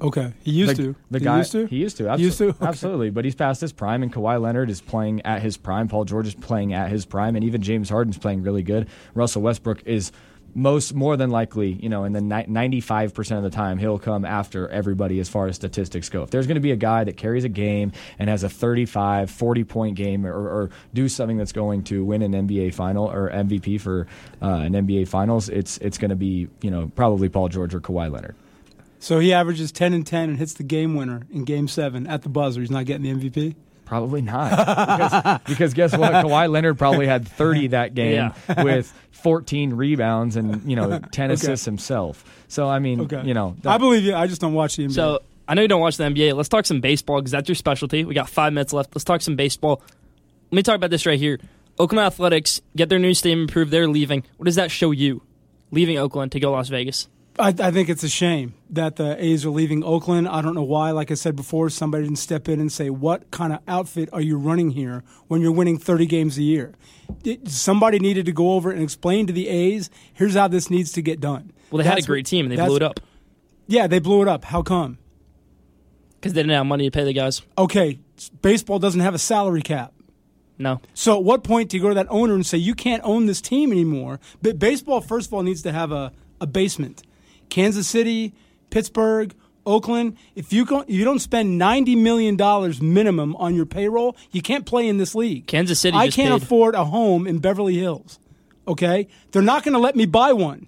Okay, 0.01 0.33
he 0.43 0.51
used 0.51 0.77
the, 0.77 0.83
to. 0.83 0.95
The 1.11 1.19
He 1.19 1.25
guy 1.25 1.37
used 1.37 1.51
to? 1.51 1.65
He 1.67 1.77
used 1.77 1.97
to. 1.97 2.17
He 2.17 2.23
used 2.23 2.37
to? 2.39 2.49
Okay. 2.49 2.65
Absolutely. 2.65 3.11
But 3.11 3.23
he's 3.23 3.35
past 3.35 3.61
his 3.61 3.71
prime, 3.71 4.01
and 4.01 4.11
Kawhi 4.11 4.41
Leonard 4.41 4.69
is 4.71 4.81
playing 4.81 5.21
at 5.21 5.43
his 5.43 5.57
prime. 5.57 5.87
Paul 5.87 6.05
George 6.05 6.27
is 6.27 6.33
playing 6.33 6.73
at 6.73 6.89
his 6.89 7.05
prime, 7.05 7.35
and 7.35 7.45
even 7.45 7.61
James 7.61 7.89
Harden's 7.89 8.17
playing 8.17 8.41
really 8.41 8.63
good. 8.63 8.87
Russell 9.13 9.43
Westbrook 9.43 9.83
is 9.85 10.11
most 10.53 10.93
more 10.93 11.17
than 11.17 11.29
likely, 11.29 11.71
you 11.73 11.89
know, 11.89 12.03
in 12.03 12.13
the 12.13 12.21
ninety 12.21 12.81
five 12.81 13.13
percent 13.13 13.37
of 13.37 13.43
the 13.43 13.55
time, 13.55 13.77
he'll 13.77 13.99
come 13.99 14.25
after 14.25 14.67
everybody 14.69 15.19
as 15.19 15.29
far 15.29 15.47
as 15.47 15.55
statistics 15.55 16.09
go. 16.09 16.23
If 16.23 16.31
there's 16.31 16.47
going 16.47 16.55
to 16.55 16.61
be 16.61 16.71
a 16.71 16.77
guy 16.77 17.03
that 17.03 17.17
carries 17.17 17.43
a 17.43 17.49
game 17.49 17.91
and 18.19 18.29
has 18.29 18.43
a 18.43 18.49
35, 18.49 19.29
40 19.29 19.63
point 19.63 19.95
game, 19.95 20.25
or, 20.25 20.33
or 20.33 20.69
do 20.93 21.07
something 21.09 21.37
that's 21.37 21.51
going 21.51 21.83
to 21.85 22.03
win 22.03 22.21
an 22.21 22.33
NBA 22.33 22.73
final 22.73 23.09
or 23.09 23.29
MVP 23.29 23.79
for 23.79 24.07
uh, 24.41 24.47
an 24.47 24.73
NBA 24.73 25.07
Finals, 25.07 25.49
it's 25.49 25.77
it's 25.79 25.97
going 25.97 26.09
to 26.09 26.15
be 26.15 26.47
you 26.61 26.71
know 26.71 26.91
probably 26.95 27.29
Paul 27.29 27.49
George 27.49 27.73
or 27.73 27.81
Kawhi 27.81 28.11
Leonard. 28.11 28.35
So 28.99 29.19
he 29.19 29.33
averages 29.33 29.71
ten 29.71 29.93
and 29.93 30.05
ten 30.05 30.29
and 30.29 30.37
hits 30.37 30.53
the 30.53 30.63
game 30.63 30.95
winner 30.95 31.23
in 31.31 31.43
Game 31.43 31.67
Seven 31.67 32.07
at 32.07 32.21
the 32.21 32.29
buzzer. 32.29 32.61
He's 32.61 32.71
not 32.71 32.85
getting 32.85 33.03
the 33.03 33.29
MVP. 33.29 33.55
Probably 33.91 34.21
not. 34.21 34.51
because, 34.51 35.39
because 35.45 35.73
guess 35.73 35.97
what? 35.97 36.13
Kawhi 36.13 36.49
Leonard 36.49 36.77
probably 36.77 37.07
had 37.07 37.27
30 37.27 37.67
that 37.67 37.93
game 37.93 38.31
Yeah. 38.47 38.63
with 38.63 38.89
14 39.11 39.73
rebounds 39.73 40.37
and, 40.37 40.63
you 40.63 40.77
know, 40.77 40.99
10 41.11 41.25
Okay. 41.25 41.33
assists 41.33 41.65
himself. 41.65 42.23
So, 42.47 42.69
I 42.69 42.79
mean, 42.79 43.01
Okay, 43.01 43.21
you 43.25 43.33
know. 43.33 43.57
I 43.65 43.77
believe 43.77 44.03
you. 44.05 44.15
I 44.15 44.27
just 44.27 44.39
don't 44.39 44.53
watch 44.53 44.77
the 44.77 44.85
NBA. 44.85 44.93
So 44.93 45.19
I 45.45 45.55
know 45.55 45.61
you 45.61 45.67
don't 45.67 45.81
watch 45.81 45.97
the 45.97 46.05
NBA. 46.05 46.33
Let's 46.37 46.47
talk 46.47 46.65
some 46.65 46.79
baseball 46.79 47.19
because 47.19 47.31
that's 47.31 47.49
your 47.49 47.55
specialty. 47.57 48.05
We 48.05 48.13
got 48.13 48.29
five 48.29 48.53
minutes 48.53 48.71
left. 48.71 48.95
Let's 48.95 49.03
talk 49.03 49.19
some 49.21 49.35
baseball. 49.35 49.81
Let 50.51 50.55
me 50.55 50.63
talk 50.63 50.75
about 50.77 50.89
this 50.89 51.05
right 51.05 51.19
here. 51.19 51.37
Oakland 51.77 52.05
Athletics 52.05 52.61
get 52.77 52.87
their 52.87 52.97
new 52.99 53.13
stadium 53.13 53.41
improved. 53.41 53.71
They're 53.71 53.89
leaving. 53.89 54.23
What 54.37 54.45
does 54.45 54.55
that 54.55 54.71
show 54.71 54.91
you? 54.91 55.21
Leaving 55.71 55.97
Oakland 55.97 56.31
to 56.31 56.39
go 56.39 56.51
Las 56.53 56.69
Vegas. 56.69 57.09
I, 57.39 57.49
I 57.49 57.71
think 57.71 57.89
it's 57.89 58.03
a 58.03 58.09
shame 58.09 58.53
that 58.71 58.97
the 58.97 59.23
A's 59.23 59.45
are 59.45 59.49
leaving 59.49 59.83
Oakland. 59.83 60.27
I 60.27 60.41
don't 60.41 60.53
know 60.53 60.63
why. 60.63 60.91
Like 60.91 61.11
I 61.11 61.13
said 61.13 61.35
before, 61.35 61.69
somebody 61.69 62.03
didn't 62.03 62.17
step 62.19 62.49
in 62.49 62.59
and 62.59 62.71
say, 62.71 62.89
"What 62.89 63.31
kind 63.31 63.53
of 63.53 63.59
outfit 63.67 64.09
are 64.11 64.21
you 64.21 64.37
running 64.37 64.71
here 64.71 65.03
when 65.27 65.41
you're 65.41 65.51
winning 65.51 65.77
30 65.77 66.05
games 66.05 66.37
a 66.37 66.43
year?" 66.43 66.73
It- 67.23 67.47
somebody 67.49 67.99
needed 67.99 68.25
to 68.25 68.31
go 68.31 68.53
over 68.53 68.69
and 68.71 68.81
explain 68.83 69.27
to 69.27 69.33
the 69.33 69.47
A's, 69.47 69.89
"Here's 70.13 70.35
how 70.35 70.47
this 70.49 70.69
needs 70.69 70.91
to 70.93 71.01
get 71.01 71.19
done." 71.19 71.51
Well, 71.71 71.81
they 71.81 71.87
had 71.89 71.99
a 71.99 72.01
great 72.03 72.25
team 72.25 72.45
and 72.45 72.57
they 72.57 72.63
blew 72.65 72.75
it 72.75 72.83
up 72.83 72.99
Yeah, 73.67 73.87
they 73.87 73.99
blew 73.99 74.21
it 74.21 74.27
up. 74.27 74.45
How 74.45 74.61
come? 74.61 74.97
because 76.19 76.33
they 76.33 76.41
didn't 76.43 76.55
have 76.55 76.65
money 76.67 76.87
to 76.87 76.91
pay 76.91 77.03
the 77.03 77.13
guys. 77.13 77.41
Okay, 77.57 77.97
baseball 78.43 78.77
doesn't 78.77 79.01
have 79.01 79.15
a 79.15 79.17
salary 79.17 79.63
cap. 79.63 79.91
No. 80.59 80.79
So 80.93 81.17
at 81.17 81.23
what 81.23 81.43
point 81.43 81.69
do 81.69 81.77
you 81.77 81.81
go 81.81 81.89
to 81.89 81.95
that 81.95 82.05
owner 82.11 82.35
and 82.35 82.45
say 82.45 82.59
you 82.59 82.75
can't 82.75 83.01
own 83.03 83.25
this 83.25 83.41
team 83.41 83.71
anymore? 83.71 84.19
But 84.39 84.59
baseball, 84.59 85.01
first 85.01 85.27
of 85.29 85.33
all, 85.33 85.41
needs 85.41 85.63
to 85.63 85.71
have 85.71 85.91
a, 85.91 86.11
a 86.39 86.45
basement. 86.45 87.01
Kansas 87.51 87.87
City, 87.87 88.33
Pittsburgh, 88.71 89.35
Oakland. 89.65 90.17
If 90.33 90.51
you 90.51 90.65
go, 90.65 90.83
you 90.87 91.05
don't 91.05 91.19
spend 91.19 91.59
ninety 91.59 91.95
million 91.95 92.35
dollars 92.35 92.81
minimum 92.81 93.35
on 93.35 93.53
your 93.53 93.67
payroll, 93.67 94.15
you 94.31 94.41
can't 94.41 94.65
play 94.65 94.87
in 94.87 94.97
this 94.97 95.13
league. 95.13 95.45
Kansas 95.45 95.79
City 95.79 95.95
I 95.95 96.09
can't 96.09 96.33
paid- 96.41 96.43
afford 96.43 96.73
a 96.73 96.85
home 96.85 97.27
in 97.27 97.37
Beverly 97.37 97.77
Hills. 97.77 98.17
Okay, 98.67 99.07
they're 99.31 99.41
not 99.43 99.63
going 99.63 99.73
to 99.73 99.79
let 99.79 99.95
me 99.95 100.05
buy 100.07 100.33
one. 100.33 100.65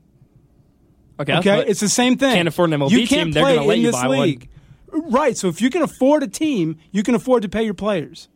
Okay. 1.20 1.38
Okay, 1.38 1.66
it's 1.68 1.80
the 1.80 1.90
same 1.90 2.18
thing. 2.18 2.36
Can't 2.36 2.48
afford 2.48 2.74
an 2.74 2.80
MLB 2.80 2.92
you 2.92 2.98
team. 3.00 3.08
can't 3.08 3.34
They're 3.34 3.44
play 3.44 3.56
going 3.56 3.64
to 3.64 3.68
let 3.70 3.78
you 3.80 3.92
buy 3.92 4.08
league. 4.08 4.50
Right. 4.92 5.38
So 5.38 5.48
if 5.48 5.62
you 5.62 5.70
can 5.70 5.82
afford 5.84 6.22
a 6.24 6.28
team, 6.28 6.78
you 6.92 7.02
can 7.04 7.16
afford 7.16 7.44
to 7.44 7.50
pay 7.50 7.64
your 7.64 7.74
players. 7.76 8.30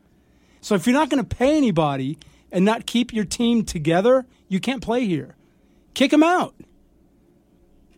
So 0.62 0.76
if 0.76 0.86
you're 0.88 0.94
not 0.94 1.10
going 1.10 1.24
to 1.24 1.36
pay 1.36 1.58
anybody 1.58 2.18
and 2.52 2.64
not 2.66 2.86
keep 2.86 3.14
your 3.14 3.26
team 3.26 3.64
together, 3.66 4.26
you 4.48 4.60
can't 4.60 4.82
play 4.82 5.06
here. 5.06 5.36
Kick 5.96 6.12
them 6.12 6.24
out. 6.24 6.54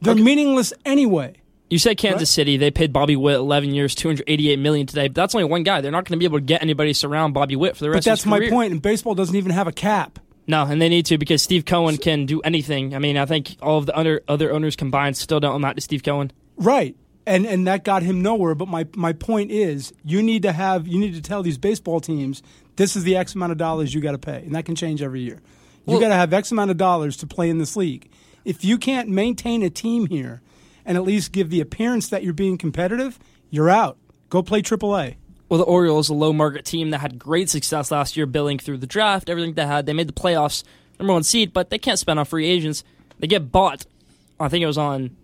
They're 0.02 0.16
meaningless 0.16 0.74
anyway. 0.86 1.36
You 1.70 1.78
said 1.78 1.98
Kansas 1.98 2.30
City. 2.32 2.58
They 2.58 2.72
paid 2.72 2.92
Bobby 2.92 3.16
Witt 3.16 3.36
11 3.36 3.74
years, 3.76 3.94
288 3.94 4.58
million 4.58 4.88
today. 4.88 5.08
But 5.08 5.16
that's 5.16 5.36
only 5.36 5.46
one 5.46 5.62
guy. 5.64 5.82
They're 5.82 5.92
not 5.92 6.06
going 6.06 6.18
to 6.18 6.20
be 6.20 6.26
able 6.26 6.40
to 6.40 6.44
get 6.46 6.64
anybody 6.64 6.92
to 6.92 6.98
surround 6.98 7.36
Bobby 7.36 7.56
Witt 7.56 7.78
for 7.78 7.84
the 7.84 7.90
But 7.90 7.96
rest 7.96 8.06
that's 8.06 8.22
of 8.22 8.26
his 8.26 8.30
career. 8.32 8.40
But 8.40 8.46
that's 8.46 8.52
my 8.52 8.58
point. 8.58 8.72
And 8.74 8.82
baseball 8.82 9.14
doesn't 9.14 9.36
even 9.36 9.52
have 9.52 9.68
a 9.68 9.72
cap. 9.72 10.18
No, 10.48 10.64
and 10.64 10.82
they 10.82 10.90
need 10.90 11.06
to 11.08 11.20
because 11.20 11.44
Steve 11.44 11.66
Cohen 11.66 11.98
can 11.98 12.26
do 12.26 12.42
anything. 12.42 12.96
I 12.96 13.00
mean, 13.00 13.18
I 13.18 13.28
think 13.28 13.56
all 13.62 13.78
of 13.78 13.86
the 13.86 13.96
other 13.96 14.22
other 14.28 14.52
owners 14.52 14.76
combined 14.76 15.16
still 15.16 15.40
don't 15.40 15.54
amount 15.56 15.76
to 15.76 15.82
Steve 15.82 16.02
Cohen. 16.02 16.32
Right. 16.58 16.96
And 17.28 17.46
and 17.46 17.68
that 17.68 17.84
got 17.84 18.02
him 18.02 18.24
nowhere. 18.24 18.56
But 18.56 18.68
my, 18.68 18.88
my 18.96 19.14
point 19.14 19.52
is 19.52 19.94
you 20.04 20.24
need 20.24 20.42
to 20.42 20.52
have 20.52 20.88
you 20.88 20.98
need 20.98 21.14
to 21.14 21.22
tell 21.22 21.44
these 21.44 21.60
baseball 21.60 22.00
teams 22.00 22.42
this 22.78 22.96
is 22.96 23.04
the 23.04 23.16
X 23.16 23.36
amount 23.36 23.52
of 23.52 23.60
dollars 23.60 23.94
you 23.94 24.02
gotta 24.02 24.18
pay. 24.18 24.38
And 24.38 24.56
that 24.56 24.66
can 24.66 24.74
change 24.76 25.04
every 25.04 25.22
year. 25.22 25.36
You 25.86 25.94
Well- 25.94 26.00
gotta 26.00 26.16
have 26.16 26.34
X 26.34 26.52
amount 26.52 26.72
of 26.72 26.78
dollars 26.78 27.18
to 27.18 27.28
play 27.28 27.52
in 27.52 27.60
this 27.60 27.76
league. 27.76 28.10
If 28.50 28.66
you 28.66 28.80
can't 28.80 29.10
maintain 29.10 29.62
a 29.62 29.70
team 29.70 30.08
here 30.08 30.42
and 30.84 30.98
at 30.98 31.04
least 31.04 31.32
give 31.32 31.52
the 31.52 31.62
appearance 31.62 32.10
that 32.10 32.24
you're 32.24 32.34
being 32.34 32.58
competitive, 32.58 33.20
you're 33.52 33.70
out. 33.70 34.00
Go 34.30 34.42
play 34.42 34.64
AAA. 34.64 35.18
Well, 35.48 35.60
the 35.60 35.66
Orioles, 35.66 36.10
a 36.10 36.16
low 36.16 36.34
market 36.34 36.66
team 36.66 36.90
that 36.90 36.98
had 36.98 37.20
great 37.20 37.48
success 37.48 37.92
last 37.92 38.18
year, 38.18 38.26
billing 38.26 38.58
through 38.58 38.80
the 38.80 38.88
draft, 38.88 39.30
everything 39.30 39.54
they 39.54 39.68
had. 39.68 39.86
They 39.86 39.94
made 39.94 40.10
the 40.10 40.14
playoffs 40.14 40.64
number 40.98 41.14
one 41.14 41.22
seed, 41.22 41.54
but 41.54 41.70
they 41.70 41.78
can't 41.78 42.00
spend 42.00 42.18
on 42.18 42.26
free 42.26 42.48
agents. 42.48 42.84
They 43.20 43.28
get 43.28 43.52
bought. 43.52 43.86
I 44.40 44.50
think 44.50 44.64
it 44.64 44.66
was 44.66 44.80
on 44.80 45.16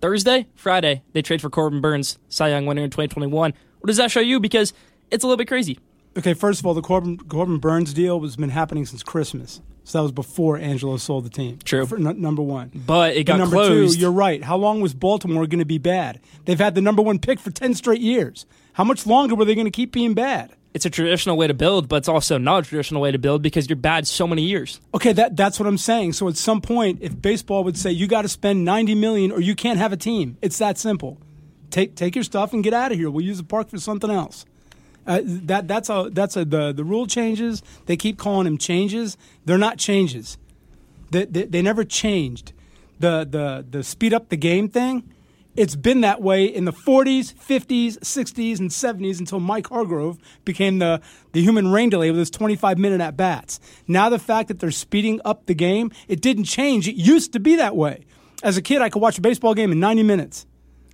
Thursday, 0.00 0.48
Friday. 0.56 1.04
They 1.12 1.22
trade 1.22 1.40
for 1.40 1.50
Corbin 1.50 1.80
Burnes, 1.80 2.18
Cy 2.30 2.48
Young 2.48 2.66
winner 2.66 2.82
in 2.82 2.90
2021. 2.90 3.54
What 3.78 3.86
does 3.86 3.98
that 3.98 4.10
show 4.10 4.18
you? 4.18 4.40
Because 4.40 4.72
it's 5.12 5.22
a 5.22 5.28
little 5.28 5.38
bit 5.38 5.46
crazy. 5.46 5.78
Okay, 6.18 6.34
first 6.34 6.58
of 6.58 6.66
all, 6.66 6.74
the 6.74 6.82
Corbin, 6.82 7.16
Corbin 7.16 7.58
Burnes 7.58 7.94
deal 7.94 8.20
has 8.22 8.34
been 8.34 8.50
happening 8.50 8.86
since 8.86 9.04
Christmas. 9.04 9.60
So 9.84 9.98
that 9.98 10.02
was 10.02 10.12
before 10.12 10.58
Angelo 10.58 10.96
sold 10.96 11.24
the 11.24 11.30
team. 11.30 11.58
True. 11.64 11.86
For, 11.86 11.96
n- 11.96 12.20
number 12.20 12.42
one. 12.42 12.70
But 12.74 13.16
it 13.16 13.24
got 13.24 13.38
number 13.38 13.56
closed. 13.56 13.94
two, 13.96 14.00
you're 14.00 14.12
right. 14.12 14.42
How 14.42 14.56
long 14.56 14.80
was 14.80 14.94
Baltimore 14.94 15.46
going 15.46 15.58
to 15.58 15.64
be 15.64 15.78
bad? 15.78 16.20
They've 16.44 16.58
had 16.58 16.74
the 16.74 16.80
number 16.80 17.02
one 17.02 17.18
pick 17.18 17.40
for 17.40 17.50
10 17.50 17.74
straight 17.74 18.00
years. 18.00 18.46
How 18.74 18.84
much 18.84 19.06
longer 19.06 19.34
were 19.34 19.44
they 19.44 19.54
going 19.54 19.66
to 19.66 19.70
keep 19.72 19.92
being 19.92 20.14
bad? 20.14 20.52
It's 20.74 20.86
a 20.86 20.90
traditional 20.90 21.36
way 21.36 21.46
to 21.48 21.54
build, 21.54 21.88
but 21.88 21.96
it's 21.96 22.08
also 22.08 22.38
not 22.38 22.64
a 22.64 22.68
traditional 22.68 23.02
way 23.02 23.10
to 23.10 23.18
build 23.18 23.42
because 23.42 23.68
you're 23.68 23.76
bad 23.76 24.06
so 24.06 24.26
many 24.26 24.42
years. 24.42 24.80
Okay, 24.94 25.12
that 25.12 25.36
that's 25.36 25.60
what 25.60 25.66
I'm 25.66 25.76
saying. 25.76 26.14
So 26.14 26.28
at 26.28 26.36
some 26.38 26.62
point, 26.62 27.00
if 27.02 27.20
baseball 27.20 27.64
would 27.64 27.76
say 27.76 27.90
you 27.90 28.06
got 28.06 28.22
to 28.22 28.28
spend 28.28 28.64
90 28.64 28.94
million 28.94 29.32
or 29.32 29.40
you 29.40 29.54
can't 29.54 29.78
have 29.78 29.92
a 29.92 29.98
team, 29.98 30.38
it's 30.40 30.56
that 30.58 30.78
simple. 30.78 31.18
Take 31.70 31.94
take 31.94 32.14
your 32.14 32.24
stuff 32.24 32.54
and 32.54 32.64
get 32.64 32.72
out 32.72 32.90
of 32.92 32.96
here. 32.98 33.10
We'll 33.10 33.24
use 33.24 33.36
the 33.36 33.44
park 33.44 33.68
for 33.68 33.78
something 33.78 34.10
else. 34.10 34.46
Uh, 35.06 35.20
that 35.24 35.66
that's 35.66 35.90
a 35.90 36.10
that's 36.12 36.36
a 36.36 36.44
the 36.44 36.72
the 36.72 36.84
rule 36.84 37.06
changes. 37.06 37.62
They 37.86 37.96
keep 37.96 38.18
calling 38.18 38.44
them 38.44 38.58
changes. 38.58 39.16
They're 39.44 39.58
not 39.58 39.78
changes. 39.78 40.38
They, 41.10 41.24
they, 41.24 41.44
they 41.44 41.62
never 41.62 41.84
changed. 41.84 42.52
The 43.00 43.26
the 43.28 43.66
the 43.68 43.82
speed 43.82 44.14
up 44.14 44.28
the 44.28 44.36
game 44.36 44.68
thing. 44.68 45.12
It's 45.54 45.76
been 45.76 46.00
that 46.00 46.22
way 46.22 46.46
in 46.46 46.64
the 46.64 46.72
40s, 46.72 47.34
50s, 47.34 47.98
60s, 47.98 48.58
and 48.58 48.70
70s 48.70 49.18
until 49.20 49.38
Mike 49.38 49.66
Hargrove 49.68 50.16
became 50.46 50.78
the, 50.78 51.02
the 51.32 51.42
human 51.42 51.70
rain 51.70 51.90
delay 51.90 52.10
with 52.10 52.18
his 52.18 52.30
25 52.30 52.78
minute 52.78 53.02
at 53.02 53.18
bats. 53.18 53.60
Now, 53.86 54.08
the 54.08 54.18
fact 54.18 54.48
that 54.48 54.60
they're 54.60 54.70
speeding 54.70 55.20
up 55.26 55.44
the 55.44 55.54
game, 55.54 55.92
it 56.08 56.22
didn't 56.22 56.44
change. 56.44 56.88
It 56.88 56.94
used 56.94 57.34
to 57.34 57.38
be 57.38 57.56
that 57.56 57.76
way. 57.76 58.06
As 58.42 58.56
a 58.56 58.62
kid, 58.62 58.80
I 58.80 58.88
could 58.88 59.02
watch 59.02 59.18
a 59.18 59.20
baseball 59.20 59.52
game 59.52 59.70
in 59.72 59.78
90 59.78 60.02
minutes. 60.04 60.46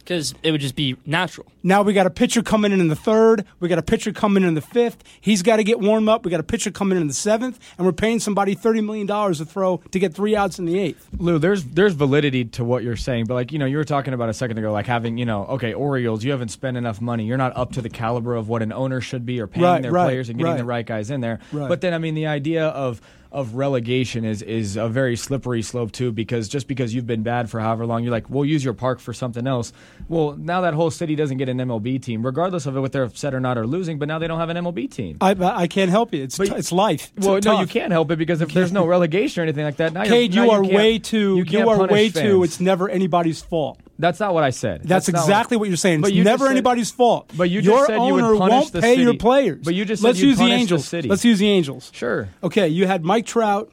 Because 0.08 0.34
it 0.42 0.52
would 0.52 0.62
just 0.62 0.74
be 0.74 0.96
natural. 1.04 1.46
Now 1.62 1.82
we 1.82 1.92
got 1.92 2.06
a 2.06 2.10
pitcher 2.10 2.42
coming 2.42 2.72
in 2.72 2.80
in 2.80 2.88
the 2.88 2.96
third. 2.96 3.44
We 3.60 3.68
got 3.68 3.78
a 3.78 3.82
pitcher 3.82 4.10
coming 4.10 4.42
in 4.42 4.48
in 4.48 4.54
the 4.54 4.62
fifth. 4.62 5.04
He's 5.20 5.42
got 5.42 5.56
to 5.56 5.64
get 5.64 5.80
warmed 5.80 6.08
up. 6.08 6.24
We 6.24 6.30
got 6.30 6.40
a 6.40 6.44
pitcher 6.44 6.70
coming 6.70 6.96
in 6.96 7.02
in 7.02 7.08
the 7.08 7.14
seventh, 7.14 7.58
and 7.76 7.86
we're 7.86 7.92
paying 7.92 8.18
somebody 8.18 8.54
thirty 8.54 8.80
million 8.80 9.06
dollars 9.06 9.36
to 9.36 9.44
throw 9.44 9.82
to 9.90 9.98
get 9.98 10.14
three 10.14 10.34
outs 10.34 10.58
in 10.58 10.64
the 10.64 10.78
eighth. 10.78 11.06
Lou, 11.18 11.38
there's 11.38 11.62
there's 11.62 11.92
validity 11.92 12.46
to 12.46 12.64
what 12.64 12.84
you're 12.84 12.96
saying, 12.96 13.26
but 13.26 13.34
like 13.34 13.52
you 13.52 13.58
know, 13.58 13.66
you 13.66 13.76
were 13.76 13.84
talking 13.84 14.14
about 14.14 14.30
a 14.30 14.32
second 14.34 14.56
ago, 14.56 14.72
like 14.72 14.86
having 14.86 15.18
you 15.18 15.26
know, 15.26 15.44
okay, 15.44 15.74
Orioles, 15.74 16.24
you 16.24 16.30
haven't 16.30 16.48
spent 16.48 16.78
enough 16.78 17.02
money. 17.02 17.26
You're 17.26 17.36
not 17.36 17.54
up 17.54 17.72
to 17.72 17.82
the 17.82 17.90
caliber 17.90 18.34
of 18.34 18.48
what 18.48 18.62
an 18.62 18.72
owner 18.72 19.02
should 19.02 19.26
be, 19.26 19.42
or 19.42 19.46
paying 19.46 19.62
Right, 19.64 19.82
their 19.82 19.92
right, 19.92 20.06
players 20.06 20.30
and 20.30 20.38
getting 20.38 20.52
right. 20.52 20.56
the 20.58 20.64
right 20.64 20.86
guys 20.86 21.10
in 21.10 21.20
there. 21.20 21.38
Right. 21.52 21.68
But 21.68 21.82
then, 21.82 21.92
I 21.92 21.98
mean, 21.98 22.14
the 22.14 22.28
idea 22.28 22.68
of 22.68 23.02
of 23.30 23.54
relegation 23.54 24.24
is 24.24 24.40
is 24.42 24.76
a 24.76 24.88
very 24.88 25.16
slippery 25.16 25.62
slope 25.62 25.92
too, 25.92 26.12
because 26.12 26.48
just 26.48 26.66
because 26.66 26.94
you've 26.94 27.06
been 27.06 27.22
bad 27.22 27.50
for 27.50 27.60
however 27.60 27.84
long, 27.86 28.02
you're 28.02 28.10
like, 28.12 28.30
we'll 28.30 28.44
use 28.44 28.64
your 28.64 28.74
park 28.74 29.00
for 29.00 29.12
something 29.12 29.46
else. 29.46 29.72
Well, 30.08 30.34
now 30.36 30.62
that 30.62 30.74
whole 30.74 30.90
city 30.90 31.14
doesn't 31.14 31.36
get 31.36 31.48
an 31.48 31.58
MLB 31.58 32.00
team, 32.02 32.24
regardless 32.24 32.66
of 32.66 32.74
what 32.76 32.92
they're 32.92 33.02
upset 33.04 33.34
or 33.34 33.40
not 33.40 33.58
or 33.58 33.66
losing, 33.66 33.98
but 33.98 34.08
now 34.08 34.18
they 34.18 34.26
don't 34.28 34.40
have 34.40 34.48
an 34.48 34.56
MLB 34.56 34.90
team. 34.90 35.18
I 35.20 35.32
I 35.38 35.66
can't 35.66 35.90
help 35.90 36.14
you. 36.14 36.22
It's 36.22 36.38
t- 36.38 36.44
it's 36.54 36.72
life. 36.72 37.12
It's 37.16 37.26
well, 37.26 37.34
no, 37.36 37.40
tough. 37.40 37.60
you 37.60 37.66
can't 37.66 37.92
help 37.92 38.10
it 38.10 38.16
because 38.16 38.40
if 38.40 38.52
there's 38.52 38.72
no 38.72 38.86
relegation 38.86 39.40
or 39.40 39.44
anything 39.44 39.64
like 39.64 39.76
that, 39.76 39.92
now 39.92 40.04
you're- 40.04 40.28
now 40.28 40.44
you 40.44 40.50
are 40.50 40.62
can't- 40.62 40.74
way 40.74 40.98
too. 40.98 41.36
You, 41.36 41.44
can't 41.44 41.68
are 41.68 41.86
way 41.86 42.08
too. 42.10 42.42
It's 42.44 42.60
never 42.60 42.88
anybody's 42.88 43.42
fault. 43.42 43.80
That's 44.00 44.20
not 44.20 44.32
what 44.32 44.44
I 44.44 44.50
said. 44.50 44.82
That's, 44.84 45.08
not 45.08 45.20
exactly 45.22 45.56
what, 45.56 45.66
you're 45.68 45.76
saying. 45.76 46.02
But 46.02 46.10
It's 46.10 46.16
you 46.18 46.22
never 46.24 46.44
said- 46.46 46.52
anybody's 46.52 46.90
fault. 46.90 47.32
But 47.36 47.50
you 47.50 47.60
your 47.60 47.78
just 47.78 47.86
said 47.88 47.96
you 48.06 48.14
would 48.14 48.22
owner 48.24 48.38
punish 48.38 48.52
won't 48.52 48.72
the 48.72 48.80
pay 48.80 48.94
your 48.94 49.08
city. 49.08 49.18
players. 49.18 49.64
But 49.64 49.74
you 49.74 49.84
just 49.84 50.02
let's 50.04 50.20
you'd 50.20 50.28
use 50.28 50.36
the 50.38 50.42
punish 50.44 50.54
the 50.54 50.60
Angels. 50.60 50.84
city. 50.88 51.08
Let's 51.08 51.24
use 51.24 51.38
the 51.40 51.48
Angels. 51.48 51.90
Sure. 51.92 52.28
Okay, 52.42 52.68
you 52.68 52.86
had 52.86 53.04
Mike 53.04 53.26
Trout, 53.26 53.72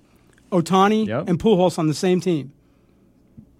Ohtani, 0.51 1.07
and 1.29 1.37
Pujols 1.39 1.77
on 1.77 1.87
the 1.87 1.93
same 1.93 2.21
team. 2.21 2.53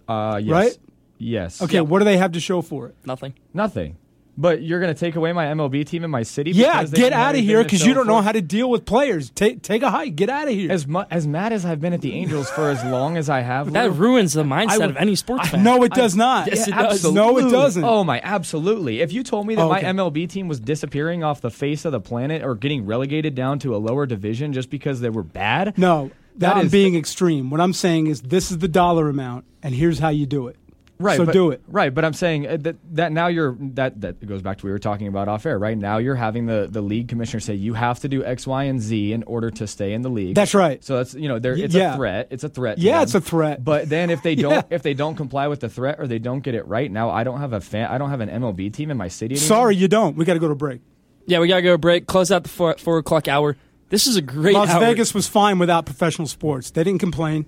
Uh, 0.08 0.40
yes. 0.44 0.52
Right? 0.52 0.78
Yes. 1.18 1.62
Okay, 1.62 1.82
what 1.82 2.00
do 2.00 2.06
they 2.06 2.18
have 2.18 2.32
to 2.34 2.40
show 2.40 2.62
for 2.62 2.88
it? 2.88 2.96
Nothing. 3.06 3.34
Nothing. 3.54 3.98
But 4.38 4.62
you're 4.62 4.82
going 4.82 4.94
to 4.94 5.00
take 5.00 5.16
away 5.16 5.32
my 5.32 5.46
MLB 5.46 5.86
team 5.86 6.04
in 6.04 6.12
my 6.12 6.24
city? 6.24 6.52
Yeah, 6.52 6.84
get 6.84 7.14
out 7.14 7.36
of 7.36 7.42
here 7.42 7.64
because 7.64 7.86
you 7.86 7.94
don't 7.94 8.06
know 8.08 8.22
how 8.22 8.34
to 8.34 8.42
deal 8.42 8.70
with 8.70 8.84
players. 8.86 9.30
Take 9.30 9.62
take 9.62 9.82
a 9.82 9.90
hike. 9.90 10.16
Get 10.18 10.30
out 10.30 10.50
of 10.50 10.54
here. 10.54 10.70
As 10.72 10.86
mu- 10.86 11.06
as 11.10 11.26
mad 11.26 11.54
as 11.54 11.66
I've 11.66 11.80
been 11.80 11.94
at 11.94 12.02
the 12.02 12.14
Angels 12.14 12.50
for 12.50 12.70
as 12.70 12.84
long 12.84 13.16
as 13.16 13.30
I 13.30 13.40
have, 13.40 13.72
That 13.72 13.86
Lou, 13.92 13.92
ruins 13.92 14.34
the 14.34 14.44
mindset 14.44 14.80
would- 14.80 14.90
of 14.92 14.98
any 14.98 15.16
sports 15.16 15.48
fan. 15.50 15.64
No, 15.64 15.84
it 15.84 15.94
does 15.94 16.16
not. 16.18 16.48
Yes, 16.48 16.68
Yeah, 16.68 16.80
it 16.80 16.90
does. 16.90 17.12
No, 17.14 17.38
it 17.38 17.50
doesn't. 17.50 17.84
Oh 17.84 18.04
my, 18.04 18.20
absolutely. 18.24 19.00
If 19.02 19.14
you 19.14 19.24
told 19.24 19.48
me 19.48 19.56
that 19.56 19.62
Oh, 19.62 19.70
my. 19.70 19.82
MLB 19.82 20.28
team 20.30 20.48
was 20.50 20.60
disappearing 20.60 21.24
off 21.24 21.40
the 21.40 21.50
face 21.52 21.86
of 21.86 21.94
the 21.94 22.02
planet 22.02 22.44
or 22.44 22.56
getting 22.56 22.86
relegated 22.86 23.36
down 23.36 23.60
to 23.60 23.74
a 23.74 23.78
lower 23.78 24.06
division 24.06 24.52
just 24.52 24.70
because 24.70 25.00
they 25.00 25.10
were 25.10 25.24
bad, 25.24 25.78
No, 25.78 26.12
That 26.38 26.56
that 26.62 26.72
being 26.72 26.96
extreme. 26.98 27.50
What 27.50 27.62
I'm 27.62 27.72
saying 27.74 28.08
is 28.08 28.22
this 28.22 28.52
is 28.52 28.58
the 28.58 28.68
dollar 28.68 29.08
amount, 29.08 29.46
and 29.64 29.74
here's 29.74 30.00
how 30.00 30.10
you 30.10 30.26
do 30.26 30.48
it. 30.48 30.58
Right, 30.98 31.18
So 31.18 31.26
but, 31.26 31.34
do 31.34 31.52
it. 31.52 31.62
Right, 31.68 31.94
but 31.94 32.06
I'm 32.06 32.14
saying 32.14 32.48
uh, 32.48 32.58
that 32.62 32.76
that 32.96 33.12
now 33.12 33.28
you're 33.28 33.58
that 33.60 34.00
that 34.02 34.26
goes 34.26 34.42
back 34.42 34.58
to 34.58 34.66
what 34.66 34.70
we 34.70 34.72
were 34.72 34.80
talking 34.80 35.08
about 35.08 35.28
off 35.28 35.46
air. 35.46 35.60
Right 35.60 35.78
now 35.78 35.98
you're 35.98 36.16
having 36.16 36.46
the 36.46 36.68
the 36.70 36.82
league 36.82 37.10
commissioner 37.10 37.42
say 37.42 37.56
you 37.56 37.74
have 37.74 38.00
to 38.00 38.08
do 38.08 38.24
X, 38.24 38.48
Y, 38.48 38.64
and 38.64 38.82
Z 38.82 39.12
in 39.12 39.24
order 39.24 39.52
to 39.52 39.68
stay 39.68 39.94
in 39.94 40.04
the 40.04 40.10
league. 40.10 40.36
That's 40.36 40.54
right. 40.54 40.84
So 40.84 40.98
that's 40.98 41.14
you 41.14 41.28
know 41.28 41.40
there 41.40 41.54
it's 41.54 41.76
yeah. 41.76 41.94
a 41.94 41.98
threat. 41.98 42.28
It's 42.32 42.44
a 42.44 42.50
threat. 42.50 42.78
Yeah, 42.78 43.02
it's 43.02 43.16
a 43.16 43.22
threat. 43.22 43.64
But 43.64 43.90
then 43.90 44.10
if 44.10 44.24
they 44.24 44.36
don't 44.36 44.66
if 44.70 44.84
they 44.84 44.94
don't 44.94 45.16
comply 45.16 45.48
with 45.48 45.60
the 45.60 45.70
threat 45.70 46.00
or 46.00 46.08
they 46.08 46.20
don't 46.20 46.42
get 46.42 46.56
it 46.56 46.66
right, 46.68 46.90
now 46.90 47.10
I 47.10 47.24
don't 47.24 47.40
have 47.40 47.54
a 47.54 47.62
fan. 47.62 47.90
I 47.90 47.98
don't 47.98 48.10
have 48.10 48.22
an 48.22 48.30
MLB 48.30 48.72
team 48.74 48.90
in 48.90 48.98
my 48.98 49.10
city. 49.10 49.36
Anymore. 49.36 49.48
Sorry, 49.48 49.76
you 49.76 49.88
don't. 49.88 50.16
We 50.16 50.24
got 50.24 50.34
to 50.34 50.40
go 50.40 50.48
to 50.48 50.56
break. 50.56 50.82
Yeah, 51.28 51.40
we 51.40 51.48
gotta 51.48 51.62
go 51.62 51.72
to 51.72 51.78
break. 51.78 52.06
Close 52.06 52.32
out 52.32 52.44
the 52.44 52.50
four, 52.50 52.76
four 52.78 52.98
o'clock 53.00 53.28
hour. 53.28 53.58
This 53.90 54.08
is 54.08 54.16
a 54.16 54.22
great 54.22 54.54
Las 54.54 54.70
hour. 54.70 54.80
Vegas 54.80 55.14
was 55.14 55.28
fine 55.28 55.60
without 55.60 55.86
professional 55.86 56.28
sports. 56.28 56.72
They 56.72 56.84
didn't 56.84 57.00
complain. 57.00 57.46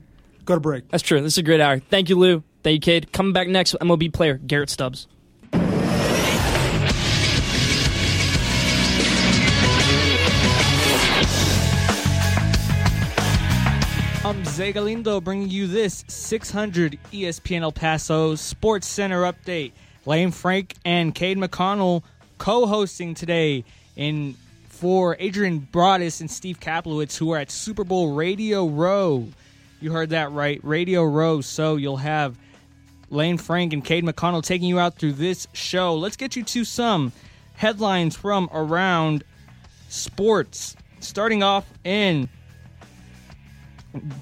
Go 0.47 0.55
to 0.55 0.61
break. 0.61 0.87
That's 0.87 1.03
true. 1.03 1.19
This 1.21 1.33
is 1.33 1.39
a 1.39 1.43
great 1.43 1.59
hour. 1.59 1.79
Thank 1.79 2.07
you, 2.07 2.17
Lou. 2.17 2.41
Thank 2.63 2.75
you, 2.75 2.79
Cade. 2.79 3.11
Coming 3.11 3.33
back 3.33 3.49
next 3.49 3.73
with 3.73 3.81
MLB 3.81 4.13
player 4.13 4.35
Garrett 4.35 4.69
Stubbs. 4.69 5.05
Um, 14.23 14.37
I'm 14.37 14.45
Zay 14.45 14.71
Galindo 14.71 15.19
bringing 15.19 15.49
you 15.49 15.67
this 15.67 16.05
600 16.07 16.97
ESPN 17.11 17.63
El 17.63 17.73
Paso 17.73 18.35
Sports 18.35 18.87
Center 18.87 19.23
update. 19.23 19.73
Lane 20.05 20.31
Frank 20.31 20.75
and 20.85 21.13
Cade 21.13 21.37
McConnell 21.37 22.03
co-hosting 22.37 23.15
today 23.15 23.65
in 23.97 24.37
for 24.69 25.17
Adrian 25.19 25.59
Broadus 25.59 26.21
and 26.21 26.31
Steve 26.31 26.61
Kaplowitz, 26.61 27.17
who 27.17 27.31
are 27.31 27.37
at 27.37 27.51
Super 27.51 27.83
Bowl 27.83 28.13
Radio 28.13 28.65
Row. 28.65 29.27
You 29.79 29.91
heard 29.91 30.09
that 30.09 30.31
right, 30.31 30.59
Radio 30.63 31.03
Row. 31.03 31.41
So 31.41 31.75
you'll 31.75 31.97
have 31.97 32.37
Lane 33.09 33.37
Frank 33.37 33.73
and 33.73 33.83
Cade 33.83 34.03
McConnell 34.03 34.43
taking 34.43 34.67
you 34.67 34.79
out 34.79 34.97
through 34.97 35.13
this 35.13 35.47
show. 35.53 35.95
Let's 35.95 36.15
get 36.17 36.35
you 36.35 36.43
to 36.43 36.65
some 36.65 37.11
headlines 37.53 38.15
from 38.15 38.49
around 38.51 39.23
sports. 39.89 40.75
Starting 40.99 41.43
off 41.43 41.65
in 41.83 42.27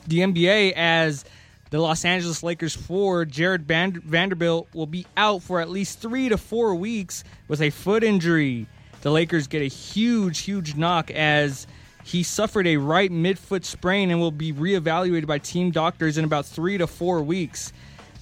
the 0.08 0.20
NBA 0.20 0.74
as 0.76 1.24
the 1.70 1.80
Los 1.80 2.06
Angeles 2.06 2.44
Lakers 2.44 2.76
forward 2.76 3.32
Jarred 3.32 3.66
Van- 3.66 4.02
Vanderbilt 4.02 4.68
will 4.74 4.86
be 4.86 5.06
out 5.16 5.42
for 5.42 5.62
at 5.62 5.70
least 5.70 6.00
three 6.00 6.30
to 6.30 6.38
four 6.38 6.76
weeks 6.76 7.24
with 7.48 7.62
a 7.62 7.70
foot 7.70 8.04
injury. 8.04 8.68
The 9.02 9.12
Lakers 9.12 9.48
get 9.48 9.62
a 9.62 9.68
huge, 9.68 10.40
huge 10.40 10.76
knock 10.76 11.12
as 11.12 11.66
he 12.06 12.22
suffered 12.22 12.68
a 12.68 12.78
right 12.78 13.12
midfoot 13.12 13.66
sprain 13.66 14.12
and 14.12 14.20
will 14.20 14.30
be 14.30 14.54
reevaluated 14.54 15.26
by 15.26 15.40
team 15.40 15.72
doctors 15.72 16.20
in 16.20 16.24
about 16.24 16.46
three 16.46 16.78
to 16.78 16.86
four 16.86 17.24
weeks. 17.24 17.74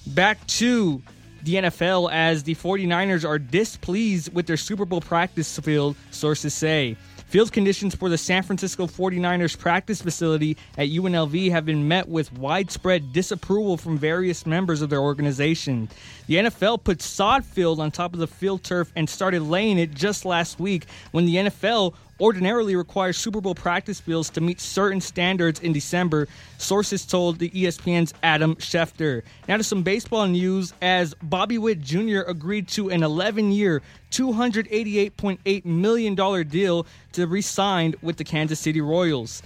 Back 0.06 0.44
to 0.46 1.02
the 1.42 1.56
NFL 1.56 2.10
as 2.10 2.44
the 2.44 2.54
49ers 2.54 3.28
are 3.28 3.38
displeased 3.38 4.32
with 4.32 4.46
their 4.46 4.56
Super 4.56 4.86
Bowl 4.86 5.02
practice 5.02 5.58
field, 5.58 5.96
sources 6.10 6.54
say. 6.54 6.96
Field 7.26 7.52
conditions 7.52 7.94
for 7.94 8.08
the 8.08 8.16
San 8.16 8.42
Francisco 8.42 8.86
49ers 8.86 9.58
practice 9.58 10.00
facility 10.00 10.56
at 10.78 10.88
UNLV 10.88 11.50
have 11.50 11.66
been 11.66 11.86
met 11.86 12.08
with 12.08 12.32
widespread 12.32 13.12
disapproval 13.12 13.76
from 13.76 13.98
various 13.98 14.46
members 14.46 14.80
of 14.80 14.88
their 14.88 15.00
organization. 15.00 15.90
The 16.26 16.36
NFL 16.36 16.84
put 16.84 17.02
sod 17.02 17.44
field 17.44 17.80
on 17.80 17.90
top 17.90 18.14
of 18.14 18.20
the 18.20 18.28
field 18.28 18.62
turf 18.62 18.92
and 18.96 19.10
started 19.10 19.42
laying 19.42 19.78
it 19.78 19.92
just 19.92 20.24
last 20.24 20.58
week 20.58 20.86
when 21.10 21.26
the 21.26 21.36
NFL 21.36 21.94
ordinarily 22.20 22.76
requires 22.76 23.16
Super 23.16 23.40
Bowl 23.40 23.54
practice 23.54 24.00
fields 24.00 24.30
to 24.30 24.40
meet 24.40 24.60
certain 24.60 25.00
standards 25.00 25.60
in 25.60 25.72
December, 25.72 26.28
sources 26.58 27.04
told 27.04 27.38
the 27.38 27.50
ESPN's 27.50 28.14
Adam 28.22 28.54
Schefter. 28.56 29.22
Now 29.48 29.56
to 29.56 29.64
some 29.64 29.82
baseball 29.82 30.26
news 30.26 30.72
as 30.80 31.14
Bobby 31.22 31.58
Witt 31.58 31.80
Jr. 31.80 32.20
agreed 32.20 32.68
to 32.68 32.90
an 32.90 33.02
11 33.02 33.52
year, 33.52 33.82
$288.8 34.10 35.64
million 35.64 36.48
deal 36.48 36.86
to 37.12 37.26
re 37.26 37.40
sign 37.40 37.94
with 38.02 38.16
the 38.16 38.24
Kansas 38.24 38.60
City 38.60 38.80
Royals. 38.80 39.42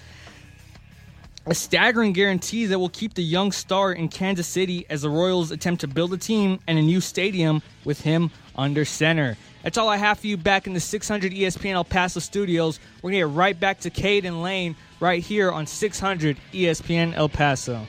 a 1.47 1.55
staggering 1.55 2.12
guarantee 2.12 2.66
that 2.66 2.79
will 2.79 2.91
keep 2.91 3.14
the 3.14 3.25
young 3.25 3.53
star 3.53 3.93
in 3.93 4.09
Kansas 4.09 4.47
City 4.47 4.85
as 4.91 5.01
the 5.03 5.09
Royals 5.09 5.51
attempt 5.51 5.81
to 5.81 5.87
build 5.89 6.12
a 6.12 6.19
team 6.19 6.61
and 6.66 6.79
a 6.79 6.83
new 6.83 7.01
stadium 7.01 7.62
with 7.85 8.03
him 8.03 8.31
under 8.55 8.85
center. 8.85 9.37
That's 9.63 9.77
all 9.77 9.89
I 9.89 9.97
have 9.97 10.19
for 10.21 10.27
you 10.27 10.37
back 10.37 10.67
in 10.67 10.73
the 10.75 10.81
600 10.81 11.33
ESPN 11.33 11.73
El 11.73 11.85
Paso 11.85 12.21
studios. 12.21 12.79
We're 13.03 13.11
going 13.11 13.23
to 13.23 13.29
get 13.29 13.37
right 13.37 13.59
back 13.59 13.81
to 13.81 13.91
Cade 13.91 14.25
and 14.25 14.43
Lane 14.43 14.77
right 15.01 15.23
here 15.23 15.51
on 15.51 15.67
600 15.67 16.37
ESPN 16.53 17.15
El 17.15 17.29
Paso. 17.29 17.87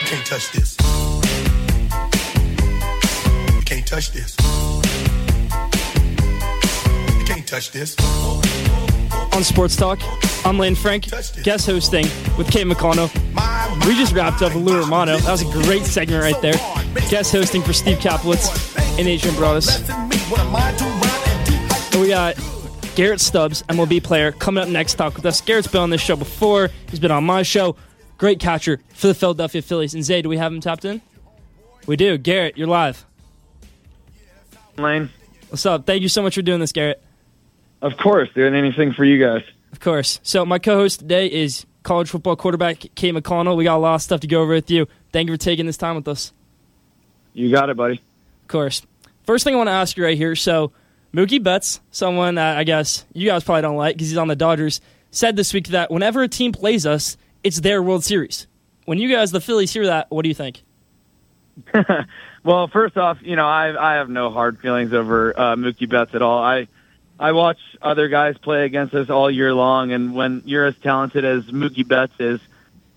You 0.00 0.06
can't 0.06 0.26
touch 0.26 0.52
this. 0.52 0.76
You 3.54 3.62
can't 3.64 3.86
touch 3.86 4.12
this. 4.12 4.36
You 7.18 7.24
can't 7.24 7.46
touch 7.46 7.70
this. 7.72 7.96
on 9.32 9.44
Sports 9.44 9.76
Talk. 9.76 10.00
I'm 10.46 10.60
Lane 10.60 10.76
Frank, 10.76 11.10
guest 11.42 11.66
hosting 11.66 12.04
with 12.38 12.48
Cade 12.52 12.68
McConnell. 12.68 13.12
We 13.84 13.96
just 13.96 14.14
wrapped 14.14 14.42
up 14.42 14.54
Lou 14.54 14.78
Romano. 14.78 15.16
That 15.18 15.32
was 15.32 15.42
a 15.42 15.50
great 15.64 15.82
segment 15.82 16.22
right 16.22 16.40
there. 16.40 16.54
Guest 17.10 17.32
hosting 17.32 17.62
for 17.62 17.72
Steve 17.72 17.98
Kaplowitz 17.98 18.78
and 18.96 19.08
Adrian 19.08 19.34
Broadus. 19.34 19.80
And 21.92 22.00
we 22.00 22.10
got 22.10 22.36
Garrett 22.94 23.20
Stubbs, 23.20 23.64
MLB 23.64 24.04
player, 24.04 24.30
coming 24.30 24.62
up 24.62 24.68
next. 24.68 24.94
Talk 24.94 25.16
with 25.16 25.26
us. 25.26 25.40
Garrett's 25.40 25.66
been 25.66 25.80
on 25.80 25.90
this 25.90 26.00
show 26.00 26.14
before. 26.14 26.70
He's 26.90 27.00
been 27.00 27.10
on 27.10 27.24
my 27.24 27.42
show. 27.42 27.74
Great 28.16 28.38
catcher 28.38 28.80
for 28.94 29.08
the 29.08 29.14
Philadelphia 29.14 29.62
Phillies. 29.62 29.94
And 29.94 30.04
Zay, 30.04 30.22
do 30.22 30.28
we 30.28 30.36
have 30.36 30.52
him 30.52 30.60
tapped 30.60 30.84
in? 30.84 31.02
We 31.88 31.96
do. 31.96 32.18
Garrett, 32.18 32.56
you're 32.56 32.68
live. 32.68 33.04
Lane. 34.76 35.10
What's 35.48 35.66
up? 35.66 35.86
Thank 35.86 36.02
you 36.02 36.08
so 36.08 36.22
much 36.22 36.36
for 36.36 36.42
doing 36.42 36.60
this, 36.60 36.70
Garrett. 36.70 37.02
Of 37.82 37.96
course, 37.96 38.28
doing 38.32 38.54
anything 38.54 38.92
for 38.92 39.04
you 39.04 39.18
guys. 39.18 39.42
Of 39.72 39.80
course. 39.80 40.20
So 40.22 40.44
my 40.44 40.58
co-host 40.58 41.00
today 41.00 41.26
is 41.26 41.66
college 41.82 42.08
football 42.08 42.36
quarterback 42.36 42.78
Cade 42.94 43.14
McConnell. 43.14 43.56
We 43.56 43.64
got 43.64 43.76
a 43.76 43.78
lot 43.78 43.96
of 43.96 44.02
stuff 44.02 44.20
to 44.20 44.26
go 44.26 44.42
over 44.42 44.52
with 44.52 44.70
you. 44.70 44.86
Thank 45.12 45.28
you 45.28 45.34
for 45.34 45.38
taking 45.38 45.66
this 45.66 45.76
time 45.76 45.96
with 45.96 46.08
us. 46.08 46.32
You 47.34 47.50
got 47.50 47.70
it, 47.70 47.76
buddy. 47.76 47.94
Of 48.42 48.48
course. 48.48 48.82
First 49.24 49.44
thing 49.44 49.54
I 49.54 49.56
want 49.58 49.68
to 49.68 49.72
ask 49.72 49.96
you 49.96 50.04
right 50.04 50.16
here. 50.16 50.36
So 50.36 50.72
Mookie 51.12 51.42
Betts, 51.42 51.80
someone 51.90 52.36
that 52.36 52.56
I 52.56 52.64
guess 52.64 53.04
you 53.12 53.28
guys 53.28 53.44
probably 53.44 53.62
don't 53.62 53.76
like 53.76 53.96
because 53.96 54.08
he's 54.08 54.18
on 54.18 54.28
the 54.28 54.36
Dodgers, 54.36 54.80
said 55.10 55.36
this 55.36 55.52
week 55.52 55.68
that 55.68 55.90
whenever 55.90 56.22
a 56.22 56.28
team 56.28 56.52
plays 56.52 56.86
us, 56.86 57.16
it's 57.44 57.60
their 57.60 57.82
World 57.82 58.04
Series. 58.04 58.46
When 58.84 58.98
you 58.98 59.08
guys, 59.10 59.32
the 59.32 59.40
Phillies, 59.40 59.72
hear 59.72 59.86
that, 59.86 60.10
what 60.10 60.22
do 60.22 60.28
you 60.28 60.34
think? 60.34 60.62
Well, 62.46 62.68
first 62.68 62.96
off, 62.96 63.18
you 63.22 63.34
know 63.34 63.44
I 63.44 63.94
I 63.94 63.94
have 63.96 64.08
no 64.08 64.30
hard 64.30 64.60
feelings 64.60 64.92
over 64.92 65.36
uh, 65.36 65.56
Mookie 65.56 65.90
Betts 65.90 66.14
at 66.14 66.22
all. 66.22 66.40
I 66.40 66.68
I 67.18 67.32
watch 67.32 67.58
other 67.80 68.08
guys 68.08 68.36
play 68.38 68.64
against 68.64 68.94
us 68.94 69.08
all 69.08 69.30
year 69.30 69.54
long, 69.54 69.92
and 69.92 70.14
when 70.14 70.42
you're 70.44 70.66
as 70.66 70.76
talented 70.76 71.24
as 71.24 71.44
Mookie 71.44 71.86
Betts 71.86 72.12
is, 72.18 72.40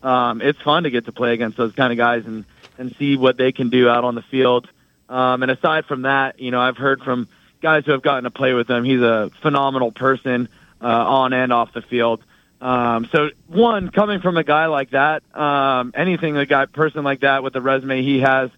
um, 0.03 0.41
it's 0.41 0.61
fun 0.61 0.83
to 0.83 0.89
get 0.89 1.05
to 1.05 1.11
play 1.11 1.33
against 1.33 1.57
those 1.57 1.73
kind 1.73 1.91
of 1.91 1.97
guys 1.97 2.25
and 2.25 2.45
and 2.77 2.95
see 2.97 3.17
what 3.17 3.37
they 3.37 3.51
can 3.51 3.69
do 3.69 3.89
out 3.89 4.05
on 4.05 4.15
the 4.15 4.21
field. 4.21 4.67
Um, 5.09 5.43
and 5.43 5.51
aside 5.51 5.85
from 5.85 6.03
that, 6.03 6.39
you 6.39 6.51
know, 6.51 6.61
I've 6.61 6.77
heard 6.77 7.01
from 7.01 7.27
guys 7.61 7.85
who 7.85 7.91
have 7.91 8.01
gotten 8.01 8.23
to 8.23 8.31
play 8.31 8.53
with 8.53 8.69
him. 8.69 8.85
He's 8.85 9.01
a 9.01 9.31
phenomenal 9.41 9.91
person 9.91 10.47
uh, 10.81 10.85
on 10.85 11.33
and 11.33 11.51
off 11.51 11.73
the 11.73 11.81
field. 11.81 12.23
Um, 12.61 13.07
so 13.11 13.29
one 13.47 13.89
coming 13.89 14.21
from 14.21 14.37
a 14.37 14.43
guy 14.43 14.67
like 14.67 14.91
that, 14.91 15.23
um, 15.35 15.93
anything 15.95 16.37
a 16.37 16.45
guy 16.45 16.65
person 16.65 17.03
like 17.03 17.21
that 17.21 17.43
with 17.43 17.53
the 17.53 17.61
resume 17.61 18.01
he 18.01 18.19
has, 18.19 18.49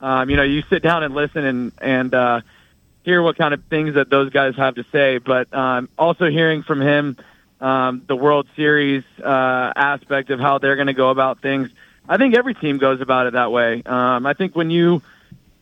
um, 0.00 0.28
you 0.28 0.36
know, 0.36 0.42
you 0.42 0.62
sit 0.68 0.82
down 0.82 1.02
and 1.02 1.14
listen 1.14 1.44
and 1.44 1.72
and 1.80 2.14
uh, 2.14 2.40
hear 3.04 3.22
what 3.22 3.36
kind 3.36 3.54
of 3.54 3.62
things 3.64 3.94
that 3.94 4.10
those 4.10 4.30
guys 4.30 4.56
have 4.56 4.74
to 4.76 4.84
say. 4.90 5.18
But 5.18 5.52
um, 5.54 5.88
also 5.98 6.30
hearing 6.30 6.62
from 6.62 6.80
him 6.80 7.16
um, 7.60 8.02
the 8.06 8.16
World 8.16 8.48
Series 8.56 9.04
uh, 9.22 9.72
aspect 9.76 10.30
of 10.30 10.40
how 10.40 10.58
they're 10.58 10.76
going 10.76 10.88
to 10.88 10.94
go 10.94 11.10
about 11.10 11.40
things. 11.40 11.70
I 12.08 12.16
think 12.16 12.34
every 12.34 12.54
team 12.54 12.78
goes 12.78 13.00
about 13.00 13.26
it 13.26 13.32
that 13.34 13.52
way. 13.52 13.82
Um, 13.84 14.26
I 14.26 14.34
think 14.34 14.56
when 14.56 14.70
you 14.70 15.02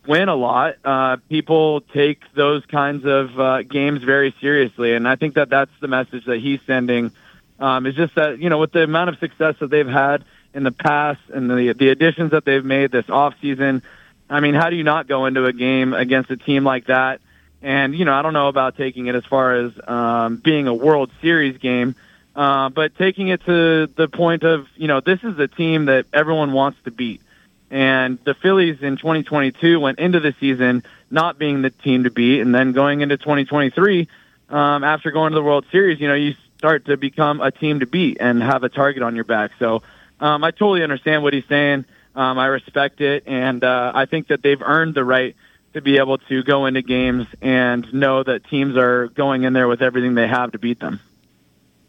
win 0.07 0.28
a 0.28 0.34
lot, 0.34 0.74
uh, 0.84 1.16
people 1.28 1.80
take 1.80 2.20
those 2.34 2.64
kinds 2.66 3.05
of 3.05 3.38
uh, 3.38 3.62
games 3.62 4.03
very 4.03 4.34
seriously, 4.40 4.95
and 4.95 5.07
I 5.07 5.16
think 5.16 5.34
that 5.34 5.51
that's 5.51 5.70
the 5.80 5.88
message 5.88 6.24
that 6.26 6.38
he's 6.38 6.61
sending. 6.66 7.12
Um, 7.61 7.86
is 7.86 7.95
just 7.95 8.16
that 8.16 8.40
you 8.40 8.51
know 8.51 8.59
with 8.59 8.72
the 8.72 8.82
amount 8.82 9.11
of 9.11 9.18
success 9.18 9.55
that 9.61 9.70
they've 9.70 9.86
had 9.86 10.24
in 10.53 10.64
the 10.64 10.72
past 10.72 11.20
and 11.32 11.49
the 11.49 11.74
the 11.78 11.90
additions 11.90 12.32
that 12.32 12.45
they've 12.45 12.64
made 12.64 12.90
this 12.90 13.09
off 13.09 13.34
season. 13.40 13.82
I 14.28 14.40
mean, 14.40 14.55
how 14.55 14.70
do 14.70 14.76
you 14.76 14.82
not 14.82 15.07
go 15.07 15.26
into 15.26 15.45
a 15.45 15.53
game 15.53 15.93
against 15.93 16.30
a 16.30 16.36
team 16.36 16.64
like 16.64 16.86
that? 16.86 17.20
And 17.62 17.94
you 17.94 18.04
know, 18.04 18.12
I 18.12 18.22
don't 18.22 18.32
know 18.32 18.48
about 18.48 18.76
taking 18.76 19.06
it 19.06 19.14
as 19.14 19.24
far 19.24 19.54
as 19.54 19.72
um, 19.86 20.36
being 20.36 20.66
a 20.66 20.74
World 20.74 21.10
Series 21.20 21.58
game, 21.58 21.94
uh, 22.34 22.68
but 22.70 22.96
taking 22.96 23.28
it 23.28 23.44
to 23.44 23.86
the 23.86 24.08
point 24.08 24.42
of 24.42 24.66
you 24.76 24.88
know 24.88 25.00
this 25.00 25.22
is 25.22 25.38
a 25.38 25.48
team 25.48 25.86
that 25.86 26.06
everyone 26.12 26.52
wants 26.52 26.78
to 26.84 26.90
beat. 26.90 27.20
And 27.70 28.18
the 28.24 28.34
Phillies 28.34 28.82
in 28.82 28.98
2022 28.98 29.80
went 29.80 29.98
into 29.98 30.20
the 30.20 30.34
season 30.38 30.82
not 31.10 31.38
being 31.38 31.62
the 31.62 31.70
team 31.70 32.04
to 32.04 32.10
beat, 32.10 32.40
and 32.40 32.54
then 32.54 32.72
going 32.72 33.00
into 33.00 33.16
2023, 33.16 34.08
um, 34.50 34.84
after 34.84 35.10
going 35.10 35.32
to 35.32 35.34
the 35.36 35.42
World 35.42 35.64
Series, 35.72 35.98
you 35.98 36.08
know, 36.08 36.14
you 36.14 36.34
start 36.58 36.84
to 36.86 36.96
become 36.96 37.40
a 37.40 37.50
team 37.50 37.80
to 37.80 37.86
beat 37.86 38.18
and 38.20 38.42
have 38.42 38.62
a 38.62 38.68
target 38.68 39.02
on 39.02 39.14
your 39.14 39.24
back. 39.24 39.52
So 39.58 39.82
um, 40.20 40.44
I 40.44 40.50
totally 40.50 40.82
understand 40.82 41.22
what 41.22 41.32
he's 41.32 41.46
saying. 41.48 41.84
Um, 42.14 42.38
I 42.38 42.46
respect 42.46 43.00
it, 43.00 43.24
and 43.26 43.64
uh, 43.64 43.92
I 43.94 44.04
think 44.04 44.28
that 44.28 44.42
they've 44.42 44.60
earned 44.60 44.94
the 44.94 45.04
right 45.04 45.34
to 45.74 45.80
be 45.80 45.98
able 45.98 46.18
to 46.18 46.42
go 46.42 46.66
into 46.66 46.82
games 46.82 47.26
and 47.40 47.92
know 47.92 48.22
that 48.22 48.44
teams 48.48 48.76
are 48.76 49.08
going 49.08 49.44
in 49.44 49.52
there 49.52 49.68
with 49.68 49.82
everything 49.82 50.14
they 50.14 50.28
have 50.28 50.52
to 50.52 50.58
beat 50.58 50.80
them. 50.80 51.00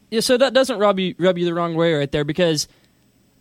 Yeah, 0.09 0.21
so 0.21 0.37
that 0.37 0.53
doesn't 0.53 0.79
rub 0.79 0.99
you 0.99 1.15
rub 1.17 1.37
you 1.37 1.45
the 1.45 1.53
wrong 1.53 1.75
way 1.75 1.93
right 1.93 2.11
there 2.11 2.23
because 2.23 2.67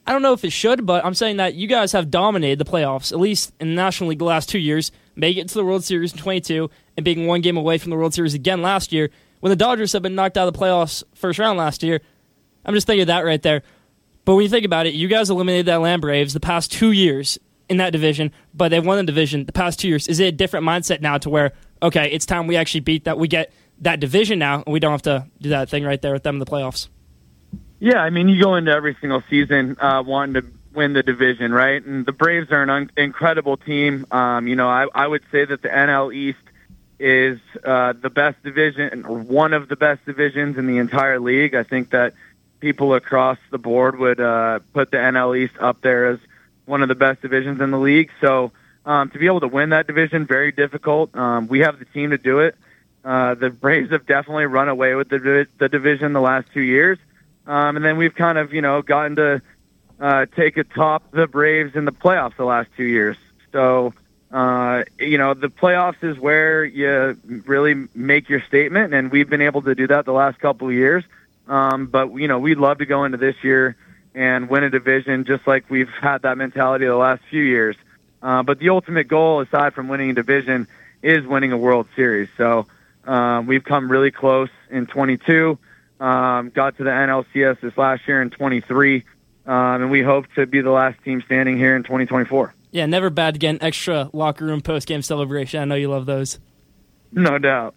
I 0.06 0.12
don't 0.12 0.22
know 0.22 0.32
if 0.32 0.44
it 0.44 0.50
should, 0.50 0.84
but 0.84 1.04
I'm 1.04 1.14
saying 1.14 1.36
that 1.36 1.54
you 1.54 1.68
guys 1.68 1.92
have 1.92 2.10
dominated 2.10 2.58
the 2.58 2.70
playoffs, 2.70 3.12
at 3.12 3.20
least 3.20 3.52
in 3.60 3.68
the 3.68 3.74
National 3.74 4.10
League 4.10 4.18
the 4.18 4.24
last 4.24 4.48
two 4.48 4.58
years, 4.58 4.90
making 5.14 5.42
it 5.42 5.48
to 5.48 5.54
the 5.54 5.64
World 5.64 5.84
Series 5.84 6.12
in 6.12 6.18
22 6.18 6.70
and 6.96 7.04
being 7.04 7.26
one 7.26 7.40
game 7.40 7.56
away 7.56 7.78
from 7.78 7.90
the 7.90 7.96
World 7.96 8.14
Series 8.14 8.34
again 8.34 8.62
last 8.62 8.92
year 8.92 9.10
when 9.40 9.50
the 9.50 9.56
Dodgers 9.56 9.92
have 9.92 10.02
been 10.02 10.14
knocked 10.14 10.36
out 10.36 10.48
of 10.48 10.54
the 10.54 10.58
playoffs 10.58 11.04
first 11.14 11.38
round 11.38 11.58
last 11.58 11.82
year. 11.82 12.00
I'm 12.64 12.74
just 12.74 12.86
thinking 12.86 13.02
of 13.02 13.08
that 13.08 13.24
right 13.24 13.42
there. 13.42 13.62
But 14.24 14.34
when 14.34 14.44
you 14.44 14.48
think 14.48 14.64
about 14.64 14.86
it, 14.86 14.94
you 14.94 15.08
guys 15.08 15.30
eliminated 15.30 15.66
the 15.66 15.72
Atlanta 15.72 16.00
Braves 16.00 16.32
the 16.32 16.40
past 16.40 16.72
two 16.72 16.92
years 16.92 17.38
in 17.68 17.78
that 17.78 17.90
division, 17.90 18.32
but 18.54 18.68
they've 18.68 18.84
won 18.84 18.98
the 18.98 19.04
division 19.04 19.44
the 19.46 19.52
past 19.52 19.80
two 19.80 19.88
years. 19.88 20.08
Is 20.08 20.20
it 20.20 20.24
a 20.24 20.32
different 20.32 20.66
mindset 20.66 21.00
now 21.00 21.18
to 21.18 21.30
where, 21.30 21.52
okay, 21.82 22.10
it's 22.10 22.26
time 22.26 22.46
we 22.46 22.56
actually 22.56 22.80
beat 22.80 23.04
that, 23.04 23.18
we 23.18 23.28
get 23.28 23.52
that 23.80 24.00
division 24.00 24.38
now, 24.38 24.62
and 24.66 24.72
we 24.72 24.80
don't 24.80 24.92
have 24.92 25.02
to 25.02 25.26
do 25.40 25.50
that 25.50 25.68
thing 25.68 25.84
right 25.84 26.00
there 26.00 26.12
with 26.12 26.22
them 26.22 26.36
in 26.36 26.38
the 26.38 26.46
playoffs? 26.46 26.88
Yeah, 27.80 27.98
I 27.98 28.10
mean, 28.10 28.28
you 28.28 28.40
go 28.40 28.54
into 28.54 28.70
every 28.70 28.96
single 29.00 29.22
season 29.28 29.76
uh, 29.80 30.02
wanting 30.06 30.42
to 30.42 30.48
win 30.72 30.92
the 30.92 31.02
division, 31.02 31.52
right? 31.52 31.84
And 31.84 32.06
the 32.06 32.12
Braves 32.12 32.50
are 32.50 32.62
an 32.62 32.70
un- 32.70 32.90
incredible 32.96 33.56
team. 33.56 34.06
Um, 34.10 34.46
you 34.46 34.56
know, 34.56 34.68
I, 34.68 34.86
I 34.94 35.06
would 35.06 35.22
say 35.32 35.44
that 35.44 35.62
the 35.62 35.68
NL 35.68 36.14
East 36.14 36.38
is 36.98 37.40
uh, 37.64 37.94
the 38.00 38.10
best 38.10 38.42
division, 38.44 39.02
one 39.26 39.52
of 39.52 39.68
the 39.68 39.76
best 39.76 40.04
divisions 40.06 40.56
in 40.56 40.66
the 40.66 40.78
entire 40.78 41.18
league. 41.18 41.54
I 41.54 41.64
think 41.64 41.90
that 41.90 42.14
people 42.60 42.94
across 42.94 43.38
the 43.50 43.58
board 43.58 43.98
would 43.98 44.20
uh, 44.20 44.60
put 44.72 44.92
the 44.92 44.98
NL 44.98 45.36
East 45.36 45.54
up 45.58 45.80
there 45.80 46.06
as 46.06 46.20
one 46.64 46.82
of 46.82 46.88
the 46.88 46.94
best 46.94 47.22
divisions 47.22 47.60
in 47.60 47.70
the 47.70 47.78
league. 47.78 48.10
So 48.20 48.52
um, 48.84 49.10
to 49.10 49.18
be 49.18 49.26
able 49.26 49.40
to 49.40 49.48
win 49.48 49.70
that 49.70 49.86
division, 49.86 50.26
very 50.26 50.52
difficult. 50.52 51.14
Um, 51.16 51.46
we 51.48 51.60
have 51.60 51.78
the 51.78 51.84
team 51.84 52.10
to 52.10 52.18
do 52.18 52.40
it. 52.40 52.56
Uh, 53.04 53.34
the 53.34 53.50
Braves 53.50 53.90
have 53.90 54.06
definitely 54.06 54.46
run 54.46 54.68
away 54.68 54.94
with 54.94 55.08
the 55.08 55.46
the 55.58 55.68
division 55.68 56.12
the 56.12 56.20
last 56.20 56.48
two 56.52 56.60
years, 56.60 56.98
um, 57.46 57.76
and 57.76 57.84
then 57.84 57.96
we've 57.96 58.14
kind 58.14 58.38
of 58.38 58.52
you 58.52 58.62
know 58.62 58.80
gotten 58.80 59.16
to 59.16 59.42
uh, 60.00 60.26
take 60.36 60.56
atop 60.56 61.10
the 61.10 61.26
Braves 61.26 61.74
in 61.74 61.84
the 61.84 61.92
playoffs 61.92 62.36
the 62.36 62.44
last 62.44 62.70
two 62.76 62.84
years. 62.84 63.16
So 63.50 63.92
uh, 64.30 64.84
you 65.00 65.18
know 65.18 65.34
the 65.34 65.48
playoffs 65.48 66.02
is 66.02 66.16
where 66.16 66.64
you 66.64 67.16
really 67.44 67.88
make 67.92 68.28
your 68.28 68.40
statement, 68.42 68.94
and 68.94 69.10
we've 69.10 69.28
been 69.28 69.42
able 69.42 69.62
to 69.62 69.74
do 69.74 69.88
that 69.88 70.04
the 70.04 70.12
last 70.12 70.38
couple 70.38 70.68
of 70.68 70.74
years. 70.74 71.02
Um, 71.48 71.86
but 71.86 72.14
you 72.14 72.28
know 72.28 72.38
we'd 72.38 72.58
love 72.58 72.78
to 72.78 72.86
go 72.86 73.02
into 73.02 73.18
this 73.18 73.34
year 73.42 73.76
and 74.14 74.48
win 74.48 74.64
a 74.64 74.70
division 74.70 75.24
just 75.24 75.46
like 75.46 75.68
we've 75.70 75.88
had 75.88 76.22
that 76.22 76.36
mentality 76.38 76.86
the 76.86 76.96
last 76.96 77.22
few 77.30 77.42
years. 77.42 77.76
Uh, 78.22 78.42
but 78.42 78.58
the 78.58 78.68
ultimate 78.68 79.08
goal, 79.08 79.40
aside 79.40 79.74
from 79.74 79.88
winning 79.88 80.10
a 80.10 80.14
division, 80.14 80.68
is 81.02 81.26
winning 81.26 81.52
a 81.52 81.58
World 81.58 81.88
Series. 81.96 82.28
So 82.36 82.66
um, 83.04 83.46
we've 83.46 83.64
come 83.64 83.90
really 83.90 84.10
close 84.10 84.50
in 84.70 84.86
22. 84.86 85.58
Um, 85.98 86.50
got 86.50 86.76
to 86.78 86.84
the 86.84 86.90
NLCS 86.90 87.60
this 87.60 87.76
last 87.76 88.06
year 88.06 88.22
in 88.22 88.30
23, 88.30 89.04
um, 89.46 89.54
and 89.54 89.90
we 89.90 90.02
hope 90.02 90.26
to 90.34 90.46
be 90.46 90.60
the 90.60 90.70
last 90.70 91.02
team 91.04 91.22
standing 91.26 91.56
here 91.56 91.76
in 91.76 91.82
2024. 91.82 92.54
Yeah, 92.70 92.86
never 92.86 93.10
bad 93.10 93.34
to 93.34 93.38
get 93.38 93.50
an 93.50 93.62
extra 93.62 94.08
locker 94.12 94.44
room 94.44 94.62
post 94.62 94.88
game 94.88 95.02
celebration. 95.02 95.60
I 95.60 95.64
know 95.64 95.74
you 95.74 95.90
love 95.90 96.06
those. 96.06 96.38
No 97.12 97.38
doubt. 97.38 97.74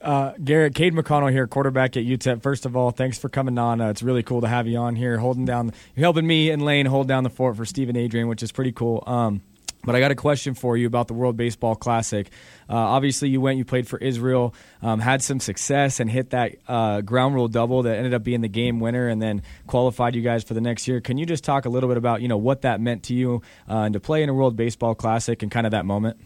Uh, 0.00 0.32
Garrett, 0.42 0.74
Cade 0.74 0.94
McConnell 0.94 1.30
here, 1.32 1.46
quarterback 1.46 1.96
at 1.96 2.04
UTEP. 2.04 2.42
First 2.42 2.66
of 2.66 2.76
all, 2.76 2.90
thanks 2.90 3.18
for 3.18 3.28
coming 3.28 3.58
on. 3.58 3.80
Uh, 3.80 3.90
it's 3.90 4.02
really 4.02 4.22
cool 4.22 4.40
to 4.42 4.48
have 4.48 4.66
you 4.66 4.78
on 4.78 4.94
here, 4.96 5.18
holding 5.18 5.44
down, 5.44 5.72
helping 5.96 6.26
me 6.26 6.50
and 6.50 6.62
Lane 6.62 6.86
hold 6.86 7.08
down 7.08 7.24
the 7.24 7.30
fort 7.30 7.56
for 7.56 7.64
Steve 7.64 7.88
and 7.88 7.98
Adrian, 7.98 8.28
which 8.28 8.42
is 8.42 8.52
pretty 8.52 8.72
cool. 8.72 9.02
Um, 9.06 9.42
But 9.84 9.94
I 9.94 10.00
got 10.00 10.10
a 10.10 10.16
question 10.16 10.54
for 10.54 10.76
you 10.76 10.86
about 10.88 11.06
the 11.06 11.14
World 11.14 11.36
Baseball 11.36 11.76
Classic. 11.76 12.28
Uh, 12.68 12.74
obviously, 12.74 13.28
you 13.28 13.40
went, 13.40 13.58
you 13.58 13.64
played 13.64 13.86
for 13.86 13.98
Israel, 13.98 14.52
um, 14.82 14.98
had 14.98 15.22
some 15.22 15.38
success, 15.40 16.00
and 16.00 16.10
hit 16.10 16.30
that 16.30 16.56
uh, 16.66 17.00
ground 17.00 17.34
rule 17.36 17.48
double 17.48 17.84
that 17.84 17.96
ended 17.96 18.12
up 18.12 18.24
being 18.24 18.40
the 18.40 18.48
game 18.48 18.80
winner, 18.80 19.08
and 19.08 19.22
then 19.22 19.42
qualified 19.68 20.16
you 20.16 20.22
guys 20.22 20.42
for 20.42 20.54
the 20.54 20.60
next 20.60 20.88
year. 20.88 21.00
Can 21.00 21.16
you 21.16 21.26
just 21.26 21.44
talk 21.44 21.64
a 21.64 21.68
little 21.68 21.88
bit 21.88 21.96
about 21.96 22.22
you 22.22 22.28
know 22.28 22.36
what 22.36 22.62
that 22.62 22.80
meant 22.80 23.04
to 23.04 23.14
you 23.14 23.40
uh, 23.68 23.86
and 23.86 23.92
to 23.94 24.00
play 24.00 24.22
in 24.22 24.28
a 24.28 24.34
World 24.34 24.56
Baseball 24.56 24.94
Classic 24.94 25.42
and 25.42 25.50
kind 25.50 25.66
of 25.66 25.70
that 25.70 25.86
moment? 25.86 26.18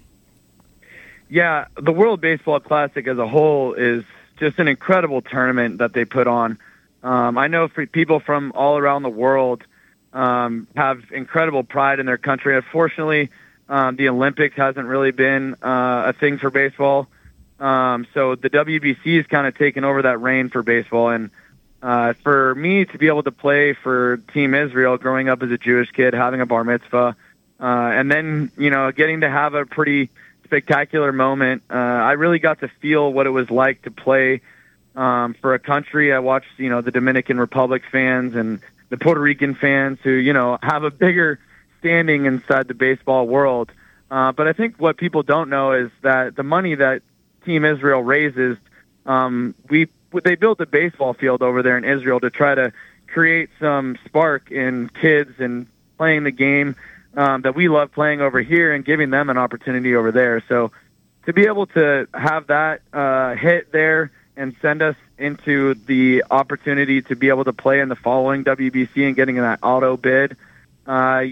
Yeah, 1.33 1.69
the 1.81 1.93
World 1.93 2.21
Baseball 2.21 2.61
Classic 2.61 3.07
as 3.07 3.17
a 3.17 3.27
whole 3.27 3.73
is 3.73 4.05
just 4.39 4.59
an 4.59 4.69
incredible 4.69 5.23
tournament 5.23 5.79
that 5.79 5.95
they 5.95 6.05
put 6.05 6.27
on. 6.27 6.59
Um, 7.03 7.39
I 7.39 7.47
know 7.47 7.69
people 7.69 8.21
from 8.21 8.53
all 8.55 8.77
around 8.77 9.03
the 9.03 9.09
world 9.09 9.65
um, 10.13 10.67
have 10.77 11.01
incredible 11.11 11.65
pride 11.65 12.01
in 12.01 12.05
their 12.05 12.19
country. 12.19 12.55
Unfortunately, 12.55 13.31
um, 13.67 13.97
the 13.97 14.11
Olympics 14.11 14.57
hasn't 14.57 14.87
really 14.87 15.11
been 15.11 15.55
uh, 15.63 16.03
a 16.09 16.13
thing 16.13 16.37
for 16.37 16.51
baseball. 16.51 17.09
Um, 17.59 18.07
so 18.13 18.35
the 18.35 18.51
WBC 18.51 19.17
has 19.17 19.27
kind 19.27 19.47
of 19.47 19.57
taken 19.57 19.85
over 19.85 20.03
that 20.03 20.21
reign 20.21 20.51
for 20.51 20.63
baseball. 20.63 21.09
And 21.09 21.31
uh, 21.83 22.13
for 22.23 22.55
me 22.55 22.85
to 22.85 22.99
be 22.99 23.07
able 23.07 23.23
to 23.23 23.33
play 23.33 23.73
for 23.73 24.19
Team 24.35 24.53
Israel, 24.53 24.99
growing 24.99 25.31
up 25.31 25.43
as 25.43 25.51
a 25.51 25.57
Jewish 25.57 25.93
kid, 25.93 26.13
having 26.13 26.43
a 26.43 26.47
bar 26.47 26.63
mitzvah, 26.63 27.17
uh, 27.59 27.65
and 27.65 28.13
then 28.13 28.53
you 28.59 28.69
know 28.69 28.93
getting 28.93 29.23
to 29.23 29.31
have 29.31 29.55
a 29.55 29.65
pretty 29.65 30.11
spectacular 30.53 31.13
moment, 31.13 31.63
uh, 31.71 31.75
I 31.75 32.13
really 32.13 32.39
got 32.39 32.61
to 32.61 32.69
feel 32.69 33.11
what 33.11 33.27
it 33.27 33.31
was 33.31 33.51
like 33.51 33.81
to 33.83 33.91
play 33.91 34.43
um, 34.95 35.35
for 35.41 35.55
a 35.55 35.59
country. 35.59 36.13
I 36.13 36.19
watched 36.19 36.59
you 36.59 36.69
know 36.69 36.83
the 36.83 36.91
Dominican 36.91 37.41
Republic 37.41 37.83
fans 37.91 38.37
and 38.37 38.61
the 38.91 38.99
Puerto 38.99 39.19
Rican 39.19 39.55
fans 39.55 39.99
who 40.03 40.11
you 40.11 40.35
know 40.35 40.59
have 40.63 40.85
a 40.85 40.91
bigger 40.91 41.39
standing 41.79 42.27
inside 42.27 42.69
the 42.69 42.75
baseball 42.75 43.27
world. 43.27 43.73
Uh, 44.11 44.33
but 44.33 44.47
I 44.47 44.53
think 44.53 44.77
what 44.77 44.99
people 44.99 45.23
don't 45.23 45.49
know 45.49 45.73
is 45.73 45.91
that 46.03 46.37
the 46.37 46.43
money 46.43 46.75
that 46.75 47.01
Team 47.47 47.65
Israel 47.65 48.03
raises, 48.03 48.59
um, 49.07 49.55
we 49.71 49.89
they 50.23 50.35
built 50.35 50.61
a 50.61 50.67
baseball 50.67 51.15
field 51.15 51.43
over 51.43 51.63
there 51.63 51.79
in 51.79 51.85
Israel 51.87 52.21
to 52.21 52.29
try 52.29 52.55
to 52.55 52.75
create 53.07 53.49
some 53.59 53.97
spark 54.05 54.51
in 54.51 54.91
kids 55.01 55.33
and 55.39 55.67
playing 55.97 56.25
the 56.25 56.31
game 56.31 56.77
um, 57.17 57.43
that 57.43 57.55
we 57.55 57.69
love 57.69 57.93
playing 57.93 58.21
over 58.21 58.41
here 58.41 58.73
and 58.73 58.85
giving 58.85 59.11
them 59.11 59.31
an 59.31 59.39
opportunity 59.39 59.95
over 59.95 60.13
there. 60.13 60.43
So 60.49 60.73
to 61.27 61.33
be 61.33 61.47
able 61.47 61.67
to 61.69 62.09
have 62.15 62.49
that 62.49 62.83
uh, 62.93 63.35
hit 63.35 63.73
there 63.73 64.11
and 64.37 64.57
send 64.63 64.83
us 64.83 64.97
into 65.19 65.75
the 65.75 66.25
opportunity 66.31 67.03
to 67.03 67.15
be 67.17 67.29
able 67.29 67.45
to 67.45 67.53
play 67.53 67.81
in 67.81 67.89
the 67.89 67.97
following 67.97 68.45
WBC 68.45 69.07
and 69.07 69.15
getting 69.15 69.37
that 69.37 69.61
auto 69.63 69.97
bid. 69.97 70.37
Uh, 70.87 71.25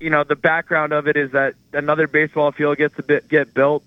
you 0.00 0.10
know, 0.10 0.24
the 0.24 0.36
background 0.36 0.92
of 0.92 1.08
it 1.08 1.16
is 1.16 1.32
that 1.32 1.54
another 1.72 2.06
baseball 2.06 2.52
field 2.52 2.78
gets 2.78 2.98
a 2.98 3.02
bit 3.02 3.28
get 3.28 3.52
built 3.52 3.82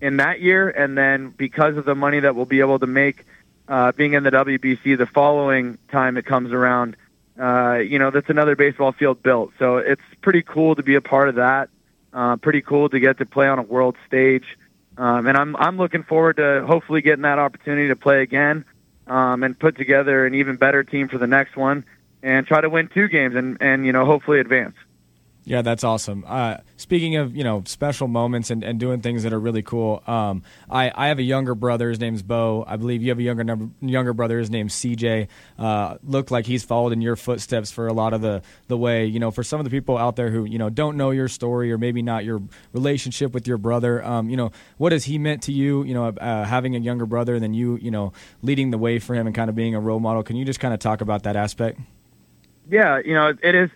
in 0.00 0.18
that 0.18 0.40
year, 0.40 0.68
and 0.68 0.96
then 0.96 1.30
because 1.30 1.76
of 1.76 1.84
the 1.84 1.94
money 1.94 2.20
that 2.20 2.34
we'll 2.34 2.44
be 2.44 2.60
able 2.60 2.78
to 2.78 2.86
make 2.86 3.24
uh, 3.68 3.92
being 3.92 4.14
in 4.14 4.22
the 4.22 4.30
WBC 4.30 4.98
the 4.98 5.06
following 5.06 5.78
time 5.90 6.16
it 6.16 6.26
comes 6.26 6.52
around, 6.52 6.96
uh, 7.40 7.78
you 7.78 7.98
know, 7.98 8.10
that's 8.10 8.28
another 8.28 8.54
baseball 8.54 8.92
field 8.92 9.22
built. 9.22 9.52
So 9.58 9.78
it's 9.78 10.02
pretty 10.20 10.42
cool 10.42 10.74
to 10.74 10.82
be 10.82 10.94
a 10.94 11.00
part 11.00 11.28
of 11.28 11.36
that. 11.36 11.70
Uh, 12.12 12.36
pretty 12.36 12.60
cool 12.60 12.88
to 12.88 13.00
get 13.00 13.18
to 13.18 13.26
play 13.26 13.48
on 13.48 13.58
a 13.58 13.62
world 13.62 13.96
stage. 14.06 14.44
Um, 14.98 15.26
and 15.26 15.36
I'm 15.36 15.56
I'm 15.56 15.78
looking 15.78 16.02
forward 16.02 16.36
to 16.36 16.66
hopefully 16.66 17.00
getting 17.00 17.22
that 17.22 17.38
opportunity 17.38 17.88
to 17.88 17.96
play 17.96 18.22
again 18.22 18.64
um, 19.06 19.42
and 19.42 19.58
put 19.58 19.76
together 19.76 20.26
an 20.26 20.34
even 20.34 20.56
better 20.56 20.84
team 20.84 21.08
for 21.08 21.16
the 21.16 21.26
next 21.26 21.56
one 21.56 21.84
and 22.22 22.46
try 22.46 22.60
to 22.60 22.68
win 22.68 22.88
two 22.88 23.08
games 23.08 23.34
and 23.34 23.56
and 23.60 23.86
you 23.86 23.92
know 23.92 24.04
hopefully 24.04 24.40
advance. 24.40 24.74
Yeah, 25.44 25.62
that's 25.62 25.84
awesome. 25.84 26.24
Uh, 26.26 26.58
speaking 26.76 27.16
of 27.16 27.34
you 27.34 27.44
know 27.44 27.62
special 27.64 28.08
moments 28.08 28.50
and, 28.50 28.62
and 28.62 28.78
doing 28.78 29.00
things 29.00 29.22
that 29.22 29.32
are 29.32 29.40
really 29.40 29.62
cool, 29.62 30.02
um, 30.06 30.42
I, 30.68 30.92
I 30.94 31.08
have 31.08 31.18
a 31.18 31.22
younger 31.22 31.54
brother. 31.54 31.88
His 31.88 31.98
name's 31.98 32.22
Bo. 32.22 32.64
I 32.66 32.76
believe 32.76 33.02
you 33.02 33.08
have 33.08 33.18
a 33.18 33.22
younger 33.22 33.42
number, 33.42 33.70
younger 33.80 34.12
brother. 34.12 34.38
His 34.38 34.50
name's 34.50 34.74
CJ. 34.74 35.28
Uh, 35.58 35.96
looked 36.04 36.30
like 36.30 36.44
he's 36.46 36.62
followed 36.62 36.92
in 36.92 37.00
your 37.00 37.16
footsteps 37.16 37.70
for 37.70 37.86
a 37.86 37.92
lot 37.92 38.12
of 38.12 38.20
the 38.20 38.42
the 38.68 38.76
way. 38.76 39.06
You 39.06 39.18
know, 39.18 39.30
for 39.30 39.42
some 39.42 39.58
of 39.58 39.64
the 39.64 39.70
people 39.70 39.96
out 39.96 40.16
there 40.16 40.30
who 40.30 40.44
you 40.44 40.58
know 40.58 40.68
don't 40.68 40.96
know 40.96 41.10
your 41.10 41.28
story 41.28 41.72
or 41.72 41.78
maybe 41.78 42.02
not 42.02 42.24
your 42.24 42.42
relationship 42.72 43.32
with 43.32 43.46
your 43.46 43.58
brother. 43.58 44.04
Um, 44.04 44.28
you 44.28 44.36
know, 44.36 44.52
what 44.76 44.92
has 44.92 45.04
he 45.04 45.18
meant 45.18 45.42
to 45.44 45.52
you? 45.52 45.84
You 45.84 45.94
know, 45.94 46.08
uh, 46.08 46.44
having 46.44 46.76
a 46.76 46.78
younger 46.78 47.06
brother 47.06 47.34
and 47.34 47.42
then 47.42 47.54
you 47.54 47.78
you 47.80 47.90
know 47.90 48.12
leading 48.42 48.70
the 48.70 48.78
way 48.78 48.98
for 48.98 49.14
him 49.14 49.26
and 49.26 49.34
kind 49.34 49.48
of 49.48 49.56
being 49.56 49.74
a 49.74 49.80
role 49.80 50.00
model. 50.00 50.22
Can 50.22 50.36
you 50.36 50.44
just 50.44 50.60
kind 50.60 50.74
of 50.74 50.80
talk 50.80 51.00
about 51.00 51.22
that 51.22 51.36
aspect? 51.36 51.80
Yeah, 52.70 53.00
you 53.04 53.14
know, 53.14 53.32
it 53.42 53.54
is 53.54 53.70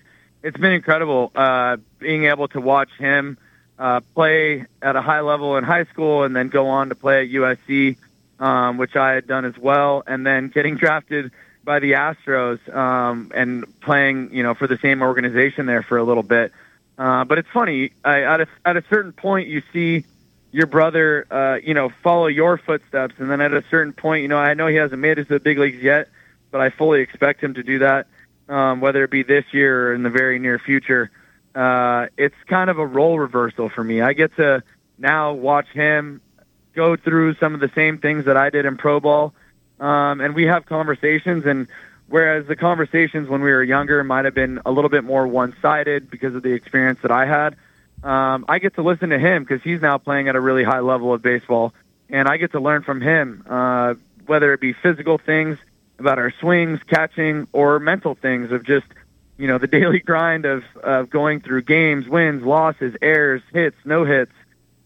it's 0.45 0.59
been 0.59 0.73
incredible 0.73 1.33
uh, 1.35 1.79
being 1.99 2.27
able 2.27 2.47
to 2.49 2.61
watch 2.61 2.91
him 2.99 3.39
uh, 3.79 4.01
play 4.15 4.67
at 4.83 4.95
a 4.95 5.01
high 5.01 5.21
level 5.21 5.57
in 5.57 5.65
high 5.65 5.85
school 5.87 6.23
and 6.23 6.37
then 6.37 6.49
go 6.49 6.69
on 6.69 6.91
to 6.91 6.95
play 6.95 7.23
at 7.23 7.31
USC, 7.31 7.97
um, 8.39 8.77
which 8.77 8.95
I 8.95 9.13
had 9.13 9.27
done 9.27 9.47
as 9.47 9.57
well, 9.57 10.05
and 10.07 10.25
then 10.25 10.49
getting 10.49 10.77
drafted 10.77 11.33
by 11.65 11.79
the 11.79 11.93
Astros 11.93 12.61
um, 12.73 13.33
and 13.35 13.65
playing, 13.81 14.35
you 14.35 14.43
know, 14.43 14.53
for 14.55 14.67
the 14.67 14.77
same 14.77 15.01
organization 15.01 15.65
there 15.65 15.83
for 15.83 15.97
a 15.97 16.05
little 16.05 16.23
bit. 16.23 16.53
Uh, 16.99 17.25
but 17.25 17.39
it's 17.39 17.49
funny. 17.49 17.93
I, 18.05 18.23
at 18.23 18.43
a 18.43 18.47
at 18.67 18.77
a 18.77 18.85
certain 18.91 19.13
point, 19.13 19.49
you 19.49 19.63
see 19.73 20.05
your 20.53 20.67
brother, 20.67 21.27
uh, 21.31 21.59
you 21.65 21.73
know, 21.73 21.89
follow 22.03 22.27
your 22.27 22.59
footsteps, 22.59 23.15
and 23.19 23.31
then 23.31 23.41
at 23.41 23.55
a 23.55 23.65
certain 23.71 23.95
point, 23.95 24.23
you 24.23 24.29
know, 24.29 24.39
I 24.39 24.53
know 24.55 24.67
he 24.67 24.77
hasn't 24.77 25.01
made 25.01 25.19
it 25.19 25.25
to 25.25 25.33
the 25.33 25.41
big 25.41 25.59
leagues 25.59 25.83
yet, 25.83 26.09
but 26.53 26.61
I 26.61 26.69
fully 26.69 27.01
expect 27.01 27.43
him 27.43 27.55
to 27.55 27.63
do 27.63 27.79
that 27.79 28.07
um, 28.49 28.81
whether 28.81 29.05
it 29.05 29.11
be 29.11 29.23
this 29.23 29.45
year 29.53 29.91
or 29.91 29.95
in 29.95 30.03
the 30.03 30.11
very 30.11 30.39
near 30.39 30.59
future. 30.59 31.11
Uh, 31.55 32.07
it's 32.17 32.35
kind 32.47 32.69
of 32.69 32.79
a 32.79 32.87
role 32.87 33.19
reversal 33.19 33.69
for 33.69 33.83
me. 33.85 34.01
I 34.01 34.13
get 34.13 34.35
to 34.37 34.63
now 34.99 35.33
watch 35.33 35.69
him 35.69 36.21
go 36.75 36.97
through 36.97 37.35
some 37.37 37.55
of 37.55 37.61
the 37.61 37.71
same 37.75 37.99
things 37.99 38.25
that 38.25 38.37
I 38.37 38.51
did 38.51 38.67
in 38.67 38.77
pro 38.77 39.01
ball, 39.01 39.33
um, 39.79 40.21
and 40.21 40.35
we 40.35 40.47
have 40.47 40.67
conversations. 40.67 41.47
And 41.47 41.69
whereas 42.09 42.47
the 42.47 42.57
conversations 42.57 43.29
when 43.29 43.41
we 43.41 43.51
were 43.51 43.63
younger 43.63 44.03
might 44.03 44.25
have 44.25 44.35
been 44.35 44.61
a 44.67 44.73
little 44.73 44.91
bit 44.91 45.05
more 45.05 45.27
one-sided 45.27 46.11
because 46.11 46.35
of 46.35 46.43
the 46.43 46.53
experience 46.53 46.99
that 47.03 47.13
I 47.13 47.27
had, 47.27 47.57
um, 48.03 48.45
I 48.49 48.59
get 48.59 48.75
to 48.75 48.83
listen 48.83 49.11
to 49.11 49.19
him 49.19 49.45
because 49.45 49.63
he's 49.63 49.81
now 49.81 49.99
playing 49.99 50.29
at 50.29 50.37
a 50.37 50.41
really 50.41 50.65
high 50.65 50.81
level 50.81 51.15
of 51.15 51.23
baseball, 51.23 51.73
and 52.11 52.29
I 52.29 52.37
get 52.37 52.53
to 52.53 52.61
learn 52.61 52.83
from 52.83 53.01
him, 53.01 53.45
uh, 53.49 53.95
whether 54.27 54.53
it 54.53 54.61
be 54.61 54.73
physical 54.73 55.19
things 55.19 55.59
about 55.99 56.19
our 56.19 56.33
swings, 56.41 56.81
catching, 56.87 57.47
or 57.53 57.79
mental 57.79 58.15
things 58.15 58.53
of 58.53 58.65
just 58.65 58.87
you 59.37 59.47
know 59.47 59.59
the 59.59 59.67
daily 59.79 60.01
grind 60.01 60.45
of 60.45 60.65
of 60.83 61.11
going 61.11 61.41
through 61.41 61.63
games, 61.63 62.09
wins, 62.09 62.43
losses, 62.43 62.95
errors, 63.03 63.43
hits, 63.53 63.77
no 63.85 64.05
hits. 64.05 64.33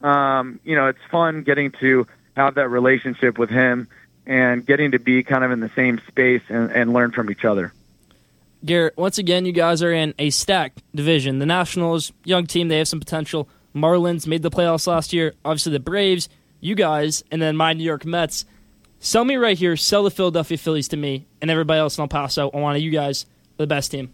Um, 0.01 0.61
you 0.65 0.77
know, 0.77 0.87
it's 0.87 0.99
fun 1.11 1.43
getting 1.43 1.73
to 1.81 2.07
have 2.37 2.55
that 2.55 2.69
relationship 2.69 3.37
with 3.37 3.51
him 3.51 3.89
and 4.27 4.65
getting 4.65 4.93
to 4.93 4.99
be 4.99 5.23
kind 5.23 5.43
of 5.43 5.51
in 5.51 5.61
the 5.61 5.71
same 5.75 6.01
space 6.07 6.43
and, 6.49 6.71
and 6.71 6.93
learn 6.93 7.11
from 7.11 7.31
each 7.31 7.45
other. 7.45 7.73
Garrett, 8.65 8.97
once 8.97 9.19
again, 9.19 9.47
you 9.47 9.53
guys 9.53 9.83
are 9.83 9.93
in 9.93 10.15
a 10.19 10.31
stacked 10.31 10.83
division. 10.95 11.39
The 11.39 11.47
Nationals, 11.47 12.13
young 12.25 12.47
team, 12.47 12.69
they 12.69 12.79
have 12.79 12.89
some 12.89 13.01
potential. 13.01 13.49
Marlins 13.75 14.27
made 14.27 14.43
the 14.43 14.51
playoffs 14.51 14.87
last 14.87 15.13
year. 15.13 15.35
Obviously, 15.45 15.73
the 15.73 15.81
Braves, 15.81 16.29
you 16.61 16.75
guys, 16.75 17.23
and 17.31 17.41
then 17.41 17.57
my 17.57 17.73
New 17.73 17.85
York 17.85 18.05
Mets. 18.05 18.45
Sell 19.01 19.25
me 19.25 19.37
right 19.37 19.57
here. 19.57 19.77
Sell 19.77 20.03
the 20.03 20.11
Philadelphia 20.11 20.59
Phillies 20.59 20.89
to 20.89 20.97
me 20.97 21.27
and 21.41 21.51
everybody 21.51 21.79
else 21.79 21.99
in 21.99 22.03
El 22.03 22.09
Paso. 22.09 22.51
I 22.53 22.57
want 22.59 22.81
you 22.81 22.91
guys 22.91 23.27
the 23.57 23.67
best 23.67 23.91
team. 23.91 24.13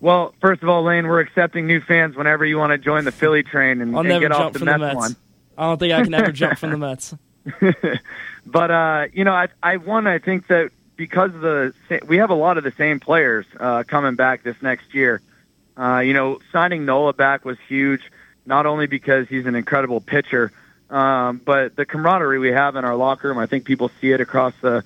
Well, 0.00 0.34
first 0.40 0.62
of 0.62 0.68
all, 0.68 0.82
Lane, 0.82 1.06
we're 1.06 1.20
accepting 1.20 1.66
new 1.66 1.80
fans 1.80 2.16
whenever 2.16 2.44
you 2.44 2.58
want 2.58 2.72
to 2.72 2.78
join 2.78 3.04
the 3.04 3.12
Philly 3.12 3.44
train 3.44 3.80
and, 3.80 3.96
and 3.96 4.08
get 4.08 4.32
off 4.32 4.52
the 4.52 4.64
Mets, 4.64 4.74
the 4.74 4.78
Mets. 4.86 4.96
one. 4.96 5.16
I 5.56 5.62
don't 5.68 5.78
think 5.78 5.92
I 5.92 6.02
can 6.02 6.12
ever 6.12 6.32
jump 6.32 6.58
from 6.58 6.70
the 6.70 6.76
Mets. 6.78 7.14
But 8.44 8.70
uh, 8.70 9.06
you 9.12 9.24
know, 9.24 9.32
I 9.32 9.48
I 9.62 9.76
one 9.76 10.06
I 10.06 10.18
think 10.18 10.48
that 10.48 10.70
because 10.96 11.34
of 11.34 11.40
the 11.40 11.72
we 12.06 12.16
have 12.18 12.30
a 12.30 12.34
lot 12.34 12.58
of 12.58 12.64
the 12.64 12.72
same 12.72 13.00
players 13.00 13.46
uh, 13.58 13.84
coming 13.84 14.14
back 14.14 14.42
this 14.42 14.60
next 14.62 14.94
year. 14.94 15.20
Uh, 15.76 16.00
you 16.00 16.12
know, 16.12 16.40
signing 16.52 16.84
Nola 16.84 17.12
back 17.12 17.44
was 17.44 17.56
huge, 17.68 18.02
not 18.44 18.66
only 18.66 18.86
because 18.86 19.28
he's 19.28 19.46
an 19.46 19.54
incredible 19.54 20.00
pitcher, 20.00 20.52
um, 20.92 21.40
but 21.44 21.74
the 21.74 21.86
camaraderie 21.86 22.38
we 22.38 22.52
have 22.52 22.76
in 22.76 22.84
our 22.84 22.94
locker 22.94 23.28
room. 23.28 23.38
I 23.38 23.46
think 23.46 23.64
people 23.64 23.90
see 24.00 24.12
it 24.12 24.20
across 24.20 24.54
the 24.60 24.84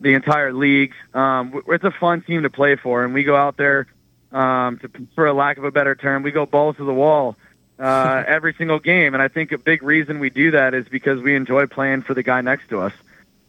the 0.00 0.12
entire 0.12 0.52
league. 0.52 0.92
Um, 1.14 1.62
it's 1.68 1.84
a 1.84 1.90
fun 1.90 2.20
team 2.20 2.42
to 2.42 2.50
play 2.50 2.76
for, 2.76 3.04
and 3.04 3.14
we 3.14 3.24
go 3.24 3.34
out 3.34 3.56
there, 3.56 3.86
um, 4.32 4.78
to, 4.78 4.90
for 5.14 5.26
a 5.26 5.32
lack 5.32 5.56
of 5.56 5.64
a 5.64 5.70
better 5.70 5.94
term, 5.94 6.22
we 6.22 6.32
go 6.32 6.44
balls 6.44 6.76
to 6.76 6.84
the 6.84 6.92
wall 6.92 7.36
uh, 7.78 8.22
every 8.26 8.54
single 8.54 8.78
game. 8.78 9.14
And 9.14 9.22
I 9.22 9.28
think 9.28 9.52
a 9.52 9.58
big 9.58 9.82
reason 9.82 10.18
we 10.18 10.30
do 10.30 10.50
that 10.50 10.74
is 10.74 10.86
because 10.88 11.22
we 11.22 11.34
enjoy 11.34 11.66
playing 11.66 12.02
for 12.02 12.12
the 12.12 12.22
guy 12.22 12.40
next 12.40 12.68
to 12.68 12.80
us. 12.80 12.92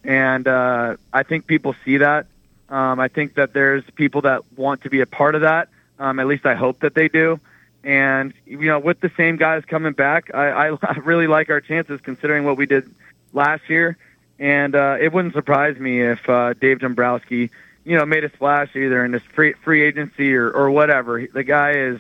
And 0.04 0.48
uh, 0.48 0.95
I 1.12 1.24
think 1.24 1.48
people 1.48 1.76
see 1.84 1.98
that. 1.98 2.28
Um, 2.70 3.00
I 3.00 3.08
think 3.08 3.36
that 3.36 3.54
there's 3.54 3.84
people 3.95 4.22
that 4.22 4.43
want 4.56 4.84
to 4.84 4.89
be 4.89 5.02
a 5.02 5.06
part 5.06 5.36
of 5.36 5.41
that. 5.41 5.70
Um, 6.00 6.20
at 6.20 6.28
least 6.28 6.45
I 6.45 6.54
hope 6.54 6.80
that 6.82 6.93
they 6.93 7.08
do. 7.08 7.39
And 7.84 8.34
you 8.45 8.67
know, 8.67 8.80
with 8.80 8.99
the 8.99 9.11
same 9.17 9.38
guys 9.38 9.63
coming 9.65 9.93
back, 9.93 10.34
I, 10.34 10.69
I 10.82 10.97
really 11.03 11.28
like 11.28 11.49
our 11.49 11.61
chances 11.61 12.01
considering 12.01 12.43
what 12.43 12.57
we 12.57 12.65
did 12.65 12.93
last 13.34 13.69
year. 13.69 13.97
And 14.39 14.75
uh, 14.75 14.97
it 14.99 15.11
wouldn't 15.11 15.34
surprise 15.34 15.78
me 15.78 16.01
if 16.01 16.28
uh, 16.30 16.53
Dave 16.53 16.80
Dombrowski, 16.80 17.49
you 17.84 17.97
know, 17.97 18.05
made 18.05 18.23
a 18.23 18.32
splash 18.34 18.75
either 18.75 19.03
in 19.03 19.11
this 19.11 19.23
free 19.34 19.53
free 19.63 19.84
agency 19.84 20.36
or, 20.36 20.49
or 20.51 20.69
whatever. 20.69 21.25
The 21.25 21.43
guy 21.43 21.71
is 21.71 21.99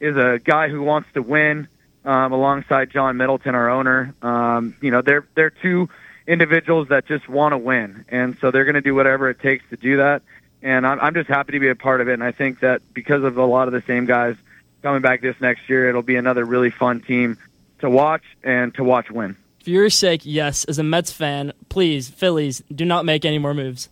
is 0.00 0.16
a 0.16 0.40
guy 0.42 0.68
who 0.68 0.82
wants 0.82 1.08
to 1.14 1.22
win 1.22 1.68
um, 2.04 2.32
alongside 2.32 2.90
John 2.90 3.16
Middleton, 3.16 3.54
our 3.54 3.70
owner. 3.70 4.14
Um, 4.22 4.76
you 4.80 4.90
know, 4.90 5.02
they're 5.02 5.26
they're 5.34 5.50
two 5.50 5.88
individuals 6.26 6.88
that 6.88 7.06
just 7.06 7.28
want 7.28 7.52
to 7.52 7.58
win, 7.58 8.04
and 8.08 8.36
so 8.40 8.50
they're 8.50 8.64
going 8.64 8.74
to 8.74 8.80
do 8.80 8.94
whatever 8.94 9.28
it 9.30 9.40
takes 9.40 9.64
to 9.70 9.76
do 9.76 9.96
that. 9.96 10.22
And 10.62 10.86
I'm, 10.86 11.00
I'm 11.00 11.14
just 11.14 11.28
happy 11.28 11.52
to 11.52 11.58
be 11.58 11.68
a 11.68 11.74
part 11.74 12.00
of 12.00 12.08
it. 12.08 12.12
And 12.12 12.22
I 12.22 12.30
think 12.30 12.60
that 12.60 12.82
because 12.94 13.24
of 13.24 13.36
a 13.36 13.44
lot 13.44 13.66
of 13.66 13.74
the 13.74 13.82
same 13.82 14.06
guys 14.06 14.36
coming 14.82 15.02
back 15.02 15.20
this 15.20 15.36
next 15.40 15.68
year, 15.68 15.88
it'll 15.88 16.02
be 16.02 16.16
another 16.16 16.44
really 16.44 16.70
fun 16.70 17.00
team 17.00 17.38
to 17.80 17.90
watch 17.90 18.24
and 18.42 18.74
to 18.74 18.84
watch 18.84 19.10
win. 19.10 19.36
For 19.62 19.70
your 19.70 19.90
sake, 19.90 20.22
yes. 20.24 20.64
As 20.64 20.78
a 20.78 20.82
Mets 20.82 21.12
fan, 21.12 21.52
please, 21.68 22.08
Phillies, 22.08 22.62
do 22.74 22.84
not 22.84 23.04
make 23.04 23.24
any 23.24 23.38
more 23.38 23.54
moves. 23.54 23.88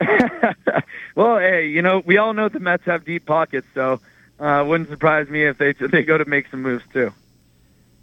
Well, 1.16 1.38
hey, 1.38 1.68
you 1.68 1.80
know, 1.80 2.02
we 2.04 2.18
all 2.18 2.34
know 2.34 2.50
the 2.50 2.60
Mets 2.60 2.84
have 2.84 3.06
deep 3.06 3.24
pockets, 3.24 3.66
so 3.74 4.00
uh, 4.38 4.62
wouldn't 4.68 4.90
surprise 4.90 5.28
me 5.28 5.44
if 5.44 5.56
they 5.56 5.72
they 5.72 6.02
go 6.02 6.16
to 6.18 6.26
make 6.26 6.48
some 6.50 6.62
moves 6.62 6.84
too. 6.92 7.12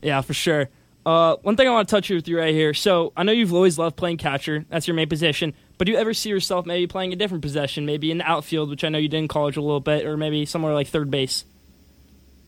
Yeah, 0.02 0.20
for 0.22 0.34
sure. 0.34 0.68
Uh, 1.06 1.36
one 1.44 1.56
thing 1.56 1.68
I 1.68 1.72
want 1.72 1.88
to 1.88 1.96
touch 1.96 2.10
with 2.10 2.28
you 2.28 2.40
right 2.40 2.54
here. 2.54 2.74
So 2.74 3.14
I 3.16 3.24
know 3.24 3.32
you've 3.32 3.54
always 3.54 3.78
loved 3.78 3.98
playing 3.98 4.18
catcher. 4.18 4.66
That's 4.70 4.88
your 4.88 4.96
main 4.96 5.10
position. 5.10 5.54
But 5.78 5.86
do 5.86 5.92
you 5.92 5.98
ever 5.98 6.14
see 6.14 6.30
yourself 6.30 6.66
maybe 6.66 6.88
playing 6.88 7.14
a 7.14 7.16
different 7.16 7.44
position, 7.44 7.86
maybe 7.86 8.10
in 8.10 8.18
the 8.18 8.30
outfield, 8.30 8.70
which 8.70 8.84
I 8.84 8.90
know 8.90 8.98
you 8.98 9.10
did 9.10 9.18
in 9.18 9.28
college 9.28 9.58
a 9.58 9.62
little 9.62 9.80
bit, 9.80 10.06
or 10.06 10.18
maybe 10.18 10.46
somewhere 10.46 10.74
like 10.74 10.88
third 10.88 11.12
base? 11.12 11.46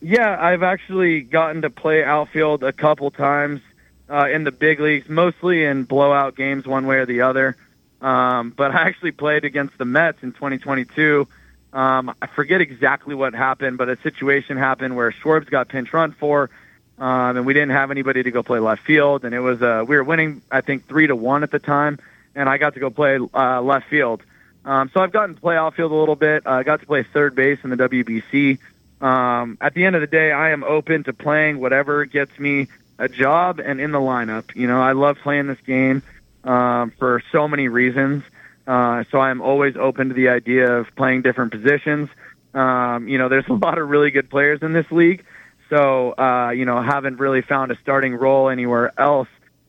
Yeah, 0.02 0.38
I've 0.39 0.64
actually 0.64 1.22
gotten 1.22 1.64
to 1.64 1.70
play 1.70 2.04
outfield 2.04 2.64
a 2.64 2.74
couple 2.74 3.12
times 3.12 3.62
uh, 4.10 4.28
in 4.32 4.43
the 4.43 4.52
big 4.52 4.80
leagues, 4.80 5.10
mostly 5.10 5.64
in 5.64 5.84
blowout 5.84 6.36
games, 6.36 6.66
one 6.66 6.86
way 6.86 6.98
or 6.98 7.06
the 7.06 7.22
other. 7.22 7.56
Um, 8.02 8.52
but 8.52 8.72
I 8.72 8.82
actually 8.88 9.12
played 9.12 9.46
against 9.46 9.78
the 9.78 9.86
Mets 9.86 10.22
in 10.22 10.32
2022. 10.34 11.28
Um, 11.74 12.14
I 12.22 12.28
forget 12.28 12.62
exactly 12.62 13.16
what 13.16 13.34
happened, 13.34 13.78
but 13.78 13.89
a 13.89 13.98
situation 13.98 14.58
happened 14.58 14.96
where 14.96 15.12
Schwarber 15.12 15.50
got 15.50 15.68
pinch 15.68 15.91
run 15.91 16.12
for, 16.14 16.50
um, 16.98 17.38
and 17.38 17.46
we 17.46 17.54
didn't 17.54 17.72
have 17.72 17.91
anybody 17.91 18.24
to 18.24 18.32
go 18.32 18.43
play 18.43 18.60
left 18.60 18.84
field, 18.84 19.26
and 19.26 19.36
it 19.36 19.41
was 19.41 19.62
uh, 19.62 19.84
we 19.86 19.96
were 19.98 20.04
winning, 20.04 20.41
I 20.50 20.62
think 20.62 20.88
three 20.88 21.08
to 21.08 21.16
one 21.16 21.43
at 21.43 21.52
the 21.52 21.60
time, 21.60 22.00
and 22.34 22.48
I 22.48 22.58
got 22.58 22.76
to 22.76 22.80
go 22.80 22.89
play 22.89 23.20
uh, 23.34 23.62
left 23.62 23.89
field. 23.89 24.22
Um, 24.64 24.89
so 24.93 25.02
I've 25.02 25.12
gotten 25.12 25.36
to 25.36 25.41
play 25.41 25.58
outfield 25.58 25.91
a 25.91 25.96
little 25.96 26.16
bit. 26.16 26.43
I 26.46 26.62
uh, 26.62 26.64
got 26.64 26.80
to 26.80 26.86
play 26.86 27.04
third 27.04 27.36
base 27.36 27.60
in 27.64 27.72
the 27.72 27.76
WBC. 27.76 28.58
Um, 29.02 29.58
at 29.62 29.74
the 29.74 29.86
end 29.86 29.96
of 29.96 30.02
the 30.02 30.08
day, 30.08 30.32
I 30.32 30.52
am 30.52 30.64
open 30.64 31.04
to 31.06 31.14
playing 31.14 31.60
whatever 31.60 32.06
gets 32.06 32.38
me 32.39 32.68
a 32.98 33.10
job 33.10 33.60
and 33.60 33.82
in 33.82 33.91
the 33.91 34.00
lineup. 34.00 34.56
You 34.56 34.68
know, 34.68 34.82
I 34.82 34.93
love 34.93 35.18
playing 35.22 35.48
this 35.48 35.60
game 35.66 36.02
um, 36.43 36.91
for 36.98 37.22
so 37.32 37.48
many 37.48 37.68
reasons. 37.68 38.24
Uh, 38.66 39.04
so 39.12 39.20
I'm 39.20 39.41
always 39.41 39.76
open 39.76 40.10
to 40.10 40.14
the 40.14 40.30
idea 40.30 40.72
of 40.72 40.88
playing 40.96 41.22
different 41.22 41.52
positions. 41.52 42.10
Um, 42.54 43.08
you 43.08 43.18
know, 43.18 43.30
there's 43.30 43.48
a 43.50 43.54
lot 43.54 43.78
of 43.78 43.89
really 43.89 44.12
good 44.12 44.30
players 44.30 44.62
in 44.62 44.74
this 44.74 44.89
league. 44.91 45.26
So, 45.70 46.12
uh, 46.12 46.52
you 46.52 46.66
know, 46.66 46.82
haven't 46.82 47.20
really 47.20 47.41
found 47.41 47.72
a 47.72 47.78
starting 47.82 48.16
role 48.16 48.50
anywhere 48.50 48.93
else 49.00 49.28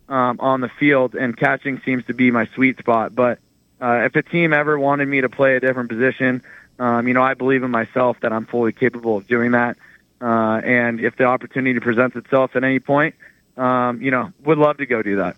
um, 0.09 0.39
on 0.41 0.61
the 0.61 0.69
field, 0.69 1.15
and 1.15 1.37
catching 1.37 1.81
seems 1.85 2.05
to 2.07 2.15
be 2.15 2.31
my 2.31 2.47
sweet 2.55 2.79
spot. 2.79 3.15
But 3.15 3.39
uh, 3.81 4.03
if 4.05 4.15
a 4.15 4.23
team 4.23 4.53
ever 4.53 4.79
wanted 4.79 5.09
me 5.09 5.23
to 5.23 5.29
play 5.29 5.57
a 5.57 5.61
different 5.61 5.89
position, 5.89 6.43
um, 6.79 7.09
you 7.09 7.15
know, 7.15 7.23
I 7.23 7.35
believe 7.35 7.63
in 7.63 7.71
myself 7.71 8.19
that 8.21 8.33
I'm 8.33 8.47
fully 8.47 8.73
capable 8.73 9.17
of 9.17 9.27
doing 9.27 9.53
that. 9.53 9.77
Uh, 10.21 10.61
and 10.65 11.01
if 11.01 11.17
the 11.17 11.25
opportunity 11.25 11.79
presents 11.81 12.17
itself 12.17 12.57
at 12.57 12.65
any 12.65 12.81
point, 12.81 13.15
um, 13.57 14.01
you 14.03 14.11
know, 14.11 14.33
would 14.45 14.59
love 14.59 14.79
to 14.79 14.87
go 14.87 15.03
do 15.03 15.17
that. 15.17 15.37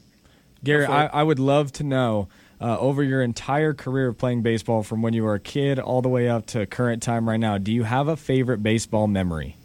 Gary, 0.63 0.87
I, 0.87 1.07
I 1.07 1.23
would 1.23 1.39
love 1.39 1.73
to 1.73 1.85
know 1.85 2.29
uh, 2.61 2.79
over 2.79 3.03
your 3.03 3.23
entire 3.23 3.75
career 3.75 4.09
of 4.09 4.19
playing 4.19 4.43
baseball, 4.43 4.83
from 4.83 5.03
when 5.03 5.15
you 5.15 5.23
were 5.23 5.35
a 5.35 5.41
kid 5.41 5.79
all 5.79 6.03
the 6.03 6.09
way 6.09 6.29
up 6.29 6.47
to 6.47 6.67
current 6.67 7.03
time 7.03 7.29
right 7.29 7.39
now, 7.39 7.59
do 7.59 7.73
you 7.73 7.85
have 7.85 8.09
a 8.09 8.17
favorite 8.17 8.63
baseball 8.63 9.07
memory? 9.07 9.57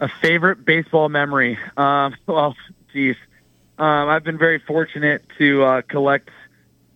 A 0.00 0.08
favorite 0.08 0.64
baseball 0.64 1.08
memory? 1.08 1.58
Um, 1.76 2.16
well, 2.26 2.56
geez, 2.92 3.16
um, 3.78 4.08
I've 4.08 4.24
been 4.24 4.38
very 4.38 4.58
fortunate 4.58 5.24
to 5.38 5.62
uh, 5.62 5.82
collect 5.82 6.30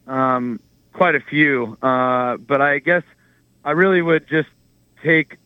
um, 0.07 0.59
quite 0.93 1.15
a 1.15 1.21
few, 1.21 1.79
uh, 1.81 2.37
but 2.39 2.61
I 2.61 2.81
guess 2.81 3.05
I 3.65 3.73
really 3.73 4.01
would 4.01 4.27
just 4.27 4.49
take 5.03 5.37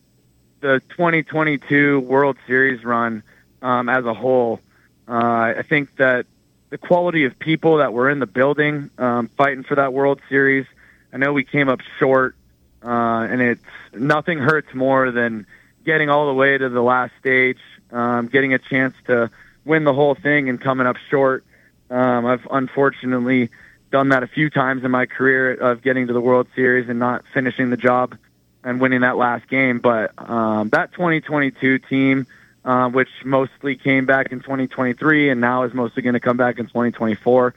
the 0.61 0.81
2022 0.89 1.99
World 1.99 2.37
Series 2.47 2.83
run 2.83 3.23
um, 3.61 3.89
as 3.89 4.05
a 4.05 4.13
whole. 4.13 4.61
Uh, 5.07 5.53
I 5.57 5.63
think 5.67 5.95
that 5.97 6.25
the 6.69 6.77
quality 6.77 7.25
of 7.25 7.37
people 7.37 7.77
that 7.77 7.93
were 7.93 8.09
in 8.09 8.19
the 8.19 8.25
building 8.25 8.89
um, 8.97 9.29
fighting 9.37 9.63
for 9.63 9.75
that 9.75 9.93
World 9.93 10.21
Series. 10.29 10.65
I 11.13 11.17
know 11.17 11.33
we 11.33 11.43
came 11.43 11.69
up 11.69 11.81
short, 11.99 12.35
uh, 12.83 13.27
and 13.29 13.41
it's 13.41 13.61
nothing 13.93 14.39
hurts 14.39 14.73
more 14.73 15.11
than 15.11 15.45
getting 15.85 16.09
all 16.09 16.27
the 16.27 16.33
way 16.33 16.57
to 16.57 16.69
the 16.69 16.81
last 16.81 17.13
stage, 17.19 17.59
um, 17.91 18.27
getting 18.27 18.53
a 18.53 18.59
chance 18.59 18.95
to 19.07 19.29
win 19.65 19.83
the 19.83 19.93
whole 19.93 20.15
thing, 20.15 20.49
and 20.49 20.59
coming 20.59 20.87
up 20.87 20.97
short. 21.09 21.43
Um, 21.89 22.25
I've 22.25 22.47
unfortunately 22.49 23.51
done 23.95 24.09
that 24.09 24.23
a 24.23 24.27
few 24.27 24.49
times 24.49 24.83
in 24.83 24.91
my 24.91 25.05
career 25.05 25.53
of 25.53 25.81
getting 25.81 26.07
to 26.07 26.13
the 26.13 26.19
World 26.19 26.47
Series 26.53 26.89
and 26.89 26.99
not 26.99 27.23
finishing 27.33 27.69
the 27.69 27.77
job 27.77 28.17
and 28.61 28.81
winning 28.81 29.01
that 29.01 29.15
last 29.15 29.47
game. 29.47 29.79
But 29.79 30.11
um, 30.17 30.67
that 30.69 30.91
2022 30.91 31.79
team 31.79 32.27
uh, 32.65 32.89
which 32.89 33.07
mostly 33.23 33.77
came 33.77 34.05
back 34.05 34.33
in 34.33 34.41
2023 34.41 35.29
and 35.29 35.39
now 35.39 35.63
is 35.63 35.73
mostly 35.73 36.01
going 36.01 36.15
to 36.15 36.19
come 36.19 36.35
back 36.35 36.59
in 36.59 36.65
2024. 36.65 37.53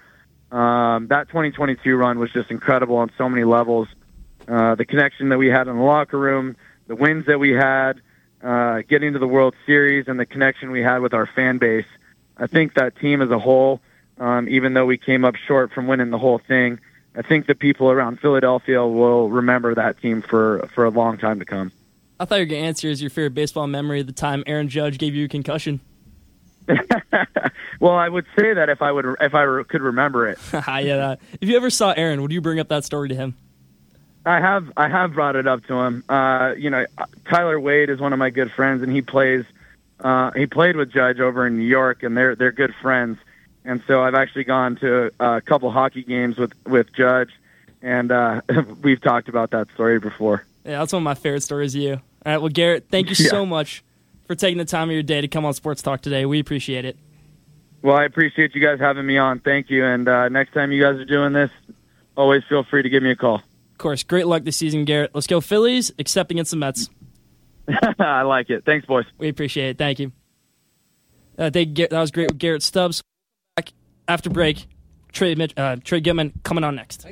Um, 0.53 1.09
that 1.09 1.27
2022 1.27 1.97
run 1.97 2.21
was 2.21 2.31
just 2.31 2.53
incredible 2.53 2.99
on 2.99 3.11
so 3.19 3.29
many 3.29 3.43
levels. 3.43 3.89
Uh, 4.47 4.77
the 4.77 4.85
connection 4.85 5.31
that 5.31 5.39
we 5.39 5.49
had 5.49 5.67
in 5.67 5.77
the 5.77 5.83
locker 5.83 6.19
room, 6.19 6.57
the 6.87 6.95
wins 6.95 7.27
that 7.27 7.41
we 7.41 7.51
had, 7.51 8.01
uh, 8.45 8.83
getting 8.89 9.15
to 9.15 9.19
the 9.19 9.27
World 9.27 9.55
Series, 9.67 10.07
and 10.07 10.21
the 10.21 10.27
connection 10.27 10.71
we 10.71 10.83
had 10.83 11.01
with 11.01 11.15
our 11.15 11.27
fan 11.27 11.59
base. 11.59 11.87
I 12.37 12.47
think 12.47 12.75
that 12.75 12.95
team 12.97 13.21
as 13.23 13.31
a 13.31 13.39
whole, 13.41 13.81
um, 14.19 14.49
even 14.49 14.75
though 14.75 14.87
we 14.87 14.99
came 14.99 15.25
up 15.25 15.37
short 15.37 15.73
from 15.73 15.87
winning 15.87 16.11
the 16.11 16.19
whole 16.19 16.39
thing, 16.39 16.79
I 17.17 17.23
think 17.23 17.47
the 17.47 17.55
people 17.55 17.91
around 17.91 18.21
Philadelphia 18.21 18.87
will 18.87 19.29
remember 19.29 19.75
that 19.75 20.01
team 20.01 20.23
for 20.23 20.69
for 20.75 20.85
a 20.85 20.91
long 20.91 21.19
time 21.19 21.39
to 21.39 21.45
come. 21.45 21.73
I 22.21 22.25
thought 22.25 22.47
your 22.47 22.59
answer 22.59 22.89
is 22.89 23.01
your 23.01 23.11
favorite 23.11 23.35
baseball 23.35 23.67
memory 23.67 24.01
of 24.01 24.07
the 24.07 24.13
time 24.13 24.43
Aaron 24.47 24.69
Judge 24.69 24.99
gave 24.99 25.15
you 25.15 25.27
a 25.27 25.29
concussion. 25.29 25.81
well, 27.81 27.95
I 27.95 28.09
would 28.09 28.27
say 28.39 28.53
that 28.55 28.69
if 28.69 28.83
I 28.83 28.93
would 28.93 29.17
if 29.21 29.35
I 29.35 29.63
could 29.63 29.83
remember 29.83 30.29
it. 30.29 30.39
yeah. 30.53 31.17
If 31.41 31.49
you 31.49 31.57
ever 31.57 31.71
saw 31.71 31.93
Aaron, 31.93 32.23
would 32.23 32.33
you 32.33 32.41
bring 32.41 32.61
up 32.61 32.69
that 32.69 32.85
story 32.85 33.09
to 33.09 33.15
him? 33.15 33.37
I 34.27 34.41
have 34.41 34.71
I 34.77 34.89
have 34.89 35.15
brought 35.15 35.37
it 35.37 35.47
up 35.47 35.65
to 35.67 35.75
him. 35.75 36.05
Uh, 36.09 36.55
you 36.57 36.71
know, 36.71 36.85
Tyler 37.31 37.59
Wade 37.59 37.89
is 37.89 38.01
one 38.01 38.13
of 38.13 38.19
my 38.19 38.31
good 38.31 38.53
friends, 38.53 38.83
and 38.83 38.93
he 38.93 39.01
plays. 39.01 39.45
Uh, 40.01 40.31
he 40.33 40.47
played 40.47 40.77
with 40.77 40.93
Judge 40.93 41.19
over 41.19 41.47
in 41.47 41.57
New 41.57 41.65
York, 41.65 42.03
and 42.03 42.17
they're 42.17 42.35
they're 42.35 42.53
good 42.53 42.75
friends. 42.83 43.19
And 43.69 43.83
so 43.87 44.03
I've 44.03 44.15
actually 44.15 44.45
gone 44.45 44.77
to 44.77 45.13
a 45.21 45.43
couple 45.43 45.71
hockey 45.71 46.03
games 46.03 46.39
with 46.39 46.55
with 46.67 46.91
Judge, 46.95 47.29
and 47.83 48.11
uh, 48.11 48.41
we've 48.83 49.01
talked 49.01 49.29
about 49.29 49.51
that 49.51 49.69
story 49.75 49.99
before. 49.99 50.47
Yeah, 50.65 50.79
that's 50.79 50.95
one 50.95 51.03
of 51.03 51.05
my 51.05 51.15
favorite 51.15 51.43
stories 51.43 51.75
of 51.75 51.83
you. 51.83 51.93
All 51.93 52.01
right, 52.25 52.39
well, 52.39 52.49
Garrett, 52.49 52.87
thank 52.89 53.11
you 53.11 53.17
yeah. 53.19 53.31
so 53.31 53.45
much 53.45 53.85
for 54.27 54.35
taking 54.35 54.57
the 54.57 54.65
time 54.65 54.89
of 54.89 54.95
your 54.95 55.03
day 55.03 55.21
to 55.21 55.29
come 55.29 55.45
on 55.45 55.53
Sports 55.53 55.83
Talk 55.83 56.01
today. 56.01 56.25
We 56.25 56.41
appreciate 56.41 56.87
it. 56.87 56.97
Well, 57.83 57.95
I 57.95 58.05
appreciate 58.05 58.55
you 58.55 58.63
guys 58.63 58.81
having 58.81 59.05
me 59.05 59.19
on. 59.19 59.41
Thank 59.41 59.69
you. 59.69 59.85
And 59.85 60.09
uh, 60.09 60.31
next 60.31 60.55
time 60.55 60.73
you 60.73 60.83
guys 60.83 60.97
are 60.97 61.05
doing 61.05 61.35
this, 61.35 61.51
always 62.17 62.43
feel 62.49 62.65
free 62.65 62.83
to 62.83 62.89
give 62.89 63.03
me 63.03 63.11
a 63.11 63.17
call. 63.17 63.37
Of 63.37 63.79
course. 63.79 64.03
Great 64.03 64.27
luck 64.27 64.45
this 64.45 64.57
season, 64.57 64.87
Garrett. 64.87 65.11
Let's 65.15 65.27
go 65.27 65.43
Phillies, 65.43 65.93
except 65.99 66.31
against 66.31 66.53
the 66.53 66.57
Mets. 66.57 66.89
I 67.99 68.23
like 68.23 68.49
it. 68.49 68.65
Thanks, 68.65 68.87
boys. 68.87 69.05
We 69.19 69.29
appreciate 69.29 69.69
it. 69.71 69.79
Thank 69.79 69.99
you. 69.99 70.13
Uh, 71.39 71.51
they, 71.51 71.67
that 71.67 71.93
was 71.93 72.11
great 72.11 72.29
with 72.31 72.39
Garrett 72.39 72.63
Stubbs. 72.63 73.03
After 74.09 74.31
break, 74.31 74.67
Trey, 75.13 75.37
uh, 75.57 75.77
Trey 75.85 76.01
Goodman 76.01 76.33
coming 76.43 76.65
on 76.65 76.75
next 76.75 77.07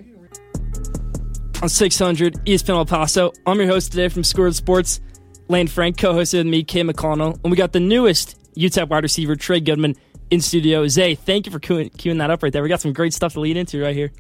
on 1.63 1.69
600 1.69 2.41
East 2.47 2.67
ESPN 2.67 2.77
El 2.77 2.87
Paso. 2.87 3.33
I'm 3.47 3.59
your 3.59 3.67
host 3.67 3.93
today 3.93 4.09
from 4.09 4.25
Squared 4.25 4.55
Sports. 4.55 5.01
Lane 5.49 5.69
Frank, 5.69 5.99
co-hosted 5.99 6.39
with 6.39 6.47
me, 6.47 6.65
Cade 6.65 6.87
McConnell, 6.87 7.39
and 7.43 7.51
we 7.51 7.57
got 7.57 7.73
the 7.73 7.81
newest 7.81 8.37
UTEP 8.55 8.89
wide 8.89 9.03
receiver, 9.05 9.37
Trey 9.37 9.61
Goodman, 9.61 9.95
in 10.31 10.41
studio. 10.41 10.89
Zay, 10.89 11.15
thank 11.15 11.47
you 11.47 11.53
for 11.53 11.61
queuing, 11.61 11.93
queuing 11.93 12.19
that 12.19 12.31
up 12.31 12.43
right 12.43 12.53
there. 12.53 12.63
We 12.63 12.69
got 12.69 12.81
some 12.81 12.93
great 12.93 13.13
stuff 13.13 13.35
to 13.35 13.41
lead 13.41 13.57
into 13.57 13.81
right 13.83 13.95
here. 13.95 14.11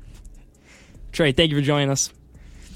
Trey, 1.12 1.33
thank 1.33 1.51
you 1.51 1.57
for 1.57 1.62
joining 1.62 1.91
us. 1.91 2.12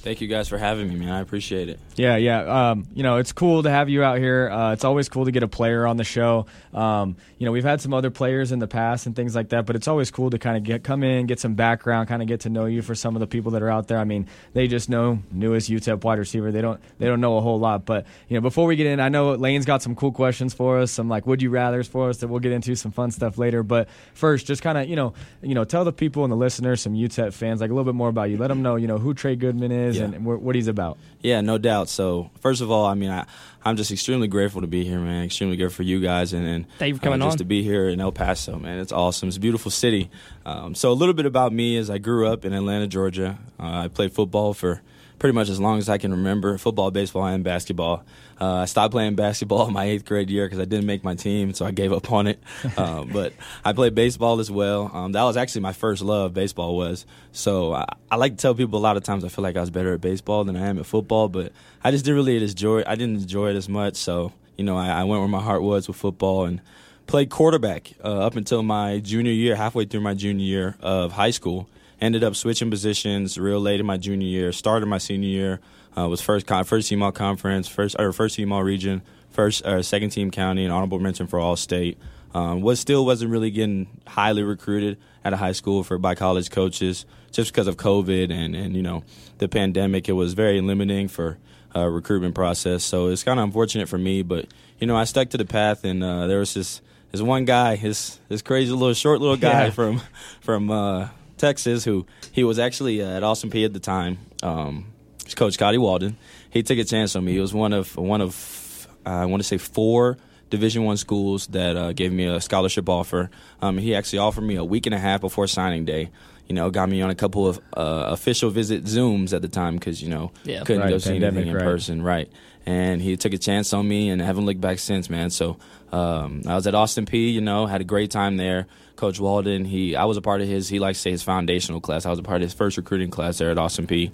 Thank 0.03 0.21
you 0.21 0.29
guys 0.29 0.49
for 0.49 0.57
having 0.57 0.89
me, 0.89 0.97
man. 0.97 1.11
I 1.11 1.21
appreciate 1.21 1.69
it. 1.69 1.79
Yeah, 2.01 2.17
yeah. 2.17 2.71
Um, 2.71 2.89
you 2.95 3.03
know, 3.03 3.19
it's 3.19 3.33
cool 3.33 3.63
to 3.63 3.71
have 3.71 3.91
you 3.91 4.03
out 4.03 4.17
here. 4.17 4.49
Uh, 4.49 4.73
it's 4.73 4.85
always 4.85 5.11
cool 5.11 5.27
to 5.27 5.31
get 5.31 5.43
a 5.43 5.49
player 5.49 5.87
on 5.87 5.99
the 5.99 6.05
show. 6.05 6.47
Um, 6.73 7.17
you 7.37 7.45
know, 7.45 7.53
we've 7.53 7.65
had 7.65 7.83
some 7.83 7.93
other 7.93 8.11
players 8.11 8.53
in 8.53 8.59
the 8.59 8.67
past 8.67 9.05
and 9.05 9.15
things 9.15 9.35
like 9.35 9.51
that, 9.51 9.67
but 9.67 9.77
it's 9.77 9.87
always 9.87 10.11
cool 10.11 10.31
to 10.31 10.39
kind 10.39 10.57
of 10.57 10.65
get 10.65 10.83
come 10.83 11.03
in, 11.03 11.27
get 11.27 11.41
some 11.41 11.55
background, 11.55 12.09
kind 12.09 12.23
of 12.23 12.29
get 12.29 12.41
to 12.41 12.49
know 12.49 12.65
you 12.65 12.81
for 12.81 12.95
some 12.95 13.17
of 13.17 13.21
the 13.21 13.27
people 13.27 13.53
that 13.53 13.61
are 13.61 13.69
out 13.69 13.89
there. 13.89 13.99
I 13.99 14.05
mean, 14.05 14.29
they 14.55 14.67
just 14.67 14.89
know 14.89 15.19
newest 15.31 15.69
UTEP 15.69 16.03
wide 16.03 16.19
receiver. 16.19 16.51
They 16.51 16.63
don't 16.63 16.81
they 16.99 17.07
don't 17.07 17.21
know 17.21 17.37
a 17.37 17.43
whole 17.43 17.59
lot. 17.59 17.85
But 17.85 18.07
you 18.31 18.35
know, 18.35 18.41
before 18.41 18.67
we 18.67 18.77
get 18.77 18.87
in, 18.87 18.99
I 18.99 19.11
know 19.11 19.35
Lane's 19.35 19.67
got 19.67 19.83
some 19.83 19.95
cool 19.95 20.13
questions 20.13 20.55
for 20.55 20.79
us, 20.79 20.91
some 20.91 21.11
like 21.11 21.27
would 21.27 21.43
you 21.43 21.51
rather's 21.51 21.87
for 21.87 22.09
us 22.09 22.19
that 22.19 22.29
we'll 22.29 22.41
get 22.41 22.53
into 22.53 22.75
some 22.77 22.93
fun 22.93 23.11
stuff 23.11 23.37
later. 23.37 23.63
But 23.63 23.91
first, 24.15 24.47
just 24.47 24.63
kind 24.63 24.79
of 24.79 24.89
you 24.89 24.97
know, 24.97 25.13
you 25.43 25.55
know, 25.55 25.65
tell 25.65 25.85
the 25.85 25.93
people 25.93 26.25
and 26.25 26.33
the 26.33 26.37
listeners, 26.37 26.81
some 26.81 26.95
UTEP 26.95 27.35
fans, 27.35 27.61
like 27.61 27.69
a 27.69 27.75
little 27.75 27.85
bit 27.85 27.97
more 27.97 28.09
about 28.09 28.31
you. 28.31 28.39
Let 28.39 28.49
them 28.49 28.63
know, 28.63 28.77
you 28.77 28.87
know, 28.87 28.97
who 28.97 29.13
Trey 29.13 29.37
Goodman 29.37 29.71
is 29.71 29.99
yeah. 29.99 30.05
and 30.05 30.25
what 30.25 30.55
he's 30.55 30.69
about. 30.69 30.97
Yeah, 31.21 31.43
no 31.43 31.59
doubt. 31.59 31.90
So 31.91 32.31
first 32.41 32.61
of 32.61 32.71
all, 32.71 32.87
I 32.87 32.95
mean, 32.95 33.11
I, 33.11 33.27
I'm 33.65 33.77
just 33.77 33.91
extremely 33.91 34.29
grateful 34.29 34.61
to 34.61 34.67
be 34.67 34.85
here, 34.85 34.99
man. 34.99 35.25
Extremely 35.25 35.57
grateful 35.57 35.77
for 35.77 35.83
you 35.83 36.01
guys, 36.01 36.33
and, 36.33 36.47
and 36.47 36.67
Thank 36.79 36.91
you 36.91 36.97
for 36.97 37.03
coming 37.03 37.21
uh, 37.21 37.27
just 37.27 37.35
on. 37.35 37.39
to 37.39 37.45
be 37.45 37.63
here 37.63 37.89
in 37.89 38.01
El 38.01 38.13
Paso, 38.13 38.59
man. 38.59 38.79
It's 38.79 38.93
awesome. 38.93 39.29
It's 39.29 39.37
a 39.37 39.41
beautiful 39.41 39.71
city. 39.71 40.11
Um, 40.47 40.75
so 40.75 40.91
a 40.91 40.95
little 40.95 41.15
bit 41.15 41.27
about 41.27 41.53
me 41.53 41.77
is 41.77 41.91
I 41.91 41.99
grew 41.99 42.27
up 42.27 42.45
in 42.45 42.53
Atlanta, 42.53 42.87
Georgia. 42.87 43.39
Uh, 43.59 43.85
I 43.85 43.89
played 43.89 44.13
football 44.13 44.55
for 44.55 44.83
pretty 45.19 45.35
much 45.35 45.49
as 45.51 45.61
long 45.61 45.79
as 45.79 45.89
I 45.89 45.99
can 45.99 46.11
remember 46.13 46.57
football, 46.59 46.91
baseball, 46.91 47.27
and 47.27 47.45
basketball. 47.45 48.05
Uh, 48.41 48.55
I 48.55 48.65
stopped 48.65 48.93
playing 48.93 49.17
basketball 49.17 49.67
in 49.67 49.73
my 49.81 49.85
eighth 49.85 50.05
grade 50.05 50.31
year 50.31 50.47
because 50.47 50.59
I 50.59 50.65
didn't 50.65 50.87
make 50.87 51.05
my 51.05 51.15
team, 51.15 51.53
so 51.53 51.67
I 51.67 51.71
gave 51.73 51.93
up 51.93 52.11
on 52.11 52.27
it. 52.27 52.43
Uh, 52.77 53.05
but 53.13 53.33
I 53.65 53.73
played 53.73 53.95
baseball 53.95 54.41
as 54.41 54.51
well. 54.51 54.91
Um, 54.93 55.13
that 55.13 55.23
was 55.25 55.37
actually 55.37 55.61
my 55.61 55.73
first 55.73 56.03
love, 56.03 56.33
baseball 56.33 56.77
was. 56.77 57.05
So 57.33 57.75
I, 57.75 57.85
I 58.11 58.17
like 58.17 58.33
to 58.33 58.39
tell 58.39 58.55
people 58.55 58.79
a 58.79 58.81
lot 58.81 58.97
of 58.97 59.03
times 59.03 59.25
I 59.25 59.29
feel 59.29 59.43
like 59.43 59.57
I 59.57 59.61
was 59.61 59.71
better 59.71 59.93
at 59.93 60.01
baseball 60.01 60.45
than 60.45 60.57
I 60.57 60.67
am 60.67 60.79
at 60.79 60.87
football, 60.87 61.29
but 61.29 61.53
I 61.85 61.91
just 61.91 62.05
didn't 62.05 62.17
really 62.17 62.43
enjoy 62.43 62.83
I 62.87 62.95
didn't 62.95 63.17
enjoy 63.17 63.51
it 63.51 63.57
as 63.57 63.69
much. 63.69 63.97
So, 63.97 64.33
you 64.57 64.65
know, 64.65 64.77
I, 64.77 64.89
I 64.89 65.05
went 65.05 65.21
where 65.21 65.29
my 65.29 65.43
heart 65.43 65.63
was 65.63 65.87
with 65.87 65.97
football 65.97 66.45
and 66.45 66.61
played 67.07 67.29
quarterback 67.29 67.93
uh, 68.05 68.21
up 68.21 68.37
until 68.37 68.63
my 68.63 69.01
junior 69.01 69.33
year, 69.33 69.57
halfway 69.57 69.85
through 69.85 70.01
my 70.01 70.15
junior 70.15 70.45
year 70.45 70.77
of 70.81 71.13
high 71.13 71.33
school. 71.33 71.69
Ended 72.01 72.25
up 72.25 72.35
switching 72.35 72.71
positions 72.71 73.37
real 73.37 73.61
late 73.61 73.79
in 73.79 73.85
my 73.85 73.99
junior 73.99 74.27
year. 74.27 74.53
Started 74.53 74.87
my 74.87 74.97
senior 74.97 75.29
year. 75.29 75.61
Uh, 75.97 76.09
was 76.09 76.21
first 76.21 76.47
con- 76.47 76.65
first 76.65 76.89
team 76.89 77.03
all 77.03 77.13
conference, 77.13 77.67
first 77.69 77.97
or 77.99 78.13
first 78.13 78.37
team 78.37 78.53
all 78.53 78.63
region, 78.63 79.03
first 79.31 79.67
or 79.67 79.83
second 79.83 80.11
team 80.11 80.31
county, 80.31 80.65
and 80.65 80.73
honorable 80.73 80.99
mention 80.99 81.27
for 81.27 81.39
all 81.39 81.57
state. 81.57 81.99
Um, 82.33 82.61
was 82.61 82.79
still 82.79 83.05
wasn't 83.05 83.33
really 83.33 83.51
getting 83.51 83.89
highly 84.07 84.45
recruited 84.45 84.99
at 85.25 85.33
a 85.33 85.37
high 85.37 85.51
school 85.53 85.83
for 85.83 85.99
by 85.99 86.15
college 86.15 86.51
coaches 86.51 87.05
just 87.33 87.53
because 87.53 87.67
of 87.67 87.77
COVID 87.77 88.31
and 88.31 88.55
and 88.55 88.77
you 88.77 88.83
know 88.83 89.03
the 89.39 89.49
pandemic. 89.49 90.09
It 90.09 90.13
was 90.13 90.35
very 90.35 90.61
limiting 90.61 91.09
for 91.09 91.39
uh, 91.75 91.87
recruitment 91.87 92.35
process. 92.37 92.85
So 92.85 93.09
it's 93.09 93.25
kind 93.25 93.41
of 93.41 93.45
unfortunate 93.45 93.89
for 93.89 93.99
me, 93.99 94.23
but 94.23 94.47
you 94.79 94.87
know 94.87 94.97
I 94.97 95.05
stuck 95.05 95.31
to 95.31 95.39
the 95.39 95.45
path, 95.45 95.85
and 95.85 96.05
uh, 96.05 96.29
there 96.29 96.39
was 96.39 96.55
this 96.55 96.81
this 97.11 97.21
one 97.21 97.45
guy, 97.47 97.75
his 97.75 98.21
this 98.29 98.43
crazy 98.43 98.71
little 98.71 98.95
short 98.95 99.21
little 99.21 99.37
guy 99.37 99.65
Yeah. 99.65 99.71
from 99.71 100.01
from 100.41 100.71
uh, 100.71 101.09
Texas, 101.37 101.85
who 101.85 102.07
he 102.31 102.45
was 102.45 102.61
actually 102.61 103.03
uh, 103.03 103.09
at 103.17 103.25
Austin 103.25 103.51
Peay 103.51 103.65
at 103.65 103.73
the 103.73 103.81
time. 103.81 104.19
Um, 104.45 104.87
Coach 105.37 105.55
Scotty 105.55 105.79
Walden. 105.79 106.17
He 106.51 106.63
took 106.63 106.79
a 106.79 106.85
chance 106.85 107.15
on 107.17 107.25
me. 107.25 107.33
He 107.33 107.41
was 107.41 107.53
one 107.55 107.73
of 107.73 107.97
one 107.97 108.21
of 108.21 108.89
uh, 109.07 109.11
I 109.11 109.25
want 109.27 109.43
to 109.43 109.47
say 109.49 109.59
four 109.59 110.19
Division 110.51 110.85
One 110.85 110.97
schools 110.97 111.47
that 111.49 111.77
uh, 111.77 111.93
gave 111.93 112.13
me 112.13 112.27
a 112.27 112.41
scholarship 112.41 112.89
offer. 112.89 113.31
Um, 113.63 113.79
he 113.79 113.95
actually 113.95 114.19
offered 114.21 114.43
me 114.43 114.57
a 114.57 114.65
week 114.65 114.87
and 114.87 114.95
a 114.95 114.99
half 114.99 115.21
before 115.21 115.47
signing 115.47 115.85
day. 115.85 116.11
You 116.49 116.55
know, 116.57 116.69
got 116.71 116.89
me 116.89 117.01
on 117.01 117.11
a 117.11 117.15
couple 117.15 117.47
of 117.47 117.59
uh, 117.77 118.07
official 118.09 118.51
visit 118.51 118.83
Zooms 118.85 119.33
at 119.33 119.41
the 119.43 119.47
time 119.49 119.75
because 119.77 120.03
you 120.03 120.09
know 120.09 120.33
Yeah. 120.45 120.65
couldn't 120.65 120.83
Right, 120.83 120.91
go 120.91 120.99
see 120.99 121.11
pandemic, 121.13 121.37
anything 121.43 121.51
in 121.51 121.57
right. 121.57 121.65
person, 121.65 122.03
right? 122.03 122.29
And 122.67 123.01
he 123.01 123.17
took 123.17 123.33
a 123.33 123.39
chance 123.39 123.73
on 123.73 123.87
me, 123.89 124.11
and 124.11 124.21
I 124.21 124.25
haven't 124.27 124.45
looked 124.47 124.61
back 124.61 124.81
since, 124.81 125.09
man. 125.09 125.31
So 125.31 125.57
um, 125.93 126.43
I 126.47 126.55
was 126.57 126.67
at 126.67 126.75
Austin 126.75 127.07
Peay. 127.07 127.33
You 127.33 127.41
know, 127.41 127.67
had 127.67 127.81
a 127.81 127.85
great 127.85 128.11
time 128.11 128.37
there. 128.37 128.67
Coach 128.97 129.19
Walden, 129.19 129.65
he 129.65 129.97
I 129.97 130.05
was 130.05 130.17
a 130.17 130.21
part 130.21 130.41
of 130.43 130.49
his. 130.49 130.69
He 130.69 130.79
likes 130.81 130.99
to 130.99 131.03
say 131.03 131.11
his 131.13 131.23
foundational 131.23 131.81
class. 131.81 132.05
I 132.05 132.11
was 132.11 132.19
a 132.19 132.23
part 132.23 132.37
of 132.37 132.43
his 132.43 132.53
first 132.53 132.77
recruiting 132.77 133.11
class 133.11 133.39
there 133.39 133.51
at 133.51 133.57
Austin 133.59 133.87
Peay. 133.87 134.11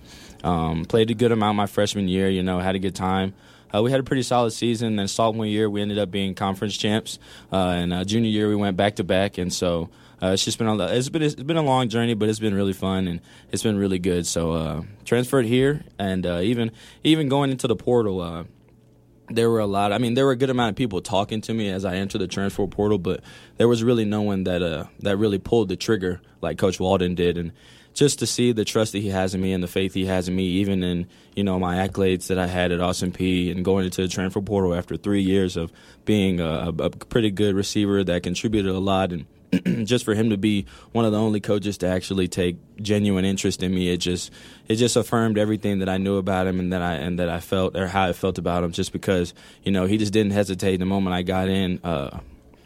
Um, 0.46 0.84
played 0.84 1.10
a 1.10 1.14
good 1.14 1.32
amount 1.32 1.56
my 1.56 1.66
freshman 1.66 2.06
year. 2.06 2.30
You 2.30 2.42
know, 2.42 2.60
had 2.60 2.76
a 2.76 2.78
good 2.78 2.94
time. 2.94 3.34
Uh, 3.74 3.82
we 3.82 3.90
had 3.90 3.98
a 3.98 4.04
pretty 4.04 4.22
solid 4.22 4.52
season. 4.52 4.94
Then 4.94 5.08
sophomore 5.08 5.44
year, 5.44 5.68
we 5.68 5.82
ended 5.82 5.98
up 5.98 6.10
being 6.10 6.34
conference 6.34 6.76
champs. 6.76 7.18
Uh, 7.52 7.70
and 7.70 7.92
uh, 7.92 8.04
junior 8.04 8.30
year, 8.30 8.48
we 8.48 8.54
went 8.54 8.76
back 8.76 8.96
to 8.96 9.04
back. 9.04 9.38
And 9.38 9.52
so 9.52 9.90
uh, 10.22 10.28
it's 10.28 10.44
just 10.44 10.58
been 10.58 10.68
a 10.68 10.86
it's 10.86 11.08
been 11.08 11.22
it's 11.22 11.34
been 11.34 11.56
a 11.56 11.62
long 11.62 11.88
journey, 11.88 12.14
but 12.14 12.28
it's 12.28 12.38
been 12.38 12.54
really 12.54 12.72
fun 12.72 13.08
and 13.08 13.20
it's 13.50 13.64
been 13.64 13.76
really 13.76 13.98
good. 13.98 14.24
So 14.24 14.52
uh, 14.52 14.82
transferred 15.04 15.46
here, 15.46 15.84
and 15.98 16.24
uh, 16.24 16.38
even 16.42 16.70
even 17.02 17.28
going 17.28 17.50
into 17.50 17.66
the 17.66 17.76
portal. 17.76 18.46
There 19.28 19.50
were 19.50 19.58
a 19.58 19.66
lot. 19.66 19.92
I 19.92 19.98
mean, 19.98 20.14
there 20.14 20.24
were 20.24 20.30
a 20.30 20.36
good 20.36 20.50
amount 20.50 20.70
of 20.70 20.76
people 20.76 21.00
talking 21.00 21.40
to 21.40 21.52
me 21.52 21.68
as 21.68 21.84
I 21.84 21.96
entered 21.96 22.18
the 22.18 22.28
transfer 22.28 22.64
portal, 22.68 22.96
but 22.96 23.24
there 23.56 23.66
was 23.66 23.82
really 23.82 24.04
no 24.04 24.22
one 24.22 24.44
that 24.44 24.88
that 25.00 25.16
really 25.16 25.40
pulled 25.40 25.68
the 25.68 25.74
trigger 25.74 26.20
like 26.40 26.58
Coach 26.58 26.78
Walden 26.78 27.16
did, 27.16 27.36
and 27.36 27.50
just 27.96 28.18
to 28.18 28.26
see 28.26 28.52
the 28.52 28.64
trust 28.64 28.92
that 28.92 28.98
he 28.98 29.08
has 29.08 29.34
in 29.34 29.40
me 29.40 29.54
and 29.54 29.64
the 29.64 29.68
faith 29.68 29.94
he 29.94 30.04
has 30.04 30.28
in 30.28 30.36
me, 30.36 30.44
even 30.44 30.84
in 30.84 31.08
you 31.34 31.42
know 31.42 31.58
my 31.58 31.76
accolades 31.88 32.28
that 32.28 32.38
I 32.38 32.46
had 32.46 32.70
at 32.70 32.80
Austin 32.80 33.10
Peay 33.10 33.50
and 33.50 33.64
going 33.64 33.86
into 33.86 34.02
the 34.02 34.08
transfer 34.08 34.42
portal 34.42 34.74
after 34.74 34.96
three 34.96 35.22
years 35.22 35.56
of 35.56 35.72
being 36.04 36.38
a, 36.38 36.72
a 36.78 36.90
pretty 36.90 37.30
good 37.30 37.54
receiver 37.54 38.04
that 38.04 38.22
contributed 38.22 38.72
a 38.72 38.78
lot 38.78 39.10
and. 39.12 39.26
just 39.84 40.04
for 40.04 40.12
him 40.12 40.30
to 40.30 40.36
be 40.36 40.66
one 40.90 41.04
of 41.04 41.12
the 41.12 41.18
only 41.18 41.38
coaches 41.38 41.78
to 41.78 41.86
actually 41.86 42.26
take 42.26 42.56
genuine 42.82 43.24
interest 43.24 43.62
in 43.62 43.72
me, 43.72 43.88
it 43.88 43.98
just 43.98 44.32
it 44.66 44.74
just 44.74 44.96
affirmed 44.96 45.38
everything 45.38 45.78
that 45.78 45.88
I 45.88 45.98
knew 45.98 46.16
about 46.16 46.48
him 46.48 46.58
and 46.58 46.72
that 46.72 46.82
I 46.82 46.94
and 46.94 47.20
that 47.20 47.30
I 47.30 47.38
felt 47.38 47.76
or 47.76 47.86
how 47.86 48.08
I 48.08 48.12
felt 48.12 48.38
about 48.38 48.64
him. 48.64 48.72
Just 48.72 48.92
because 48.92 49.34
you 49.62 49.70
know 49.70 49.86
he 49.86 49.98
just 49.98 50.12
didn't 50.12 50.32
hesitate 50.32 50.78
the 50.78 50.84
moment 50.84 51.14
I 51.14 51.22
got 51.22 51.48
in. 51.48 51.78
Uh, 51.84 52.18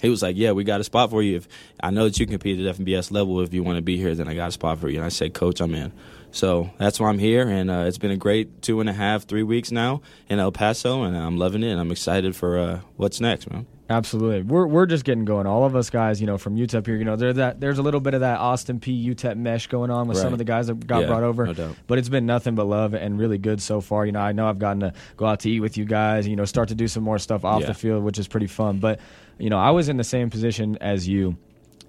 he 0.03 0.09
was 0.09 0.23
like, 0.23 0.37
"Yeah, 0.37 0.53
we 0.53 0.65
got 0.65 0.81
a 0.81 0.85
spot 0.85 1.11
for 1.11 1.23
you. 1.23 1.37
If 1.37 1.49
I 1.83 1.91
know 1.91 2.05
that 2.05 2.19
you 2.19 2.27
can 2.27 2.35
compete 2.35 2.59
at 2.65 2.77
the 2.77 2.85
FBS 2.85 3.11
level, 3.11 3.41
if 3.41 3.53
you 3.55 3.63
want 3.63 3.77
to 3.77 3.83
be 3.83 3.97
here, 3.97 4.15
then 4.15 4.29
I 4.29 4.35
got 4.35 4.49
a 4.49 4.53
spot 4.53 4.79
for 4.79 4.89
you." 4.89 4.97
And 4.97 5.05
I 5.05 5.09
said, 5.11 5.35
"Coach, 5.35 5.61
I'm 5.61 5.75
in." 5.75 5.93
So 6.33 6.71
that's 6.79 7.01
why 7.01 7.09
I'm 7.09 7.19
here, 7.19 7.49
and 7.49 7.71
uh, 7.71 7.85
it's 7.89 7.99
been 7.99 8.13
a 8.13 8.17
great 8.17 8.63
two 8.63 8.79
and 8.81 8.89
a 8.89 8.93
half, 8.93 9.25
three 9.25 9.43
weeks 9.43 9.73
now 9.73 10.01
in 10.29 10.39
El 10.39 10.53
Paso, 10.53 11.03
and 11.03 11.17
I'm 11.17 11.37
loving 11.39 11.63
it. 11.65 11.71
and 11.73 11.81
I'm 11.81 11.91
excited 11.91 12.37
for 12.37 12.57
uh, 12.59 12.81
what's 12.97 13.21
next, 13.21 13.51
man. 13.51 13.67
Absolutely, 13.89 14.43
we're 14.43 14.69
we're 14.69 14.87
just 14.87 15.05
getting 15.05 15.25
going. 15.25 15.49
All 15.49 15.65
of 15.65 15.75
us 15.75 15.91
guys, 15.91 16.21
you 16.21 16.29
know, 16.29 16.39
from 16.39 16.55
UTEP 16.57 16.87
here, 16.87 16.95
you 16.95 17.05
know, 17.05 17.17
there's 17.17 17.35
that 17.35 17.59
there's 17.61 17.79
a 17.79 17.83
little 17.83 17.99
bit 17.99 18.15
of 18.15 18.21
that 18.21 18.39
Austin 18.39 18.79
Peay 18.79 19.05
UTEP 19.05 19.37
mesh 19.37 19.67
going 19.67 19.91
on 19.91 20.07
with 20.07 20.17
some 20.19 20.33
of 20.33 20.39
the 20.39 20.45
guys 20.45 20.69
that 20.69 20.87
got 20.87 21.01
Yeah, 21.01 21.07
brought 21.09 21.25
over. 21.25 21.47
no 21.47 21.55
doubt. 21.55 21.75
But 21.89 21.99
it's 21.99 22.09
been 22.09 22.25
nothing 22.25 22.55
but 22.55 22.67
love 22.69 22.95
and 22.95 23.19
really 23.19 23.39
good 23.39 23.61
so 23.61 23.81
far. 23.81 24.07
You 24.07 24.13
know, 24.13 24.21
I 24.21 24.31
know 24.31 24.49
I've 24.49 24.61
gotten 24.61 24.79
to 24.81 24.93
go 25.17 25.27
out 25.27 25.41
to 25.41 25.51
eat 25.51 25.59
with 25.59 25.77
you 25.77 25.85
guys. 25.85 26.29
You 26.29 26.37
know, 26.37 26.45
start 26.45 26.69
to 26.69 26.77
do 26.77 26.87
some 26.87 27.03
more 27.03 27.19
stuff 27.19 27.45
off 27.45 27.63
Yeah. 27.63 27.67
the 27.67 27.75
field, 27.75 28.05
which 28.05 28.21
is 28.21 28.29
pretty 28.29 28.47
fun. 28.47 28.79
But 28.79 29.01
you 29.41 29.51
know, 29.51 29.59
I 29.59 29.71
was 29.71 29.89
in 29.89 29.97
the 29.97 30.05
same 30.05 30.31
position 30.31 30.77
as 30.81 31.09
you. 31.09 31.37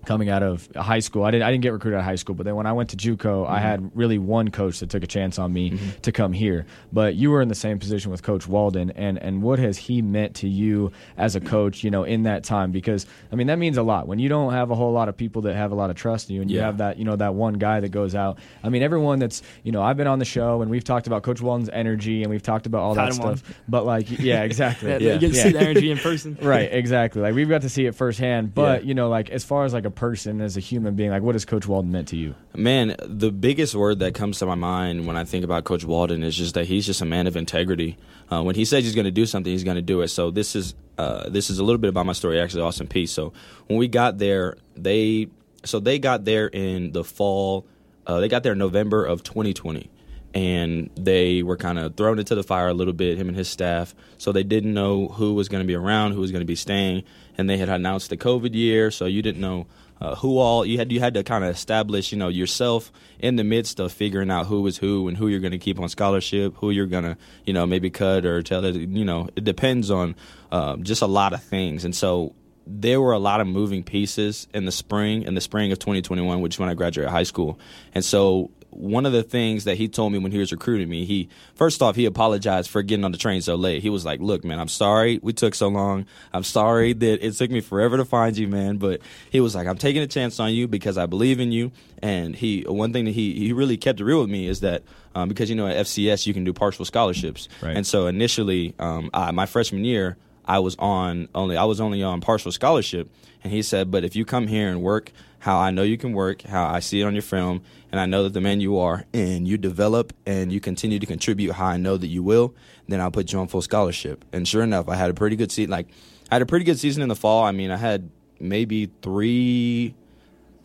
Coming 0.06 0.30
out 0.30 0.42
of 0.42 0.68
high 0.76 1.00
school, 1.00 1.24
I 1.24 1.32
didn't. 1.32 1.44
I 1.44 1.52
didn't 1.52 1.62
get 1.64 1.74
recruited 1.74 1.98
out 1.98 2.02
of 2.02 2.06
high 2.06 2.16
school, 2.16 2.34
but 2.34 2.44
then 2.46 2.56
when 2.56 2.66
I 2.66 2.74
went 2.74 2.90
to 2.90 2.98
JUCO, 2.98 3.48
I 3.48 3.60
Mhm. 3.60 3.62
had 3.62 3.92
really 3.94 4.18
one 4.18 4.50
coach 4.50 4.80
that 4.80 4.90
took 4.90 5.04
a 5.04 5.08
chance 5.08 5.38
on 5.38 5.54
me 5.54 5.72
Mm-hmm. 5.72 5.90
to 6.02 6.12
come 6.12 6.34
here. 6.34 6.66
But 6.92 7.16
you 7.16 7.30
were 7.30 7.42
in 7.42 7.50
the 7.50 7.56
same 7.56 7.78
position 7.78 8.10
with 8.10 8.24
Coach 8.24 8.48
Walden, 8.48 8.92
and 8.96 9.18
and 9.20 9.44
what 9.44 9.60
has 9.60 9.78
he 9.78 10.02
meant 10.02 10.34
to 10.38 10.48
you 10.50 10.92
as 11.18 11.36
a 11.36 11.40
coach? 11.40 11.84
You 11.84 11.92
know, 11.92 12.04
in 12.04 12.24
that 12.24 12.44
time, 12.44 12.72
because 12.72 13.06
I 13.32 13.36
mean 13.36 13.48
that 13.48 13.60
means 13.60 13.78
a 13.78 13.84
lot 13.84 14.08
when 14.08 14.18
you 14.18 14.28
don't 14.28 14.54
have 14.54 14.72
a 14.72 14.76
whole 14.76 14.92
lot 14.92 15.08
of 15.08 15.16
people 15.16 15.44
that 15.44 15.56
have 15.56 15.72
a 15.72 15.76
lot 15.76 15.90
of 15.92 15.96
trust 15.96 16.30
in 16.30 16.36
you, 16.36 16.42
and 16.42 16.50
you 16.50 16.60
have 16.62 16.80
that 16.80 16.98
you 16.98 17.06
know 17.06 17.16
that 17.18 17.36
one 17.36 17.54
guy 17.54 17.80
that 17.80 17.90
goes 17.90 18.16
out. 18.16 18.40
I 18.64 18.70
mean, 18.70 18.82
everyone 18.82 19.20
that's 19.20 19.44
you 19.64 19.72
know 19.72 19.84
I've 19.84 19.98
been 19.98 20.08
on 20.08 20.18
the 20.18 20.26
show 20.26 20.64
and 20.64 20.72
we've 20.72 20.84
talked 20.84 21.06
about 21.06 21.22
Coach 21.22 21.42
Walden's 21.42 21.70
energy 21.72 22.24
and 22.24 22.32
we've 22.32 22.42
talked 22.44 22.66
about 22.66 22.82
all 22.82 22.96
that 22.96 23.14
Had 23.14 23.14
him 23.22 23.26
on. 23.30 23.38
stuff. 23.38 23.54
But 23.70 23.86
like, 23.86 24.10
yeah, 24.20 24.42
exactly. 24.44 24.90
Yeah, 25.02 25.14
you 25.14 25.20
get 25.20 25.28
to 25.30 25.36
see 25.36 25.52
the 25.52 25.60
energy 25.60 25.92
in 25.92 25.98
person. 26.00 26.38
right? 26.42 26.70
Exactly. 26.74 27.22
Like 27.22 27.36
we've 27.36 27.48
got 27.50 27.62
to 27.62 27.70
see 27.70 27.86
it 27.86 27.94
firsthand. 27.94 28.56
But 28.56 28.82
Yeah. 28.84 28.88
you 28.88 28.94
know, 28.96 29.10
like 29.10 29.30
as 29.30 29.44
far 29.44 29.64
as 29.66 29.74
like 29.74 29.86
a 29.86 29.91
person, 29.92 30.42
as 30.42 30.58
a 30.58 30.60
human 30.60 30.96
being, 30.96 31.12
like 31.12 31.22
what 31.22 31.36
has 31.36 31.46
Coach 31.46 31.68
Walden 31.68 31.92
meant 31.92 32.08
to 32.10 32.18
you? 32.18 32.36
Man, 32.56 32.96
the 33.04 33.32
biggest 33.32 33.76
word 33.76 34.00
that 34.00 34.14
comes 34.14 34.40
to 34.40 34.46
my 34.46 34.56
mind 34.56 35.06
when 35.08 35.18
I 35.18 35.24
think 35.24 35.44
about 35.44 35.64
Coach 35.64 35.84
Walden 35.84 36.24
is 36.24 36.36
just 36.36 36.54
that 36.56 36.66
he's 36.66 36.86
just 36.86 37.02
a 37.02 37.06
man 37.06 37.28
of 37.28 37.36
integrity. 37.36 37.98
Uh, 38.32 38.42
when 38.44 38.56
he 38.56 38.66
says 38.66 38.84
he's 38.84 38.96
going 38.96 39.06
to 39.06 39.12
do 39.12 39.26
something, 39.26 39.52
he's 39.52 39.64
going 39.64 39.76
to 39.76 39.82
do 39.82 40.02
it. 40.02 40.08
So 40.08 40.32
this 40.32 40.56
is 40.56 40.74
uh, 40.98 41.30
this 41.30 41.50
is 41.50 41.60
a 41.60 41.64
little 41.64 41.80
bit 41.80 41.88
about 41.88 42.06
my 42.06 42.14
story, 42.14 42.40
actually, 42.40 42.62
Austin 42.62 42.88
Peay. 42.88 43.08
So 43.10 43.34
when 43.68 43.80
we 43.80 43.88
got 43.88 44.18
there, 44.18 44.58
they 44.76 45.28
so 45.64 45.80
they 45.80 46.00
got 46.00 46.26
there 46.26 46.48
in 46.48 46.92
the 46.92 47.04
fall. 47.04 47.66
Uh, 48.06 48.20
they 48.20 48.28
got 48.28 48.44
there 48.44 48.54
in 48.54 48.58
November 48.58 49.06
of 49.06 49.24
2020, 49.24 49.90
and 50.34 50.90
they 50.96 51.44
were 51.44 51.58
kind 51.58 51.80
of 51.80 51.96
thrown 51.96 52.20
into 52.20 52.36
the 52.36 52.44
fire 52.44 52.68
a 52.68 52.74
little 52.74 52.94
bit. 52.94 53.18
Him 53.18 53.30
and 53.30 53.38
his 53.38 53.48
staff, 53.50 53.96
so 54.18 54.32
they 54.32 54.44
didn't 54.44 54.74
know 54.74 55.08
who 55.08 55.34
was 55.34 55.50
going 55.50 55.64
to 55.64 55.68
be 55.68 55.76
around, 55.76 56.14
who 56.14 56.22
was 56.22 56.32
going 56.32 56.42
to 56.42 56.46
be 56.46 56.56
staying, 56.56 57.04
and 57.38 57.50
they 57.50 57.58
had 57.58 57.70
announced 57.70 58.10
the 58.10 58.18
COVID 58.18 58.54
year, 58.54 58.92
so 58.92 59.06
you 59.06 59.22
didn't 59.22 59.42
know 59.42 59.68
uh, 60.02 60.16
who 60.16 60.38
all 60.38 60.66
you 60.66 60.78
had 60.78 60.92
you 60.92 61.00
had 61.00 61.14
to 61.14 61.24
kind 61.24 61.44
of 61.44 61.52
establish 61.52 62.12
you 62.12 62.18
know 62.18 62.28
yourself 62.28 62.92
in 63.20 63.36
the 63.36 63.44
midst 63.44 63.80
of 63.80 63.92
figuring 63.92 64.32
out 64.32 64.48
who 64.48 64.66
is 64.68 64.78
who 64.78 65.08
and 65.08 65.16
who 65.16 65.28
you're 65.28 65.40
going 65.40 65.52
to 65.52 65.60
keep 65.60 65.80
on 65.80 65.88
scholarship 65.88 66.56
who 66.58 66.72
you're 66.72 66.88
going 66.88 67.04
to 67.04 67.16
you 67.46 67.54
know 67.54 67.66
maybe 67.66 67.90
cut 67.90 68.26
or 68.26 68.42
tell 68.42 68.66
it 68.66 68.76
you 68.76 69.06
know 69.06 69.30
it 69.36 69.44
depends 69.44 69.92
on 69.92 70.16
um, 70.52 70.84
just 70.84 71.02
a 71.02 71.08
lot 71.08 71.34
of 71.34 71.42
things. 71.44 71.86
And 71.86 71.96
so 71.96 72.36
there 72.68 73.02
were 73.02 73.14
a 73.14 73.20
lot 73.20 73.42
of 73.42 73.48
moving 73.48 73.84
pieces 73.84 74.48
in 74.54 74.66
the 74.66 74.72
spring 74.72 75.24
in 75.24 75.34
the 75.34 75.42
spring 75.42 75.72
of 75.72 75.80
2021 75.80 76.42
which 76.42 76.56
is 76.56 76.60
when 76.60 76.70
i 76.70 76.74
graduated 76.74 77.12
high 77.12 77.24
school. 77.24 77.60
And 77.94 78.06
so 78.06 78.52
one 78.72 79.06
of 79.06 79.12
the 79.14 79.22
things 79.24 79.66
that 79.66 79.76
he 79.78 79.88
told 79.88 80.12
me 80.14 80.18
when 80.20 80.32
he 80.32 80.38
was 80.38 80.52
recruiting 80.52 80.90
me, 80.90 81.06
he 81.06 81.30
first 81.56 81.82
off 81.82 81.96
he 81.96 82.06
apologized 82.06 82.70
for 82.70 82.82
getting 82.82 83.06
on 83.06 83.12
the 83.12 83.18
train 83.18 83.42
so 83.42 83.56
late. 83.56 83.82
He 83.82 83.90
was 83.90 84.04
like, 84.06 84.20
"Look, 84.20 84.44
man, 84.44 84.60
I'm 84.60 84.68
sorry 84.68 85.20
we 85.22 85.34
took 85.34 85.54
so 85.56 85.68
long. 85.68 86.06
I'm 86.34 86.44
sorry 86.44 86.94
that 86.94 87.26
it 87.26 87.34
took 87.34 87.52
me 87.52 87.62
forever 87.62 87.98
to 87.98 88.06
find 88.06 88.38
you, 88.38 88.48
man." 88.48 88.78
But 88.78 89.02
he 89.30 89.40
was 89.40 89.54
like, 89.56 89.68
"I'm 89.68 89.78
taking 89.78 90.02
a 90.02 90.08
chance 90.08 90.40
on 90.40 90.54
you 90.54 90.68
because 90.68 90.98
I 90.98 91.06
believe 91.06 91.40
in 91.40 91.52
you." 91.52 91.72
And 92.02 92.36
he 92.36 92.62
one 92.68 92.94
thing 92.94 93.06
that 93.06 93.12
he 93.12 93.34
he 93.38 93.54
really 93.54 93.78
kept 93.78 94.00
it 94.00 94.06
real 94.06 94.22
with 94.22 94.30
me 94.30 94.48
is 94.48 94.62
that 94.62 94.84
um, 95.14 95.30
because 95.30 95.50
you 95.50 95.56
know 95.56 95.68
at 95.68 95.86
FCS 95.86 96.26
you 96.26 96.34
can 96.34 96.44
do 96.44 96.54
partial 96.54 96.86
scholarships, 96.86 97.48
Right. 97.62 97.76
and 97.76 97.86
so 97.86 98.08
initially 98.08 98.74
um, 98.80 99.10
I, 99.14 99.32
my 99.32 99.46
freshman 99.46 99.86
year. 99.86 100.18
I 100.44 100.58
was 100.60 100.76
on 100.80 101.30
only 101.36 101.56
I 101.56 101.66
was 101.66 101.80
only 101.80 102.02
on 102.02 102.20
partial 102.20 102.52
scholarship, 102.52 103.08
and 103.44 103.54
he 103.54 103.62
said, 103.62 103.92
"But 103.92 104.04
if 104.04 104.16
you 104.16 104.26
come 104.26 104.48
here 104.48 104.70
and 104.70 104.82
work 104.82 105.12
how 105.38 105.58
I 105.60 105.72
know 105.72 105.82
you 105.84 105.98
can 105.98 106.14
work, 106.14 106.42
how 106.42 106.66
I 106.68 106.80
see 106.82 107.00
it 107.02 107.04
on 107.04 107.14
your 107.14 107.22
film, 107.22 107.62
and 107.92 108.00
I 108.00 108.06
know 108.06 108.24
that 108.24 108.34
the 108.34 108.42
man 108.42 108.62
you 108.62 108.78
are, 108.80 109.06
and 109.14 109.48
you 109.48 109.58
develop 109.58 110.14
and 110.26 110.52
you 110.52 110.60
continue 110.60 111.00
to 111.00 111.06
contribute 111.06 111.54
how 111.54 111.66
I 111.68 111.78
know 111.78 111.98
that 111.98 112.08
you 112.08 112.24
will, 112.24 112.56
then 112.88 113.02
I'll 113.02 113.12
put 113.12 113.32
you 113.32 113.40
on 113.40 113.48
full 113.48 113.62
scholarship." 113.62 114.26
And 114.32 114.48
sure 114.48 114.64
enough, 114.64 114.90
I 114.90 114.96
had 114.96 115.10
a 115.10 115.14
pretty 115.14 115.36
good 115.36 115.52
season. 115.52 115.72
Like 115.72 115.88
I 116.32 116.36
had 116.36 116.42
a 116.42 116.46
pretty 116.46 116.66
good 116.66 116.80
season 116.80 117.04
in 117.04 117.10
the 117.10 117.16
fall. 117.16 117.44
I 117.44 117.52
mean, 117.52 117.72
I 117.72 117.78
had 117.78 118.10
maybe 118.40 118.90
three 119.02 119.94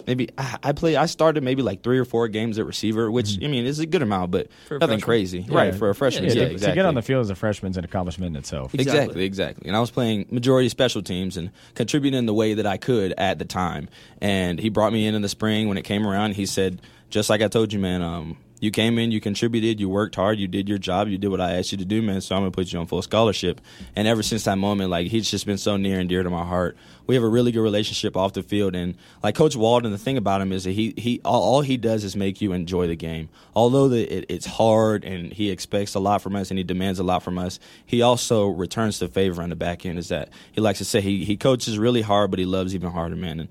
maybe 0.07 0.28
I, 0.39 0.59
I 0.62 0.73
played. 0.73 0.97
I 0.97 1.07
started 1.07 1.43
maybe 1.43 1.62
like 1.62 1.82
three 1.82 1.98
or 1.98 2.05
four 2.05 2.28
games 2.28 2.59
at 2.59 2.66
receiver, 2.66 3.11
which 3.11 3.27
mm-hmm. 3.31 3.44
I 3.44 3.48
mean 3.48 3.66
is 3.66 3.78
a 3.78 3.86
good 3.86 4.03
amount, 4.03 4.31
but 4.31 4.48
For 4.69 4.74
nothing 4.74 4.98
freshman. 4.98 5.01
crazy, 5.01 5.47
Yeah. 5.48 5.57
right? 5.57 5.74
For 5.74 5.90
a 5.90 5.94
freshman, 5.94 6.24
yeah, 6.24 6.35
to, 6.35 6.53
exactly. 6.53 6.69
to 6.69 6.74
get 6.74 6.86
on 6.86 6.94
the 6.94 7.03
field 7.03 7.23
as 7.23 7.31
a 7.31 7.35
freshman 7.35 7.70
is 7.70 7.77
an 7.77 7.85
accomplishment 7.85 8.31
in 8.31 8.36
itself. 8.36 8.74
Exactly. 8.74 9.24
exactly, 9.24 9.69
And 9.69 9.77
I 9.77 9.81
was 9.81 9.90
playing 9.90 10.27
majority 10.31 10.69
special 10.69 11.03
teams 11.03 11.36
and 11.36 11.51
contributing 11.74 12.19
in 12.19 12.27
the 12.27 12.35
way 12.35 12.55
that 12.55 12.66
I 12.66 12.77
could 12.77 13.15
at 13.19 13.39
the 13.39 13.44
time. 13.44 13.89
And 14.20 14.59
he 14.59 14.69
brought 14.69 14.93
me 14.93 15.07
in 15.07 15.15
in 15.15 15.23
the 15.23 15.28
spring 15.28 15.69
when 15.69 15.78
it 15.78 15.85
came 15.85 16.07
around. 16.07 16.35
He 16.35 16.47
said, 16.47 16.81
just 17.17 17.31
like 17.31 17.41
I 17.41 17.49
told 17.49 17.73
you, 17.73 17.79
man, 17.79 18.03
um, 18.03 18.37
you 18.61 18.71
came 18.71 18.99
in, 18.99 19.11
you 19.11 19.23
contributed, 19.23 19.81
you 19.81 19.89
worked 19.89 20.17
hard, 20.17 20.39
you 20.39 20.47
did 20.47 20.69
your 20.69 20.77
job, 20.77 21.09
you 21.09 21.17
did 21.17 21.29
what 21.29 21.41
I 21.41 21.55
asked 21.55 21.73
you 21.73 21.79
to 21.79 21.85
do, 21.87 22.03
man. 22.03 22.21
So 22.21 22.37
I'm 22.37 22.43
gonna 22.43 22.51
put 22.51 22.71
you 22.71 22.79
on 22.79 22.87
full 22.87 23.01
scholarship. 23.01 23.59
And 23.95 24.07
ever 24.07 24.23
since 24.23 24.45
that 24.45 24.59
moment, 24.59 24.91
like 24.91 25.07
he's 25.07 25.31
just 25.31 25.47
been 25.47 25.57
so 25.57 25.79
near 25.79 25.99
and 25.99 26.11
dear 26.11 26.23
to 26.23 26.29
my 26.29 26.45
heart. 26.45 26.77
We 27.07 27.15
have 27.15 27.25
a 27.25 27.29
really 27.29 27.53
good 27.53 27.63
relationship 27.63 28.19
off 28.19 28.35
the 28.35 28.43
field, 28.43 28.77
and 28.77 28.97
like 29.23 29.35
Coach 29.35 29.57
Walden, 29.57 29.93
the 29.93 29.99
thing 29.99 30.19
about 30.19 30.43
him 30.43 30.53
is 30.53 30.65
that 30.65 30.73
he 30.73 30.93
he 30.99 31.23
all, 31.25 31.43
all 31.43 31.61
he 31.63 31.79
does 31.79 32.05
is 32.05 32.17
make 32.17 32.43
you 32.43 32.53
enjoy 32.53 32.87
the 32.87 32.97
game. 32.97 33.31
Although 33.55 33.89
the, 33.89 34.03
it, 34.15 34.27
it's 34.29 34.45
hard 34.45 35.03
and 35.03 35.33
he 35.33 35.51
expects 35.51 35.95
a 35.95 36.01
lot 36.01 36.21
from 36.21 36.37
us 36.37 36.51
and 36.51 36.59
he 36.59 36.65
demands 36.65 36.99
a 36.99 37.03
lot 37.03 37.23
from 37.23 37.39
us, 37.39 37.59
he 37.87 38.03
also 38.03 38.47
returns 38.49 38.99
the 38.99 39.09
favor 39.09 39.41
on 39.41 39.49
the 39.49 39.57
back 39.57 39.87
end. 39.87 39.99
Is 39.99 40.09
that 40.09 40.29
he 40.53 40.61
likes 40.61 40.81
to 40.81 40.85
say 40.85 41.01
he 41.01 41.25
he 41.25 41.39
coaches 41.39 41.79
really 41.79 42.03
hard, 42.03 42.31
but 42.31 42.39
he 42.39 42.45
loves 42.45 42.75
even 42.75 42.91
harder, 42.91 43.17
man. 43.17 43.41
And 43.41 43.49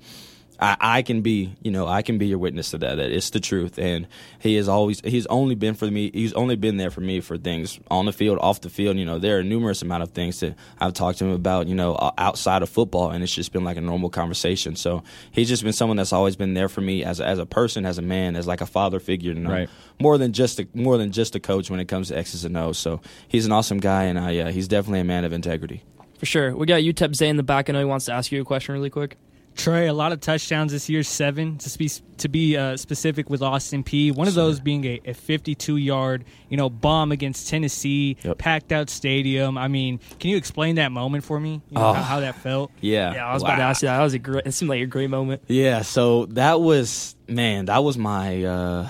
I, 0.60 0.78
I 0.80 1.02
can 1.02 1.22
be, 1.22 1.56
you 1.62 1.72
know, 1.72 1.88
I 1.88 2.02
can 2.02 2.18
be 2.18 2.28
your 2.28 2.38
witness 2.38 2.72
to 2.72 2.78
that. 2.80 2.96
That 2.96 3.12
it's 3.12 3.30
the 3.32 3.40
truth, 3.40 3.78
and 3.78 4.08
he 4.40 4.56
has 4.56 4.68
always, 4.70 5.02
he's 5.02 5.26
only 5.28 5.56
been 5.56 5.74
for 5.74 5.86
me. 5.90 6.12
He's 6.14 6.34
only 6.34 6.56
been 6.56 6.78
there 6.78 6.90
for 6.92 7.02
me 7.02 7.20
for 7.20 7.38
things 7.38 7.80
on 7.92 8.06
the 8.06 8.14
field, 8.14 8.40
off 8.40 8.62
the 8.62 8.70
field. 8.70 8.98
You 8.98 9.06
know, 9.06 9.20
there 9.20 9.38
are 9.40 9.44
numerous 9.44 9.82
amount 9.82 10.04
of 10.04 10.12
things 10.12 10.40
that 10.40 10.56
I've 10.80 10.94
talked 10.94 11.20
to 11.20 11.26
him 11.26 11.32
about, 11.32 11.68
you 11.68 11.76
know, 11.76 11.98
outside 12.18 12.62
of 12.62 12.70
football, 12.70 13.12
and 13.12 13.24
it's 13.24 13.34
just 13.34 13.52
been 13.52 13.64
like 13.64 13.78
a 13.78 13.82
normal 13.82 14.10
conversation. 14.10 14.76
So 14.76 15.04
he's 15.32 15.50
just 15.50 15.64
been 15.64 15.74
someone 15.74 15.98
that's 15.98 16.14
always 16.14 16.36
been 16.36 16.54
there 16.54 16.70
for 16.70 16.82
me 16.82 17.04
as 17.04 17.20
a, 17.20 17.26
as 17.26 17.40
a 17.40 17.46
person, 17.46 17.86
as 17.86 17.98
a 17.98 18.02
man, 18.02 18.36
as 18.36 18.48
like 18.48 18.62
a 18.62 18.66
father 18.66 19.00
figure. 19.00 19.34
You 19.34 19.40
know, 19.40 19.50
Right. 19.52 19.70
more 20.00 20.18
than 20.18 20.32
just 20.34 20.60
a, 20.60 20.68
more 20.74 20.98
than 20.98 21.12
just 21.12 21.36
a 21.36 21.40
coach 21.40 21.70
when 21.70 21.80
it 21.80 21.88
comes 21.88 22.08
to 22.10 22.18
X's 22.18 22.46
and 22.46 22.56
O's. 22.58 22.78
So 22.78 23.02
he's 23.28 23.46
an 23.46 23.52
awesome 23.52 23.80
guy, 23.80 24.04
and 24.04 24.18
I, 24.18 24.38
uh, 24.40 24.52
he's 24.52 24.68
definitely 24.68 25.02
a 25.02 25.06
man 25.06 25.26
of 25.26 25.34
integrity. 25.34 25.84
For 26.20 26.26
sure. 26.26 26.56
We 26.56 26.66
got 26.66 26.82
UTEP 26.82 27.14
Zay 27.14 27.28
in 27.28 27.36
the 27.36 27.44
back. 27.44 27.70
I 27.70 27.74
know 27.74 27.80
he 27.80 27.86
wants 27.86 28.06
to 28.06 28.14
ask 28.14 28.32
you 28.32 28.42
a 28.42 28.46
question 28.46 28.74
really 28.74 28.90
quick. 28.90 29.18
Trey, 29.56 29.88
a 29.88 29.94
lot 29.94 30.12
of 30.12 30.20
touchdowns 30.20 30.72
this 30.74 30.90
year, 30.90 31.02
seven 31.02 31.58
to 31.60 31.78
be 31.80 31.90
to 32.18 32.28
be 32.28 32.58
uh, 32.58 32.76
specific 32.76 33.30
with 33.30 33.42
Austin 33.42 33.84
Peay. 33.86 34.12
One 34.14 34.28
of 34.28 34.34
those 34.34 34.60
being 34.60 34.84
a, 34.86 35.00
a 35.06 35.14
52 35.14 35.78
yard, 35.78 36.26
you 36.50 36.58
know, 36.58 36.70
bomb 36.70 37.12
against 37.14 37.48
Tennessee, 37.48 38.18
packed 38.38 38.72
out 38.74 38.90
stadium. 38.90 39.58
I 39.58 39.70
mean, 39.70 40.00
can 40.20 40.30
you 40.30 40.38
explain 40.38 40.76
that 40.76 40.92
moment 40.92 41.24
for 41.24 41.40
me? 41.40 41.62
You 41.70 41.76
know, 41.78 41.86
Oh. 41.88 41.94
how, 41.94 42.04
how 42.04 42.20
that 42.20 42.36
felt? 42.36 42.72
Yeah. 42.82 43.14
Yeah, 43.14 43.28
I 43.28 43.34
was 43.34 43.44
about 43.44 43.56
to 43.56 43.62
ask 43.64 43.82
you 43.82 43.88
that. 43.88 43.98
That 43.98 44.04
was 44.04 44.14
a 44.14 44.20
great. 44.20 44.46
It 44.46 44.52
seemed 44.52 44.70
like 44.70 44.82
a 44.82 44.86
great 44.88 45.10
moment. 45.10 45.42
Yeah, 45.48 45.84
so 45.84 46.26
that 46.28 46.60
was 46.60 47.16
man, 47.28 47.66
that 47.66 47.84
was 47.84 47.98
my 47.98 48.44
uh 48.44 48.90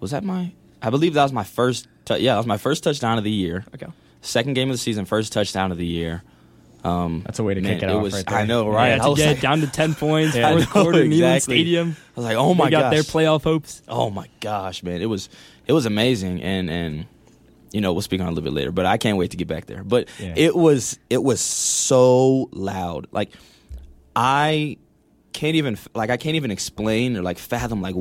was 0.00 0.10
that 0.10 0.24
my 0.24 0.52
I 0.82 0.90
believe 0.90 1.14
that 1.14 1.22
was 1.22 1.32
my 1.32 1.44
first 1.44 1.88
tou- 2.04 2.16
yeah, 2.18 2.32
that 2.34 2.38
was 2.38 2.46
my 2.46 2.58
first 2.58 2.84
touchdown 2.84 3.16
of 3.16 3.24
the 3.24 3.30
year. 3.30 3.64
Okay. 3.74 3.86
Second 4.20 4.54
game 4.54 4.68
of 4.68 4.74
the 4.74 4.78
season, 4.78 5.04
first 5.06 5.32
touchdown 5.32 5.72
of 5.72 5.78
the 5.78 5.86
year. 5.86 6.22
Um 6.84 7.22
That's 7.24 7.38
a 7.38 7.44
way 7.44 7.54
to 7.54 7.60
man, 7.60 7.74
kick 7.74 7.82
it 7.84 7.90
off 7.90 8.02
was 8.02 8.12
right 8.14 8.26
there. 8.26 8.38
I 8.38 8.44
know, 8.44 8.68
right? 8.68 8.96
Yeah, 8.96 9.04
I 9.04 9.08
was 9.08 9.18
get 9.18 9.28
like- 9.28 9.40
down 9.40 9.60
to 9.60 9.66
10 9.68 9.94
points, 10.06 10.34
Yeah, 10.36 10.50
fourth 10.50 10.74
know, 10.74 10.82
quarter, 10.82 10.98
Neyland 11.04 11.12
exactly. 11.12 11.54
Stadium. 11.56 11.96
I 12.16 12.20
was 12.20 12.24
like, 12.26 12.36
"Oh 12.36 12.54
my 12.54 12.70
god, 12.70 12.78
They 12.78 12.82
got 12.82 12.90
their 12.90 13.02
playoff 13.02 13.44
hopes. 13.44 13.82
Oh 13.88 14.10
my 14.10 14.28
gosh, 14.40 14.82
man. 14.82 15.00
It 15.00 15.06
was 15.06 15.28
it 15.66 15.72
was 15.72 15.86
amazing 15.86 16.42
and 16.42 16.68
and 16.70 17.06
you 17.72 17.80
know, 17.80 17.92
we'll 17.92 18.02
speak 18.02 18.20
on 18.20 18.26
it 18.26 18.30
a 18.30 18.34
little 18.34 18.44
bit 18.44 18.52
later, 18.52 18.70
but 18.72 18.84
I 18.84 18.98
can't 18.98 19.16
wait 19.16 19.30
to 19.30 19.36
get 19.38 19.48
back 19.48 19.64
there. 19.66 19.82
But 19.84 20.08
Yeah. 20.18 20.34
it 20.36 20.54
was 20.56 20.98
it 21.08 21.22
was 21.22 21.40
so 21.40 22.48
loud. 22.52 23.06
Like 23.12 23.30
I 24.14 24.76
can't 25.32 25.56
even 25.56 25.78
like 25.94 26.10
I 26.10 26.16
can't 26.16 26.36
even 26.36 26.50
explain 26.50 27.16
or 27.16 27.22
like 27.22 27.38
fathom 27.38 27.80
like 27.80 27.94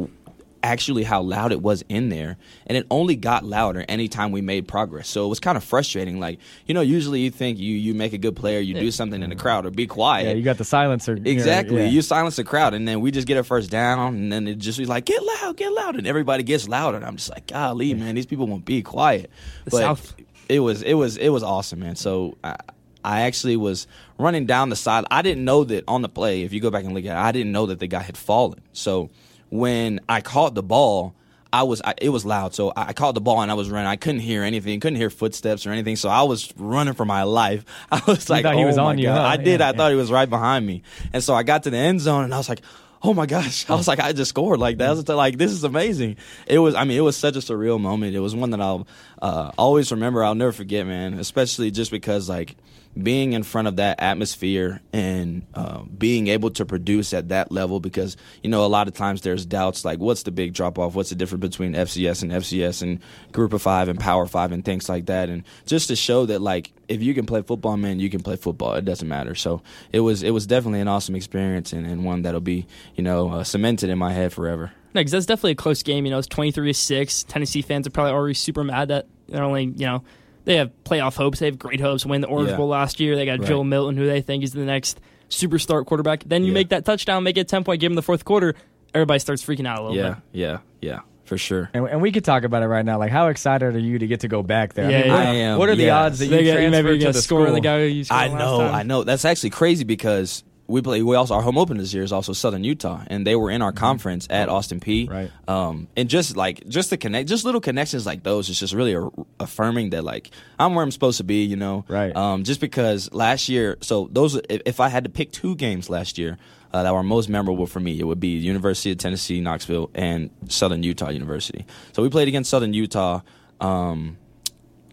actually 0.64 1.04
how 1.04 1.22
loud 1.22 1.52
it 1.52 1.62
was 1.62 1.84
in 1.90 2.10
there 2.10 2.38
and 2.68 2.78
it 2.78 2.86
only 2.92 3.16
got 3.16 3.44
louder 3.44 3.84
anytime 3.90 4.32
we 4.32 4.42
made 4.42 4.68
progress 4.68 5.08
so 5.08 5.26
it 5.26 5.30
was 5.30 5.40
kind 5.40 5.58
of 5.58 5.64
frustrating 5.64 6.20
like 6.20 6.40
you 6.66 6.74
know 6.74 6.82
usually 6.82 7.22
you 7.22 7.32
think 7.32 7.58
you 7.60 7.76
you 7.76 7.94
make 7.94 8.14
a 8.14 8.18
good 8.18 8.36
player 8.36 8.60
you 8.60 8.74
do 8.74 8.92
something 8.92 9.24
in 9.24 9.30
the 9.30 9.36
crowd 9.36 9.66
or 9.66 9.72
be 9.72 9.88
quiet 9.88 10.28
Yeah, 10.28 10.34
you 10.34 10.44
got 10.44 10.58
the 10.58 10.66
silencer. 10.66 11.14
you 11.16 11.22
know, 11.22 11.32
Exactly. 11.32 11.78
yeah. 11.84 11.90
You 11.90 12.02
silence 12.02 12.36
the 12.36 12.44
crowd, 12.44 12.74
and 12.74 12.88
then 12.88 13.02
we 13.02 13.12
just 13.12 13.28
get 13.28 13.38
a 13.38 13.44
first 13.44 13.70
down, 13.72 14.16
and 14.16 14.32
then 14.32 14.48
it 14.48 14.58
just 14.60 14.78
be 14.78 14.86
like, 14.86 15.06
get 15.06 15.22
loud, 15.24 15.58
get 15.58 15.72
loud, 15.74 15.96
and 15.96 16.06
everybody 16.08 16.44
gets 16.44 16.68
louder. 16.68 16.98
And 16.98 17.06
I'm 17.06 17.16
just 17.18 17.30
like, 17.30 17.48
golly, 17.48 17.94
man, 17.94 18.16
these 18.16 18.26
people 18.26 18.48
won't 18.48 18.66
be 18.66 18.82
quiet. 18.84 19.30
The 19.66 19.72
but 19.72 19.78
South. 19.80 20.16
it 20.48 20.60
was, 20.60 20.82
it 20.84 20.94
was, 20.94 21.18
it 21.18 21.30
was 21.30 21.44
awesome, 21.44 21.80
man. 21.80 21.96
So 21.96 22.38
I, 22.44 22.56
I 23.04 23.22
actually 23.22 23.58
was 23.58 23.88
running 24.20 24.46
down 24.46 24.70
the 24.70 24.76
side. 24.76 25.06
I 25.10 25.22
didn't 25.22 25.44
know 25.44 25.64
that 25.64 25.84
on 25.88 26.02
the 26.02 26.10
play. 26.10 26.44
If 26.44 26.54
you 26.54 26.60
go 26.60 26.70
back 26.70 26.84
and 26.84 26.94
look 26.94 27.06
at 27.06 27.18
it, 27.18 27.20
I 27.20 27.32
didn't 27.32 27.52
know 27.52 27.66
that 27.68 27.80
the 27.80 27.88
guy 27.88 28.02
had 28.02 28.18
fallen. 28.18 28.62
So 28.74 29.10
when 29.52 30.00
I 30.10 30.22
caught 30.22 30.56
the 30.56 30.64
ball. 30.64 31.14
I 31.54 31.64
was 31.64 31.82
I, 31.84 31.94
it 32.02 32.08
was 32.08 32.26
loud, 32.26 32.56
so 32.56 32.72
I 32.78 32.88
I 32.88 32.94
caught 32.94 33.14
the 33.14 33.20
ball 33.20 33.42
and 33.42 33.52
I 33.52 33.56
was 33.56 33.70
running. 33.70 33.86
I 33.86 33.98
couldn't 33.98 34.22
hear 34.22 34.42
anything, 34.42 34.80
couldn't 34.80 34.96
hear 34.98 35.10
footsteps 35.10 35.68
or 35.68 35.72
anything. 35.72 35.98
So 35.98 36.08
I 36.08 36.22
was 36.22 36.54
running 36.56 36.94
for 36.94 37.04
my 37.04 37.24
life. 37.24 37.66
I 37.92 38.02
was 38.08 38.30
like, 38.30 38.44
thought 38.44 38.56
he 38.56 38.64
"Oh 38.64 38.68
was 38.68 38.78
my 38.78 38.84
on 38.84 38.98
you, 38.98 39.08
God." 39.08 39.18
huh? 39.18 39.28
I 39.28 39.36
did. 39.36 39.60
Yeah, 39.60 39.68
I 39.68 39.74
thought 39.74 39.92
he 39.92 39.98
was 39.98 40.10
right 40.10 40.30
behind 40.30 40.66
me, 40.66 40.82
and 41.12 41.22
so 41.22 41.34
I 41.34 41.44
got 41.44 41.64
to 41.64 41.70
the 41.70 41.76
end 41.76 42.00
zone 42.00 42.24
and 42.24 42.34
I 42.34 42.38
was 42.38 42.48
like, 42.48 42.62
"Oh 43.04 43.14
my 43.14 43.26
gosh!" 43.26 43.66
I 43.70 43.76
was 43.76 43.86
like, 43.86 44.00
"I 44.00 44.14
just 44.14 44.30
scored!" 44.30 44.60
Like 44.62 44.78
that 44.78 44.92
was 44.92 45.06
like 45.10 45.38
this 45.38 45.52
is 45.52 45.66
amazing. 45.66 46.16
It 46.48 46.60
was. 46.60 46.74
I 46.74 46.86
mean, 46.86 46.98
it 46.98 47.02
was 47.02 47.18
such 47.18 47.36
a 47.36 47.40
surreal 47.40 47.82
moment. 47.82 48.16
It 48.16 48.22
was 48.22 48.34
one 48.34 48.52
that 48.52 48.62
I'll 48.62 48.88
uh, 49.22 49.52
always 49.58 49.92
remember. 49.92 50.24
I'll 50.24 50.36
never 50.36 50.54
forget, 50.54 50.88
man. 50.88 51.16
Especially 51.16 51.70
just 51.70 51.92
because 51.92 52.30
like 52.30 52.56
being 53.02 53.34
in 53.34 53.44
front 53.44 53.68
of 53.68 53.78
that 53.78 54.02
atmosphere 54.02 54.82
and 54.92 55.46
uh, 55.54 55.82
being 55.98 56.28
able 56.28 56.50
to 56.52 56.66
produce 56.66 57.14
at 57.14 57.30
that 57.30 57.52
level 57.52 57.80
because 57.80 58.18
you 58.44 58.50
know 58.50 58.66
a 58.66 58.68
lot 58.68 58.88
of 58.88 58.94
times 58.94 59.22
there's 59.22 59.46
doubts 59.46 59.86
like 59.86 60.00
what's 60.00 60.24
the 60.24 60.32
big 60.32 60.54
drop 60.54 60.78
off 60.78 60.94
what's 60.94 61.10
the 61.10 61.16
difference 61.16 61.42
between 61.42 61.74
fcs 61.74 62.22
and 62.22 62.34
fcs 62.34 62.82
and 62.82 63.00
group 63.32 63.54
of 63.54 63.62
five 63.62 63.88
and 63.88 63.98
power 63.98 64.26
five 64.26 64.52
and 64.52 64.66
things 64.66 64.90
like 64.90 65.06
that? 65.06 65.30
And 65.30 65.44
just 65.66 65.88
to 65.88 65.96
show 65.96 66.26
that 66.26 66.42
like 66.42 66.72
if 66.88 67.02
you 67.02 67.14
can 67.14 67.26
play 67.26 67.42
football 67.42 67.78
man 67.78 68.00
you 68.00 68.10
can 68.10 68.22
play 68.22 68.36
football. 68.36 68.74
It 68.74 68.86
doesn't 68.86 69.08
matter. 69.08 69.36
So 69.36 69.62
it 69.92 70.02
was 70.02 70.24
it 70.24 70.32
was 70.32 70.46
definitely 70.46 70.82
an 70.82 70.88
awesome 70.88 71.16
experience 71.16 71.72
and, 71.74 71.86
and 71.86 72.04
one 72.04 72.24
that'll 72.24 72.42
be 72.42 72.66
you 72.96 73.04
know 73.04 73.30
uh, 73.30 73.44
cemented 73.44 73.90
in 73.90 73.98
my 73.98 74.12
head 74.12 74.34
forever. 74.34 74.72
No, 74.94 75.00
because 75.00 75.12
that's 75.12 75.26
definitely 75.26 75.52
a 75.52 75.56
close 75.56 75.84
game. 75.84 76.06
You 76.06 76.12
know, 76.12 76.18
it's 76.18 76.28
23 76.28 76.68
to 76.68 76.74
6. 76.74 77.24
Tennessee 77.24 77.62
fans 77.62 77.88
are 77.88 77.92
probably 77.92 78.12
already 78.12 78.34
super 78.34 78.62
mad 78.62 78.90
that 78.90 79.08
they're 79.30 79.42
only, 79.42 79.64
you 79.64 79.86
know, 79.86 80.04
they 80.46 80.58
have 80.58 80.72
playoff 80.84 81.16
hopes. 81.16 81.40
They 81.40 81.46
have 81.48 81.60
great 81.60 81.80
hopes. 81.80 82.06
Win 82.06 82.22
the 82.22 82.28
Orange 82.28 82.50
Yeah. 82.52 82.58
Bowl 82.58 82.68
last 82.68 83.00
year. 83.00 83.16
They 83.16 83.26
got 83.26 83.40
Right. 83.40 83.48
Joe 83.48 83.64
Milton, 83.64 83.98
who 83.98 84.06
they 84.06 84.22
think 84.22 84.44
is 84.44 84.52
the 84.54 84.66
next 84.66 85.00
superstar 85.30 85.86
quarterback. 85.86 86.24
Then 86.26 86.44
you 86.44 86.50
Yeah. 86.50 86.54
make 86.56 86.70
that 86.70 86.86
touchdown, 86.86 87.24
make 87.24 87.38
it 87.38 87.42
a 87.42 87.44
10 87.46 87.64
point 87.64 87.80
game 87.82 87.92
in 87.92 87.96
the 87.96 88.02
fourth 88.02 88.26
quarter. 88.26 88.56
Everybody 88.94 89.20
starts 89.20 89.44
freaking 89.44 89.66
out 89.68 89.80
a 89.80 89.82
little 89.84 89.96
yeah 89.98 90.10
bit. 90.10 90.18
yeah 90.34 90.48
yeah 90.82 90.90
yeah 90.94 91.00
for 91.24 91.38
sure 91.38 91.70
And, 91.74 91.88
and 91.88 92.02
we 92.02 92.12
could 92.12 92.26
talk 92.26 92.44
about 92.44 92.62
it 92.62 92.68
right 92.68 92.84
now. 92.84 92.98
Like, 93.00 93.12
how 93.12 93.28
excited 93.28 93.74
are 93.74 93.80
you 93.80 94.00
to 94.00 94.08
get 94.08 94.20
to 94.22 94.28
go 94.28 94.44
back 94.44 94.74
there? 94.74 94.92
Yeah, 94.92 94.98
I 94.98 95.02
mean, 95.02 95.08
yeah. 95.08 95.14
what, 95.14 95.26
I 95.28 95.34
am, 95.36 95.60
what 95.60 95.70
are 95.70 95.76
the 95.78 95.90
odds 95.92 96.20
that 96.20 96.26
They 96.26 96.40
you 96.40 96.44
get- 96.44 96.54
transfer 96.56 96.84
maybe 96.84 96.96
you 97.00 97.06
to 97.06 97.12
the 97.14 97.22
score 97.22 97.48
on 97.48 97.54
the 97.54 97.62
guy 97.62 97.84
you 97.84 98.04
scored 98.04 98.20
I 98.22 98.28
last 98.28 98.40
know, 98.40 98.58
time. 98.60 98.76
I 98.76 98.84
know. 98.84 99.04
That's 99.06 99.24
actually 99.24 99.52
crazy 99.52 99.86
because 99.86 100.44
we 100.72 100.82
play. 100.82 101.02
We 101.04 101.16
also 101.16 101.36
our 101.36 101.42
home 101.42 101.58
opener 101.58 101.80
this 101.80 101.94
year 101.94 102.04
is 102.04 102.12
also 102.12 102.34
Southern 102.34 102.64
Utah, 102.64 103.04
and 103.08 103.28
they 103.28 103.36
were 103.36 103.52
in 103.52 103.62
our 103.62 103.72
conference 103.72 104.28
at 104.30 104.50
Austin 104.50 104.80
Peay. 104.80 105.10
Right. 105.10 105.32
Um, 105.48 105.88
and 105.96 106.10
just 106.10 106.36
like 106.36 106.68
just 106.68 106.90
the 106.90 106.98
connect, 106.98 107.30
just 107.30 107.46
little 107.46 107.62
connections 107.62 108.06
like 108.06 108.24
those 108.24 108.50
is 108.50 108.60
just 108.60 108.74
really 108.74 108.94
a, 108.94 109.08
affirming 109.40 109.92
that 109.92 110.04
like 110.04 110.32
I'm 110.58 110.74
where 110.74 110.84
I'm 110.84 110.92
supposed 110.92 111.18
to 111.18 111.24
be. 111.24 111.44
You 111.44 111.58
know. 111.58 111.86
Right. 111.88 112.16
Um, 112.16 112.44
just 112.44 112.62
because 112.62 113.12
last 113.14 113.50
year, 113.50 113.78
so 113.82 114.10
those 114.12 114.36
if, 114.50 114.62
if 114.66 114.80
I 114.80 114.90
had 114.90 115.04
to 115.04 115.10
pick 115.10 115.32
two 115.32 115.56
games 115.56 115.90
last 115.90 116.18
year. 116.18 116.38
Uh, 116.74 116.84
that 116.84 116.94
were 116.94 117.04
most 117.04 117.28
memorable 117.28 117.68
for 117.68 117.82
me, 117.82 118.00
it 118.00 118.06
would 118.06 118.22
be 118.22 118.30
University 118.30 118.94
of 118.94 118.98
Tennessee, 118.98 119.42
Knoxville, 119.42 119.92
and 119.94 120.30
Southern 120.48 120.84
Utah 120.84 121.10
University. 121.10 121.66
So 121.92 122.02
we 122.02 122.08
played 122.08 122.30
against 122.30 122.50
Southern 122.50 122.74
Utah. 122.74 123.20
Um, 123.60 124.16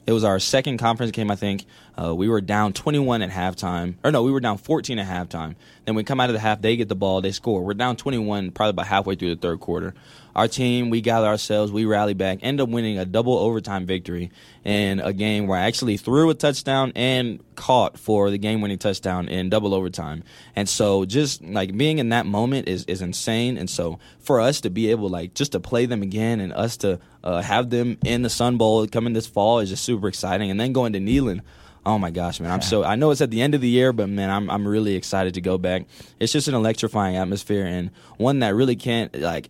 it 0.08 0.12
was 0.12 0.24
our 0.24 0.40
second 0.40 0.78
conference 0.78 1.12
game, 1.12 1.30
I 1.30 1.36
think. 1.36 1.66
Uh, 2.00 2.14
we 2.14 2.28
were 2.28 2.40
down 2.40 2.72
21 2.72 3.22
at 3.22 3.30
halftime. 3.30 3.94
Or 4.04 4.12
no, 4.12 4.22
we 4.22 4.30
were 4.30 4.40
down 4.40 4.58
14 4.58 4.98
at 4.98 5.06
halftime. 5.06 5.56
Then 5.84 5.96
we 5.96 6.04
come 6.04 6.20
out 6.20 6.30
of 6.30 6.34
the 6.34 6.40
half, 6.40 6.60
they 6.60 6.76
get 6.76 6.88
the 6.88 6.94
ball, 6.94 7.20
they 7.20 7.32
score. 7.32 7.62
We're 7.62 7.74
down 7.74 7.96
21 7.96 8.52
probably 8.52 8.70
about 8.70 8.86
halfway 8.86 9.16
through 9.16 9.34
the 9.34 9.40
third 9.40 9.58
quarter. 9.58 9.94
Our 10.36 10.46
team, 10.46 10.90
we 10.90 11.00
gather 11.00 11.26
ourselves, 11.26 11.72
we 11.72 11.84
rally 11.84 12.14
back, 12.14 12.38
end 12.42 12.60
up 12.60 12.68
winning 12.68 12.96
a 12.96 13.04
double 13.04 13.36
overtime 13.36 13.86
victory 13.86 14.30
in 14.64 15.00
a 15.00 15.12
game 15.12 15.48
where 15.48 15.58
I 15.58 15.62
actually 15.62 15.96
threw 15.96 16.30
a 16.30 16.34
touchdown 16.34 16.92
and 16.94 17.42
caught 17.56 17.98
for 17.98 18.30
the 18.30 18.38
game 18.38 18.60
winning 18.60 18.78
touchdown 18.78 19.26
in 19.26 19.48
double 19.48 19.74
overtime. 19.74 20.22
And 20.54 20.68
so 20.68 21.04
just 21.04 21.42
like 21.42 21.76
being 21.76 21.98
in 21.98 22.10
that 22.10 22.26
moment 22.26 22.68
is, 22.68 22.84
is 22.84 23.02
insane. 23.02 23.58
And 23.58 23.68
so 23.68 23.98
for 24.20 24.40
us 24.40 24.60
to 24.60 24.70
be 24.70 24.92
able 24.92 25.08
like 25.08 25.34
just 25.34 25.52
to 25.52 25.60
play 25.60 25.86
them 25.86 26.02
again 26.02 26.38
and 26.38 26.52
us 26.52 26.76
to 26.78 27.00
uh, 27.24 27.42
have 27.42 27.70
them 27.70 27.98
in 28.04 28.22
the 28.22 28.30
Sun 28.30 28.58
Bowl 28.58 28.86
coming 28.86 29.14
this 29.14 29.26
fall 29.26 29.58
is 29.58 29.70
just 29.70 29.84
super 29.84 30.06
exciting. 30.06 30.52
And 30.52 30.60
then 30.60 30.72
going 30.72 30.92
to 30.92 31.00
Neyland 31.00 31.40
Oh 31.88 31.98
my 31.98 32.10
gosh, 32.10 32.38
man! 32.38 32.50
I'm 32.50 32.60
so 32.62 32.84
I 32.84 32.96
know 32.96 33.10
it's 33.10 33.20
at 33.22 33.30
the 33.30 33.40
end 33.40 33.54
of 33.54 33.60
the 33.62 33.68
year, 33.68 33.92
but 33.94 34.08
man, 34.08 34.28
I'm 34.30 34.50
I'm 34.50 34.68
really 34.68 34.94
excited 34.94 35.34
to 35.34 35.40
go 35.40 35.56
back. 35.56 35.86
It's 36.20 36.32
just 36.32 36.46
an 36.46 36.54
electrifying 36.54 37.16
atmosphere 37.16 37.64
and 37.64 37.90
one 38.18 38.40
that 38.40 38.54
really 38.54 38.76
can't 38.76 39.18
like. 39.18 39.48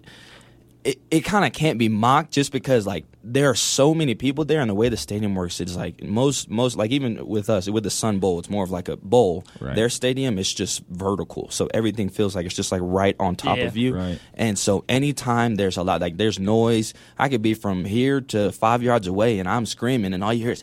It, 0.85 1.01
it 1.11 1.21
kind 1.21 1.45
of 1.45 1.53
can't 1.53 1.79
be 1.79 1.89
mocked 1.89 2.33
just 2.33 2.51
because 2.53 2.87
like 2.87 3.05
there 3.23 3.51
are 3.51 3.55
so 3.57 3.93
many 3.93 4.15
people 4.15 4.45
there 4.45 4.61
and 4.61 4.71
the 4.71 4.75
way 4.75 4.89
the 4.89 4.97
stadium 4.97 5.35
works 5.35 5.61
it's 5.61 5.75
like 5.77 6.03
most 6.05 6.49
most 6.49 6.77
like 6.77 6.93
even 6.93 7.27
with 7.27 7.51
us 7.51 7.69
with 7.69 7.83
the 7.83 7.91
Sun 7.91 8.21
Bowl 8.21 8.39
it's 8.39 8.49
more 8.49 8.63
of 8.65 8.71
like 8.71 8.89
a 8.89 8.97
bowl 8.97 9.45
Right. 9.61 9.75
their 9.75 9.91
stadium 9.91 10.39
is 10.39 10.55
just 10.55 10.83
vertical 10.89 11.51
so 11.51 11.69
everything 11.75 12.09
feels 12.09 12.35
like 12.37 12.47
it's 12.47 12.55
just 12.55 12.71
like 12.73 12.81
right 12.83 13.17
on 13.19 13.35
top 13.37 13.59
Yeah. 13.59 13.65
of 13.65 13.77
you 13.77 13.97
Right. 13.97 14.19
and 14.35 14.57
so 14.59 14.85
anytime 14.89 15.57
there's 15.57 15.77
a 15.77 15.83
lot 15.83 16.01
like 16.01 16.17
there's 16.17 16.39
noise 16.39 16.95
I 17.19 17.29
could 17.29 17.43
be 17.43 17.53
from 17.55 17.85
here 17.85 18.21
to 18.33 18.53
five 18.53 18.81
yards 18.83 19.09
away 19.09 19.41
and 19.41 19.49
I'm 19.49 19.67
screaming 19.67 20.15
and 20.15 20.23
all 20.25 20.33
you 20.33 20.45
hear 20.45 20.53
is 20.53 20.63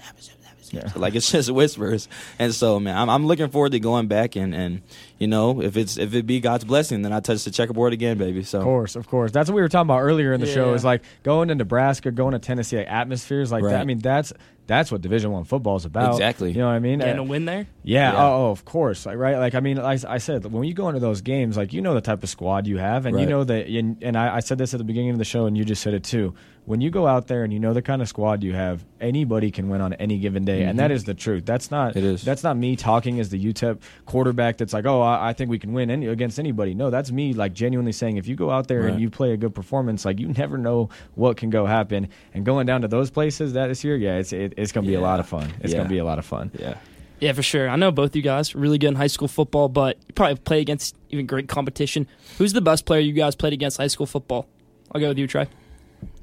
like 0.95 1.15
it's 1.15 1.31
just 1.31 1.49
whispers, 1.51 2.07
and 2.39 2.53
so 2.53 2.79
man, 2.79 2.97
I'm, 2.97 3.09
I'm 3.09 3.25
looking 3.25 3.49
forward 3.49 3.71
to 3.73 3.79
going 3.79 4.07
back 4.07 4.35
and 4.35 4.53
and 4.55 4.81
you 5.17 5.27
know 5.27 5.61
if 5.61 5.77
it's 5.77 5.97
if 5.97 6.13
it 6.13 6.25
be 6.25 6.39
God's 6.39 6.65
blessing, 6.65 7.01
then 7.01 7.13
I 7.13 7.19
touch 7.19 7.43
the 7.43 7.51
checkerboard 7.51 7.93
again, 7.93 8.17
baby. 8.17 8.43
So 8.43 8.59
Of 8.59 8.63
course, 8.63 8.95
of 8.95 9.07
course. 9.07 9.31
That's 9.31 9.49
what 9.49 9.55
we 9.55 9.61
were 9.61 9.69
talking 9.69 9.87
about 9.87 10.01
earlier 10.01 10.33
in 10.33 10.41
the 10.41 10.47
show. 10.47 10.69
Yeah. 10.69 10.75
Is 10.75 10.85
like 10.85 11.03
going 11.23 11.47
to 11.49 11.55
Nebraska, 11.55 12.11
going 12.11 12.33
to 12.33 12.39
Tennessee, 12.39 12.77
like 12.77 12.87
atmospheres 12.87 13.51
like 13.51 13.63
that. 13.63 13.81
I 13.81 13.83
mean, 13.85 13.99
that's 13.99 14.33
that's 14.67 14.91
what 14.91 15.01
Division 15.01 15.31
One 15.31 15.43
football 15.43 15.75
is 15.75 15.85
about. 15.85 16.13
Exactly. 16.13 16.51
You 16.51 16.57
know 16.57 16.65
what 16.65 16.73
I 16.73 16.79
mean? 16.79 16.97
Getting 16.97 17.19
Uh, 17.19 17.23
a 17.23 17.25
win 17.25 17.45
there? 17.45 17.67
Yeah. 17.83 18.13
Yeah. 18.13 18.23
Oh, 18.23 18.47
oh, 18.47 18.51
of 18.51 18.65
course. 18.65 19.05
Like, 19.05 19.15
right. 19.17 19.37
Like, 19.37 19.53
I 19.53 19.59
mean, 19.59 19.77
like 19.77 20.03
I 20.05 20.17
said, 20.17 20.43
when 20.51 20.63
you 20.63 20.73
go 20.73 20.87
into 20.89 20.99
those 20.99 21.21
games, 21.21 21.55
like 21.55 21.71
you 21.71 21.81
know 21.81 21.93
the 21.93 22.01
type 22.01 22.23
of 22.23 22.29
squad 22.29 22.65
you 22.65 22.77
have, 22.77 23.05
and 23.05 23.19
you 23.19 23.27
know 23.27 23.43
that. 23.43 23.67
And, 23.67 24.01
and 24.01 24.17
I, 24.17 24.37
I 24.37 24.39
said 24.39 24.57
this 24.57 24.73
at 24.73 24.79
the 24.79 24.83
beginning 24.83 25.11
of 25.11 25.19
the 25.19 25.23
show, 25.25 25.45
and 25.45 25.55
you 25.55 25.63
just 25.65 25.83
said 25.83 25.93
it 25.93 26.03
too. 26.03 26.33
When 26.65 26.81
you 26.81 26.89
go 26.89 27.05
out 27.05 27.27
there 27.27 27.43
and 27.43 27.53
you 27.53 27.59
know 27.59 27.73
the 27.73 27.81
kind 27.83 28.01
of 28.01 28.07
squad 28.07 28.43
you 28.43 28.53
have, 28.53 28.83
anybody 28.99 29.51
can 29.51 29.69
win 29.69 29.81
on 29.81 29.93
any 29.93 30.17
given 30.17 30.45
day, 30.45 30.63
and 30.63 30.79
that 30.79 30.89
Mhm. 30.89 30.95
is 30.95 31.03
the 31.03 31.13
truth. 31.13 31.45
That's 31.45 31.69
not. 31.69 31.95
It 31.95 32.03
is. 32.03 32.23
That's 32.23 32.43
not 32.43 32.57
me 32.57 32.75
talking 32.75 33.19
as 33.19 33.29
the 33.29 33.37
UTEP 33.37 33.77
quarterback. 34.07 34.57
That's 34.57 34.73
like, 34.73 34.85
oh, 34.87 34.99
I, 35.01 35.29
I 35.29 35.33
think 35.33 35.51
we 35.51 35.59
can 35.59 35.73
win 35.73 35.91
any, 35.91 36.07
against 36.07 36.39
anybody. 36.39 36.73
No, 36.73 36.89
that's 36.89 37.11
me 37.11 37.33
like 37.33 37.53
genuinely 37.53 37.91
saying, 37.91 38.17
if 38.17 38.27
you 38.27 38.35
go 38.35 38.49
out 38.49 38.67
there 38.67 38.87
and 38.87 38.99
you 38.99 39.11
play 39.11 39.31
a 39.33 39.37
good 39.37 39.53
performance, 39.53 40.05
like 40.05 40.19
you 40.19 40.29
never 40.29 40.57
know 40.57 40.89
what 41.13 41.37
can 41.37 41.51
go 41.51 41.67
happen. 41.67 42.07
And 42.33 42.43
going 42.43 42.65
down 42.65 42.81
to 42.81 42.87
those 42.87 43.11
places 43.11 43.53
that 43.53 43.67
this 43.67 43.83
year, 43.83 43.95
yeah, 43.95 44.17
it's 44.17 44.33
it, 44.33 44.53
it's 44.57 44.71
gonna 44.71 44.87
be 44.87 44.95
a 44.95 45.01
lot 45.01 45.19
of 45.19 45.27
fun. 45.27 45.51
It's 45.61 45.71
Yeah. 45.71 45.77
gonna 45.79 45.89
be 45.89 45.99
a 45.99 46.05
lot 46.05 46.17
of 46.17 46.25
fun. 46.25 46.49
Yeah. 46.59 46.75
Yeah, 47.19 47.31
for 47.33 47.43
sure. 47.43 47.69
I 47.69 47.75
know 47.75 47.91
both 47.91 48.15
you 48.15 48.21
guys 48.23 48.55
really 48.55 48.77
good 48.79 48.87
in 48.89 48.95
high 48.95 49.07
school 49.07 49.27
football, 49.27 49.69
but 49.69 49.97
you 50.07 50.13
probably 50.15 50.35
play 50.35 50.61
against 50.61 50.95
even 51.11 51.27
great 51.27 51.47
competition. 51.47 52.07
Who's 52.39 52.53
the 52.53 52.59
best 52.61 52.85
player 52.85 52.99
you 53.01 53.13
guys 53.13 53.35
played 53.35 53.53
against 53.53 53.77
high 53.77 53.87
school 53.87 54.05
football? 54.07 54.47
I'll 54.91 54.99
go 54.99 55.09
with 55.09 55.17
you, 55.19 55.27
Trey. 55.27 55.47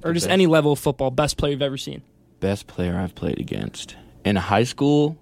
Or 0.04 0.12
just 0.12 0.26
best- 0.26 0.32
any 0.32 0.46
level 0.46 0.72
of 0.72 0.78
football, 0.78 1.10
best 1.10 1.36
player 1.36 1.52
you've 1.52 1.62
ever 1.62 1.76
seen. 1.76 2.02
best 2.40 2.66
player 2.66 2.96
I've 2.98 3.14
played 3.14 3.38
against 3.38 3.96
in 4.24 4.36
high 4.36 4.64
school, 4.64 5.16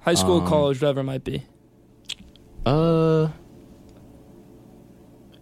High 0.00 0.14
school, 0.14 0.40
um, 0.42 0.46
college, 0.46 0.80
whatever 0.80 1.00
it 1.00 1.04
might 1.04 1.24
be. 1.24 1.42
Uh, 2.64 3.28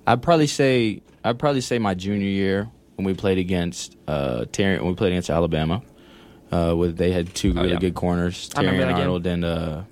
I'd 0.06 0.22
probably 0.22 0.46
say 0.46 1.02
I'd 1.24 1.38
probably 1.38 1.60
say 1.60 1.78
my 1.78 1.94
junior 1.94 2.28
year 2.28 2.70
when 2.96 3.04
we 3.06 3.14
played 3.14 3.38
against 3.38 3.96
uh 4.06 4.44
Terry 4.52 4.78
when 4.78 4.88
we 4.88 4.94
played 4.94 5.12
against 5.12 5.30
Alabama. 5.30 5.82
Uh, 6.52 6.74
with 6.76 6.96
they 6.96 7.10
had 7.10 7.34
two 7.34 7.52
really 7.52 7.72
yeah. 7.72 7.78
good 7.78 7.94
corners, 7.94 8.48
Terry 8.48 8.76
game. 8.78 8.88
Arnold 8.94 9.26
and 9.26 9.44
uh, 9.44 9.82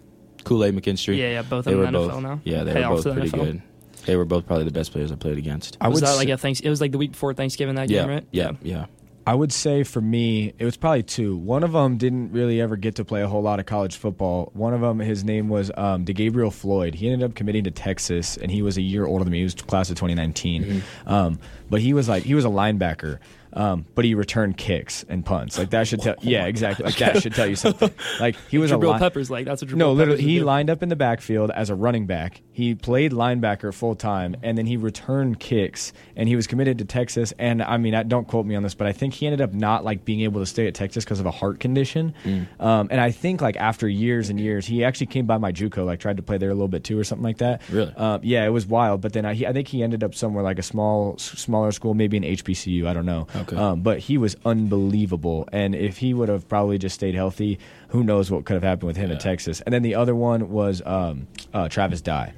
Kool 0.44 0.64
Aid 0.64 0.74
McKinstry. 0.76 1.16
Yeah, 1.16 1.30
yeah, 1.32 1.42
both 1.42 1.64
they 1.64 1.72
of 1.72 1.80
them 1.80 1.92
the 1.92 1.98
both, 1.98 2.22
now. 2.22 2.40
Yeah, 2.44 2.62
they 2.64 2.74
Pay 2.74 2.86
were 2.86 2.94
both 2.96 3.04
pretty 3.12 3.30
NFL. 3.30 3.44
good. 3.44 3.62
They 4.06 4.16
were 4.16 4.24
both 4.24 4.46
probably 4.46 4.64
the 4.64 4.72
best 4.72 4.92
players 4.92 5.12
I 5.12 5.16
played 5.16 5.38
against. 5.38 5.76
I 5.80 5.88
was 5.88 6.00
that 6.00 6.10
s- 6.10 6.16
like 6.16 6.28
a 6.28 6.36
thanks? 6.36 6.60
It 6.60 6.68
was 6.68 6.80
like 6.80 6.92
the 6.92 6.98
week 6.98 7.12
before 7.12 7.34
Thanksgiving 7.34 7.76
that 7.76 7.88
yeah, 7.88 8.00
game, 8.02 8.08
right? 8.10 8.26
yeah, 8.30 8.52
yeah. 8.62 8.86
I 9.24 9.34
would 9.34 9.52
say 9.52 9.84
for 9.84 10.00
me, 10.00 10.52
it 10.58 10.64
was 10.64 10.76
probably 10.76 11.04
two. 11.04 11.36
One 11.36 11.62
of 11.62 11.72
them 11.72 11.96
didn't 11.96 12.32
really 12.32 12.60
ever 12.60 12.76
get 12.76 12.96
to 12.96 13.04
play 13.04 13.22
a 13.22 13.28
whole 13.28 13.42
lot 13.42 13.60
of 13.60 13.66
college 13.66 13.96
football. 13.96 14.50
One 14.52 14.74
of 14.74 14.80
them, 14.80 14.98
his 14.98 15.22
name 15.22 15.48
was 15.48 15.70
um, 15.76 16.04
DeGabriel 16.04 16.52
Floyd. 16.52 16.96
He 16.96 17.08
ended 17.08 17.28
up 17.28 17.36
committing 17.36 17.62
to 17.64 17.70
Texas, 17.70 18.36
and 18.36 18.50
he 18.50 18.62
was 18.62 18.76
a 18.78 18.82
year 18.82 19.06
older 19.06 19.22
than 19.24 19.30
me. 19.30 19.38
He 19.38 19.44
was 19.44 19.54
class 19.54 19.90
of 19.90 19.96
2019. 19.96 20.82
Um, 21.06 21.38
but 21.70 21.80
he 21.80 21.92
was 21.92 22.08
like 22.08 22.24
he 22.24 22.34
was 22.34 22.44
a 22.44 22.48
linebacker. 22.48 23.20
Um, 23.54 23.84
but 23.94 24.06
he 24.06 24.14
returned 24.14 24.56
kicks 24.56 25.04
and 25.10 25.24
punts. 25.26 25.58
Like 25.58 25.70
that 25.70 25.86
should 25.86 26.00
tell. 26.00 26.14
yeah, 26.22 26.46
exactly. 26.46 26.86
Like 26.86 26.96
that 26.96 27.22
should 27.22 27.34
tell 27.34 27.46
you 27.46 27.56
something. 27.56 27.90
Like 28.18 28.36
he 28.48 28.58
was 28.58 28.70
a 28.70 28.76
Jabril 28.76 28.94
li- 28.94 28.98
Peppers, 28.98 29.30
like 29.30 29.44
that's 29.44 29.62
what 29.62 29.70
Jabril 29.70 29.76
no, 29.76 29.92
literally, 29.92 30.18
Peppers 30.18 30.30
he 30.30 30.40
lined 30.40 30.70
up 30.70 30.82
in 30.82 30.88
the 30.88 30.96
backfield 30.96 31.50
as 31.50 31.70
a 31.70 31.74
running 31.74 32.06
back. 32.06 32.40
He 32.54 32.74
played 32.74 33.12
linebacker 33.12 33.72
full 33.72 33.94
time, 33.94 34.36
and 34.42 34.58
then 34.58 34.66
he 34.66 34.76
returned 34.76 35.40
kicks. 35.40 35.92
And 36.16 36.28
he 36.28 36.36
was 36.36 36.46
committed 36.46 36.78
to 36.78 36.84
Texas. 36.84 37.32
And 37.38 37.62
I 37.62 37.78
mean, 37.78 37.94
I, 37.94 38.02
don't 38.02 38.28
quote 38.28 38.44
me 38.44 38.54
on 38.54 38.62
this, 38.62 38.74
but 38.74 38.86
I 38.86 38.92
think 38.92 39.14
he 39.14 39.26
ended 39.26 39.40
up 39.40 39.54
not 39.54 39.84
like 39.84 40.04
being 40.04 40.20
able 40.20 40.40
to 40.40 40.46
stay 40.46 40.66
at 40.66 40.74
Texas 40.74 41.04
because 41.04 41.18
of 41.20 41.26
a 41.26 41.30
heart 41.30 41.60
condition. 41.60 42.14
Um, 42.60 42.88
and 42.90 43.00
I 43.00 43.10
think 43.10 43.40
like 43.40 43.56
after 43.56 43.88
years 43.88 44.28
and 44.28 44.38
years, 44.38 44.66
he 44.66 44.84
actually 44.84 45.06
came 45.06 45.24
by 45.26 45.38
my 45.38 45.50
JUCO, 45.52 45.84
like 45.86 45.98
tried 46.00 46.18
to 46.18 46.22
play 46.22 46.36
there 46.38 46.50
a 46.50 46.54
little 46.54 46.68
bit 46.68 46.84
too, 46.84 46.98
or 46.98 47.04
something 47.04 47.24
like 47.24 47.38
that. 47.38 47.62
Really? 47.70 47.92
Um, 47.96 48.20
yeah, 48.22 48.44
it 48.44 48.50
was 48.50 48.66
wild. 48.66 49.00
But 49.00 49.14
then 49.14 49.24
I, 49.24 49.34
he, 49.34 49.46
I 49.46 49.52
think 49.52 49.68
he 49.68 49.82
ended 49.82 50.04
up 50.04 50.14
somewhere 50.14 50.42
like 50.44 50.58
a 50.58 50.62
small, 50.62 51.14
s- 51.18 51.22
smaller 51.22 51.72
school, 51.72 51.94
maybe 51.94 52.16
an 52.18 52.22
HBCU. 52.24 52.86
I 52.86 52.92
don't 52.92 53.06
know. 53.06 53.26
Okay. 53.34 53.56
Um, 53.56 53.80
but 53.80 53.98
he 53.98 54.18
was 54.18 54.36
unbelievable. 54.44 55.48
And 55.52 55.74
if 55.74 55.98
he 55.98 56.14
would 56.14 56.28
have 56.28 56.48
probably 56.48 56.78
just 56.78 56.94
stayed 56.96 57.14
healthy, 57.14 57.58
who 57.92 58.02
knows 58.02 58.30
what 58.30 58.44
could 58.44 58.54
have 58.54 58.62
happened 58.62 58.86
with 58.88 58.96
him 58.96 59.10
in 59.10 59.18
Texas. 59.18 59.60
And 59.60 59.72
then 59.72 59.82
the 59.82 59.94
other 59.94 60.14
one 60.14 60.50
was 60.50 60.82
um, 60.84 61.28
uh, 61.54 61.68
Travis 61.68 62.00
Dye. 62.00 62.32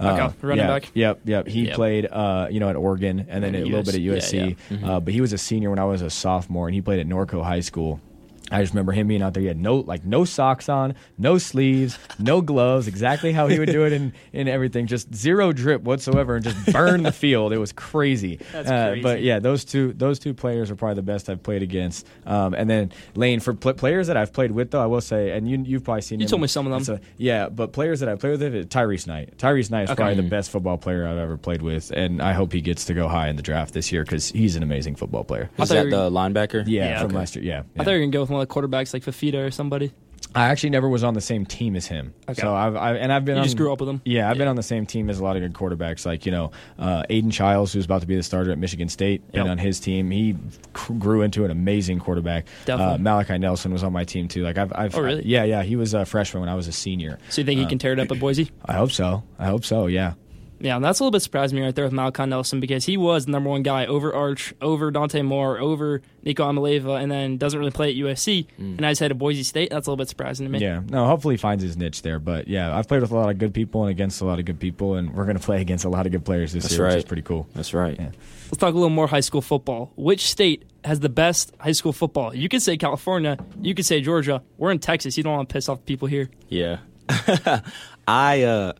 Okay, 0.00 0.08
Uh, 0.08 0.30
running 0.42 0.64
yeah, 0.64 0.70
back. 0.70 0.90
Yep, 0.94 1.20
yep. 1.24 1.46
He 1.48 1.66
Yep. 1.66 1.74
played, 1.74 2.06
uh, 2.06 2.46
you 2.50 2.60
know, 2.60 2.68
at 2.68 2.76
Oregon, 2.76 3.26
and 3.28 3.42
then 3.42 3.54
And 3.54 3.56
a 3.56 3.58
at 3.60 3.64
little 3.66 3.82
bit 3.82 3.94
at 3.96 4.00
USC. 4.00 4.56
Yeah, 4.70 4.76
yeah. 4.78 4.90
Uh, 4.92 5.00
but 5.00 5.12
he 5.12 5.20
was 5.20 5.32
a 5.32 5.38
senior 5.38 5.70
when 5.70 5.80
I 5.80 5.84
was 5.86 6.02
a 6.02 6.10
sophomore, 6.10 6.68
and 6.68 6.74
he 6.74 6.80
played 6.80 7.00
at 7.00 7.06
Norco 7.08 7.42
High 7.42 7.60
School. 7.60 8.00
I 8.50 8.60
just 8.62 8.72
remember 8.72 8.92
him 8.92 9.08
being 9.08 9.22
out 9.22 9.34
there. 9.34 9.40
He 9.42 9.46
had 9.46 9.58
no 9.58 9.76
like 9.76 10.04
no 10.04 10.24
socks 10.24 10.68
on, 10.68 10.94
no 11.18 11.38
sleeves, 11.38 11.98
no 12.18 12.40
gloves. 12.40 12.86
Exactly 12.88 13.32
how 13.32 13.46
he 13.46 13.58
would 13.58 13.70
do 13.70 13.84
it 13.84 13.92
in, 13.92 14.12
in 14.32 14.48
everything. 14.48 14.86
Just 14.86 15.14
zero 15.14 15.52
drip 15.52 15.82
whatsoever, 15.82 16.36
and 16.36 16.44
just 16.44 16.72
burn 16.72 17.02
the 17.02 17.12
field. 17.12 17.52
It 17.52 17.58
was 17.58 17.72
crazy. 17.72 18.36
That's 18.52 18.68
Uh, 18.70 18.88
crazy. 18.90 19.02
But 19.02 19.22
yeah, 19.22 19.38
those 19.38 19.64
two 19.64 19.92
those 19.92 20.18
two 20.18 20.32
players 20.34 20.70
are 20.70 20.76
probably 20.76 20.94
the 20.96 21.02
best 21.02 21.28
I've 21.28 21.42
played 21.42 21.62
against. 21.62 22.06
Um, 22.26 22.54
and 22.54 22.68
then 22.70 22.92
Lane 23.14 23.40
for 23.40 23.54
pl- 23.54 23.74
players 23.74 24.06
that 24.06 24.16
I've 24.16 24.32
played 24.32 24.50
with 24.52 24.70
though, 24.70 24.82
I 24.82 24.86
will 24.86 25.00
say, 25.00 25.30
and 25.32 25.48
you 25.48 25.62
you've 25.64 25.84
probably 25.84 26.02
seen. 26.02 26.20
You 26.20 26.24
him. 26.24 26.30
told 26.30 26.42
me 26.42 26.48
some 26.48 26.66
of 26.70 26.86
them. 26.86 26.96
A- 26.96 27.00
yeah, 27.16 27.48
but 27.48 27.72
players 27.72 28.00
that 28.00 28.08
I 28.08 28.14
played 28.16 28.30
with, 28.40 28.42
it, 28.42 28.70
Tyrice 28.70 29.06
Knight. 29.06 29.36
Tyrice 29.36 29.70
Knight 29.70 29.84
is 29.84 29.90
Okay. 29.90 29.96
probably 29.96 30.16
the 30.16 30.28
best 30.28 30.50
football 30.50 30.78
player 30.78 31.06
I've 31.06 31.18
ever 31.18 31.36
played 31.36 31.62
with, 31.62 31.90
and 31.90 32.22
I 32.22 32.32
hope 32.32 32.52
he 32.52 32.60
gets 32.60 32.86
to 32.86 32.94
go 32.94 33.08
high 33.08 33.28
in 33.28 33.36
the 33.36 33.42
draft 33.42 33.74
this 33.74 33.92
year 33.92 34.04
because 34.04 34.30
he's 34.30 34.56
an 34.56 34.62
amazing 34.62 34.96
football 34.96 35.24
player. 35.24 35.50
Is 35.58 35.68
that 35.68 35.90
the 35.90 36.10
linebacker? 36.10 36.64
Yeah, 36.66 36.84
Yeah, 36.88 36.98
from 37.00 37.08
okay. 37.08 37.16
last 37.18 37.36
year. 37.36 37.44
Yeah, 37.44 37.62
I 37.78 37.84
thought 37.84 37.90
you 37.90 37.96
were 37.98 38.02
gonna 38.04 38.12
go 38.12 38.20
with 38.22 38.30
one 38.30 38.37
the 38.40 38.46
quarterbacks 38.46 38.92
like 38.92 39.02
Fifita 39.04 39.46
or 39.46 39.50
somebody. 39.50 39.92
I 40.34 40.46
actually 40.48 40.70
never 40.70 40.88
was 40.88 41.04
on 41.04 41.14
the 41.14 41.20
same 41.22 41.46
team 41.46 41.74
as 41.74 41.86
him. 41.86 42.12
Okay. 42.28 42.42
So 42.42 42.52
I've, 42.54 42.76
I've 42.76 42.96
and 42.96 43.10
I've 43.12 43.24
been 43.24 43.36
You 43.36 43.40
on, 43.40 43.44
just 43.46 43.56
grew 43.56 43.72
up 43.72 43.80
with 43.80 43.88
him? 43.88 44.02
Yeah, 44.04 44.28
I've 44.28 44.36
been 44.36 44.48
on 44.48 44.56
the 44.56 44.62
same 44.62 44.84
team 44.84 45.08
as 45.08 45.20
a 45.20 45.24
lot 45.24 45.36
of 45.36 45.42
good 45.42 45.54
quarterbacks, 45.54 46.04
like 46.04 46.26
you 46.26 46.32
know 46.32 46.50
uh, 46.78 47.04
Aidan 47.08 47.30
Chiles, 47.30 47.72
who's 47.72 47.86
about 47.86 48.02
to 48.02 48.06
be 48.06 48.14
the 48.16 48.22
starter 48.22 48.50
at 48.50 48.58
Michigan 48.58 48.88
State. 48.90 49.26
Been 49.32 49.44
Yep. 49.44 49.50
on 49.52 49.58
his 49.58 49.80
team. 49.80 50.10
He 50.10 50.36
c- 50.76 50.94
grew 50.98 51.22
into 51.22 51.44
an 51.46 51.50
amazing 51.50 52.00
quarterback. 52.00 52.46
Definitely. 52.66 52.94
Uh, 52.96 52.98
Malachi 52.98 53.38
Nelson 53.38 53.72
was 53.72 53.82
on 53.82 53.92
my 53.92 54.04
team 54.04 54.28
too. 54.28 54.42
Like 54.42 54.58
I've, 54.58 54.72
I've 54.74 54.94
Oh, 54.96 55.00
really? 55.00 55.24
yeah, 55.24 55.44
yeah. 55.44 55.62
He 55.62 55.76
was 55.76 55.94
a 55.94 56.04
freshman 56.04 56.40
when 56.40 56.50
I 56.50 56.54
was 56.56 56.68
a 56.68 56.72
senior. 56.72 57.18
So 57.30 57.40
you 57.40 57.46
think 57.46 57.58
he 57.60 57.64
Uh, 57.64 57.68
can 57.68 57.78
tear 57.78 57.92
it 57.94 58.00
up 58.00 58.10
at 58.10 58.18
Boise? 58.20 58.50
I 58.66 58.74
hope 58.74 58.90
so. 58.90 59.22
I 59.38 59.46
hope 59.46 59.64
so. 59.64 59.86
Yeah. 59.86 60.12
Yeah, 60.60 60.76
and 60.76 60.84
that's 60.84 61.00
a 61.00 61.02
little 61.02 61.12
bit 61.12 61.22
surprised 61.22 61.54
me 61.54 61.62
right 61.62 61.74
there 61.74 61.84
with 61.84 61.92
Malachi 61.92 62.26
Nelson 62.26 62.60
because 62.60 62.84
he 62.84 62.96
was 62.96 63.26
the 63.26 63.32
number 63.32 63.48
one 63.50 63.62
guy 63.62 63.86
over 63.86 64.12
Arch, 64.12 64.54
over 64.60 64.90
Dante 64.90 65.22
Moore, 65.22 65.58
over 65.58 66.02
Nico 66.24 66.44
Iamaleava, 66.44 67.00
and 67.00 67.10
then 67.10 67.36
doesn't 67.36 67.58
really 67.58 67.70
play 67.70 67.90
at 67.90 67.96
USC. 67.96 68.46
And 68.58 68.84
I 68.84 68.90
just 68.90 69.00
had 69.00 69.10
a 69.10 69.14
Boise 69.14 69.44
State. 69.44 69.70
That's 69.70 69.86
a 69.86 69.90
little 69.90 69.96
bit 70.02 70.08
surprising 70.08 70.46
to 70.46 70.50
me. 70.50 70.58
Mm. 70.58 70.62
Yeah, 70.62 70.82
no. 70.88 71.06
Hopefully, 71.06 71.34
he 71.34 71.38
finds 71.38 71.62
his 71.62 71.76
niche 71.76 72.02
there. 72.02 72.18
But 72.18 72.48
yeah, 72.48 72.76
I've 72.76 72.88
played 72.88 73.02
with 73.02 73.10
a 73.10 73.16
lot 73.16 73.30
of 73.30 73.38
good 73.38 73.54
people 73.54 73.82
and 73.82 73.90
against 73.90 74.20
a 74.20 74.24
lot 74.24 74.38
of 74.38 74.44
good 74.44 74.58
people, 74.58 74.94
and 74.94 75.14
we're 75.14 75.24
going 75.24 75.36
to 75.38 75.42
play 75.42 75.60
against 75.60 75.84
a 75.84 75.88
lot 75.88 76.06
of 76.06 76.12
good 76.12 76.24
players 76.24 76.52
this 76.52 76.64
That's 76.64 76.76
year, 76.76 76.86
which 76.86 76.96
is 76.96 77.04
pretty 77.04 77.22
cool. 77.22 77.46
That's 77.54 77.72
right. 77.72 77.96
Yeah. 77.98 78.10
Let's 78.46 78.58
talk 78.58 78.72
a 78.72 78.76
little 78.76 78.88
more 78.88 79.06
high 79.06 79.20
school 79.20 79.42
football. 79.42 79.92
Which 79.96 80.28
state 80.28 80.64
has 80.84 81.00
the 81.00 81.08
best 81.08 81.52
high 81.60 81.72
school 81.72 81.92
football? 81.92 82.34
You 82.34 82.48
could 82.48 82.62
say 82.62 82.76
California. 82.76 83.36
You 83.60 83.74
could 83.74 83.84
say 83.84 84.00
Georgia. 84.00 84.42
We're 84.56 84.70
in 84.70 84.78
Texas. 84.78 85.16
You 85.16 85.22
don't 85.22 85.34
want 85.36 85.48
to 85.48 85.52
piss 85.52 85.68
off 85.68 85.84
people 85.84 86.08
here. 86.08 86.30
Yeah. 86.48 86.78
I 88.08 88.42
uh 88.42 88.72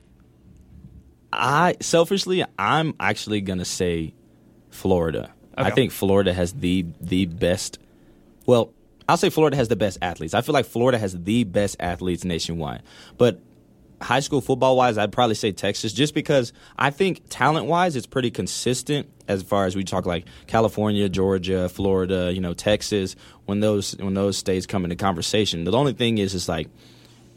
I 1.32 1.76
selfishly 1.80 2.44
I'm 2.58 2.94
actually 2.98 3.40
going 3.40 3.58
to 3.58 3.64
say 3.64 4.14
Florida. 4.70 5.32
I 5.56 5.70
think 5.70 5.90
Florida 5.90 6.32
has 6.32 6.52
the 6.52 6.86
the 7.00 7.26
best 7.26 7.78
well, 8.46 8.72
I'll 9.08 9.16
say 9.16 9.28
Florida 9.28 9.56
has 9.56 9.68
the 9.68 9.76
best 9.76 9.98
athletes. 10.00 10.34
I 10.34 10.40
feel 10.40 10.52
like 10.52 10.66
Florida 10.66 10.98
has 10.98 11.18
the 11.22 11.44
best 11.44 11.76
athletes 11.80 12.24
nationwide. 12.24 12.82
But 13.18 13.40
high 14.00 14.20
school 14.20 14.40
football 14.40 14.76
wise, 14.76 14.96
I'd 14.96 15.12
probably 15.12 15.34
say 15.34 15.52
Texas 15.52 15.92
just 15.92 16.14
because 16.14 16.52
I 16.78 16.90
think 16.90 17.22
talent 17.28 17.66
wise 17.66 17.96
it's 17.96 18.06
pretty 18.06 18.30
consistent 18.30 19.08
as 19.26 19.42
far 19.42 19.66
as 19.66 19.76
we 19.76 19.84
talk 19.84 20.06
like 20.06 20.26
California, 20.46 21.08
Georgia, 21.08 21.68
Florida, 21.68 22.32
you 22.32 22.40
know, 22.40 22.54
Texas, 22.54 23.16
when 23.46 23.60
those 23.60 23.96
when 23.96 24.14
those 24.14 24.36
states 24.36 24.66
come 24.66 24.84
into 24.84 24.96
conversation. 24.96 25.64
The 25.64 25.72
only 25.72 25.92
thing 25.92 26.18
is 26.18 26.34
is 26.34 26.48
like 26.48 26.68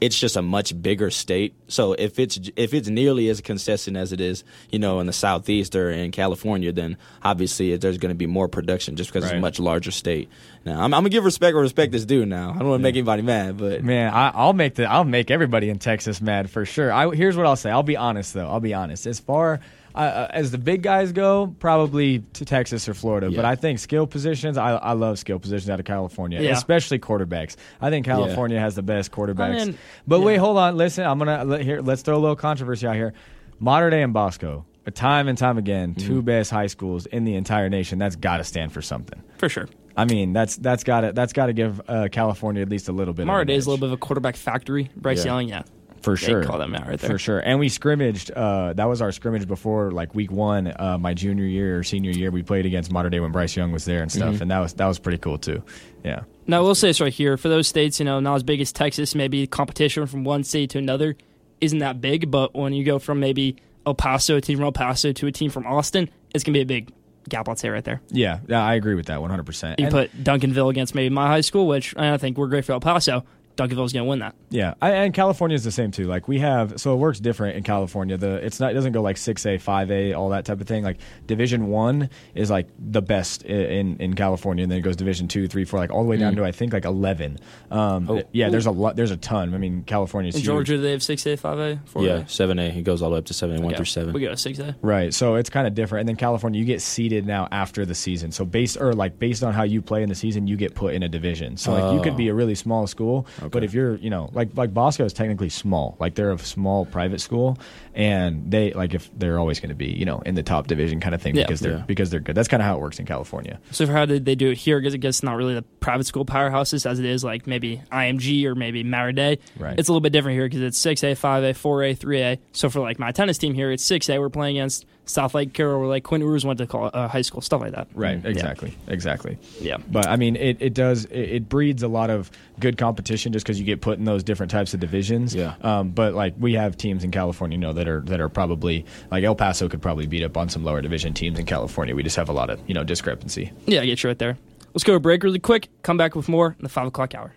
it's 0.02 0.20
just 0.20 0.36
a 0.36 0.42
much 0.42 0.80
bigger 0.82 1.12
state. 1.12 1.54
So 1.68 1.94
if 1.94 2.18
it's 2.18 2.40
if 2.56 2.74
it's 2.74 2.90
nearly 2.90 3.30
as 3.30 3.40
consistent 3.40 3.96
as 3.96 4.12
it 4.12 4.20
is, 4.20 4.44
you 4.72 4.80
know, 4.80 5.00
in 5.00 5.06
the 5.06 5.14
southeast 5.14 5.76
or 5.76 5.92
in 5.92 6.12
California, 6.12 6.72
then 6.72 6.98
obviously 7.24 7.78
there's 7.78 8.00
going 8.00 8.10
to 8.10 8.16
be 8.16 8.26
more 8.26 8.48
production 8.48 8.96
just 8.96 9.12
because 9.12 9.26
it's 9.26 9.34
a 9.34 9.40
much 9.40 9.60
larger 9.60 9.92
state. 9.92 10.28
Now 10.66 10.78
I'm, 10.80 10.94
I'm 10.94 11.02
gonna 11.02 11.10
give 11.10 11.24
respect 11.24 11.54
where 11.54 11.62
respect 11.62 11.94
is 11.94 12.06
due. 12.06 12.26
Now 12.26 12.50
I 12.50 12.58
don't 12.60 12.70
want 12.70 12.80
to 12.80 12.84
make 12.84 12.96
anybody 12.96 13.22
mad, 13.22 13.58
but 13.58 13.84
Man, 13.84 14.12
I, 14.12 14.32
I'll 14.34 14.54
make 14.54 14.76
the 14.76 14.86
I'll 14.86 15.04
make 15.04 15.30
everybody 15.30 15.70
in 15.70 15.78
Texas 15.78 16.20
mad 16.20 16.50
for 16.50 16.66
sure. 16.66 16.92
I, 16.92 17.14
here's 17.14 17.38
what 17.38 17.46
I'll 17.46 17.56
say. 17.56 17.70
I'll 17.70 17.84
be 17.84 17.98
honest 17.98 18.34
though. 18.34 18.50
I'll 18.50 18.60
be 18.60 18.74
honest. 18.74 19.06
As 19.06 19.20
far 19.20 19.60
uh, 19.96 20.28
as 20.32 20.52
the 20.52 20.58
big 20.58 20.82
guys 20.84 21.12
go, 21.12 21.54
probably 21.60 22.20
to 22.34 22.46
Texas 22.46 22.88
or 22.90 22.94
Florida. 22.94 23.30
But 23.32 23.46
I 23.46 23.56
think 23.56 23.80
skill 23.80 24.08
positions. 24.08 24.58
I, 24.58 24.72
I 24.76 24.94
love 24.94 25.20
skill 25.20 25.40
positions 25.40 25.70
out 25.70 25.80
of 25.80 25.86
California, 25.86 26.42
Yeah. 26.42 26.52
especially 26.52 27.00
quarterbacks. 27.00 27.56
I 27.82 27.90
think 27.90 28.06
Yeah. 28.08 28.14
California 28.14 28.60
has 28.60 28.76
the 28.76 28.82
best 28.84 29.12
quarterbacks. 29.12 29.66
mean, 29.66 29.78
but 30.08 30.22
wait, 30.22 30.38
hold 30.38 30.58
on. 30.58 30.78
Listen, 30.78 31.06
I'm 31.06 31.20
gonna 31.20 31.44
let, 31.44 31.62
here. 31.62 31.82
Let's 31.82 32.02
throw 32.02 32.16
a 32.18 32.20
little 32.20 32.36
controversy 32.36 32.88
out 32.88 32.96
here. 32.96 33.14
Mater 33.60 33.90
Dei 33.90 34.02
and 34.02 34.14
Bosco, 34.14 34.66
time 34.94 35.28
and 35.28 35.38
time 35.38 35.58
again, 35.58 35.94
Mm-hmm. 35.94 36.08
two 36.08 36.22
best 36.22 36.50
high 36.52 36.68
schools 36.68 37.06
in 37.06 37.24
the 37.26 37.36
entire 37.36 37.70
nation. 37.70 38.00
That's 38.00 38.16
got 38.16 38.38
to 38.38 38.44
stand 38.44 38.72
for 38.74 38.82
something. 38.82 39.22
For 39.38 39.50
sure. 39.50 39.68
I 39.96 40.06
mean, 40.06 40.32
that's 40.34 40.56
that's 40.56 40.84
got 40.84 41.02
to 41.02 41.12
that's 41.12 41.34
got 41.34 41.48
to 41.48 41.54
give 41.54 41.82
uh, 41.88 42.08
California 42.12 42.62
at 42.62 42.70
least 42.70 42.88
a 42.88 42.92
little 42.94 43.14
bit. 43.14 43.24
of 43.24 43.28
Mara 43.28 43.46
is 43.50 43.66
a 43.66 43.70
little 43.70 43.80
bit 43.80 43.88
of 43.88 43.94
a 43.94 43.98
quarterback 43.98 44.36
factory. 44.38 44.90
Bryce 44.96 45.26
Yeah. 45.26 45.34
Young, 45.34 45.50
yeah. 45.50 45.64
For 46.02 46.16
They 46.16 46.26
sure. 46.26 46.44
call 46.44 46.58
them 46.58 46.74
out 46.76 46.88
right 46.88 47.00
there. 47.00 47.10
For 47.12 47.18
sure. 47.20 47.40
And 47.40 47.60
we 47.60 47.70
scrimmaged. 47.70 48.32
Uh, 48.32 48.74
that 48.74 48.86
was 48.86 49.02
our 49.02 49.12
scrimmage 49.12 49.48
before 49.48 49.92
like 49.92 50.16
week 50.16 50.32
one, 50.32 50.74
uh, 50.78 50.98
my 51.00 51.14
junior 51.14 51.46
year 51.46 51.80
or 51.80 51.84
senior 51.84 52.12
year. 52.12 52.32
We 52.32 52.42
played 52.44 52.66
against 52.66 52.92
Mater 52.92 53.10
Dei 53.10 53.20
when 53.20 53.32
Bryce 53.32 53.56
Young 53.56 53.72
was 53.72 53.86
there 53.86 54.02
and 54.02 54.12
stuff, 54.12 54.36
Mhm. 54.36 54.42
and 54.42 54.52
that 54.52 54.60
was 54.60 54.74
that 54.74 54.88
was 54.88 54.98
pretty 55.00 55.20
cool 55.20 55.38
too. 55.38 55.62
Yeah. 56.04 56.22
Now, 56.48 56.64
we'll 56.64 56.74
say 56.76 56.88
this 56.88 57.00
right 57.00 57.14
here. 57.14 57.38
For 57.38 57.50
those 57.50 57.68
states, 57.68 58.00
you 58.00 58.06
know, 58.06 58.20
not 58.20 58.36
as 58.36 58.44
big 58.44 58.60
as 58.62 58.72
Texas, 58.72 59.14
maybe 59.14 59.46
competition 59.48 60.06
from 60.08 60.24
one 60.24 60.44
state 60.44 60.72
to 60.72 60.80
another 60.80 61.16
isn't 61.62 61.80
that 61.80 62.02
big. 62.02 62.32
But 62.32 62.56
when 62.56 62.74
you 62.74 62.84
go 62.84 62.98
from 62.98 63.20
maybe 63.20 63.56
El 63.86 63.94
Paso, 63.94 64.38
a 64.38 64.42
team 64.42 64.58
from 64.58 64.66
El 64.66 64.72
Paso, 64.72 65.12
to 65.12 65.28
a 65.28 65.32
team 65.32 65.52
from 65.52 65.66
Austin, 65.68 66.10
it's 66.34 66.44
going 66.44 66.54
to 66.54 66.58
be 66.58 66.62
a 66.62 66.66
big 66.66 66.92
gap, 67.30 67.48
I'd 67.48 67.60
say, 67.60 67.70
right 67.70 67.84
there. 67.84 68.02
Yeah, 68.10 68.40
yeah, 68.48 68.66
I 68.66 68.74
agree 68.74 68.96
with 68.96 69.06
that 69.06 69.22
100. 69.22 69.44
percent 69.46 69.80
You 69.80 69.88
put 69.88 70.12
Duncanville 70.24 70.72
against 70.72 70.96
maybe 70.96 71.14
my 71.14 71.28
high 71.28 71.42
school, 71.42 71.68
which 71.68 71.96
I 71.96 72.18
think 72.18 72.38
we're 72.38 72.48
great 72.48 72.66
for 72.66 72.74
El 72.74 72.80
Paso. 72.80 73.24
Duncanville's 73.58 73.94
going 73.94 74.04
to 74.06 74.10
win 74.10 74.20
that. 74.20 74.36
Yeah, 74.50 74.74
I, 74.82 74.92
and 74.92 75.14
California 75.14 75.56
is 75.56 75.64
the 75.64 75.72
same 75.72 75.92
too. 75.92 76.06
Like 76.08 76.28
we 76.28 76.40
have, 76.40 76.80
so 76.80 76.94
it 76.94 76.98
works 76.98 77.20
different 77.20 77.58
in 77.58 77.64
California. 77.64 78.18
The 78.18 78.36
it's 78.46 78.60
not 78.60 78.72
it 78.72 78.74
doesn't 78.74 78.92
go 78.94 79.02
like 79.02 79.18
six 79.18 79.46
A, 79.46 79.58
five 79.58 79.92
A, 79.92 80.14
all 80.14 80.30
that 80.30 80.46
type 80.46 80.60
of 80.62 80.68
thing. 80.68 80.84
Like 80.84 80.98
Division 81.28 81.68
One 81.68 82.10
is 82.36 82.50
like 82.50 82.68
the 82.80 83.02
best 83.02 83.44
in 83.44 83.98
in 83.98 84.14
California, 84.16 84.64
and 84.64 84.72
then 84.72 84.80
it 84.80 84.82
goes 84.82 84.96
Division 84.96 85.28
Two, 85.28 85.48
Three, 85.48 85.66
Four, 85.66 85.80
like 85.80 85.92
all 85.92 86.04
the 86.04 86.10
way 86.10 86.18
down 86.18 86.34
Mm. 86.34 86.38
to 86.38 86.46
I 86.46 86.52
think 86.52 86.74
like 86.74 86.86
eleven. 86.86 87.38
Um, 87.70 88.10
Oh. 88.10 88.24
yeah, 88.32 88.50
there's 88.50 88.66
a 88.66 88.72
lot. 88.72 88.96
There's 88.96 89.12
a 89.12 89.18
ton. 89.18 89.54
I 89.54 89.58
mean, 89.58 89.84
California's 89.84 90.36
In 90.36 90.42
huge. 90.42 90.46
Georgia, 90.48 90.78
they 90.78 90.92
have 90.92 91.02
6A, 91.02 91.38
5A, 91.40 91.80
4A. 91.94 92.06
yeah, 92.06 92.26
seven 92.26 92.60
A. 92.60 92.70
He 92.70 92.82
goes 92.82 93.02
all 93.02 93.10
the 93.10 93.14
way 93.16 93.20
up 93.20 93.26
to 93.26 93.34
seven 93.34 93.58
A, 93.58 93.62
one 93.62 93.76
through 93.76 93.86
seven. 93.86 94.14
We 94.14 94.22
go 94.22 94.30
to 94.30 94.36
6A. 94.36 94.76
Right. 94.82 95.14
So 95.14 95.36
it's 95.36 95.50
kind 95.50 95.68
of 95.68 95.76
different. 95.76 96.02
And 96.02 96.10
then 96.10 96.16
California, 96.16 96.60
you 96.60 96.66
get 96.66 96.82
seeded 96.82 97.26
now 97.26 97.48
after 97.52 97.86
the 97.86 97.96
season. 97.96 98.32
So 98.32 98.46
based 98.46 98.78
or 98.80 98.94
like 98.94 99.20
based 99.20 99.44
on 99.44 99.54
how 99.54 99.64
you 99.64 99.82
play 99.82 100.04
in 100.04 100.10
the 100.10 100.16
season, 100.16 100.48
you 100.48 100.58
get 100.58 100.74
put 100.76 100.94
in 100.94 101.04
a 101.04 101.10
division. 101.10 101.58
So 101.58 101.74
like 101.74 101.94
you 101.96 102.02
could 102.02 102.14
Oh. 102.14 102.18
be 102.18 102.28
a 102.30 102.34
really 102.34 102.56
small 102.56 102.88
school, 102.88 103.26
but 103.50 103.64
if 103.64 103.74
you're, 103.74 103.96
you 103.96 104.10
know, 104.10 104.30
like 104.34 104.50
like 104.56 104.74
Bosco 104.74 105.06
is 105.06 105.14
technically 105.14 105.50
small. 105.50 105.96
Like 106.00 106.16
they're 106.16 106.32
a 106.32 106.38
small 106.40 106.86
private 106.86 107.22
school 107.22 107.58
and 107.94 108.50
they 108.52 108.72
like 108.74 108.94
if 108.94 109.10
they're 109.18 109.40
always 109.40 109.60
going 109.60 109.70
to 109.70 109.76
be, 109.76 109.88
you 109.88 110.06
know, 110.06 110.20
in 110.26 110.36
the 110.36 110.44
top 110.44 110.68
division 110.68 111.00
kind 111.00 111.16
of 111.16 111.22
thing 111.22 111.36
Yeah. 111.36 111.44
because 111.44 111.60
they're 111.60 111.78
Yeah. 111.78 111.84
because 111.88 112.10
they're 112.10 112.20
good. 112.20 112.36
That's 112.36 112.48
kind 112.48 112.62
of 112.62 112.68
how 112.68 112.76
it 112.76 112.82
works 112.82 113.00
in 113.00 113.06
California. 113.06 113.60
So 113.72 113.86
for 113.86 113.94
how 113.94 114.06
did 114.06 114.26
they 114.26 114.36
do 114.36 114.50
it 114.52 114.58
here? 114.58 114.80
Because 114.80 114.94
I 114.94 114.98
guess 114.98 115.24
not 115.24 115.36
really 115.38 115.54
the 115.56 115.64
private 115.80 116.06
school 116.06 116.26
powerhouses 116.26 116.86
as 116.90 117.00
it 117.00 117.06
is 117.06 117.24
like 117.24 117.48
maybe 117.48 117.82
IMG 117.92 118.46
or 118.46 118.56
maybe 118.56 118.84
Day. 119.14 119.40
Right. 119.58 119.78
It's 119.80 119.90
a 119.90 119.92
little 119.92 120.02
bit 120.02 120.14
different 120.14 120.38
here 120.38 120.46
because 120.48 120.62
it's 120.62 120.80
6A, 120.80 121.14
5A, 121.18 121.54
4A, 121.54 121.98
3A. 121.98 122.38
So 122.52 122.70
for 122.70 122.80
like 122.82 123.00
my 123.00 123.12
tennis 123.12 123.38
team 123.38 123.54
here, 123.54 123.72
it's 123.72 123.84
6A. 123.84 124.20
We're 124.20 124.30
playing 124.30 124.58
against 124.58 124.86
Southlake 125.12 125.54
Carroll 125.54 125.82
or 125.82 125.88
like 125.88 126.04
Quinn 126.04 126.22
Ewers 126.22 126.46
went 126.46 126.58
to 126.60 126.68
call 126.68 126.90
uh, 126.94 127.08
high 127.08 127.22
school, 127.22 127.42
stuff 127.42 127.62
like 127.62 127.74
that. 127.74 127.88
Right, 127.94 128.22
Yeah. 128.24 128.30
exactly, 128.30 128.78
exactly. 128.88 129.38
Yeah. 129.60 129.78
But 129.90 130.08
I 130.08 130.16
mean, 130.16 130.36
it, 130.36 130.58
it 130.62 130.74
does 130.74 131.06
it, 131.06 131.20
it 131.20 131.50
breeds 131.50 131.84
a 131.84 131.88
lot 131.88 132.10
of 132.10 132.32
good 132.60 132.78
competition 132.78 133.34
just 133.34 133.46
because 133.46 133.60
you 133.60 133.66
get 133.66 133.82
put 133.82 133.98
in 133.98 134.06
those 134.06 134.24
different 134.24 134.52
types 134.52 134.74
of 134.74 134.80
divisions. 134.80 135.36
Yeah. 135.36 135.56
Um, 135.62 135.90
but 135.90 136.14
like 136.14 136.34
we 136.40 136.54
have 136.54 136.78
teams 136.78 137.04
in 137.04 137.12
California, 137.12 137.58
you 137.58 137.62
know, 137.62 137.74
that 137.74 137.88
are 137.88 138.02
that 138.02 138.20
are 138.22 138.30
probably 138.30 138.86
like 139.12 139.24
El 139.24 139.36
Paso 139.36 139.68
could 139.68 139.82
probably 139.82 140.08
beat 140.08 140.24
up 140.24 140.38
on 140.38 140.50
some 140.50 140.64
lower 140.64 140.82
division 140.82 141.14
teams 141.14 141.38
in 141.40 141.46
California. 141.46 141.94
We 141.96 142.04
just 142.04 142.16
have 142.16 142.30
a 142.30 142.34
lot 142.34 142.50
of 142.50 142.60
you 142.68 142.74
know 142.74 142.84
discrepancy. 142.84 143.52
Yeah, 143.66 143.82
I 143.82 143.86
get 143.86 144.02
you 144.04 144.10
right 144.10 144.18
there. 144.20 144.38
Let's 144.74 144.84
go 144.86 144.94
to 144.94 145.00
break 145.02 145.24
really 145.24 145.40
quick. 145.40 145.68
Come 145.84 145.98
back 145.98 146.16
with 146.16 146.30
more 146.30 146.56
in 146.58 146.64
the 146.64 146.70
5 146.70 146.88
o'clock 146.88 147.14
hour. 147.14 147.34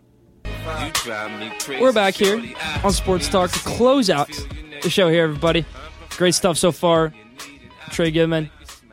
We're 1.80 1.92
back 1.92 2.14
here 2.14 2.40
on 2.84 2.92
Sports 2.92 3.28
Talk 3.28 3.50
to 3.50 3.58
close 3.58 4.08
out 4.08 4.28
the 4.82 4.88
show 4.90 5.08
here, 5.08 5.24
everybody. 5.24 5.64
Great 6.10 6.34
stuff 6.34 6.56
so 6.56 6.70
far. 6.72 7.12
Trey 7.90 8.10
Goodman, 8.10 8.50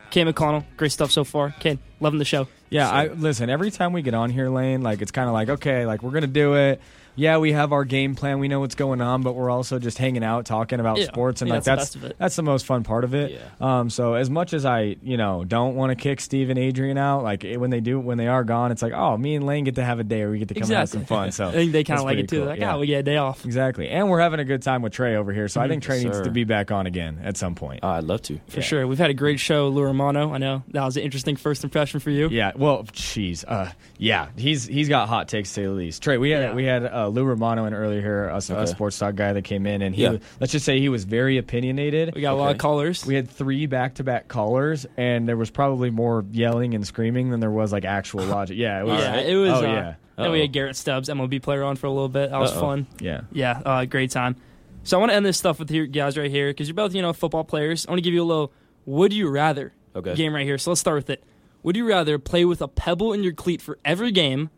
Cade 0.10 0.28
McConnell, 0.28 0.66
great 0.78 0.92
stuff 0.92 1.12
so 1.12 1.24
far. 1.24 1.52
Cade, 1.60 1.80
loving 2.00 2.20
the 2.20 2.26
show. 2.26 2.48
Yeah, 2.70 2.90
I 2.90 3.08
listen. 3.08 3.50
Every 3.50 3.72
time 3.72 3.92
we 3.94 4.02
get 4.02 4.14
on 4.14 4.30
here, 4.30 4.50
Lane, 4.50 4.82
like 4.82 5.02
it's 5.02 5.12
kind 5.12 5.28
of 5.28 5.34
like 5.34 5.50
okay, 5.50 5.86
like 5.86 6.04
we're 6.04 6.12
gonna 6.12 6.28
do 6.28 6.56
it. 6.56 6.82
Yeah, 7.16 7.38
we 7.38 7.52
have 7.52 7.74
our 7.74 7.84
game 7.86 8.16
plan. 8.16 8.40
We 8.40 8.48
know 8.48 8.60
what's 8.62 8.76
going 8.76 9.02
on, 9.02 9.22
but 9.22 9.34
we're 9.36 9.50
also 9.50 9.80
just 9.80 9.98
hanging 9.98 10.24
out, 10.24 10.46
talking 10.46 10.80
about 10.80 10.98
Yeah, 10.98 11.06
sports, 11.06 11.42
and 11.42 11.50
yeah, 11.50 11.56
like 11.56 11.64
that's 11.64 11.66
the 11.66 11.72
that's 11.76 11.86
best 11.90 11.96
of 11.96 12.04
it. 12.12 12.16
that's 12.20 12.36
the 12.36 12.44
most 12.44 12.66
fun 12.66 12.84
part 12.84 13.04
of 13.04 13.14
it. 13.14 13.40
Um, 13.60 13.90
so 13.90 14.14
as 14.14 14.30
much 14.30 14.54
as 14.54 14.66
I, 14.66 14.96
you 15.04 15.18
know, 15.18 15.44
don't 15.44 15.76
want 15.76 15.90
to 15.92 15.96
kick 15.96 16.22
Steve 16.22 16.50
and 16.50 16.58
Adrian 16.58 16.98
out, 16.98 17.24
like 17.24 17.44
it- 17.44 17.58
when 17.58 17.70
they 17.70 17.80
do, 17.82 18.00
when 18.00 18.18
they 18.18 18.28
are 18.28 18.44
gone, 18.44 18.72
it's 18.72 18.82
like, 18.82 18.94
oh, 18.94 19.18
me 19.18 19.36
and 19.36 19.46
Lane 19.46 19.64
get 19.66 19.76
to 19.76 19.84
have 19.84 20.00
a 20.00 20.04
day 20.04 20.22
where 20.22 20.32
we 20.32 20.40
get 20.40 20.48
to 20.50 20.54
come 20.54 20.64
and 20.64 20.72
have 20.72 20.90
some 20.90 21.06
fun. 21.06 21.32
So 21.32 21.48
I 21.50 21.52
think 21.52 21.72
they 21.74 21.84
kind 21.84 22.00
of 22.00 22.06
like 22.06 22.14
pretty 22.16 22.24
it 22.24 22.30
too. 22.30 22.38
cool. 22.40 22.48
Like, 22.48 22.60
yeah. 22.60 22.76
oh, 22.76 22.80
we 22.80 22.88
get 22.88 23.00
a 23.00 23.04
day 23.04 23.18
off. 23.18 23.46
Exactly, 23.46 23.90
and 23.90 24.10
we're 24.10 24.22
having 24.22 24.40
a 24.40 24.46
good 24.46 24.62
time 24.62 24.82
with 24.82 24.94
Trey 24.94 25.16
over 25.16 25.34
here. 25.34 25.48
So 25.48 25.60
I 25.62 25.66
Mhm. 25.66 25.70
think 25.70 25.84
Trey 25.84 25.96
Yes, 25.98 26.04
needs 26.06 26.18
sir. 26.18 26.24
to 26.26 26.32
be 26.32 26.44
back 26.46 26.72
on 26.72 26.86
again 26.88 27.20
at 27.24 27.36
some 27.38 27.56
point. 27.56 27.82
Oh, 27.84 27.90
I'd 27.90 28.04
love 28.06 28.22
to. 28.24 28.40
For 28.48 28.62
sure. 28.62 28.88
We've 28.88 28.98
had 29.00 29.10
a 29.10 29.14
great 29.14 29.40
show, 29.40 29.68
Lou 29.68 29.84
Romano. 29.84 30.34
I 30.34 30.38
know 30.38 30.64
that 30.70 30.84
was 30.86 30.98
an 30.98 31.04
interesting 31.04 31.36
first 31.36 31.64
impression 31.64 32.00
for 32.00 32.10
you. 32.10 32.30
Yeah, 32.30 32.52
well, 32.56 32.84
jeez, 32.86 33.44
uh, 33.48 33.70
yeah, 33.98 34.28
he's 34.38 34.66
he's 34.66 34.88
got 34.90 35.10
hot 35.10 35.28
takes 35.28 35.50
to 35.50 35.54
say 35.56 35.64
the 35.64 35.72
least. 35.72 36.02
Trey, 36.04 36.18
we 36.18 36.30
had 36.32 36.56
we 36.56 36.64
had 36.66 36.86
uh, 36.86 37.01
Lou 37.08 37.24
Romano 37.24 37.66
in 37.66 37.74
earlier 37.74 38.02
here, 38.02 38.26
a, 38.30 38.38
a 38.38 38.68
sports 38.68 38.98
talk 39.00 39.16
guy 39.16 39.34
that 39.34 39.44
came 39.44 39.66
in, 39.66 39.82
and 39.82 39.94
he 39.96 40.04
Yeah. 40.04 40.10
was- 40.12 40.20
let's 40.40 40.52
just 40.52 40.66
say 40.66 40.80
he 40.80 40.90
was 40.90 41.04
very 41.06 41.38
opinionated. 41.38 42.14
We 42.16 42.22
got 42.22 42.34
a 42.34 42.36
lot 42.36 42.52
of 42.52 42.58
callers. 42.58 43.06
We 43.06 43.16
had 43.16 43.30
three 43.30 43.66
back 43.66 43.96
to 43.96 44.04
back 44.04 44.28
callers, 44.28 44.86
and 44.98 45.28
there 45.28 45.38
was 45.38 45.50
probably 45.52 45.90
more 45.90 46.26
yelling 46.32 46.74
and 46.74 46.86
screaming 46.86 47.30
than 47.30 47.40
there 47.40 47.52
was 47.52 47.72
like 47.72 47.86
actual 47.86 48.24
logic. 48.26 48.58
Yeah, 48.58 48.82
it 48.82 48.86
was. 48.86 49.00
yeah, 49.04 49.16
it 49.20 49.36
was. 49.36 49.50
Oh 49.52 49.56
uh, 49.60 49.62
yeah. 49.62 49.94
And 50.18 50.32
we 50.32 50.42
had 50.42 50.52
Garrett 50.52 50.76
Stubbs, 50.76 51.10
MLB 51.10 51.42
player, 51.42 51.64
on 51.64 51.76
for 51.78 51.88
a 51.88 51.92
little 51.92 52.10
bit. 52.10 52.30
That 52.30 52.40
was 52.40 52.52
Uh-oh. 52.52 52.60
fun. 52.60 52.88
Yeah. 53.00 53.22
Yeah, 53.32 53.60
uh, 53.66 53.86
great 53.86 54.12
time. 54.12 54.36
So 54.84 54.98
I 54.98 55.00
want 55.00 55.12
to 55.12 55.16
end 55.16 55.26
this 55.26 55.38
stuff 55.38 55.58
with 55.58 55.72
you 55.72 55.88
guys 55.88 56.18
right 56.18 56.30
here 56.30 56.50
because 56.52 56.68
you're 56.68 56.76
both, 56.76 56.94
you 56.94 57.02
know, 57.02 57.12
football 57.14 57.44
players. 57.44 57.86
I 57.88 57.92
want 57.92 58.00
to 58.00 58.04
give 58.04 58.14
you 58.14 58.22
a 58.22 58.26
little 58.26 58.52
would 58.86 59.14
you 59.14 59.30
rather 59.30 59.74
Okay. 59.96 60.14
game 60.16 60.34
right 60.36 60.46
here. 60.46 60.58
So 60.58 60.72
let's 60.72 60.80
start 60.82 60.96
with 60.98 61.10
it. 61.10 61.24
Would 61.64 61.76
you 61.76 61.88
rather 61.88 62.18
play 62.20 62.46
with 62.46 62.62
a 62.62 62.68
pebble 62.68 63.14
in 63.14 63.24
your 63.24 63.34
cleat 63.34 63.62
for 63.62 63.78
every 63.86 64.12
game 64.12 64.50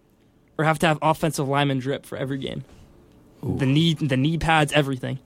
or 0.58 0.66
have 0.66 0.80
to 0.80 0.88
have 0.88 1.00
offensive 1.02 1.48
lineman 1.48 1.80
drip 1.80 2.06
for 2.06 2.18
every 2.18 2.38
game? 2.38 2.64
The 3.42 3.66
knee 3.66 3.94
the 3.94 4.18
knee 4.18 4.38
pads, 4.38 4.72
everything. 4.74 5.20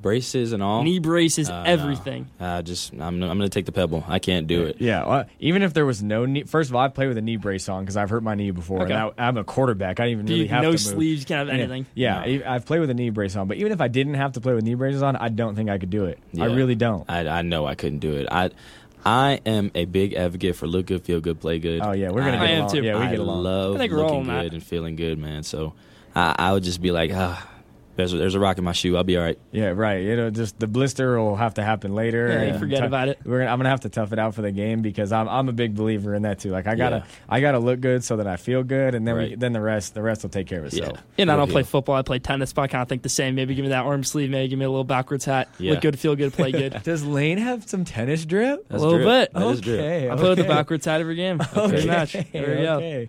Braces 0.00 0.52
and 0.54 0.62
all. 0.62 0.82
Knee 0.82 0.98
braces, 0.98 1.50
Uh, 1.50 1.62
no. 1.62 1.68
everything. 1.70 2.26
Uh, 2.40 2.62
just 2.62 2.94
I'm, 2.94 3.00
I'm 3.02 3.20
gonna 3.20 3.50
take 3.50 3.66
the 3.66 3.72
pebble. 3.72 4.02
I 4.08 4.18
can't 4.18 4.46
do 4.46 4.62
it. 4.62 4.76
Yeah, 4.80 5.06
well, 5.06 5.24
even 5.40 5.60
if 5.60 5.74
there 5.74 5.84
was 5.84 6.02
no 6.02 6.24
knee. 6.24 6.44
First 6.44 6.70
of 6.70 6.76
all, 6.76 6.80
I 6.80 6.88
play 6.88 7.06
with 7.06 7.18
a 7.18 7.20
knee 7.20 7.36
brace 7.36 7.68
on 7.68 7.82
because 7.82 7.98
I've 7.98 8.08
hurt 8.08 8.22
my 8.22 8.34
knee 8.34 8.50
before, 8.50 8.80
Okay. 8.84 8.94
and 8.94 9.12
I, 9.18 9.26
I'm 9.28 9.36
a 9.36 9.44
quarterback. 9.44 10.00
I 10.00 10.04
don't 10.04 10.12
even 10.12 10.24
Do 10.24 10.32
really 10.32 10.44
you- 10.44 10.48
have 10.48 10.62
no 10.62 10.68
to 10.70 10.72
move. 10.72 10.80
sleeves, 10.80 11.20
you 11.20 11.26
can't 11.26 11.46
have 11.46 11.54
anything. 11.54 11.84
Yeah, 11.94 12.14
No. 12.14 12.20
I- 12.46 12.54
I've 12.54 12.64
played 12.64 12.80
with 12.80 12.88
a 12.88 12.94
knee 12.94 13.10
brace 13.10 13.36
on, 13.36 13.46
but 13.46 13.58
even 13.58 13.72
if 13.72 13.82
I 13.82 13.88
didn't 13.88 14.14
have 14.14 14.32
to 14.32 14.40
play 14.40 14.54
with 14.54 14.64
knee 14.64 14.72
braces 14.72 15.02
on, 15.02 15.16
I 15.16 15.28
don't 15.28 15.54
think 15.54 15.68
I 15.68 15.76
could 15.76 15.90
do 15.90 16.06
it. 16.06 16.18
I 16.40 16.46
really 16.46 16.76
don't. 16.76 17.04
I, 17.06 17.28
I 17.28 17.42
know 17.42 17.66
I 17.66 17.74
couldn't 17.74 17.98
do 17.98 18.14
it. 18.14 18.26
I 18.30 18.52
I 19.04 19.40
am 19.46 19.70
a 19.74 19.84
big 19.86 20.14
advocate 20.14 20.56
for 20.56 20.66
look 20.66 20.86
good, 20.86 21.02
feel 21.02 21.20
good, 21.20 21.40
play 21.40 21.58
good. 21.58 21.80
Oh, 21.82 21.92
yeah, 21.92 22.10
we're 22.10 22.20
gonna 22.24 22.36
I, 22.36 22.46
get 22.46 22.48
I 22.48 22.50
am 22.52 22.58
along. 22.60 22.72
too. 22.74 22.82
Yeah, 22.82 22.98
we 22.98 23.04
I 23.04 23.10
get 23.10 23.18
along. 23.18 23.42
love 23.42 23.74
I 23.76 23.78
think 23.78 23.92
looking 23.92 24.24
good 24.24 24.52
and 24.52 24.62
feeling 24.62 24.96
good, 24.96 25.18
man. 25.18 25.42
So 25.42 25.74
I, 26.14 26.34
I 26.38 26.52
would 26.52 26.62
just 26.64 26.82
be 26.82 26.90
like, 26.90 27.10
ah, 27.14 27.48
there's 28.00 28.12
a, 28.12 28.16
there's 28.18 28.34
a 28.34 28.40
rock 28.40 28.58
in 28.58 28.64
my 28.64 28.72
shoe. 28.72 28.96
I'll 28.96 29.04
be 29.04 29.16
all 29.16 29.22
right. 29.22 29.38
Yeah, 29.52 29.68
right. 29.68 30.02
You 30.02 30.16
know, 30.16 30.30
just 30.30 30.58
the 30.58 30.66
blister 30.66 31.20
will 31.20 31.36
have 31.36 31.54
to 31.54 31.62
happen 31.62 31.94
later. 31.94 32.28
Yeah, 32.28 32.52
you 32.52 32.58
forget 32.58 32.80
tou- 32.80 32.86
about 32.86 33.08
it. 33.08 33.18
We're 33.24 33.38
gonna, 33.40 33.50
I'm 33.50 33.58
gonna 33.58 33.68
have 33.68 33.80
to 33.80 33.88
tough 33.88 34.12
it 34.12 34.18
out 34.18 34.34
for 34.34 34.42
the 34.42 34.52
game 34.52 34.82
because 34.82 35.12
I'm 35.12 35.28
I'm 35.28 35.48
a 35.48 35.52
big 35.52 35.74
believer 35.76 36.14
in 36.14 36.22
that 36.22 36.38
too. 36.40 36.50
Like 36.50 36.66
I 36.66 36.74
gotta 36.74 36.96
Yeah. 36.96 37.04
I 37.28 37.40
gotta 37.40 37.58
look 37.58 37.80
good 37.80 38.02
so 38.02 38.16
that 38.16 38.26
I 38.26 38.36
feel 38.36 38.62
good, 38.62 38.94
and 38.94 39.06
then 39.06 39.16
we, 39.16 39.34
then 39.34 39.52
the 39.52 39.60
rest 39.60 39.94
the 39.94 40.02
rest 40.02 40.22
will 40.22 40.30
take 40.30 40.46
care 40.46 40.60
of 40.60 40.66
itself. 40.66 40.98
And 41.18 41.30
I 41.30 41.36
don't 41.36 41.50
play 41.50 41.62
football. 41.62 41.94
I 41.94 42.02
play 42.02 42.18
tennis, 42.18 42.52
but 42.52 42.62
I 42.62 42.66
kind 42.68 42.82
of 42.82 42.88
think 42.88 43.02
the 43.02 43.08
same. 43.08 43.34
Maybe 43.34 43.54
give 43.54 43.62
me 43.64 43.70
that 43.70 43.84
arm 43.84 44.02
sleeve. 44.04 44.30
Maybe 44.30 44.48
give 44.48 44.58
me 44.58 44.64
a 44.64 44.70
little 44.70 44.84
backwards 44.84 45.24
hat. 45.24 45.48
Yeah. 45.58 45.72
Look 45.72 45.82
good, 45.82 45.98
feel 45.98 46.16
good, 46.16 46.32
play 46.32 46.52
good. 46.52 46.82
Does 46.84 47.04
Lane 47.04 47.38
have 47.38 47.68
some 47.68 47.84
tennis 47.84 48.24
drip? 48.24 48.66
That's 48.68 48.82
a 48.82 48.84
little 48.86 48.98
drip. 49.02 49.32
bit. 49.32 49.34
That 49.34 49.46
is 49.50 49.60
drip. 49.60 49.80
Okay, 49.80 50.10
I 50.10 50.16
play 50.16 50.28
with 50.30 50.38
the 50.38 50.44
okay. 50.44 50.52
backwards 50.54 50.86
hat 50.86 51.00
every 51.00 51.16
game. 51.16 51.40
Every 51.54 51.78
Okay, 51.78 51.86
match. 51.86 52.12
There 52.12 52.56
we 52.56 52.62
go. 52.62 53.06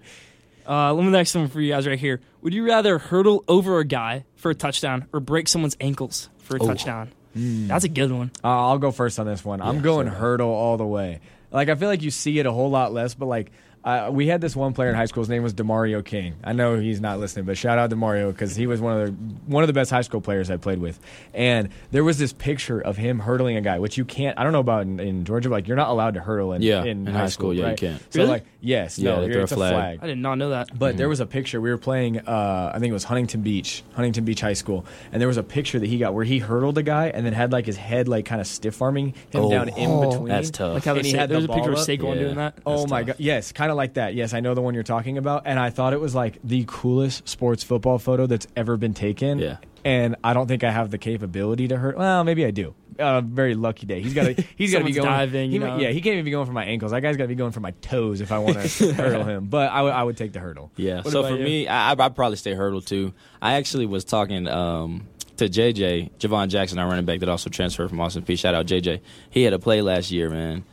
Okay. 0.65 0.73
Uh, 0.73 0.93
let 0.93 1.03
me 1.03 1.11
next 1.11 1.35
one 1.35 1.47
for 1.47 1.59
you 1.61 1.71
guys 1.73 1.87
right 1.87 1.99
here. 1.99 2.21
Would 2.41 2.53
you 2.53 2.65
rather 2.65 2.97
hurdle 2.97 3.43
over 3.47 3.79
a 3.79 3.85
guy 3.85 4.25
for 4.35 4.51
a 4.51 4.55
touchdown 4.55 5.07
or 5.13 5.19
break 5.19 5.47
someone's 5.47 5.77
ankles 5.79 6.29
for 6.39 6.57
a 6.57 6.63
Oh. 6.63 6.67
touchdown? 6.67 7.11
That's 7.33 7.85
a 7.85 7.89
good 7.89 8.11
one. 8.11 8.31
Uh, 8.43 8.47
I'll 8.49 8.77
go 8.77 8.91
first 8.91 9.19
on 9.19 9.25
this 9.25 9.43
one. 9.45 9.61
I'm 9.61 9.81
going 9.81 10.07
sure. 10.07 10.15
hurdle 10.15 10.49
all 10.49 10.77
the 10.77 10.85
way. 10.85 11.21
Like 11.51 11.69
I 11.69 11.75
feel 11.75 11.87
like 11.87 12.01
you 12.01 12.11
see 12.11 12.39
it 12.39 12.45
a 12.45 12.51
whole 12.51 12.69
lot 12.69 12.93
less, 12.93 13.13
but 13.13 13.25
like. 13.27 13.51
Uh, 13.83 14.09
we 14.11 14.27
had 14.27 14.41
this 14.41 14.55
one 14.55 14.73
player 14.73 14.89
in 14.89 14.95
high 14.95 15.05
school. 15.05 15.21
His 15.21 15.29
name 15.29 15.41
was 15.41 15.55
Demario 15.55 16.05
King. 16.05 16.35
I 16.43 16.53
know 16.53 16.79
he's 16.79 17.01
not 17.01 17.19
listening, 17.19 17.45
but 17.45 17.57
shout 17.57 17.79
out 17.79 17.89
Demario 17.89 18.31
because 18.31 18.55
he 18.55 18.67
was 18.67 18.79
one 18.79 18.99
of 19.01 19.07
the 19.07 19.11
one 19.51 19.63
of 19.63 19.67
the 19.67 19.73
best 19.73 19.89
high 19.89 20.01
school 20.01 20.21
players 20.21 20.51
I 20.51 20.57
played 20.57 20.77
with. 20.77 20.99
And 21.33 21.69
there 21.89 22.03
was 22.03 22.19
this 22.19 22.31
picture 22.31 22.79
of 22.79 22.95
him 22.97 23.17
hurdling 23.19 23.57
a 23.57 23.61
guy, 23.61 23.79
which 23.79 23.97
you 23.97 24.05
can't. 24.05 24.37
I 24.37 24.43
don't 24.43 24.53
know 24.53 24.59
about 24.59 24.83
in, 24.83 24.99
in 24.99 25.25
Georgia, 25.25 25.49
but 25.49 25.55
like 25.55 25.67
you're 25.67 25.77
not 25.77 25.89
allowed 25.89 26.13
to 26.13 26.19
hurdle 26.19 26.53
in, 26.53 26.61
Yeah, 26.61 26.83
in, 26.83 27.07
in 27.07 27.13
high 27.13 27.21
high 27.21 27.27
school, 27.29 27.55
yeah, 27.55 27.71
you 27.71 27.75
can't. 27.75 28.13
So 28.13 28.19
Really? 28.19 28.29
like 28.31 28.45
yes, 28.61 28.99
Yeah, 28.99 29.15
no, 29.15 29.21
they 29.21 29.27
you're- 29.29 29.39
a 29.39 29.43
it's 29.43 29.51
a 29.51 29.55
flag. 29.55 29.73
flag. 29.73 29.99
I 30.03 30.07
did 30.07 30.19
not 30.19 30.35
know 30.35 30.49
that. 30.51 30.77
But 30.77 30.97
there 30.97 31.09
was 31.09 31.19
a 31.19 31.25
picture. 31.25 31.59
We 31.59 31.71
were 31.71 31.79
playing, 31.79 32.19
uh, 32.19 32.71
I 32.75 32.77
think 32.77 32.91
it 32.91 32.93
was 32.93 33.05
Huntington 33.05 33.41
Beach, 33.41 33.83
Huntington 33.95 34.25
Beach 34.25 34.41
High 34.41 34.53
School, 34.53 34.85
and 35.11 35.19
there 35.19 35.27
was 35.27 35.37
a 35.37 35.43
picture 35.43 35.79
that 35.79 35.87
he 35.87 35.97
got 35.97 36.13
where 36.13 36.23
he 36.23 36.37
hurdled 36.37 36.77
a 36.77 36.83
guy 36.83 37.07
and 37.07 37.25
then 37.25 37.33
had 37.33 37.51
like 37.51 37.65
his 37.65 37.77
head 37.77 38.07
like 38.07 38.25
kind 38.25 38.41
of 38.41 38.45
stiff 38.45 38.79
arming 38.79 39.07
him 39.31 39.41
Oh. 39.41 39.49
down 39.49 39.69
in 39.69 39.89
Oh, 39.89 40.07
between. 40.11 40.27
that's 40.27 40.51
tough. 40.51 40.75
Like 40.75 40.85
how 40.85 40.91
and 40.93 40.99
they 41.03 41.07
he 41.07 41.11
say- 41.13 41.17
had 41.17 41.29
there's 41.29 41.47
the 41.47 41.51
a 41.51 41.55
picture 41.55 41.71
of 41.71 41.75
ball 41.77 41.81
up. 41.83 41.87
Saquon 41.89 42.19
doing 42.19 42.35
that. 42.35 42.53
Oh 42.63 42.85
my 42.85 43.01
god! 43.01 43.15
Yes, 43.17 43.51
kind 43.51 43.70
of 43.71 43.77
like 43.77 43.95
that. 43.95 44.13
Yes, 44.13 44.33
I 44.33 44.39
know 44.41 44.53
the 44.53 44.61
one 44.61 44.73
you're 44.73 44.83
talking 44.83 45.17
about, 45.17 45.43
and 45.45 45.57
I 45.59 45.69
thought 45.71 45.93
it 45.93 45.99
was 45.99 46.13
like 46.13 46.37
the 46.43 46.65
coolest 46.67 47.27
sports 47.27 47.63
football 47.63 47.97
photo 47.97 48.27
that's 48.27 48.47
ever 48.55 48.77
been 48.77 48.93
taken. 48.93 49.39
Yeah. 49.39 49.57
And 49.83 50.15
I 50.23 50.33
don't 50.33 50.45
think 50.47 50.63
I 50.63 50.69
have 50.69 50.91
the 50.91 50.99
capability 50.99 51.67
to 51.69 51.77
hurt. 51.77 51.97
Well, 51.97 52.23
maybe 52.23 52.45
I 52.45 52.51
do. 52.51 52.75
Uh, 52.99 53.21
very 53.21 53.55
lucky 53.55 53.87
day. 53.87 53.99
He's 54.01 54.13
got 54.13 54.25
to. 54.35 54.43
He's 54.55 54.71
got 54.73 54.79
to 54.79 54.85
be 54.85 54.91
going. 54.91 55.07
diving, 55.07 55.49
he 55.49 55.55
you 55.55 55.59
know. 55.59 55.77
Yeah, 55.77 55.89
he 55.89 56.01
can't 56.01 56.13
even 56.13 56.25
be 56.25 56.29
going 56.29 56.45
for 56.45 56.51
my 56.51 56.65
ankles. 56.65 56.91
That 56.91 57.01
guy's 57.01 57.17
got 57.17 57.23
to 57.23 57.27
be 57.29 57.33
going 57.35 57.51
for 57.51 57.61
my 57.61 57.71
toes 57.81 58.21
if 58.21 58.31
I 58.31 58.37
want 58.37 58.59
to 58.61 58.93
hurdle 58.93 59.23
him. 59.23 59.45
But 59.47 59.71
I 59.71 59.81
would- 59.81 59.93
I 59.93 60.03
would 60.03 60.17
take 60.17 60.33
the 60.33 60.39
hurdle. 60.39 60.71
Yeah. 60.75 60.97
What 61.01 61.11
so 61.11 61.23
for 61.23 61.35
you? 61.35 61.43
me, 61.43 61.67
I, 61.67 61.91
I'd 61.93 62.15
probably 62.15 62.35
stay 62.37 62.53
hurdle 62.53 62.81
too. 62.81 63.13
I 63.41 63.53
actually 63.53 63.87
was 63.87 64.03
talking 64.03 64.47
um, 64.47 65.07
to 65.37 65.45
JJ, 65.49 66.11
Javon 66.19 66.49
Jackson, 66.49 66.77
our 66.77 66.87
running 66.87 67.05
back 67.05 67.21
that 67.21 67.29
also 67.29 67.49
transferred 67.49 67.89
from 67.89 67.99
Austin 68.01 68.21
Peay. 68.21 68.37
Shout 68.37 68.53
out 68.53 68.67
JJ. 68.67 68.99
He 69.31 69.41
had 69.41 69.53
a 69.53 69.59
play 69.59 69.81
last 69.81 70.11
year, 70.11 70.29
man. 70.29 70.63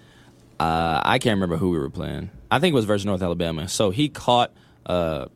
Uh, 0.60 1.00
I 1.02 1.18
can't 1.18 1.36
remember 1.36 1.56
who 1.56 1.70
we 1.70 1.78
were 1.78 1.88
playing. 1.88 2.30
I 2.50 2.58
think 2.58 2.72
it 2.72 2.76
was 2.76 2.84
versus 2.84 3.06
North 3.06 3.22
Alabama. 3.22 3.68
So 3.68 3.90
he 3.90 4.08
caught 4.08 4.52
uh, 4.86 5.26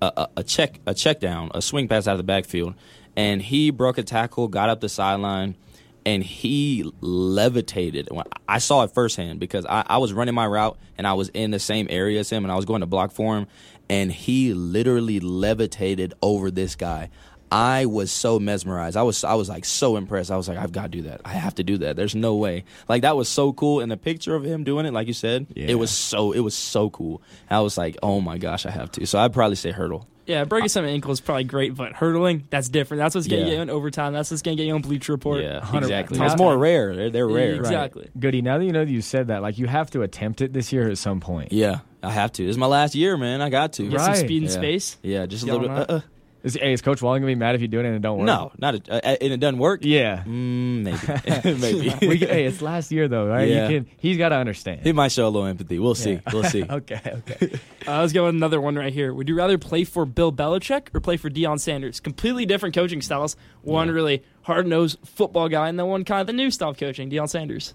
a, 0.00 0.28
a, 0.36 0.44
check 0.44 0.80
a 0.86 0.94
check 0.94 1.20
down, 1.20 1.50
a 1.54 1.62
swing 1.62 1.88
pass 1.88 2.06
out 2.06 2.12
of 2.12 2.18
the 2.18 2.24
backfield, 2.24 2.74
and 3.16 3.40
he 3.40 3.70
broke 3.70 3.98
a 3.98 4.02
tackle, 4.02 4.48
got 4.48 4.68
up 4.68 4.80
the 4.80 4.88
sideline, 4.88 5.56
and 6.04 6.22
he 6.22 6.90
levitated. 7.00 8.08
I 8.48 8.58
saw 8.58 8.82
it 8.82 8.92
firsthand 8.92 9.40
because 9.40 9.66
I, 9.66 9.84
I 9.86 9.98
was 9.98 10.12
running 10.12 10.34
my 10.34 10.46
route 10.46 10.78
and 10.96 11.06
I 11.06 11.14
was 11.14 11.28
in 11.30 11.50
the 11.50 11.58
same 11.58 11.86
area 11.90 12.20
as 12.20 12.30
him, 12.30 12.44
and 12.44 12.52
I 12.52 12.56
was 12.56 12.64
going 12.64 12.80
to 12.80 12.86
block 12.86 13.12
for 13.12 13.36
him, 13.36 13.46
and 13.88 14.10
he 14.12 14.54
literally 14.54 15.20
levitated 15.20 16.14
over 16.22 16.50
this 16.50 16.76
guy. 16.76 17.10
I 17.50 17.86
was 17.86 18.10
so 18.12 18.38
mesmerized. 18.38 18.96
I 18.96 19.02
was 19.02 19.24
I 19.24 19.34
was 19.34 19.48
like 19.48 19.64
so 19.64 19.96
impressed. 19.96 20.30
I 20.30 20.36
was 20.36 20.48
like, 20.48 20.58
I've 20.58 20.72
got 20.72 20.82
to 20.82 20.88
do 20.88 21.02
that. 21.02 21.20
I 21.24 21.30
have 21.30 21.54
to 21.56 21.64
do 21.64 21.78
that. 21.78 21.96
There's 21.96 22.14
no 22.14 22.34
way. 22.36 22.64
Like 22.88 23.02
that 23.02 23.16
was 23.16 23.28
so 23.28 23.52
cool. 23.52 23.80
And 23.80 23.90
the 23.90 23.96
picture 23.96 24.34
of 24.34 24.44
him 24.44 24.64
doing 24.64 24.86
it, 24.86 24.92
like 24.92 25.06
you 25.06 25.14
said, 25.14 25.46
Yeah. 25.54 25.66
it 25.68 25.74
was 25.74 25.90
so 25.90 26.32
it 26.32 26.40
was 26.40 26.54
so 26.54 26.90
cool. 26.90 27.22
I 27.50 27.60
was 27.60 27.78
like, 27.78 27.96
oh 28.02 28.20
my 28.20 28.38
gosh, 28.38 28.66
I 28.66 28.70
have 28.70 28.90
to. 28.92 29.06
So 29.06 29.18
I'd 29.18 29.32
probably 29.32 29.56
say 29.56 29.70
hurdle. 29.70 30.06
Yeah, 30.26 30.44
breaking 30.44 30.68
some 30.68 30.84
ankle 30.84 31.10
is 31.10 31.22
probably 31.22 31.44
great, 31.44 31.74
but 31.74 31.94
hurdling, 31.94 32.44
that's 32.50 32.68
different. 32.68 32.98
That's 32.98 33.14
what's 33.14 33.26
going 33.26 33.40
to 33.44 33.46
Yeah. 33.46 33.52
get 33.52 33.56
you 33.56 33.62
in 33.62 33.70
overtime. 33.70 34.12
That's 34.12 34.30
what's 34.30 34.42
going 34.42 34.58
to 34.58 34.62
get 34.62 34.68
you 34.68 34.74
on 34.74 34.82
Bleacher 34.82 35.12
Report. 35.12 35.42
Yeah, 35.42 35.64
exactly. 35.74 36.18
Now- 36.18 36.26
It's 36.26 36.36
more 36.36 36.58
rare. 36.58 36.94
They're, 36.94 37.08
they're 37.08 37.26
rare. 37.26 37.52
Yeah, 37.54 37.60
Exactly. 37.60 38.10
Goody. 38.20 38.42
Now 38.42 38.58
that 38.58 38.64
you 38.66 38.72
know 38.72 38.84
that 38.84 38.90
you 38.90 39.00
said 39.00 39.28
that, 39.28 39.40
like 39.40 39.56
you 39.56 39.66
have 39.68 39.90
to 39.92 40.02
attempt 40.02 40.42
it 40.42 40.52
this 40.52 40.70
year 40.70 40.86
at 40.90 40.98
some 40.98 41.20
point. 41.20 41.50
Yeah, 41.50 41.78
I 42.02 42.10
have 42.12 42.30
to. 42.32 42.46
It's 42.46 42.58
my 42.58 42.66
last 42.66 42.94
year, 42.94 43.16
man. 43.16 43.40
I 43.40 43.48
got 43.48 43.72
to. 43.74 43.84
Get 43.88 44.00
some 44.00 44.08
Right. 44.10 44.18
speed 44.18 44.42
and 44.42 44.50
Yeah. 44.50 44.56
space. 44.58 44.98
Yeah, 45.02 45.24
just 45.24 45.44
a 45.44 45.46
Y'all 45.46 45.60
little 45.60 45.76
bit. 45.86 46.02
Not? 46.48 46.54
Is, 46.54 46.54
hey, 46.54 46.72
is 46.72 46.82
Coach 46.82 47.00
Walden 47.02 47.22
gonna 47.22 47.30
be 47.30 47.34
mad 47.34 47.54
if 47.54 47.60
you 47.60 47.68
do 47.68 47.80
it 47.80 47.86
and 47.86 47.94
it 47.94 48.02
don't 48.02 48.18
work? 48.18 48.26
No, 48.26 48.52
not 48.58 48.74
a, 48.74 48.94
uh, 48.94 49.16
and 49.20 49.32
it 49.32 49.38
doesn't 49.38 49.58
work. 49.58 49.80
Yeah. 49.84 50.22
Mm, 50.24 50.82
maybe, 50.82 51.58
maybe. 51.90 52.06
we, 52.06 52.16
hey, 52.16 52.44
it's 52.44 52.62
last 52.62 52.90
year 52.90 53.08
though, 53.08 53.26
right? 53.26 53.48
Yeah. 53.48 53.68
You 53.68 53.80
can, 53.80 53.90
he's 53.98 54.16
got 54.18 54.30
to 54.30 54.36
understand. 54.36 54.82
he 54.82 54.92
might 54.92 55.12
show 55.12 55.26
a 55.26 55.30
little 55.30 55.46
empathy. 55.46 55.78
We'll 55.78 55.94
see. 55.94 56.20
We'll 56.32 56.44
see. 56.44 56.64
okay, 56.64 57.00
okay. 57.04 57.58
Uh, 57.86 58.00
let's 58.00 58.12
go 58.12 58.26
with 58.26 58.34
another 58.34 58.60
one 58.60 58.76
right 58.76 58.92
here. 58.92 59.12
Would 59.14 59.28
you 59.28 59.34
rather 59.34 59.58
play 59.58 59.84
for 59.84 60.04
Bill 60.04 60.32
Belichick 60.32 60.94
or 60.94 61.00
play 61.00 61.16
for 61.16 61.30
Deion 61.30 61.60
Sanders? 61.60 62.00
Completely 62.00 62.46
different 62.46 62.74
coaching 62.74 63.02
styles. 63.02 63.36
One 63.62 63.90
really 63.90 64.22
hard 64.42 64.66
nosed 64.66 64.98
football 65.04 65.48
guy, 65.48 65.68
and 65.68 65.78
then 65.78 65.86
one 65.86 66.04
kind 66.04 66.20
of 66.20 66.26
the 66.26 66.32
new 66.32 66.50
style 66.50 66.70
of 66.70 66.78
coaching, 66.78 67.10
Deion 67.10 67.28
Sanders. 67.28 67.74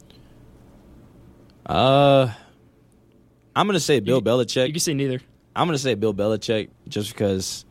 Uh, 1.65 2.31
I'm 3.55 3.67
gonna 3.67 3.79
say 3.79 3.99
Bill 3.99 4.21
Belichick. 4.21 4.67
You 4.67 4.73
can 4.73 4.79
say 4.79 4.93
neither. 4.93 5.21
I'm 5.55 5.67
gonna 5.67 5.77
say 5.77 5.93
Bill 5.95 6.13
Belichick 6.13 6.69
just 6.87 7.13
because, 7.13 7.65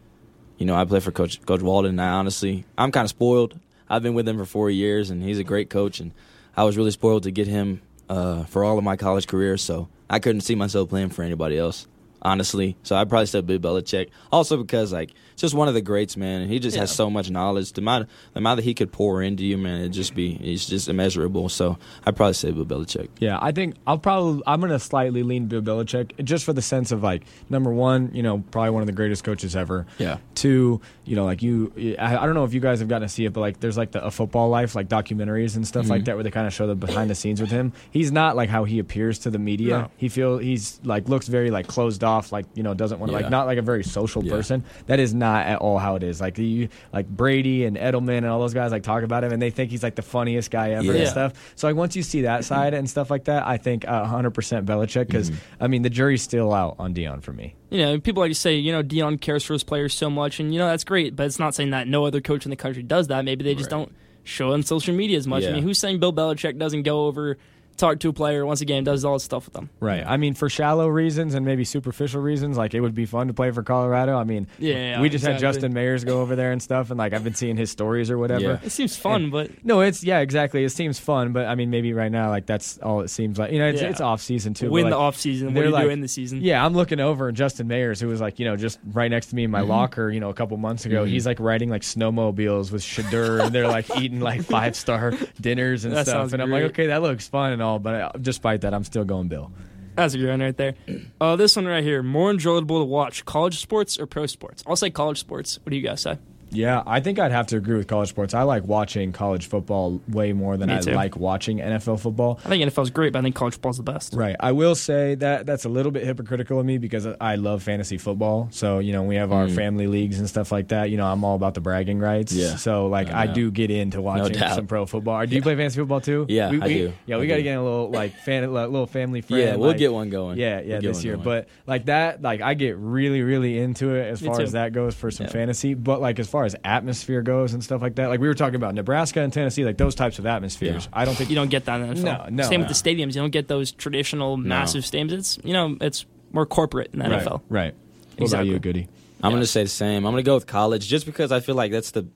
you 0.63 0.67
know, 0.67 0.77
I 0.77 0.85
play 0.85 1.01
for 1.01 1.11
Coach 1.11 1.45
Coach 1.45 1.61
Walden. 1.61 1.99
And 1.99 2.01
I 2.01 2.11
honestly, 2.11 2.65
I'm 2.79 2.93
kind 2.93 3.05
of 3.05 3.11
spoiled. 3.11 3.59
I've 3.91 4.01
been 4.01 4.15
with 4.15 4.29
him 4.29 4.39
for 4.39 4.45
four 4.45 4.71
years, 4.71 5.11
and 5.11 5.21
he's 5.21 5.41
a 5.41 5.45
great 5.45 5.71
coach. 5.71 5.99
And 5.99 6.13
I 6.57 6.63
was 6.63 6.77
really 6.77 6.93
spoiled 6.93 7.25
to 7.25 7.33
get 7.33 7.49
him 7.49 7.83
uh, 8.09 8.45
for 8.45 8.63
all 8.63 8.79
of 8.79 8.85
my 8.85 8.97
college 8.97 9.27
career. 9.27 9.57
So 9.57 9.89
I 10.09 10.21
couldn't 10.21 10.43
see 10.43 10.55
myself 10.55 10.89
playing 10.89 11.09
for 11.09 11.25
anybody 11.25 11.59
else, 11.59 11.89
honestly. 12.23 12.77
So 12.85 12.95
I'd 12.95 13.09
probably 13.09 13.27
say 13.27 13.41
Bill 13.41 13.59
Belichick. 13.59 14.11
Also 14.31 14.57
because 14.57 14.93
like 14.93 15.11
just 15.37 15.55
one 15.55 15.69
of 15.69 15.75
the 15.75 15.81
greats, 15.81 16.17
man. 16.17 16.43
And 16.43 16.51
he 16.51 16.59
just 16.59 16.77
has 16.77 16.91
so 16.95 17.09
much 17.11 17.31
knowledge. 17.31 17.73
The 17.73 17.81
amount, 17.81 18.09
the 18.33 18.39
amount 18.39 18.59
that 18.59 18.65
he 18.65 18.75
could 18.75 18.93
pour 18.93 19.23
into 19.23 19.45
you, 19.45 19.59
man, 19.59 19.81
it 19.83 19.89
just 19.91 20.15
be 20.15 20.35
it's 20.43 20.67
just 20.67 20.89
immeasurable. 20.89 21.49
So 21.49 21.79
I'd 22.07 22.17
probably 22.17 22.35
say 22.35 22.51
Bill 22.53 22.65
Belichick. 22.65 23.09
Yeah, 23.19 23.39
I 23.41 23.53
think 23.53 23.77
I'll 23.87 23.99
probably 23.99 24.43
I'm 24.47 24.61
gonna 24.61 24.79
slightly 24.79 25.23
lean 25.23 25.47
Bill 25.47 25.63
Belichick 25.63 26.25
just 26.25 26.45
for 26.45 26.53
the 26.53 26.63
sense 26.63 26.93
of 26.93 27.03
like 27.03 27.23
number 27.51 27.73
one, 27.73 28.11
you 28.15 28.23
know, 28.23 28.43
probably 28.51 28.71
one 28.71 28.83
of 28.83 28.87
the 28.87 28.93
greatest 28.93 29.25
coaches 29.25 29.57
ever. 29.57 29.87
Yeah. 29.99 30.19
Two, 30.35 30.81
you 31.05 31.17
know, 31.17 31.25
like 31.25 31.43
you, 31.43 31.73
I, 31.99 32.17
I 32.17 32.27
don't 32.27 32.35
know 32.35 32.45
if 32.45 32.55
you 32.55 32.61
guys 32.61 32.81
have 32.81 32.89
gotten 32.89 33.07
to 33.09 33.13
see 33.13 33.25
it, 33.25 33.33
but 33.33 33.41
like 33.41 33.61
there's 33.61 33.77
like 33.77 33.93
the 33.93 34.05
a 34.05 34.11
football 34.11 34.49
life 34.49 34.75
like 34.75 34.89
documentaries 34.89 35.57
and 35.57 35.67
stuff 35.67 35.89
like 35.89 36.03
Mhm. 36.03 36.05
that 36.07 36.15
where 36.17 36.25
they 36.25 36.31
kind 36.31 36.47
of 36.47 36.53
show 36.53 36.67
the 36.67 36.75
behind 36.75 37.09
the 37.11 37.15
scenes 37.15 37.41
with 37.41 37.51
him. 37.51 37.73
He's 37.91 38.11
not 38.13 38.37
like 38.37 38.49
how 38.49 38.65
he 38.65 38.79
appears 38.79 39.21
to 39.21 39.31
the 39.31 39.39
media. 39.39 39.79
No. 39.79 39.91
He 39.97 40.09
feel 40.09 40.39
he's 40.39 40.81
like 40.85 41.09
looks 41.09 41.29
very 41.29 41.51
like 41.51 41.67
closed 41.67 42.03
off, 42.05 42.33
like 42.33 42.47
you 42.55 42.63
know 42.63 42.75
doesn't 42.75 42.99
want 42.99 43.11
to 43.13 43.17
Yeah. 43.19 43.23
like 43.23 43.31
not 43.31 43.47
like 43.47 43.59
a 43.59 43.63
very 43.63 43.85
social 43.85 44.25
Yeah. 44.25 44.33
person. 44.33 44.65
That 44.87 44.99
is 45.01 45.15
not 45.23 45.47
at 45.47 45.59
all 45.61 45.78
how 45.78 45.94
it 45.97 46.03
is. 46.03 46.20
Like 46.20 46.36
you 46.39 46.69
like 46.93 47.07
Brady 47.09 47.65
and 47.65 47.77
Edelman 47.77 48.19
and 48.19 48.27
all 48.27 48.40
those 48.40 48.55
guys 48.55 48.73
like 48.73 48.82
talk 48.82 49.03
about 49.05 49.23
him 49.24 49.32
and 49.32 49.40
they 49.40 49.51
think 49.51 49.70
he's 49.70 49.82
like 49.82 49.94
the 49.94 50.03
funniest 50.03 50.51
guy 50.51 50.70
ever 50.73 50.93
and 50.93 51.09
stuff. 51.09 51.32
So 51.55 51.66
like 51.69 51.77
once 51.77 51.94
you 51.97 52.03
see 52.03 52.23
that 52.23 52.44
side 52.44 52.74
and 52.74 52.90
stuff 52.90 53.11
like 53.11 53.24
that, 53.24 53.47
I 53.47 53.57
think 53.57 53.86
uh, 53.86 54.05
100% 54.05 54.32
Belichick 54.65 55.07
because 55.07 55.31
Mm-hmm. 55.31 55.65
I 55.65 55.69
mean 55.69 55.82
the 55.82 55.90
jury's 55.90 56.23
still 56.23 56.53
out 56.53 56.77
on 56.78 56.94
Deion 56.94 57.23
for 57.23 57.32
me. 57.32 57.55
You 57.70 57.78
know, 57.78 58.01
people 58.01 58.23
like 58.23 58.31
to 58.32 58.35
say, 58.35 58.57
you 58.57 58.73
know, 58.73 58.82
Deion 58.82 59.20
cares 59.20 59.44
for 59.44 59.53
his 59.55 59.65
players 59.65 59.94
so 59.94 60.11
much, 60.11 60.40
and 60.40 60.53
you 60.53 60.59
know 60.59 60.66
that's 60.66 60.85
great, 60.85 61.16
but 61.16 61.27
it's 61.27 61.39
not 61.39 61.55
saying 61.55 61.70
that 61.70 61.86
no 61.89 62.05
other 62.05 62.20
coach 62.20 62.44
in 62.44 62.51
the 62.51 62.57
country 62.57 62.82
does 62.82 63.07
that. 63.09 63.24
Maybe 63.24 63.44
they 63.44 63.55
just 63.55 63.70
Right. 63.73 63.78
don't 63.78 63.94
show 64.24 64.53
on 64.53 64.62
social 64.62 64.94
media 64.94 65.16
as 65.16 65.27
much. 65.27 65.44
I 65.44 65.53
mean, 65.53 65.62
who's 65.62 65.78
saying 65.78 66.01
Bill 66.01 66.12
Belichick 66.12 66.59
doesn't 66.59 66.82
go 66.82 67.07
over, 67.07 67.39
talk 67.83 67.99
to 68.01 68.09
a 68.09 68.13
player 68.13 68.47
once 68.47 68.61
a 68.61 68.65
game, 68.65 68.85
does 68.85 69.05
all 69.05 69.15
this 69.15 69.25
stuff 69.25 69.45
with 69.47 69.55
them? 69.55 69.69
Right. 69.81 70.05
I 70.07 70.17
mean, 70.17 70.35
for 70.35 70.49
shallow 70.49 70.89
reasons 70.89 71.35
and 71.35 71.45
maybe 71.45 71.65
superficial 71.65 72.23
reasons, 72.23 72.57
like 72.57 72.73
it 72.75 72.81
would 72.81 72.95
be 72.95 73.05
fun 73.07 73.27
to 73.27 73.35
play 73.35 73.51
for 73.51 73.63
Colorado. 73.63 74.17
I 74.17 74.25
mean, 74.25 74.47
Yeah, 74.59 75.01
we 75.01 75.09
just 75.09 75.25
had. 75.27 75.39
Justin 75.39 75.75
Mayers 75.75 76.07
go 76.07 76.21
over 76.21 76.37
there 76.37 76.53
and 76.53 76.63
stuff, 76.63 76.91
and 76.91 76.99
like 76.99 77.13
I've 77.13 77.25
been 77.25 77.35
seeing 77.35 77.57
his 77.57 77.71
stories 77.71 78.11
or 78.11 78.17
whatever. 78.19 78.45
Yeah. 78.45 78.59
It 78.63 78.71
seems 78.71 78.97
fun, 78.97 79.31
but 79.31 79.51
No, 79.65 79.81
it's 79.81 80.05
yeah, 80.05 80.21
exactly. 80.21 80.63
It 80.65 80.71
seems 80.71 80.99
fun, 81.01 81.33
but 81.33 81.47
I 81.47 81.55
mean, 81.57 81.69
maybe 81.71 81.93
right 81.93 82.13
now, 82.13 82.31
like 82.31 82.47
that's 82.47 82.79
all 82.79 83.01
it 83.01 83.09
seems 83.09 83.39
like. 83.39 83.51
You 83.53 83.59
know, 83.59 83.67
it's, 83.69 83.83
Yeah. 83.83 83.89
it's 83.89 84.01
off 84.01 84.21
season 84.23 84.55
too. 84.55 84.71
win 84.71 84.85
like, 84.85 84.93
the 84.93 84.97
off 84.99 85.17
season. 85.17 85.49
What 85.55 85.63
do 85.63 85.67
you 85.67 85.73
like- 85.73 85.85
do 85.85 85.91
in 85.91 86.01
the 86.01 86.09
season? 86.09 86.41
Yeah, 86.43 86.65
I'm 86.65 86.75
looking 86.75 87.01
over 87.01 87.27
and 87.29 87.37
Justin 87.37 87.67
Mayers, 87.69 88.01
who 88.01 88.07
was 88.09 88.21
like, 88.21 88.39
you 88.39 88.45
know, 88.45 88.57
just 88.57 88.79
right 88.93 89.11
next 89.11 89.27
to 89.31 89.35
me 89.35 89.43
in 89.45 89.51
my 89.51 89.61
locker, 89.63 90.11
you 90.11 90.21
know, 90.21 90.29
a 90.31 90.35
couple 90.35 90.57
months 90.59 90.87
ago. 90.87 91.05
Mhm. 91.05 91.09
He's 91.09 91.27
like 91.27 91.41
riding 91.41 91.69
like 91.71 91.83
snowmobiles 91.83 92.71
with 92.71 92.83
Shedeur, 92.83 93.41
and 93.45 93.53
they're 93.55 93.67
like 93.69 93.87
eating 93.97 94.21
like 94.21 94.43
five 94.57 94.77
star 94.77 95.13
dinners 95.41 95.85
and 95.85 95.95
That 95.95 96.07
stuff. 96.07 96.33
And 96.33 96.41
I'm 96.43 96.51
like, 96.51 96.65
okay, 96.65 96.87
that 96.89 97.03
looks 97.03 97.27
fun 97.27 97.53
and 97.53 97.61
all, 97.63 97.72
but 97.78 97.94
uh, 97.94 98.12
despite 98.20 98.62
that, 98.62 98.74
I'm 98.74 98.85
still 98.85 99.05
going 99.05 99.28
Bill. 99.28 99.51
That's 99.94 100.15
a 100.15 100.19
good 100.19 100.31
one 100.31 100.40
right 100.40 100.57
there. 100.57 100.74
Uh, 101.20 101.36
this 101.36 101.55
one 101.55 101.66
right 101.66 101.85
here, 101.85 102.03
more 102.03 102.31
enjoyable 102.31 102.81
to 102.81 102.85
watch, 102.85 103.24
college 103.27 103.61
sports 103.61 103.99
or 103.99 104.07
pro 104.07 104.27
sports? 104.27 104.65
I'll 104.66 104.77
say 104.77 104.90
college 104.90 105.20
sports. 105.20 105.59
What 105.62 105.70
do 105.70 105.77
you 105.77 105.82
guys 105.82 106.01
say? 106.01 106.19
Yeah, 106.53 106.83
I 106.87 107.01
think 107.01 107.19
I'd 107.19 107.33
have 107.33 107.47
to 107.49 107.57
agree 107.57 107.77
with 107.77 107.87
college 107.87 108.09
sports. 108.09 108.35
I 108.35 108.43
like 108.43 108.65
watching 108.65 109.12
college 109.12 109.47
football 109.49 110.01
way 110.09 110.33
more 110.33 110.57
than 110.57 110.69
Me 110.69 110.77
I 110.77 110.81
too. 110.81 110.93
like 110.93 111.16
watching 111.16 111.59
NFL 111.59 112.01
football. 112.01 112.39
I 112.45 112.49
think 112.49 112.62
NFL's 112.70 112.91
great, 112.91 113.12
but 113.12 113.20
I 113.20 113.23
think 113.23 113.35
college 113.35 113.55
football's 113.55 113.79
the 113.79 113.83
best. 113.83 114.15
Right. 114.15 114.37
I 114.39 114.53
will 114.53 114.74
say 114.74 115.15
that 115.16 115.47
that's 115.47 115.65
a 115.65 115.69
little 115.69 115.93
bit 115.93 116.05
hypocritical 116.05 116.61
of 116.61 116.66
me 116.66 116.79
because 116.79 117.07
I 117.20 117.37
love 117.37 117.62
fantasy 117.62 117.99
football. 117.99 118.49
So, 118.51 118.79
you 118.81 118.93
know, 118.93 119.03
we 119.03 119.16
have 119.16 119.33
our 119.33 119.47
Mm. 119.47 119.55
family 119.57 119.87
leagues 119.87 120.19
and 120.19 120.29
stuff 120.29 120.53
like 120.53 120.69
that. 120.69 120.91
You 120.91 120.97
know, 120.97 121.07
I'm 121.07 121.24
all 121.24 121.35
about 121.37 121.55
the 121.55 121.61
bragging 121.61 121.99
rights. 121.99 122.33
Yeah. 122.33 122.57
So, 122.57 122.87
like, 122.87 123.09
No 123.09 123.15
I 123.16 123.27
do 123.27 123.51
get 123.51 123.70
into 123.70 124.01
watching 124.03 124.35
doubt. 124.39 124.55
some 124.55 124.66
pro 124.66 124.87
football. 124.87 125.24
Do 125.27 125.35
you 125.35 125.43
play 125.43 125.57
fantasy 125.57 125.79
football 125.81 126.01
too? 126.01 126.27
Yeah, 126.29 126.51
we, 126.51 126.61
I 126.62 126.69
do. 126.69 126.93
Yeah, 127.07 127.19
we 127.19 127.27
got 127.27 127.37
to 127.37 127.43
get 127.43 127.55
a 127.57 127.62
little, 127.62 127.91
like, 127.91 128.15
fan, 128.24 128.53
little 128.53 128.87
family 128.87 129.20
friend. 129.20 129.43
Yeah, 129.43 129.57
we'll 129.57 129.69
like- 129.70 129.79
get 129.79 129.93
one 129.93 130.11
going. 130.11 130.39
Yeah, 130.39 130.61
yeah, 130.61 130.74
We'll 130.74 130.93
this 130.93 131.05
year. 131.05 131.15
going. 131.15 131.24
But, 131.24 131.49
like, 131.66 131.87
that, 131.87 132.23
like, 132.23 132.41
I 132.43 132.55
get 132.55 132.77
really, 132.77 133.23
really 133.23 133.59
into 133.59 133.95
it 133.95 134.07
as 134.11 134.20
Me 134.23 134.29
far 134.29 134.37
too. 134.37 134.43
as 134.43 134.53
that 134.53 134.73
goes 134.73 134.95
for 134.95 135.11
some 135.11 135.27
Yeah. 135.27 135.33
fantasy. 135.33 135.74
But, 135.74 136.01
like, 136.01 136.19
as 136.19 136.29
far 136.29 136.41
as 136.44 136.56
atmosphere 136.64 137.23
goes 137.23 137.52
and 137.55 137.62
stuff 137.62 137.82
like 137.82 137.94
that, 137.97 138.09
like, 138.09 138.20
we 138.20 138.28
were 138.28 138.35
talking 138.35 138.56
about 138.56 138.74
Nebraska 138.74 139.20
and 139.20 139.32
Tennessee, 139.32 139.64
like, 139.64 139.78
those 139.78 139.94
types 139.94 140.19
of 140.19 140.27
atmospheres. 140.27 140.89
I 140.93 141.05
don't 141.05 141.14
think 141.14 141.31
You 141.31 141.36
don't 141.36 141.51
get 141.51 141.64
that 141.66 141.81
in 141.81 141.89
the 141.89 141.94
NFL. 141.94 142.05
No, 142.31 142.43
no. 142.43 142.48
Same 142.48 142.60
with 142.60 142.69
the 142.69 142.74
stadiums. 142.74 143.09
You 143.14 143.20
don't 143.23 143.31
get 143.31 143.48
those 143.48 143.73
traditional 143.73 144.36
massive 144.36 144.85
stadiums. 144.85 145.12
It's 145.12 145.39
you 145.44 145.52
know, 145.52 145.77
it's 145.81 146.05
more 146.32 146.47
corporate 146.47 146.90
in 146.93 146.98
the 147.01 147.09
Right, 147.09 147.23
NFL. 147.24 147.43
right. 147.48 147.74
What 148.16 148.23
Exactly. 148.24 148.48
about 148.48 148.52
you, 148.55 148.59
Goody? 148.60 148.89
I'm 149.23 149.31
gonna 149.32 149.47
say 149.47 149.62
the 149.62 149.69
same. 149.69 150.05
I'm 150.05 150.12
gonna 150.12 150.23
go 150.23 150.35
with 150.35 150.47
college 150.47 150.89
just 150.89 151.06
because 151.06 151.31
I 151.32 151.40
feel 151.40 151.55
like 151.55 151.70
that's 151.73 151.93
the 151.93 152.06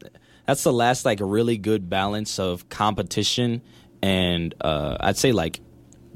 that's 0.45 0.63
the 0.65 0.73
last 0.73 1.05
like 1.05 1.19
really 1.23 1.57
good 1.57 1.89
balance 1.89 2.39
of 2.39 2.69
competition 2.69 3.63
and 4.03 4.55
uh, 4.61 4.97
I'd 5.01 5.17
say 5.17 5.33
like 5.33 5.61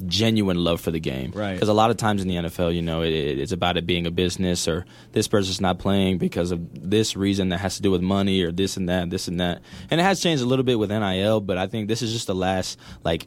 genuine 0.01 0.57
love 0.57 0.81
for 0.81 0.91
the 0.91 1.01
game. 1.01 1.33
Right. 1.35 1.55
Because 1.55 1.69
a 1.69 1.75
lot 1.75 1.91
of 1.91 1.97
times 1.97 2.23
in 2.23 2.29
the 2.29 2.37
NFL, 2.37 2.75
you 2.75 2.83
know, 2.83 3.03
it, 3.03 3.13
it's 3.13 3.53
about 3.53 3.77
it 3.77 3.87
being 3.87 4.07
a 4.07 4.11
business 4.11 4.67
or 4.69 4.87
this 5.13 5.29
person's 5.29 5.61
not 5.61 5.79
playing 5.79 6.19
because 6.19 6.51
of 6.51 6.91
this 6.91 7.17
reason 7.17 7.51
that 7.51 7.59
has 7.59 7.77
to 7.77 7.83
do 7.83 7.91
with 7.91 8.03
money 8.03 8.43
or 8.43 8.53
this 8.53 8.77
and 8.77 8.89
that, 8.89 9.11
this 9.11 9.29
and 9.29 9.41
that. 9.41 9.63
And 9.91 10.01
it 10.01 10.05
has 10.05 10.21
changed 10.21 10.43
a 10.43 10.47
little 10.47 10.65
bit 10.65 10.79
with 10.79 10.91
NIL, 10.91 11.41
but 11.41 11.59
I 11.59 11.67
think 11.67 11.89
this 11.89 12.03
is 12.03 12.13
just 12.13 12.27
the 12.27 12.35
last 12.35 12.79
like 13.05 13.27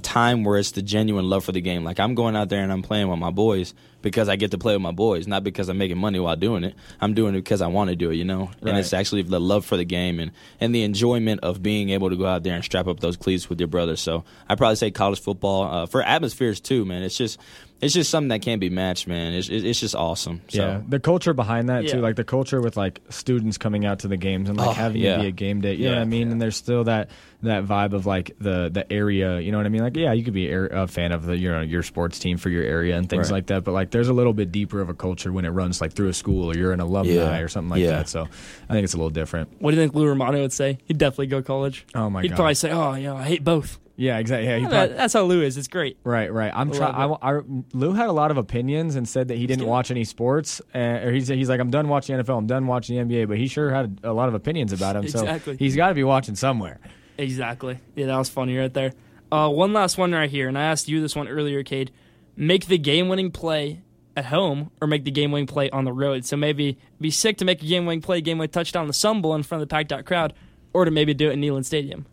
time 0.00 0.44
where 0.44 0.58
it's 0.58 0.72
the 0.72 0.82
genuine 0.82 1.28
love 1.28 1.44
for 1.44 1.52
the 1.52 1.60
game. 1.60 1.84
Like 1.84 2.00
I'm 2.00 2.14
going 2.14 2.34
out 2.36 2.48
there 2.48 2.62
and 2.62 2.72
I'm 2.72 2.82
playing 2.82 3.08
with 3.08 3.18
my 3.18 3.30
boys 3.30 3.74
because 4.02 4.28
I 4.28 4.36
get 4.36 4.50
to 4.52 4.58
play 4.58 4.74
with 4.74 4.82
my 4.82 4.92
boys, 4.92 5.26
not 5.26 5.44
because 5.44 5.68
I'm 5.68 5.78
making 5.78 5.98
money 5.98 6.18
while 6.18 6.36
doing 6.36 6.64
it. 6.64 6.74
I'm 7.00 7.14
doing 7.14 7.34
it 7.34 7.38
because 7.38 7.60
I 7.60 7.66
want 7.66 7.90
to 7.90 7.96
do 7.96 8.10
it, 8.10 8.16
you 8.16 8.24
know. 8.24 8.50
And 8.62 8.76
it's 8.78 8.92
actually 8.92 9.22
the 9.22 9.40
love 9.40 9.64
for 9.64 9.76
the 9.76 9.84
game 9.84 10.18
and 10.20 10.32
and 10.60 10.74
the 10.74 10.82
enjoyment 10.82 11.40
of 11.42 11.62
being 11.62 11.90
able 11.90 12.10
to 12.10 12.16
go 12.16 12.26
out 12.26 12.42
there 12.42 12.54
and 12.54 12.64
strap 12.64 12.86
up 12.86 13.00
those 13.00 13.16
cleats 13.16 13.48
with 13.48 13.60
your 13.60 13.68
brothers. 13.68 14.00
So 14.00 14.24
I 14.48 14.54
probably 14.54 14.76
say 14.76 14.90
college 14.90 15.20
football 15.20 15.62
uh, 15.62 15.86
for 15.86 16.02
atmospheres 16.02 16.60
too, 16.60 16.84
man. 16.84 17.02
It's 17.02 17.16
just 17.16 17.38
it's 17.80 17.94
just 17.94 18.10
something 18.10 18.28
that 18.28 18.42
can't 18.42 18.60
be 18.60 18.68
matched, 18.70 19.06
man. 19.06 19.32
It's 19.34 19.48
it's 19.48 19.64
it's 19.64 19.80
just 19.80 19.94
awesome. 19.94 20.42
So. 20.48 20.58
Yeah, 20.62 20.80
the 20.88 21.00
culture 21.00 21.32
behind 21.32 21.68
that 21.68 21.84
Yeah. 21.84 21.92
too, 21.92 22.00
like 22.00 22.16
the 22.16 22.24
culture 22.24 22.60
with 22.60 22.76
like 22.76 23.00
students 23.08 23.56
coming 23.58 23.86
out 23.86 24.00
to 24.00 24.08
the 24.08 24.16
games 24.16 24.48
and 24.48 24.58
like 24.58 24.68
Oh, 24.68 24.72
having 24.72 25.00
yeah. 25.02 25.16
it 25.18 25.22
be 25.22 25.26
a 25.28 25.30
game 25.30 25.60
day. 25.60 25.74
You 25.74 25.86
know 25.86 25.90
Yeah. 25.92 25.96
what 25.98 26.02
I 26.02 26.06
mean? 26.06 26.30
And 26.30 26.40
there's 26.42 26.56
still 26.56 26.84
that 26.84 27.10
that 27.42 27.64
vibe 27.64 27.94
of 27.94 28.04
like 28.04 28.36
the 28.38 28.68
the 28.70 28.90
area. 28.92 29.40
You 29.40 29.50
know 29.50 29.56
what 29.58 29.66
I 29.66 29.70
mean? 29.70 29.82
Like 29.82 29.96
yeah, 29.96 30.12
you 30.12 30.22
could 30.24 30.34
be 30.34 30.50
a 30.50 30.62
a 30.82 30.86
fan 30.86 31.12
of 31.12 31.24
the 31.26 31.36
you 31.38 31.50
know 31.50 31.62
your 31.62 31.82
sports 31.82 32.18
team 32.18 32.36
for 32.36 32.50
your 32.50 32.64
area 32.64 32.96
and 32.98 33.08
things 33.08 33.30
Right. 33.30 33.38
like 33.38 33.46
that. 33.46 33.64
But 33.64 33.72
like 33.72 33.90
there's 33.90 34.08
a 34.08 34.12
little 34.14 34.34
bit 34.34 34.52
deeper 34.52 34.80
of 34.80 34.88
a 34.90 34.94
culture 34.94 35.32
when 35.32 35.44
it 35.44 35.50
runs 35.50 35.80
like 35.80 35.92
through 35.94 36.08
a 36.08 36.14
school 36.14 36.50
or 36.50 36.54
you're 36.56 36.72
an 36.72 36.80
alumni 36.80 37.12
Yeah. 37.14 37.38
or 37.38 37.48
something 37.48 37.70
like 37.70 37.80
Yeah. 37.80 37.90
that. 37.92 38.08
So 38.08 38.28
I 38.68 38.72
think 38.74 38.84
it's 38.84 38.94
a 38.94 38.98
little 38.98 39.10
different. 39.10 39.48
What 39.58 39.70
do 39.70 39.76
you 39.76 39.82
think 39.82 39.94
Lou 39.94 40.06
Romano 40.06 40.40
would 40.42 40.52
say? 40.52 40.78
He'd 40.84 40.98
definitely 40.98 41.28
go 41.28 41.40
college. 41.42 41.86
Oh 41.94 42.10
my 42.10 42.20
god. 42.20 42.28
He'd 42.30 42.36
probably 42.36 42.54
say, 42.54 42.70
"Oh, 42.70 42.94
yeah, 42.94 43.14
I 43.14 43.22
hate 43.24 43.42
both." 43.44 43.78
Yeah, 44.00 44.16
exactly. 44.16 44.46
Yeah, 44.48 44.56
he 44.56 44.62
Yeah, 44.62 44.68
probably- 44.70 44.96
that's 44.96 45.12
how 45.12 45.24
Lou 45.24 45.42
is. 45.42 45.58
It's 45.58 45.68
great. 45.68 45.98
Right, 46.04 46.32
right. 46.32 46.50
I'm 46.54 46.72
I 46.72 46.74
trying. 46.74 46.94
I, 46.94 47.32
I, 47.36 47.40
Lou 47.74 47.92
had 47.92 48.06
a 48.08 48.12
lot 48.12 48.30
of 48.30 48.38
opinions 48.38 48.96
and 48.96 49.06
said 49.06 49.28
that 49.28 49.36
he 49.36 49.46
didn't 49.46 49.66
watch 49.66 49.90
any 49.90 50.04
sports, 50.04 50.62
uh, 50.74 50.78
or 50.78 51.12
he's 51.12 51.28
he's 51.28 51.50
like, 51.50 51.60
I'm 51.60 51.70
done 51.70 51.86
watching 51.88 52.16
NFL, 52.16 52.38
I'm 52.38 52.46
done 52.46 52.66
watching 52.66 52.96
the 52.96 53.04
NBA, 53.14 53.28
but 53.28 53.36
he 53.36 53.46
sure 53.46 53.70
had 53.70 54.00
a 54.02 54.14
lot 54.14 54.28
of 54.28 54.34
opinions 54.34 54.72
about 54.72 54.96
him. 54.96 55.02
Exactly. 55.04 55.52
So 55.54 55.58
he's 55.58 55.76
got 55.76 55.88
to 55.88 55.94
be 55.94 56.02
watching 56.02 56.34
somewhere. 56.34 56.80
Exactly. 57.18 57.78
Yeah, 57.94 58.06
that 58.06 58.16
was 58.16 58.30
funny 58.30 58.56
right 58.56 58.72
there. 58.72 58.94
Uh, 59.30 59.50
one 59.50 59.74
last 59.74 59.98
one 59.98 60.12
right 60.12 60.30
here, 60.30 60.48
and 60.48 60.56
I 60.56 60.62
asked 60.62 60.88
you 60.88 61.02
this 61.02 61.14
one 61.14 61.28
earlier, 61.28 61.62
Cade. 61.62 61.90
Make 62.36 62.68
the 62.68 62.78
game-winning 62.78 63.32
play 63.32 63.82
at 64.16 64.24
home, 64.24 64.70
or 64.80 64.88
make 64.88 65.04
the 65.04 65.10
game-winning 65.10 65.46
play 65.46 65.68
on 65.68 65.84
the 65.84 65.92
road. 65.92 66.24
So 66.24 66.38
maybe 66.38 66.78
be 66.98 67.10
sick 67.10 67.36
to 67.36 67.44
make 67.44 67.62
a 67.62 67.66
game-winning 67.66 68.00
play, 68.00 68.22
game-winning 68.22 68.50
touchdown 68.50 68.84
in 68.84 68.88
the 68.88 68.94
Sun 68.94 69.20
Bowl 69.20 69.34
in 69.34 69.42
front 69.42 69.60
of 69.62 69.68
the 69.68 69.72
packed-out 69.74 70.06
crowd, 70.06 70.32
or 70.72 70.86
to 70.86 70.90
maybe 70.90 71.12
do 71.12 71.28
it 71.28 71.34
in 71.34 71.42
Neyland 71.42 71.66
Stadium. 71.66 72.06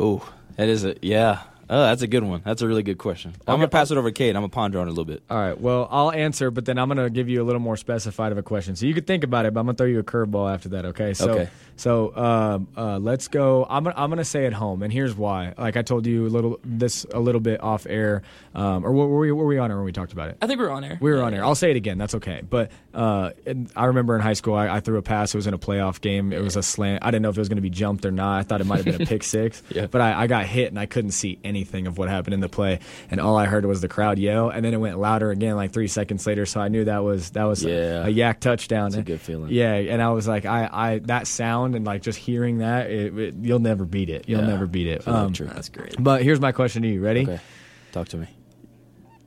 Ooh, 0.00 0.20
that 0.60 0.68
is 0.68 0.84
a 0.84 0.94
yeah. 1.00 1.44
Oh, 1.72 1.82
that's 1.82 2.02
a 2.02 2.08
good 2.08 2.24
one. 2.24 2.42
That's 2.44 2.62
a 2.62 2.66
really 2.66 2.82
good 2.82 2.98
question. 2.98 3.32
I'm 3.46 3.56
gonna 3.56 3.68
pass 3.68 3.90
it 3.92 3.96
over 3.96 4.08
to 4.10 4.12
Cade. 4.12 4.34
I'm 4.34 4.42
gonna 4.42 4.48
ponder 4.48 4.80
on 4.80 4.88
it 4.88 4.90
a 4.90 4.92
little 4.92 5.04
bit. 5.04 5.22
All 5.30 5.38
right. 5.38 5.58
Well, 5.58 5.86
I'll 5.90 6.10
answer, 6.10 6.50
but 6.50 6.64
then 6.64 6.78
I'm 6.78 6.88
going 6.88 6.98
to 6.98 7.08
give 7.10 7.28
you 7.28 7.40
a 7.42 7.44
little 7.44 7.60
more 7.60 7.76
specified 7.76 8.32
of 8.32 8.38
a 8.38 8.42
question. 8.42 8.74
So 8.76 8.86
you 8.86 8.94
could 8.94 9.06
think 9.06 9.22
about 9.24 9.46
it, 9.46 9.54
but 9.54 9.60
I'm 9.60 9.66
going 9.66 9.76
to 9.76 9.78
throw 9.80 9.86
you 9.86 10.00
a 10.00 10.02
curveball 10.02 10.52
after 10.52 10.70
that. 10.70 10.84
Okay. 10.86 11.14
So, 11.14 11.30
Okay. 11.30 11.48
So 11.76 12.14
um, 12.14 12.68
uh, 12.76 12.98
let's 12.98 13.28
go. 13.28 13.66
I'm 13.70 13.84
gonna, 13.84 13.96
I'm 13.96 14.10
going 14.10 14.18
to 14.18 14.24
say 14.24 14.44
at 14.44 14.52
home, 14.52 14.82
and 14.82 14.92
here's 14.92 15.14
why. 15.14 15.54
Like 15.56 15.76
I 15.78 15.82
told 15.82 16.04
you 16.06 16.26
a 16.26 16.28
little 16.28 16.60
this 16.62 17.06
a 17.10 17.18
little 17.20 17.40
bit 17.40 17.62
off 17.62 17.86
air, 17.88 18.20
um, 18.54 18.84
or 18.84 18.92
were 18.92 19.18
we, 19.18 19.32
were 19.32 19.46
we 19.46 19.56
on 19.56 19.70
air 19.70 19.76
when 19.76 19.86
we 19.86 19.92
talked 19.92 20.12
about 20.12 20.28
it? 20.28 20.36
I 20.42 20.46
think 20.46 20.60
we're 20.60 20.68
on 20.68 20.84
air. 20.84 20.98
We 21.00 21.10
were 21.10 21.22
on 21.22 21.32
air. 21.32 21.42
I'll 21.42 21.54
say 21.54 21.70
it 21.70 21.76
again. 21.76 21.96
That's 21.96 22.16
okay. 22.16 22.42
But 22.48 22.70
uh, 22.92 23.30
and 23.46 23.70
I 23.74 23.86
remember 23.86 24.14
in 24.14 24.20
high 24.20 24.34
school, 24.34 24.54
I, 24.54 24.68
I 24.68 24.80
threw 24.80 24.98
a 24.98 25.02
pass. 25.02 25.34
It 25.34 25.38
was 25.38 25.46
in 25.46 25.54
a 25.54 25.58
playoff 25.58 26.02
game. 26.02 26.34
It 26.34 26.42
was 26.42 26.56
a 26.56 26.62
slant. 26.62 27.02
I 27.02 27.10
didn't 27.10 27.22
know 27.22 27.30
if 27.30 27.36
it 27.36 27.40
was 27.40 27.48
going 27.48 27.56
to 27.56 27.62
be 27.62 27.70
jumped 27.70 28.04
or 28.04 28.10
not. 28.10 28.40
I 28.40 28.42
thought 28.42 28.60
it 28.60 28.64
might 28.66 28.84
have 28.84 28.98
been 28.98 29.00
a 29.02 29.06
pick 29.06 29.22
six. 29.24 29.62
Yeah. 29.70 29.86
But 29.86 30.02
I, 30.02 30.22
I 30.22 30.26
got 30.26 30.44
hit 30.44 30.68
and 30.68 30.78
I 30.78 30.84
couldn't 30.84 31.12
see 31.12 31.38
anything 31.60 31.86
of 31.86 31.98
what 31.98 32.08
happened 32.08 32.32
in 32.34 32.40
the 32.40 32.48
play. 32.48 32.80
And 33.10 33.20
all 33.20 33.36
I 33.36 33.44
heard 33.46 33.66
was 33.66 33.80
the 33.82 33.88
crowd 33.88 34.18
yell, 34.18 34.48
and 34.48 34.64
then 34.64 34.72
it 34.72 34.78
went 34.78 34.98
louder 34.98 35.30
again 35.30 35.56
like 35.56 35.72
three 35.72 35.88
seconds 35.88 36.26
later. 36.26 36.46
So 36.46 36.60
I 36.60 36.68
knew 36.68 36.84
that 36.86 37.04
was 37.04 37.30
that 37.30 37.44
was 37.44 37.62
Yeah. 37.62 38.06
a, 38.06 38.08
yak 38.08 38.40
touchdown. 38.40 38.88
It's 38.88 38.96
a 38.96 39.02
good 39.02 39.20
feeling. 39.20 39.52
Yeah, 39.52 39.74
and 39.74 40.00
I 40.02 40.10
was 40.10 40.26
like, 40.26 40.46
I, 40.46 40.68
I 40.72 40.98
that 41.04 41.26
sound 41.26 41.74
and 41.74 41.84
like 41.84 42.02
just 42.02 42.18
hearing 42.18 42.58
that, 42.58 42.90
it, 42.90 43.18
it- 43.18 43.34
you'll 43.42 43.58
never 43.58 43.84
beat 43.84 44.08
it. 44.10 44.24
You'll 44.28 44.40
Yeah. 44.40 44.46
never 44.46 44.66
beat 44.66 44.86
it. 44.86 45.02
Feel 45.04 45.14
Um, 45.14 45.32
true. 45.32 45.46
That's 45.46 45.68
great. 45.68 45.94
But 45.98 46.22
here's 46.22 46.40
my 46.40 46.52
question 46.52 46.82
to 46.82 46.88
you. 46.88 47.02
Ready? 47.02 47.22
Okay, 47.22 47.40
talk 47.92 48.08
to 48.08 48.16
me. 48.16 48.26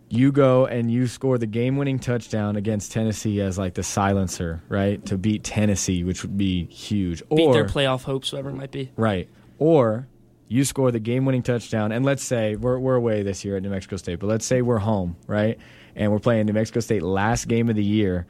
you 0.10 0.32
go 0.32 0.68
and 0.68 0.92
you 0.92 1.08
score 1.08 1.40
the 1.40 1.48
game-winning 1.48 1.98
touchdown 1.98 2.56
against 2.56 2.92
Tennessee 2.92 3.42
as 3.42 3.58
like 3.58 3.74
the 3.74 3.82
silencer, 3.82 4.62
right? 4.70 5.04
To 5.08 5.18
beat 5.18 5.44
Tennessee, 5.44 6.04
which 6.04 6.22
would 6.22 6.38
be 6.38 6.66
huge. 6.66 7.24
Beat 7.30 7.40
or 7.42 7.54
their 7.54 7.66
playoff 7.66 8.04
hopes, 8.04 8.32
whatever 8.32 8.50
it 8.52 8.56
might 8.56 8.72
be. 8.72 8.92
right, 8.96 9.28
or 9.58 10.08
you 10.54 10.64
score 10.64 10.92
the 10.92 11.00
game-winning 11.00 11.42
touchdown, 11.42 11.92
and 11.92 12.06
let's 12.06 12.24
say 12.24 12.56
we're 12.56 12.78
we're 12.78 12.94
away 12.94 13.24
this 13.24 13.44
year 13.44 13.58
at 13.58 13.64
New 13.64 13.70
Mexico 13.70 13.96
State, 13.96 14.20
but 14.20 14.28
let's 14.28 14.46
say 14.46 14.62
we're 14.62 14.78
home, 14.78 15.16
right? 15.26 15.58
And 15.96 16.12
we're 16.12 16.20
playing 16.20 16.46
New 16.46 16.54
Mexico 16.54 16.80
State 16.80 17.02
last 17.02 17.48
game 17.48 17.70
of 17.70 17.76
the 17.76 17.84
year, 17.84 18.28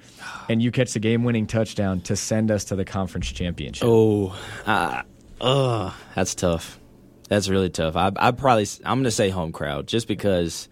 and 0.47 0.61
you 0.61 0.71
catch 0.71 0.93
the 0.93 0.99
game-winning 0.99 1.47
touchdown 1.47 1.99
to 2.01 2.15
send 2.15 2.49
us 2.49 2.63
to 2.65 2.77
the 2.77 2.85
conference 2.85 3.29
championship. 3.29 3.85
Oh, 3.85 4.37
uh, 4.65 5.03
ugh, 5.41 5.93
that's 6.15 6.33
tough. 6.33 6.79
That's 7.27 7.49
really 7.49 7.69
tough. 7.69 7.97
I, 7.97 8.11
I 8.15 8.31
probably 8.31 8.67
I'm 8.85 8.99
gonna 8.99 9.11
say 9.11 9.29
home 9.29 9.51
crowd 9.51 9.87
just 9.87 10.07
because. 10.07 10.69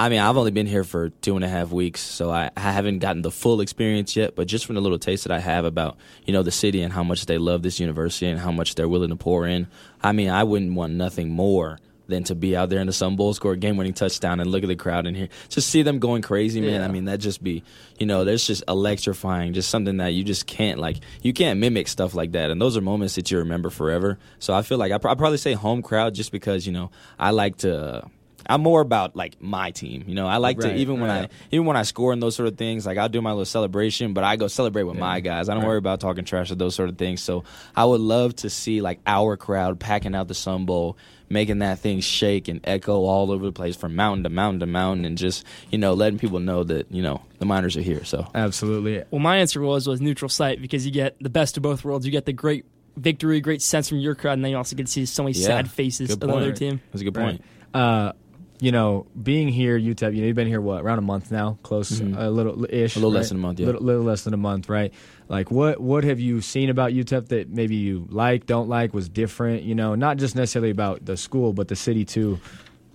I 0.00 0.08
mean, 0.08 0.18
I've 0.18 0.38
only 0.38 0.50
been 0.50 0.66
here 0.66 0.82
for 0.82 1.10
two 1.10 1.36
and 1.36 1.44
a 1.44 1.48
half 1.48 1.72
weeks, 1.72 2.00
so 2.00 2.30
I, 2.30 2.50
I 2.56 2.60
haven't 2.60 3.00
gotten 3.00 3.20
the 3.20 3.30
full 3.30 3.60
experience 3.60 4.16
yet. 4.16 4.34
But 4.34 4.46
just 4.46 4.64
from 4.64 4.76
the 4.76 4.80
little 4.80 4.98
taste 4.98 5.24
that 5.24 5.30
I 5.30 5.40
have 5.40 5.66
about 5.66 5.98
you 6.24 6.32
know 6.32 6.42
the 6.42 6.50
city 6.50 6.80
and 6.80 6.90
how 6.90 7.04
much 7.04 7.26
they 7.26 7.36
love 7.36 7.62
this 7.62 7.78
university 7.78 8.24
and 8.24 8.40
how 8.40 8.50
much 8.50 8.76
they're 8.76 8.88
willing 8.88 9.10
to 9.10 9.16
pour 9.16 9.46
in, 9.46 9.66
I 10.02 10.12
mean, 10.12 10.30
I 10.30 10.42
wouldn't 10.42 10.72
want 10.72 10.94
nothing 10.94 11.28
more 11.28 11.78
than 12.08 12.24
to 12.24 12.34
be 12.34 12.56
out 12.56 12.70
there 12.70 12.80
in 12.80 12.86
the 12.86 12.94
Sun 12.94 13.16
Bowl, 13.16 13.34
score 13.34 13.52
a 13.52 13.56
game-winning 13.58 13.92
touchdown, 13.92 14.40
and 14.40 14.50
look 14.50 14.62
at 14.62 14.68
the 14.68 14.74
crowd 14.74 15.06
in 15.06 15.14
here, 15.14 15.28
just 15.50 15.68
see 15.68 15.82
them 15.82 15.98
going 15.98 16.22
crazy, 16.22 16.62
man. 16.62 16.80
Yeah. 16.80 16.84
I 16.84 16.88
mean, 16.88 17.04
that 17.04 17.18
just 17.18 17.42
be, 17.42 17.62
you 17.98 18.06
know, 18.06 18.24
that's 18.24 18.46
just 18.46 18.64
electrifying, 18.68 19.52
just 19.52 19.68
something 19.68 19.98
that 19.98 20.14
you 20.14 20.24
just 20.24 20.46
can't 20.46 20.80
like, 20.80 20.96
you 21.22 21.34
can't 21.34 21.60
mimic 21.60 21.88
stuff 21.88 22.14
like 22.14 22.32
that, 22.32 22.50
and 22.50 22.58
those 22.58 22.74
are 22.74 22.80
moments 22.80 23.16
that 23.16 23.30
you 23.30 23.36
remember 23.36 23.68
forever. 23.68 24.18
So 24.38 24.54
I 24.54 24.62
feel 24.62 24.78
like 24.78 24.92
I 24.92 24.96
would 24.96 25.18
probably 25.18 25.36
say 25.36 25.52
home 25.52 25.82
crowd, 25.82 26.14
just 26.14 26.32
because 26.32 26.66
you 26.66 26.72
know 26.72 26.90
I 27.18 27.32
like 27.32 27.58
to. 27.58 28.08
I'm 28.48 28.60
more 28.62 28.80
about 28.80 29.16
like 29.16 29.40
my 29.40 29.70
team, 29.70 30.04
you 30.06 30.14
know. 30.14 30.26
I 30.26 30.36
like 30.38 30.58
to 30.60 30.68
Right, 30.68 30.76
even 30.76 31.00
when 31.00 31.10
I 31.10 31.28
even 31.50 31.66
when 31.66 31.76
I 31.76 31.82
score 31.82 32.12
and 32.12 32.22
those 32.22 32.36
sort 32.36 32.48
of 32.48 32.56
things, 32.56 32.86
like 32.86 32.98
I'll 32.98 33.08
do 33.08 33.20
my 33.22 33.30
little 33.30 33.44
celebration, 33.44 34.12
but 34.14 34.24
I 34.24 34.36
go 34.36 34.48
celebrate 34.48 34.84
with 34.84 34.96
my 34.96 35.20
guys. 35.20 35.48
I 35.48 35.54
don't 35.54 35.62
Right. 35.62 35.68
worry 35.68 35.78
about 35.78 36.00
talking 36.00 36.24
trash 36.24 36.50
or 36.50 36.54
those 36.56 36.74
sort 36.74 36.88
of 36.88 36.98
things. 36.98 37.22
So 37.22 37.44
I 37.76 37.84
would 37.84 38.00
love 38.00 38.34
to 38.36 38.50
see 38.50 38.80
like 38.80 39.00
our 39.06 39.36
crowd 39.36 39.78
packing 39.80 40.14
out 40.14 40.28
the 40.28 40.34
Sun 40.34 40.64
Bowl, 40.66 40.96
making 41.28 41.58
that 41.60 41.78
thing 41.78 42.00
shake 42.00 42.48
and 42.48 42.60
echo 42.64 42.96
all 43.04 43.30
over 43.30 43.44
the 43.46 43.52
place 43.52 43.76
from 43.76 43.94
mountain 43.94 44.24
to 44.24 44.30
mountain 44.30 44.60
to 44.60 44.66
mountain, 44.66 45.04
and 45.04 45.16
just 45.18 45.44
you 45.70 45.78
know 45.78 45.94
letting 45.94 46.18
people 46.18 46.40
know 46.40 46.64
that 46.64 46.90
you 46.90 47.02
know 47.02 47.22
the 47.38 47.46
miners 47.46 47.76
are 47.76 47.82
here. 47.82 48.04
So 48.04 48.26
Absolutely. 48.34 49.02
Well, 49.10 49.20
my 49.20 49.36
answer 49.38 49.60
was 49.60 49.86
was 49.86 50.00
neutral 50.00 50.28
site 50.28 50.60
because 50.60 50.84
you 50.86 50.92
get 50.92 51.16
the 51.20 51.30
best 51.30 51.56
of 51.56 51.62
both 51.62 51.84
worlds. 51.84 52.04
You 52.06 52.12
get 52.12 52.24
the 52.26 52.32
great 52.32 52.64
victory, 52.96 53.40
great 53.40 53.62
sense 53.62 53.88
from 53.88 53.98
your 53.98 54.14
crowd, 54.14 54.34
and 54.34 54.44
then 54.44 54.50
you 54.50 54.56
also 54.56 54.74
get 54.76 54.86
to 54.86 54.92
see 54.92 55.06
so 55.06 55.22
many 55.22 55.34
Yeah. 55.34 55.46
sad 55.46 55.70
faces 55.70 56.10
of 56.10 56.20
the 56.20 56.28
other 56.28 56.52
team. 56.52 56.80
That's 56.92 57.02
a 57.02 57.04
good 57.04 57.16
Right. 57.16 57.24
point. 57.40 57.42
Uh, 57.72 58.12
you 58.60 58.70
know, 58.72 59.06
being 59.22 59.48
here, 59.48 59.78
UTEP, 59.78 60.14
you 60.14 60.20
know, 60.20 60.26
you've 60.26 60.36
been 60.36 60.46
here 60.46 60.60
what 60.60 60.82
around 60.82 60.98
a 60.98 61.02
month 61.02 61.30
now, 61.30 61.58
close, 61.62 61.90
Mhm. 62.00 62.14
a 62.18 62.28
little 62.30 62.66
ish, 62.68 62.94
A 62.94 62.98
little 62.98 63.10
right? 63.10 63.16
less 63.20 63.28
than 63.30 63.38
a 63.38 63.40
month, 63.40 63.58
yeah. 63.58 63.66
little, 63.66 63.82
little 63.82 64.02
less 64.02 64.24
than 64.24 64.34
a 64.34 64.36
month, 64.36 64.68
right? 64.68 64.92
Like, 65.28 65.50
what 65.50 65.80
what 65.80 66.04
have 66.04 66.20
you 66.20 66.40
seen 66.40 66.68
about 66.70 66.92
UTEP 66.92 67.28
that 67.28 67.48
maybe 67.50 67.76
you 67.76 68.06
like, 68.10 68.46
don't 68.46 68.68
like, 68.68 68.92
was 68.92 69.08
different? 69.08 69.62
You 69.62 69.74
know, 69.74 69.94
not 69.94 70.18
just 70.18 70.36
necessarily 70.36 70.70
about 70.70 71.04
the 71.06 71.16
school, 71.16 71.52
but 71.52 71.68
the 71.68 71.76
city 71.76 72.04
too. 72.04 72.38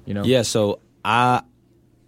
You 0.06 0.14
know, 0.14 0.24
Yeah, 0.24 0.44
so 0.44 0.80
I, 1.04 1.42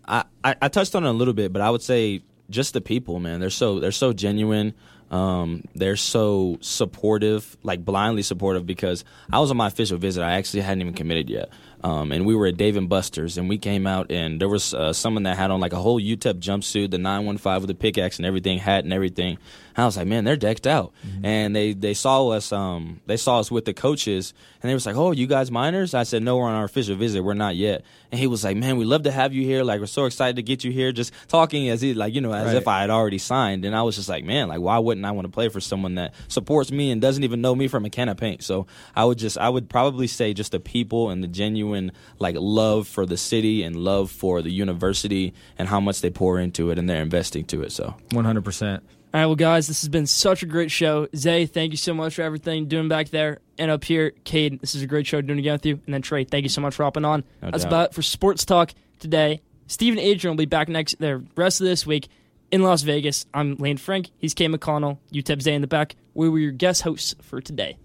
I 0.07 0.23
I 0.43 0.55
I 0.61 0.67
touched 0.67 0.93
on 0.95 1.03
it 1.05 1.09
a 1.09 1.13
little 1.13 1.33
bit, 1.33 1.51
but 1.51 1.61
I 1.61 1.69
would 1.69 1.81
say 1.81 2.21
just 2.49 2.73
the 2.73 2.81
people, 2.81 3.19
man. 3.19 3.39
They're 3.39 3.49
so 3.49 3.79
they're 3.79 3.91
so 3.91 4.13
genuine. 4.13 4.73
Um, 5.09 5.63
they're 5.73 5.95
so 5.95 6.57
supportive, 6.59 7.55
like 7.63 7.83
blindly 7.85 8.21
supportive. 8.23 8.65
Because 8.65 9.05
I 9.31 9.39
was 9.39 9.49
on 9.51 9.57
my 9.57 9.67
official 9.67 9.97
visit, 9.97 10.21
I 10.21 10.33
actually 10.33 10.61
hadn't 10.61 10.81
even 10.81 10.93
committed 10.93 11.29
yet, 11.29 11.49
um, 11.83 12.11
and 12.11 12.25
we 12.25 12.35
were 12.35 12.47
at 12.47 12.57
Dave 12.57 12.75
and 12.75 12.89
Buster's, 12.89 13.37
and 13.37 13.47
we 13.47 13.57
came 13.57 13.85
out, 13.85 14.11
and 14.11 14.41
there 14.41 14.49
was 14.49 14.73
uh, 14.73 14.93
someone 14.93 15.23
that 15.23 15.37
had 15.37 15.51
on 15.51 15.59
like 15.59 15.73
a 15.73 15.77
whole 15.77 16.01
UTEP 16.01 16.39
jumpsuit, 16.39 16.91
the 16.91 16.97
nine 16.97 17.25
one 17.25 17.37
five 17.37 17.61
with 17.61 17.67
the 17.67 17.75
pickaxe 17.75 18.17
and 18.17 18.25
everything, 18.25 18.57
hat 18.57 18.83
and 18.83 18.93
everything. 18.93 19.37
I 19.77 19.85
was 19.85 19.95
like, 19.95 20.07
man, 20.07 20.23
they're 20.23 20.35
decked 20.35 20.65
out, 20.65 20.91
and 21.23 21.55
they 21.55 21.73
they 21.73 21.93
saw 21.93 22.29
us, 22.29 22.51
um, 22.51 22.99
they 23.05 23.15
saw 23.17 23.39
us 23.39 23.51
with 23.51 23.65
the 23.65 23.73
coaches, 23.75 24.33
and 24.61 24.69
they 24.69 24.73
was 24.73 24.87
like, 24.87 24.95
oh, 24.95 25.11
you 25.11 25.27
guys 25.27 25.51
Miners? 25.51 25.93
I 25.93 26.01
said, 26.01 26.23
no, 26.23 26.37
we're 26.37 26.45
on 26.45 26.55
our 26.55 26.63
official 26.65 26.95
visit, 26.95 27.21
we're 27.21 27.35
not 27.35 27.55
yet. 27.55 27.83
And 28.11 28.19
he 28.19 28.25
was 28.25 28.43
like, 28.43 28.57
man, 28.57 28.77
we 28.77 28.85
love 28.85 29.03
to 29.03 29.11
have 29.11 29.33
you 29.33 29.43
here. 29.43 29.63
Like, 29.63 29.79
we're 29.81 29.85
so 29.85 30.05
excited 30.05 30.37
to 30.37 30.41
get 30.41 30.63
you 30.63 30.71
here. 30.71 30.91
Just 30.93 31.11
talking 31.27 31.67
as 31.69 31.81
he, 31.81 31.93
like, 31.93 32.15
you 32.15 32.21
know, 32.21 32.31
as 32.33 32.47
Right. 32.47 32.55
if 32.55 32.67
I 32.67 32.79
had 32.81 32.89
already 32.89 33.17
signed. 33.17 33.65
And 33.65 33.75
I 33.75 33.81
was 33.81 33.97
just 33.97 34.07
like, 34.07 34.23
man, 34.23 34.47
like, 34.47 34.61
why 34.61 34.79
wouldn't 34.79 35.05
I 35.05 35.11
want 35.11 35.25
to 35.25 35.31
play 35.31 35.49
for 35.49 35.59
someone 35.59 35.95
that 35.95 36.13
supports 36.29 36.71
me 36.71 36.89
and 36.89 37.01
doesn't 37.01 37.23
even 37.25 37.41
know 37.41 37.53
me 37.53 37.67
from 37.67 37.83
a 37.85 37.89
can 37.89 38.07
of 38.07 38.15
paint? 38.17 38.43
So 38.43 38.65
I 38.95 39.03
would 39.03 39.17
just, 39.19 39.37
I 39.37 39.49
would 39.49 39.69
probably 39.69 40.07
say 40.07 40.33
just 40.33 40.53
the 40.53 40.59
people 40.61 41.09
and 41.09 41.21
the 41.21 41.27
genuine, 41.27 41.91
like, 42.17 42.35
love 42.39 42.87
for 42.87 43.05
the 43.05 43.17
city 43.17 43.61
and 43.63 43.75
love 43.75 44.09
for 44.09 44.41
the 44.41 44.51
university 44.51 45.33
and 45.57 45.67
how 45.67 45.81
much 45.81 45.99
they 45.99 46.09
pour 46.09 46.39
into 46.39 46.71
it 46.71 46.79
and 46.79 46.89
they're 46.89 47.01
investing 47.01 47.43
to 47.45 47.61
it. 47.63 47.73
So 47.73 47.93
one 48.11 48.23
hundred 48.25 48.45
percent. 48.45 48.83
All 49.17 49.23
right, 49.23 49.25
well, 49.25 49.35
guys, 49.35 49.65
this 49.65 49.81
has 49.81 49.89
been 49.89 50.05
such 50.05 50.43
a 50.43 50.45
great 50.45 50.69
show. 50.69 51.07
Zay, 51.15 51.47
thank 51.47 51.71
you 51.71 51.77
so 51.77 51.91
much 51.91 52.13
for 52.13 52.21
everything 52.21 52.67
doing 52.67 52.87
back 52.87 53.09
there. 53.09 53.39
And 53.57 53.71
up 53.71 53.83
here, 53.83 54.11
Cade, 54.25 54.59
this 54.59 54.75
is 54.75 54.83
a 54.83 54.85
great 54.85 55.07
show 55.07 55.21
doing 55.21 55.39
it 55.39 55.41
again 55.41 55.53
with 55.53 55.65
you. 55.65 55.79
And 55.87 55.95
then 55.95 56.03
Trey, 56.03 56.23
thank 56.23 56.43
you 56.43 56.49
so 56.49 56.61
much 56.61 56.75
for 56.75 56.83
hopping 56.83 57.03
on. 57.03 57.23
No 57.41 57.49
That's 57.49 57.63
doubt. 57.63 57.67
about 57.67 57.89
it 57.89 57.93
for 57.95 58.03
Sports 58.03 58.45
Talk 58.45 58.75
today. 58.99 59.41
Stephen 59.65 59.97
Adrian 59.97 60.33
will 60.35 60.43
be 60.43 60.45
back 60.45 60.69
next 60.69 60.99
the 60.99 61.25
rest 61.35 61.61
of 61.61 61.65
this 61.65 61.83
week 61.83 62.09
in 62.51 62.61
Las 62.61 62.83
Vegas. 62.83 63.25
I'm 63.33 63.55
Lane 63.55 63.77
Frank. 63.77 64.11
He's 64.19 64.35
Cade 64.35 64.51
McConnell. 64.51 64.99
UTEP 65.11 65.41
Zay 65.41 65.55
in 65.55 65.61
the 65.61 65.67
back. 65.67 65.95
We 66.13 66.29
were 66.29 66.37
your 66.37 66.51
guest 66.51 66.83
hosts 66.83 67.15
for 67.23 67.41
today. 67.41 67.79